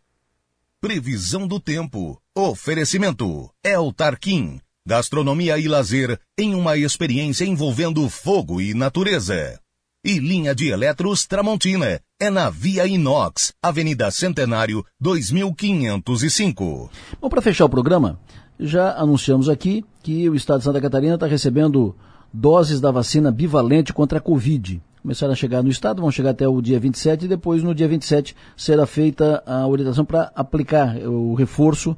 Previsão 0.81 1.47
do 1.47 1.61
tempo. 1.61 2.21
Oferecimento. 2.35 3.51
El 3.63 3.93
Tarquim. 3.93 4.61
Gastronomia 4.89 5.59
e 5.59 5.67
lazer 5.67 6.17
em 6.39 6.55
uma 6.55 6.77
experiência 6.77 7.45
envolvendo 7.45 8.09
fogo 8.09 8.61
e 8.61 8.73
natureza. 8.73 9.59
E 10.05 10.21
linha 10.21 10.55
de 10.55 10.69
eletros 10.69 11.27
Tramontina. 11.27 11.99
É 12.21 12.31
na 12.31 12.49
Via 12.49 12.87
Inox, 12.87 13.53
Avenida 13.61 14.09
Centenário, 14.13 14.85
2505. 15.01 16.89
Bom, 17.21 17.29
para 17.29 17.43
fechar 17.43 17.65
o 17.65 17.69
programa, 17.69 18.21
já 18.61 18.93
anunciamos 18.93 19.49
aqui 19.49 19.85
que 20.05 20.31
o 20.31 20.37
estado 20.37 20.59
de 20.59 20.65
Santa 20.67 20.81
Catarina 20.81 21.15
está 21.15 21.27
recebendo 21.27 21.93
doses 22.33 22.81
da 22.81 22.93
vacina 22.93 23.33
bivalente 23.33 23.93
contra 23.93 24.19
a 24.19 24.23
Covid. 24.23 24.81
Começaram 25.03 25.33
a 25.33 25.37
chegar 25.37 25.65
no 25.65 25.69
estado, 25.69 26.01
vão 26.01 26.13
chegar 26.13 26.31
até 26.31 26.47
o 26.47 26.63
dia 26.63 26.79
27 26.79 27.25
e 27.25 27.29
depois 27.29 27.61
no 27.65 27.75
dia 27.75 27.89
27 27.89 28.37
será 28.57 28.87
feita 28.87 29.43
a 29.45 29.67
orientação 29.67 30.05
para 30.05 30.31
aplicar 30.33 30.97
o 30.99 31.35
reforço 31.35 31.97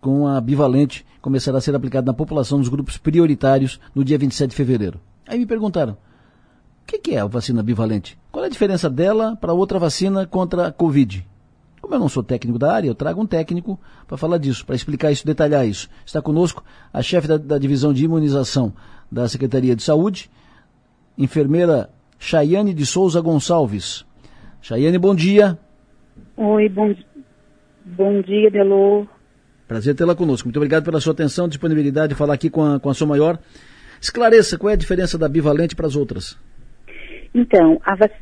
com 0.00 0.26
a 0.26 0.40
bivalente, 0.40 1.04
começará 1.20 1.58
a 1.58 1.60
ser 1.60 1.74
aplicado 1.74 2.06
na 2.06 2.14
população 2.14 2.58
dos 2.58 2.68
grupos 2.68 2.96
prioritários 2.96 3.80
no 3.94 4.04
dia 4.04 4.18
27 4.18 4.50
de 4.50 4.56
fevereiro. 4.56 5.00
Aí 5.26 5.38
me 5.38 5.46
perguntaram, 5.46 5.92
o 5.92 5.96
que, 6.86 7.14
é 7.14 7.20
a 7.20 7.26
vacina 7.26 7.62
bivalente? 7.62 8.18
Qual 8.32 8.44
é 8.44 8.48
a 8.48 8.50
diferença 8.50 8.88
dela 8.88 9.36
para 9.36 9.52
outra 9.52 9.78
vacina 9.78 10.26
contra 10.26 10.68
a 10.68 10.72
Covid? 10.72 11.26
Como 11.80 11.94
eu 11.94 11.98
não 11.98 12.08
sou 12.08 12.22
técnico 12.22 12.58
da 12.58 12.72
área, 12.72 12.88
eu 12.88 12.94
trago 12.94 13.20
um 13.20 13.26
técnico 13.26 13.78
para 14.06 14.16
falar 14.16 14.38
disso, 14.38 14.64
para 14.64 14.74
explicar 14.74 15.12
isso, 15.12 15.26
detalhar 15.26 15.66
isso. 15.66 15.88
Está 16.04 16.20
conosco 16.20 16.64
a 16.92 17.02
chefe 17.02 17.28
da, 17.28 17.36
da 17.36 17.58
divisão 17.58 17.92
de 17.92 18.04
imunização 18.04 18.72
da 19.10 19.28
Secretaria 19.28 19.76
de 19.76 19.82
Saúde, 19.82 20.30
enfermeira 21.16 21.90
Chayane 22.18 22.74
de 22.74 22.84
Souza 22.84 23.20
Gonçalves. 23.20 24.04
Chayane, 24.60 24.98
bom 24.98 25.14
dia. 25.14 25.58
Oi, 26.36 26.68
bom, 26.68 26.94
bom 27.84 28.20
dia, 28.22 28.50
Delô. 28.50 29.06
Prazer 29.68 29.94
tê-la 29.94 30.16
conosco. 30.16 30.48
Muito 30.48 30.56
obrigado 30.56 30.82
pela 30.82 30.98
sua 30.98 31.12
atenção, 31.12 31.46
disponibilidade 31.46 32.08
de 32.08 32.14
falar 32.14 32.32
aqui 32.32 32.48
com 32.48 32.64
a, 32.64 32.80
com 32.80 32.88
a 32.88 32.94
sua 32.94 33.06
maior. 33.06 33.38
Esclareça 34.00 34.56
qual 34.56 34.70
é 34.70 34.72
a 34.72 34.76
diferença 34.76 35.18
da 35.18 35.28
bivalente 35.28 35.76
para 35.76 35.86
as 35.86 35.94
outras. 35.94 36.38
Então, 37.34 37.78
a, 37.84 37.94
vac 37.94 38.12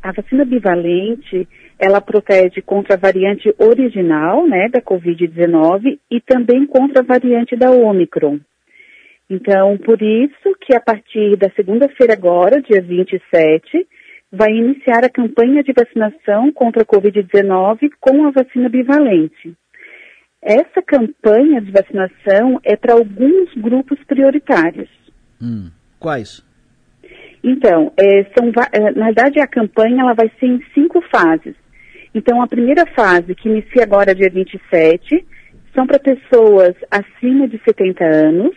a 0.00 0.12
vacina 0.12 0.44
bivalente, 0.44 1.48
ela 1.78 2.00
protege 2.00 2.62
contra 2.62 2.94
a 2.94 2.98
variante 2.98 3.52
original, 3.58 4.46
né, 4.46 4.68
da 4.68 4.80
Covid-19 4.80 5.98
e 6.08 6.20
também 6.20 6.64
contra 6.64 7.00
a 7.00 7.04
variante 7.04 7.56
da 7.56 7.72
Omicron. 7.72 8.38
Então, 9.28 9.76
por 9.78 10.00
isso 10.00 10.54
que 10.60 10.76
a 10.76 10.80
partir 10.80 11.36
da 11.36 11.50
segunda-feira 11.56 12.12
agora, 12.12 12.62
dia 12.62 12.80
27, 12.80 13.84
vai 14.30 14.52
iniciar 14.52 15.04
a 15.04 15.10
campanha 15.10 15.62
de 15.64 15.72
vacinação 15.72 16.52
contra 16.52 16.82
a 16.82 16.86
Covid-19 16.86 17.90
com 17.98 18.26
a 18.26 18.30
vacina 18.30 18.68
bivalente. 18.68 19.56
Essa 20.44 20.82
campanha 20.82 21.58
de 21.62 21.72
vacinação 21.72 22.60
é 22.62 22.76
para 22.76 22.92
alguns 22.92 23.54
grupos 23.56 23.98
prioritários. 24.06 24.90
Hum, 25.40 25.70
quais? 25.98 26.44
Então, 27.42 27.90
é, 27.96 28.24
são, 28.36 28.52
é, 28.70 28.90
na 28.92 29.06
verdade, 29.06 29.40
a 29.40 29.46
campanha 29.46 30.02
ela 30.02 30.12
vai 30.12 30.30
ser 30.38 30.46
em 30.46 30.62
cinco 30.74 31.02
fases. 31.10 31.54
Então, 32.14 32.42
a 32.42 32.46
primeira 32.46 32.84
fase, 32.94 33.34
que 33.34 33.48
inicia 33.48 33.84
agora 33.84 34.14
dia 34.14 34.28
27, 34.30 35.26
são 35.74 35.86
para 35.86 35.98
pessoas 35.98 36.74
acima 36.90 37.48
de 37.48 37.58
70 37.64 38.04
anos, 38.04 38.54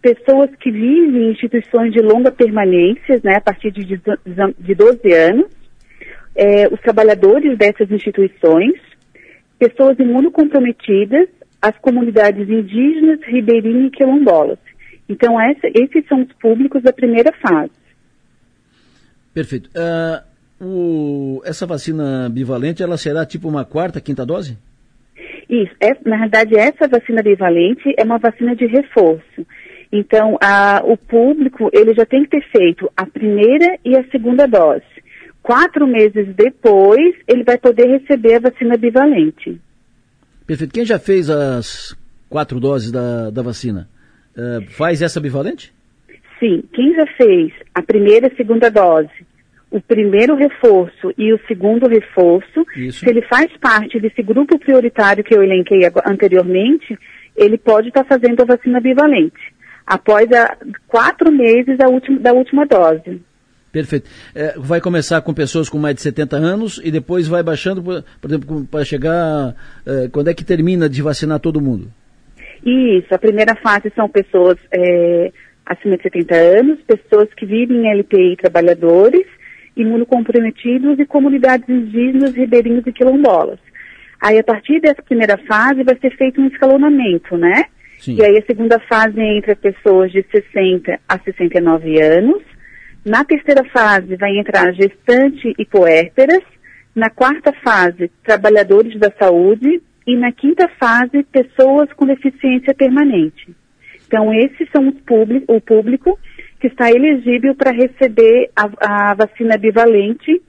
pessoas 0.00 0.50
que 0.60 0.70
vivem 0.70 1.24
em 1.24 1.32
instituições 1.32 1.92
de 1.92 2.00
longa 2.00 2.30
permanência, 2.30 3.20
né, 3.24 3.34
a 3.36 3.40
partir 3.40 3.72
de, 3.72 3.84
de 3.84 4.74
12 4.74 5.12
anos, 5.12 5.46
é, 6.36 6.68
os 6.68 6.80
trabalhadores 6.80 7.58
dessas 7.58 7.90
instituições, 7.90 8.80
pessoas 9.58 9.98
imunocomprometidas, 9.98 11.28
as 11.60 11.76
comunidades 11.78 12.48
indígenas, 12.48 13.20
ribeirinhas 13.24 13.88
e 13.88 13.96
quilombolas. 13.96 14.58
Então, 15.08 15.40
essa, 15.40 15.66
esses 15.68 16.06
são 16.06 16.22
os 16.22 16.32
públicos 16.34 16.82
da 16.82 16.92
primeira 16.92 17.32
fase. 17.32 17.72
Perfeito. 19.32 19.70
Uh, 19.70 20.28
o, 20.60 21.42
essa 21.44 21.66
vacina 21.66 22.28
bivalente, 22.28 22.82
ela 22.82 22.96
será 22.96 23.24
tipo 23.24 23.48
uma 23.48 23.64
quarta, 23.64 24.00
quinta 24.00 24.26
dose? 24.26 24.58
Isso. 25.48 25.74
É, 25.80 25.96
na 26.04 26.18
verdade, 26.18 26.56
essa 26.56 26.86
vacina 26.86 27.22
bivalente 27.22 27.94
é 27.96 28.04
uma 28.04 28.18
vacina 28.18 28.54
de 28.54 28.66
reforço. 28.66 29.46
Então, 29.90 30.36
a, 30.42 30.82
o 30.84 30.96
público, 30.96 31.70
ele 31.72 31.94
já 31.94 32.04
tem 32.04 32.24
que 32.24 32.30
ter 32.30 32.44
feito 32.50 32.90
a 32.94 33.06
primeira 33.06 33.78
e 33.84 33.96
a 33.96 34.04
segunda 34.10 34.46
dose. 34.46 34.84
Quatro 35.48 35.86
meses 35.86 36.26
depois, 36.36 37.14
ele 37.26 37.42
vai 37.42 37.56
poder 37.56 37.86
receber 37.86 38.34
a 38.34 38.50
vacina 38.50 38.76
bivalente. 38.76 39.58
Perfeito. 40.46 40.74
Quem 40.74 40.84
já 40.84 40.98
fez 40.98 41.30
as 41.30 41.96
quatro 42.28 42.60
doses 42.60 42.92
da, 42.92 43.30
da 43.30 43.40
vacina, 43.40 43.88
uh, 44.36 44.62
faz 44.72 45.00
essa 45.00 45.18
bivalente? 45.18 45.72
Sim. 46.38 46.62
Quem 46.70 46.94
já 46.94 47.06
fez 47.16 47.50
a 47.74 47.80
primeira 47.80 48.26
e 48.26 48.30
a 48.30 48.36
segunda 48.36 48.70
dose, 48.70 49.08
o 49.70 49.80
primeiro 49.80 50.34
reforço 50.34 51.14
e 51.16 51.32
o 51.32 51.40
segundo 51.48 51.88
reforço, 51.88 52.66
Isso. 52.76 53.00
se 53.00 53.08
ele 53.08 53.22
faz 53.22 53.50
parte 53.56 53.98
desse 53.98 54.22
grupo 54.22 54.58
prioritário 54.58 55.24
que 55.24 55.34
eu 55.34 55.42
elenquei 55.42 55.80
anteriormente, 56.04 56.94
ele 57.34 57.56
pode 57.56 57.88
estar 57.88 58.04
tá 58.04 58.18
fazendo 58.18 58.42
a 58.42 58.44
vacina 58.44 58.82
bivalente 58.82 59.56
após 59.86 60.30
a, 60.30 60.58
quatro 60.86 61.32
meses 61.32 61.78
da 61.78 61.88
última, 61.88 62.20
da 62.20 62.34
última 62.34 62.66
dose. 62.66 63.22
Perfeito. 63.78 64.10
É, 64.34 64.54
vai 64.56 64.80
começar 64.80 65.20
com 65.20 65.32
pessoas 65.32 65.68
com 65.68 65.78
mais 65.78 65.94
de 65.94 66.02
70 66.02 66.36
anos 66.36 66.80
e 66.82 66.90
depois 66.90 67.28
vai 67.28 67.44
baixando, 67.44 67.80
por, 67.80 68.04
por 68.20 68.28
exemplo, 68.28 68.66
para 68.68 68.84
chegar. 68.84 69.54
É, 69.86 70.08
quando 70.08 70.28
é 70.28 70.34
que 70.34 70.44
termina 70.44 70.88
de 70.88 71.00
vacinar 71.00 71.38
todo 71.38 71.60
mundo? 71.60 71.88
Isso. 72.66 73.14
A 73.14 73.18
primeira 73.18 73.54
fase 73.54 73.92
são 73.94 74.08
pessoas 74.08 74.58
é, 74.72 75.30
acima 75.64 75.96
de 75.96 76.02
70 76.02 76.34
anos, 76.34 76.80
pessoas 76.80 77.28
que 77.34 77.46
vivem 77.46 77.86
em 77.86 77.88
LPI 77.88 78.36
trabalhadores, 78.36 79.24
imunocomprometidos 79.76 80.98
e 80.98 81.06
comunidades 81.06 81.68
indígenas, 81.68 82.34
ribeirinhos 82.34 82.84
e 82.84 82.92
quilombolas. 82.92 83.60
Aí, 84.20 84.40
a 84.40 84.42
partir 84.42 84.80
dessa 84.80 85.00
primeira 85.04 85.38
fase, 85.46 85.84
vai 85.84 85.96
ser 86.00 86.10
feito 86.16 86.40
um 86.40 86.48
escalonamento, 86.48 87.36
né? 87.36 87.66
Sim. 87.98 88.16
E 88.16 88.24
aí 88.24 88.38
a 88.38 88.44
segunda 88.44 88.80
fase 88.80 89.20
entra 89.20 89.54
pessoas 89.54 90.10
de 90.10 90.24
60 90.32 90.98
a 91.08 91.18
69 91.20 92.02
anos. 92.02 92.42
Na 93.08 93.24
terceira 93.24 93.64
fase 93.70 94.16
vai 94.16 94.38
entrar 94.38 94.70
gestante 94.74 95.54
e 95.58 95.64
puérperas. 95.64 96.42
Na 96.94 97.08
quarta 97.08 97.52
fase, 97.64 98.10
trabalhadores 98.22 98.98
da 99.00 99.10
saúde. 99.18 99.82
E 100.06 100.16
na 100.16 100.30
quinta 100.30 100.68
fase, 100.78 101.22
pessoas 101.24 101.90
com 101.94 102.06
deficiência 102.06 102.74
permanente. 102.74 103.54
Então, 104.06 104.32
esses 104.32 104.68
são 104.70 104.88
o 104.88 105.60
público 105.60 106.18
que 106.60 106.66
está 106.66 106.90
elegível 106.90 107.54
para 107.54 107.72
receber 107.72 108.50
a, 108.54 109.10
a 109.10 109.14
vacina 109.14 109.56
bivalente. 109.56 110.42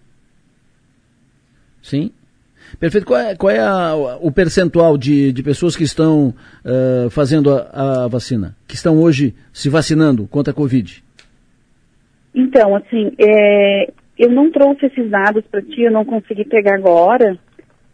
Sim. 1.81 2.11
Perfeito. 2.77 3.06
Qual 3.06 3.19
é, 3.19 3.36
qual 3.36 3.52
é 3.52 3.60
a, 3.60 3.95
o 4.22 4.31
percentual 4.31 4.98
de, 4.98 5.31
de 5.31 5.44
pessoas 5.44 5.76
que 5.76 5.84
estão 5.84 6.34
uh, 6.65 7.10
fazendo 7.10 7.53
a, 7.53 8.03
a, 8.03 8.07
vacina, 8.07 8.56
que 8.68 8.76
estão 8.76 8.98
hoje 8.98 9.34
se 9.52 9.69
vacinando 9.69 10.27
contra 10.27 10.52
a 10.52 10.56
Covid? 10.56 11.03
Então, 12.40 12.74
assim, 12.76 13.11
é, 13.18 13.91
eu 14.18 14.30
não 14.30 14.49
trouxe 14.49 14.86
esses 14.86 15.10
dados 15.10 15.44
para 15.52 15.61
ti, 15.61 15.82
eu 15.82 15.91
não 15.91 16.06
consegui 16.06 16.45
pegar 16.45 16.76
agora, 16.76 17.38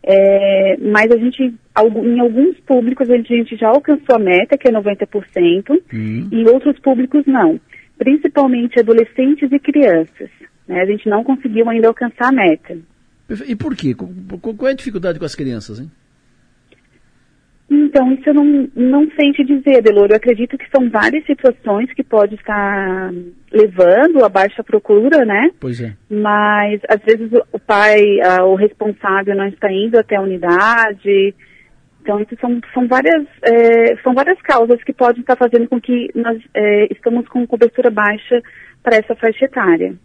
é, 0.04 0.78
mas 0.78 1.12
a 1.12 1.18
gente, 1.18 1.42
em 1.44 2.20
alguns 2.20 2.60
públicos, 2.60 3.10
a 3.10 3.18
gente 3.18 3.56
já 3.56 3.70
alcançou 3.70 4.16
a 4.16 4.20
meta, 4.20 4.56
que 4.56 4.68
é 4.68 4.72
90%, 4.72 5.70
uhum. 5.70 6.30
e 6.32 6.42
em 6.42 6.48
outros 6.48 6.78
públicos 6.80 7.24
não. 7.26 7.60
Principalmente 7.98 8.80
adolescentes 8.80 9.52
e 9.52 9.58
crianças. 9.58 10.30
Né? 10.68 10.82
A 10.82 10.86
gente 10.86 11.10
não 11.10 11.24
conseguiu 11.24 11.68
ainda 11.68 11.88
alcançar 11.88 12.28
a 12.28 12.32
meta. 12.32 12.78
E 13.48 13.56
por 13.56 13.76
quê? 13.76 13.96
Qual 13.96 14.68
é 14.68 14.72
a 14.72 14.76
dificuldade 14.76 15.18
com 15.18 15.26
as 15.26 15.34
crianças, 15.34 15.80
hein? 15.80 15.90
Então, 17.70 18.14
isso 18.14 18.30
eu 18.30 18.34
não, 18.36 18.70
não 18.76 19.10
sei 19.20 19.32
te 19.32 19.44
dizer, 19.44 19.82
Deloro. 19.82 20.12
Eu 20.12 20.18
acredito 20.18 20.58
que 20.58 20.70
são 20.70 20.90
várias 20.90 21.26
situações 21.26 21.92
que 21.94 22.04
pode 22.04 22.36
estar 22.36 23.12
levando 23.52 24.24
a 24.24 24.30
baixa 24.30 24.64
procura, 24.64 25.26
né? 25.26 25.50
Pois 25.60 25.82
é. 25.82 25.94
Mas, 26.10 26.80
às 26.88 27.02
vezes, 27.02 27.32
o 27.52 27.60
pai, 27.60 28.04
o 28.44 28.56
responsável 28.56 29.36
não 29.36 29.48
está 29.48 29.72
indo 29.72 29.98
até 29.98 30.16
a 30.16 30.22
unidade. 30.22 31.34
Então, 32.02 32.20
isso 32.22 32.38
são, 32.40 32.62
são, 32.72 32.88
várias, 32.88 33.26
é, 33.42 33.96
são 34.04 34.14
várias 34.14 34.40
causas 34.44 34.84
que 34.84 34.94
podem 34.94 35.22
estar 35.22 35.36
fazendo 35.36 35.68
com 35.68 35.82
que 35.82 36.12
nós 36.14 36.40
é, 36.54 36.88
estamos 36.92 37.28
com 37.28 37.48
cobertura 37.48 37.90
baixa 37.90 38.44
para 38.84 38.98
essa 38.98 39.16
faixa 39.16 39.46
etária. 39.46 39.96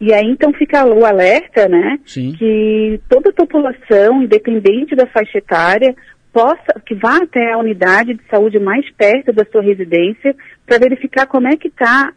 E 0.00 0.12
aí 0.12 0.26
então 0.26 0.52
fica 0.52 0.84
o 0.84 1.06
alerta, 1.06 1.68
né? 1.68 1.96
Sim. 2.04 2.32
Que 2.36 3.00
toda 3.08 3.30
a 3.30 3.32
população, 3.32 4.20
independente 4.20 4.96
da 4.96 5.06
faixa 5.06 5.38
etária, 5.38 5.94
possa, 6.32 6.80
que 6.86 6.94
vá 6.94 7.18
até 7.18 7.52
a 7.52 7.58
unidade 7.58 8.14
de 8.14 8.22
saúde 8.30 8.58
mais 8.58 8.88
perto 8.92 9.32
da 9.32 9.44
sua 9.44 9.62
residência 9.62 10.34
para 10.66 10.78
verificar 10.78 11.26
como 11.26 11.46
é 11.48 11.56
que 11.56 11.68
está 11.68 12.12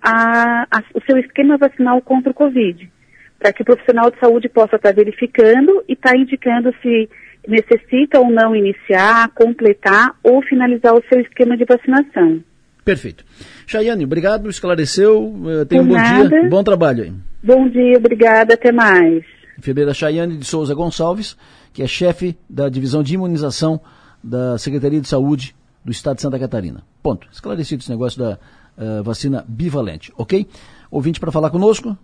o 0.93 1.01
seu 1.05 1.17
esquema 1.17 1.57
vacinal 1.57 2.01
contra 2.01 2.31
o 2.31 2.35
Covid. 2.35 2.89
Para 3.37 3.51
que 3.51 3.61
o 3.61 3.65
profissional 3.65 4.09
de 4.09 4.19
saúde 4.19 4.47
possa 4.47 4.77
estar 4.77 4.89
tá 4.89 4.95
verificando 4.95 5.83
e 5.87 5.93
estar 5.93 6.11
tá 6.11 6.17
indicando 6.17 6.73
se 6.81 7.09
necessita 7.47 8.19
ou 8.19 8.31
não 8.31 8.55
iniciar, 8.55 9.29
completar 9.35 10.15
ou 10.23 10.41
finalizar 10.41 10.93
o 10.95 11.03
seu 11.09 11.19
esquema 11.19 11.57
de 11.57 11.65
vacinação. 11.65 12.41
Perfeito. 12.83 13.25
Chayane, 13.67 14.05
obrigado, 14.05 14.49
esclareceu. 14.49 15.33
Eh, 15.47 15.65
tenha 15.65 15.81
um 15.81 15.87
bom 15.87 15.93
nada. 15.93 16.29
dia, 16.29 16.49
bom 16.49 16.63
trabalho 16.63 17.03
aí. 17.03 17.13
Bom 17.43 17.67
dia, 17.67 17.97
obrigada, 17.97 18.53
até 18.53 18.71
mais. 18.71 19.23
Enfermeira 19.57 19.93
Chayane 19.93 20.37
de 20.37 20.45
Souza 20.45 20.73
Gonçalves, 20.73 21.35
que 21.73 21.81
é 21.81 21.87
chefe 21.87 22.37
da 22.49 22.69
divisão 22.69 23.01
de 23.03 23.15
imunização 23.15 23.81
da 24.25 24.57
Secretaria 24.57 24.99
de 24.99 25.07
Saúde 25.07 25.55
do 25.83 25.91
Estado 25.91 26.15
de 26.15 26.23
Santa 26.23 26.39
Catarina. 26.39 26.83
Ponto. 27.03 27.27
Esclarecido 27.31 27.81
esse 27.81 27.91
negócio 27.91 28.17
da 28.17 28.39
uh, 28.75 29.03
vacina 29.03 29.45
bivalente, 29.47 30.11
ok? 30.17 30.47
Ouvinte 30.89 31.19
para 31.19 31.31
falar 31.31 31.51
conosco? 31.51 31.95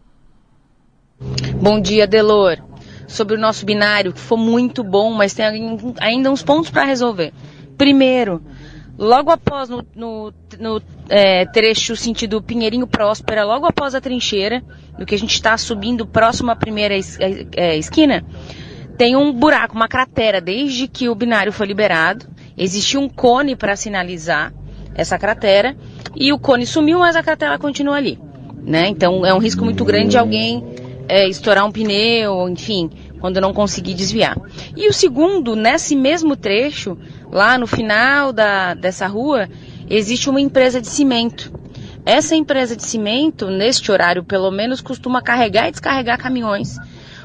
Bom 1.60 1.82
dia, 1.82 2.06
Delor. 2.06 2.60
Sobre 3.08 3.36
o 3.36 3.40
nosso 3.40 3.66
binário, 3.66 4.14
que 4.14 4.20
foi 4.20 4.38
muito 4.38 4.84
bom, 4.84 5.12
mas 5.12 5.34
tem 5.34 5.46
ainda 6.00 6.32
uns 6.32 6.44
pontos 6.44 6.70
para 6.70 6.86
resolver. 6.86 7.34
Primeiro, 7.76 8.42
logo 8.98 9.32
após 9.32 9.68
no, 9.68 9.84
no, 9.96 10.34
no 10.60 10.82
é, 11.10 11.46
trecho 11.48 11.96
sentido 11.96 12.42
Pinheirinho 12.42 12.86
Próspera, 12.86 13.44
logo 13.44 13.66
após 13.66 13.96
a 13.96 14.02
trincheira, 14.02 14.64
do 14.98 15.06
que 15.06 15.16
a 15.16 15.18
gente 15.18 15.34
está 15.34 15.58
subindo 15.58 16.06
próximo 16.06 16.52
à 16.52 16.56
primeira 16.56 16.96
es, 16.96 17.18
é, 17.20 17.78
esquina, 17.78 18.24
tem 19.02 19.16
um 19.16 19.34
buraco, 19.34 19.76
uma 19.76 19.88
cratera, 19.88 20.40
desde 20.40 20.88
que 20.88 21.10
o 21.10 21.16
binário 21.16 21.52
foi 21.52 21.66
liberado. 21.66 22.28
Existia 22.56 23.00
um 23.00 23.10
cone 23.10 23.56
para 23.56 23.76
sinalizar 23.76 24.54
essa 24.94 25.18
cratera 25.18 25.76
e 26.16 26.32
o 26.32 26.38
cone 26.38 26.68
sumiu, 26.68 27.00
mas 27.00 27.16
a 27.16 27.24
cratera 27.24 27.58
continua 27.58 27.96
ali. 27.96 28.20
Né? 28.62 28.90
Então 28.90 29.26
é 29.26 29.34
um 29.34 29.40
risco 29.40 29.66
muito 29.66 29.84
grande 29.84 30.10
de 30.10 30.20
alguém 30.20 30.64
é, 31.10 31.28
estourar 31.28 31.66
um 31.66 31.72
pneu, 31.72 32.48
enfim, 32.48 32.92
quando 33.20 33.42
não 33.42 33.56
conseguir 33.56 33.96
desviar. 33.96 34.38
E 34.78 34.88
o 34.88 34.94
segundo, 34.94 35.56
nesse 35.56 35.96
mesmo 35.96 36.36
trecho, 36.36 36.96
lá 37.32 37.58
no 37.58 37.66
final 37.66 38.32
da, 38.32 38.76
dessa 38.76 39.08
rua, 39.08 39.50
existe 39.90 40.30
uma 40.30 40.40
empresa 40.40 40.80
de 40.80 40.88
cimento. 40.88 41.52
Essa 42.06 42.36
empresa 42.36 42.76
de 42.76 42.84
cimento, 42.84 43.48
neste 43.50 43.92
horário 43.92 44.24
pelo 44.24 44.52
menos, 44.52 44.80
costuma 44.80 45.24
carregar 45.24 45.70
e 45.70 45.72
descarregar 45.72 46.20
caminhões. 46.20 46.78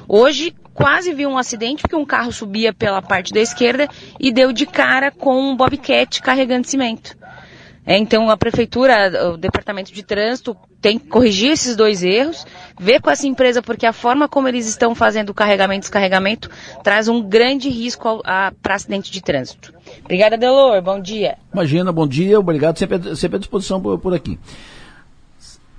Hoje, 0.09 0.55
quase 0.77 1.15
viu 1.15 1.31
um 1.31 1.39
acidente 1.39 1.83
porque 1.83 1.97
um 1.97 2.05
carro 2.05 2.31
subia 2.31 2.73
pela 2.73 3.01
parte 3.01 3.33
da 3.33 3.41
esquerda 3.41 3.89
e 4.21 4.31
deu 4.31 4.53
de 4.53 4.67
cara 4.67 5.11
com 5.11 5.51
um 5.51 5.57
bobcat 5.57 6.21
carregando 6.21 6.69
cimento. 6.69 7.17
É, 7.87 7.97
então 7.97 8.29
a 8.29 8.37
prefeitura, 8.37 9.33
o 9.33 9.37
departamento 9.37 9.93
de 9.93 10.03
trânsito 10.03 10.57
tem 10.81 10.99
que 10.99 11.07
corrigir 11.07 11.53
esses 11.53 11.77
dois 11.77 12.03
erros, 12.03 12.45
ver 12.79 13.01
com 13.01 13.09
essa 13.09 13.29
empresa 13.29 13.63
porque 13.63 13.87
a 13.87 13.93
forma 13.93 14.29
como 14.29 14.49
eles 14.49 14.67
estão 14.67 14.93
fazendo 14.93 15.31
o 15.31 15.35
carregamento 15.35 15.79
e 15.79 15.83
descarregamento 15.83 16.51
traz 16.83 17.07
um 17.07 17.23
grande 17.23 17.69
risco 17.69 18.23
para 18.61 18.75
acidente 18.75 19.11
de 19.11 19.23
trânsito. 19.23 19.73
Obrigada, 20.05 20.37
Delor. 20.37 20.83
Bom 20.83 21.01
dia. 21.01 21.39
Imagina, 21.53 21.93
bom 21.93 22.09
dia. 22.09 22.39
Obrigado. 22.41 22.77
Sempre, 22.77 23.15
sempre 23.15 23.37
à 23.37 23.39
disposição 23.39 23.81
por, 23.81 23.99
por 24.01 24.13
aqui. 24.13 24.37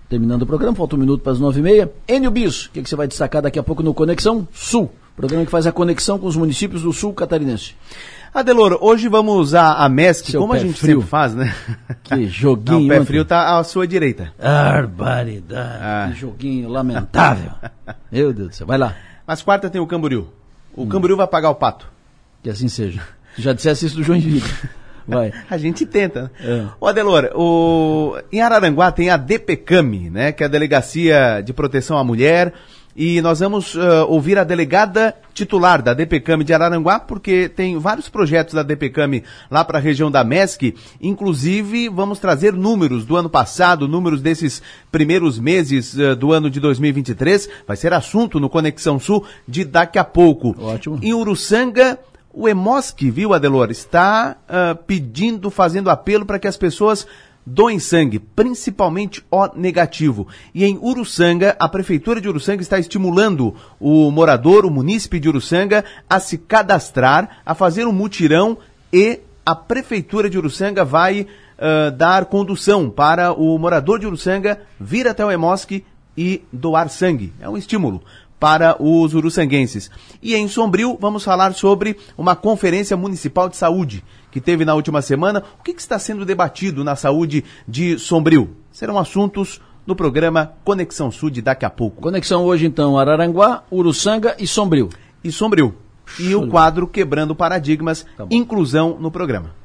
Terminando 0.10 0.44
o 0.44 0.46
programa, 0.46 0.76
falta 0.76 0.96
um 0.96 1.00
minuto 1.00 1.22
para 1.22 1.34
as 1.34 1.40
nove 1.40 1.60
e 1.60 1.64
meia. 1.64 1.92
Enio 2.08 2.32
Bis, 2.32 2.66
o 2.66 2.72
que, 2.72 2.82
que 2.82 2.90
você 2.90 2.96
vai 2.96 3.08
destacar 3.08 3.42
daqui 3.42 3.60
a 3.60 3.64
pouco 3.64 3.84
no 3.84 3.94
Conexão 3.94 4.48
Sul? 4.54 4.90
Programa 5.18 5.44
que 5.44 5.52
faz 5.52 5.68
a 5.68 5.72
conexão 5.72 6.18
com 6.18 6.28
os 6.28 6.36
municípios 6.36 6.84
do 6.84 6.94
Sul 6.94 7.12
catarinense. 7.12 7.76
Adelor, 8.34 8.78
hoje 8.82 9.10
vamos 9.10 9.56
à, 9.56 9.74
à 9.74 9.90
MESC, 9.90 10.32
Seu 10.32 10.40
como 10.40 10.54
a 10.54 10.60
gente 10.60 10.80
frio. 10.80 10.98
sempre 10.98 11.10
faz, 11.10 11.34
né? 11.34 11.54
Que 12.04 12.28
joguinho. 12.28 12.80
Não, 12.88 12.96
o 12.96 13.00
pé 13.00 13.04
frio 13.04 13.26
tá 13.26 13.58
à 13.58 13.64
sua 13.64 13.88
direita. 13.88 14.32
Barbaridade. 14.40 15.80
Ah. 15.82 16.10
Que 16.12 16.20
joguinho 16.20 16.70
lamentável. 16.70 17.52
Meu 18.12 18.32
Deus 18.32 18.50
do 18.50 18.56
céu. 18.56 18.68
Vai 18.68 18.78
lá. 18.78 18.96
Mas 19.26 19.42
quarta 19.42 19.70
tem 19.70 19.82
o 19.82 19.88
Camboriú. 19.88 20.28
O 20.74 20.84
hum. 20.84 20.88
Camboriú 20.88 21.18
vai 21.18 21.28
pagar 21.28 21.50
o 21.50 21.56
pato. 21.56 21.88
Que 22.44 22.50
assim 22.50 22.70
seja. 22.70 23.02
Já 23.38 23.54
dissesse 23.54 23.88
isso 23.88 23.96
do 23.96 24.04
Joinville. 24.04 24.44
Vai. 25.08 25.32
A 25.50 25.58
gente 25.58 25.86
tenta. 25.86 26.32
É. 26.40 26.66
O 26.80 26.88
Adelor, 26.88 27.32
o... 27.36 28.18
em 28.32 28.42
Araranguá 28.42 28.92
tem 28.92 29.10
a 29.10 29.18
DPCAM, 29.18 30.10
né? 30.12 30.32
Que 30.32 30.44
é 30.44 30.46
a 30.46 30.50
Delegacia 30.50 31.42
de 31.44 31.54
Proteção 31.54 31.98
à 31.98 32.04
Mulher. 32.04 32.54
E 33.00 33.22
nós 33.22 33.42
vamos 33.42 33.76
uh, 33.76 34.08
ouvir 34.08 34.40
a 34.40 34.44
delegada 34.44 35.14
titular 35.32 35.84
da 35.84 35.94
DPCAM 35.94 36.44
de 36.44 36.52
Araranguá, 36.52 37.00
porque 37.00 37.48
tem 37.48 37.78
vários 37.78 38.10
projetos 38.10 38.56
da 38.56 38.64
DPCAM 38.64 39.22
lá 39.52 39.64
para 39.64 39.78
a 39.78 39.82
região 39.82 40.10
da 40.10 40.24
MESC. 40.24 40.74
Inclusive, 41.00 41.90
vamos 41.90 42.18
trazer 42.18 42.54
números 42.54 43.06
do 43.06 43.16
ano 43.16 43.30
passado, 43.30 43.88
números 43.88 44.20
desses 44.20 44.64
primeiros 44.92 45.38
meses 45.38 45.94
uh, 45.94 46.16
do 46.16 46.34
ano 46.34 46.50
de 46.50 46.60
2023. 46.60 47.48
Vai 47.68 47.78
ser 47.78 47.94
assunto 47.94 48.40
no 48.40 48.50
Conexão 48.50 49.00
Sul 49.00 49.24
de 49.48 49.64
daqui 49.64 50.00
a 50.00 50.04
pouco. 50.04 50.56
Ótimo. 50.60 50.98
Em 51.00 51.14
Uruçanga, 51.14 52.00
o 52.40 52.48
EMOSC, 52.48 53.10
viu, 53.10 53.34
Adelor, 53.34 53.72
está 53.72 54.38
uh, 54.48 54.76
pedindo, 54.84 55.50
fazendo 55.50 55.90
apelo 55.90 56.24
para 56.24 56.38
que 56.38 56.48
as 56.48 56.56
pessoas 56.56 57.08
doem 57.44 57.80
sangue, 57.80 58.20
principalmente 58.20 59.26
O 59.32 59.48
negativo. 59.56 60.28
E 60.54 60.64
em 60.64 60.78
Uruçanga, 60.78 61.56
a 61.60 61.68
Prefeitura 61.68 62.22
de 62.22 62.30
Uruçanga 62.30 62.62
está 62.62 62.78
estimulando 62.78 63.56
o 63.80 64.12
morador, 64.12 64.68
o 64.68 64.70
munícipe 64.70 65.20
de 65.20 65.28
Uruçanga, 65.28 65.84
a 66.08 66.20
se 66.20 66.38
cadastrar, 66.38 67.42
a 67.44 67.56
fazer 67.56 67.88
um 67.88 67.92
mutirão 67.92 68.60
e 68.94 69.20
a 69.44 69.56
Prefeitura 69.56 70.30
de 70.30 70.38
Uruçanga 70.38 70.86
vai 70.86 71.22
uh, 71.22 71.90
dar 71.90 72.26
condução 72.26 72.88
para 72.88 73.34
o 73.34 73.58
morador 73.58 73.98
de 73.98 74.06
Uruçanga 74.06 74.62
vir 74.80 75.08
até 75.08 75.26
o 75.26 75.32
EMOSC 75.32 75.84
e 76.16 76.44
doar 76.54 76.88
sangue. 76.90 77.34
É 77.40 77.50
um 77.50 77.58
estímulo 77.58 78.04
para 78.40 78.82
os 78.82 79.14
uruçanguenses. 79.14 79.90
E 80.22 80.36
em 80.36 80.48
Sombrio, 80.48 80.98
vamos 81.00 81.24
falar 81.24 81.54
sobre 81.54 81.98
uma 82.18 82.36
conferência 82.36 82.96
municipal 82.96 83.50
de 83.50 83.58
saúde 83.58 84.04
que 84.32 84.40
teve 84.42 84.66
na 84.66 84.76
última 84.76 85.02
semana. 85.02 85.44
O 85.60 85.64
que, 85.64 85.74
que 85.74 85.82
está 85.82 85.98
sendo 85.98 86.26
debatido 86.26 86.84
na 86.84 86.96
saúde 86.96 87.44
de 87.68 87.98
Sombrio? 87.98 88.56
Serão 88.72 88.98
assuntos 88.98 89.60
no 89.86 89.96
programa 89.96 90.54
Conexão 90.64 91.10
Sul 91.10 91.30
de 91.30 91.42
daqui 91.42 91.66
a 91.66 91.70
pouco. 91.70 92.02
Conexão 92.02 92.44
hoje, 92.44 92.66
então, 92.66 92.98
Araranguá, 93.00 93.64
Uruçanga 93.72 94.36
e 94.38 94.46
Sombrio. 94.46 94.90
E 95.24 95.32
Sombrio. 95.32 95.76
E 96.20 96.36
o 96.36 96.48
quadro 96.48 96.88
Quebrando 96.88 97.36
Paradigmas, 97.36 98.06
tá 98.16 98.26
inclusão 98.30 98.98
no 99.00 99.12
programa. 99.12 99.57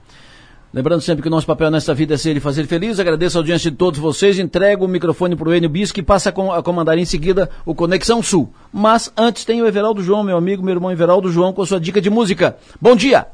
Lembrando 0.73 1.03
sempre 1.03 1.20
que 1.20 1.28
o 1.28 1.31
nosso 1.31 1.47
papel 1.47 1.70
nessa 1.70 1.93
vida 1.93 2.15
é 2.15 2.16
ser 2.16 2.35
e 2.36 2.40
fazer 2.40 2.66
feliz. 2.66 2.99
Agradeço 2.99 3.36
a 3.36 3.40
audiência 3.40 3.70
de 3.70 3.77
todos 3.77 4.01
vocês. 4.01 4.39
Entrego 4.39 4.86
o 4.86 4.89
microfone 4.89 5.36
para 5.36 5.49
o 5.49 5.55
Enio 5.55 5.69
Bis, 5.69 5.93
que 5.93 6.03
passa 6.03 6.31
a 6.31 6.62
comandar 6.62 6.97
em 6.97 7.05
seguida 7.05 7.51
o 7.66 7.74
Conexão 7.74 8.23
Sul. 8.23 8.53
Mas 8.73 9.12
antes 9.16 9.44
tem 9.44 9.61
o 9.61 9.66
Everaldo 9.66 10.03
João, 10.03 10.23
meu 10.23 10.36
amigo, 10.36 10.62
meu 10.62 10.74
irmão 10.74 10.90
Everaldo 10.90 11.31
João, 11.31 11.53
com 11.53 11.61
a 11.61 11.66
sua 11.66 11.78
dica 11.78 12.01
de 12.01 12.09
música. 12.09 12.57
Bom 12.81 12.97
dia! 12.97 13.27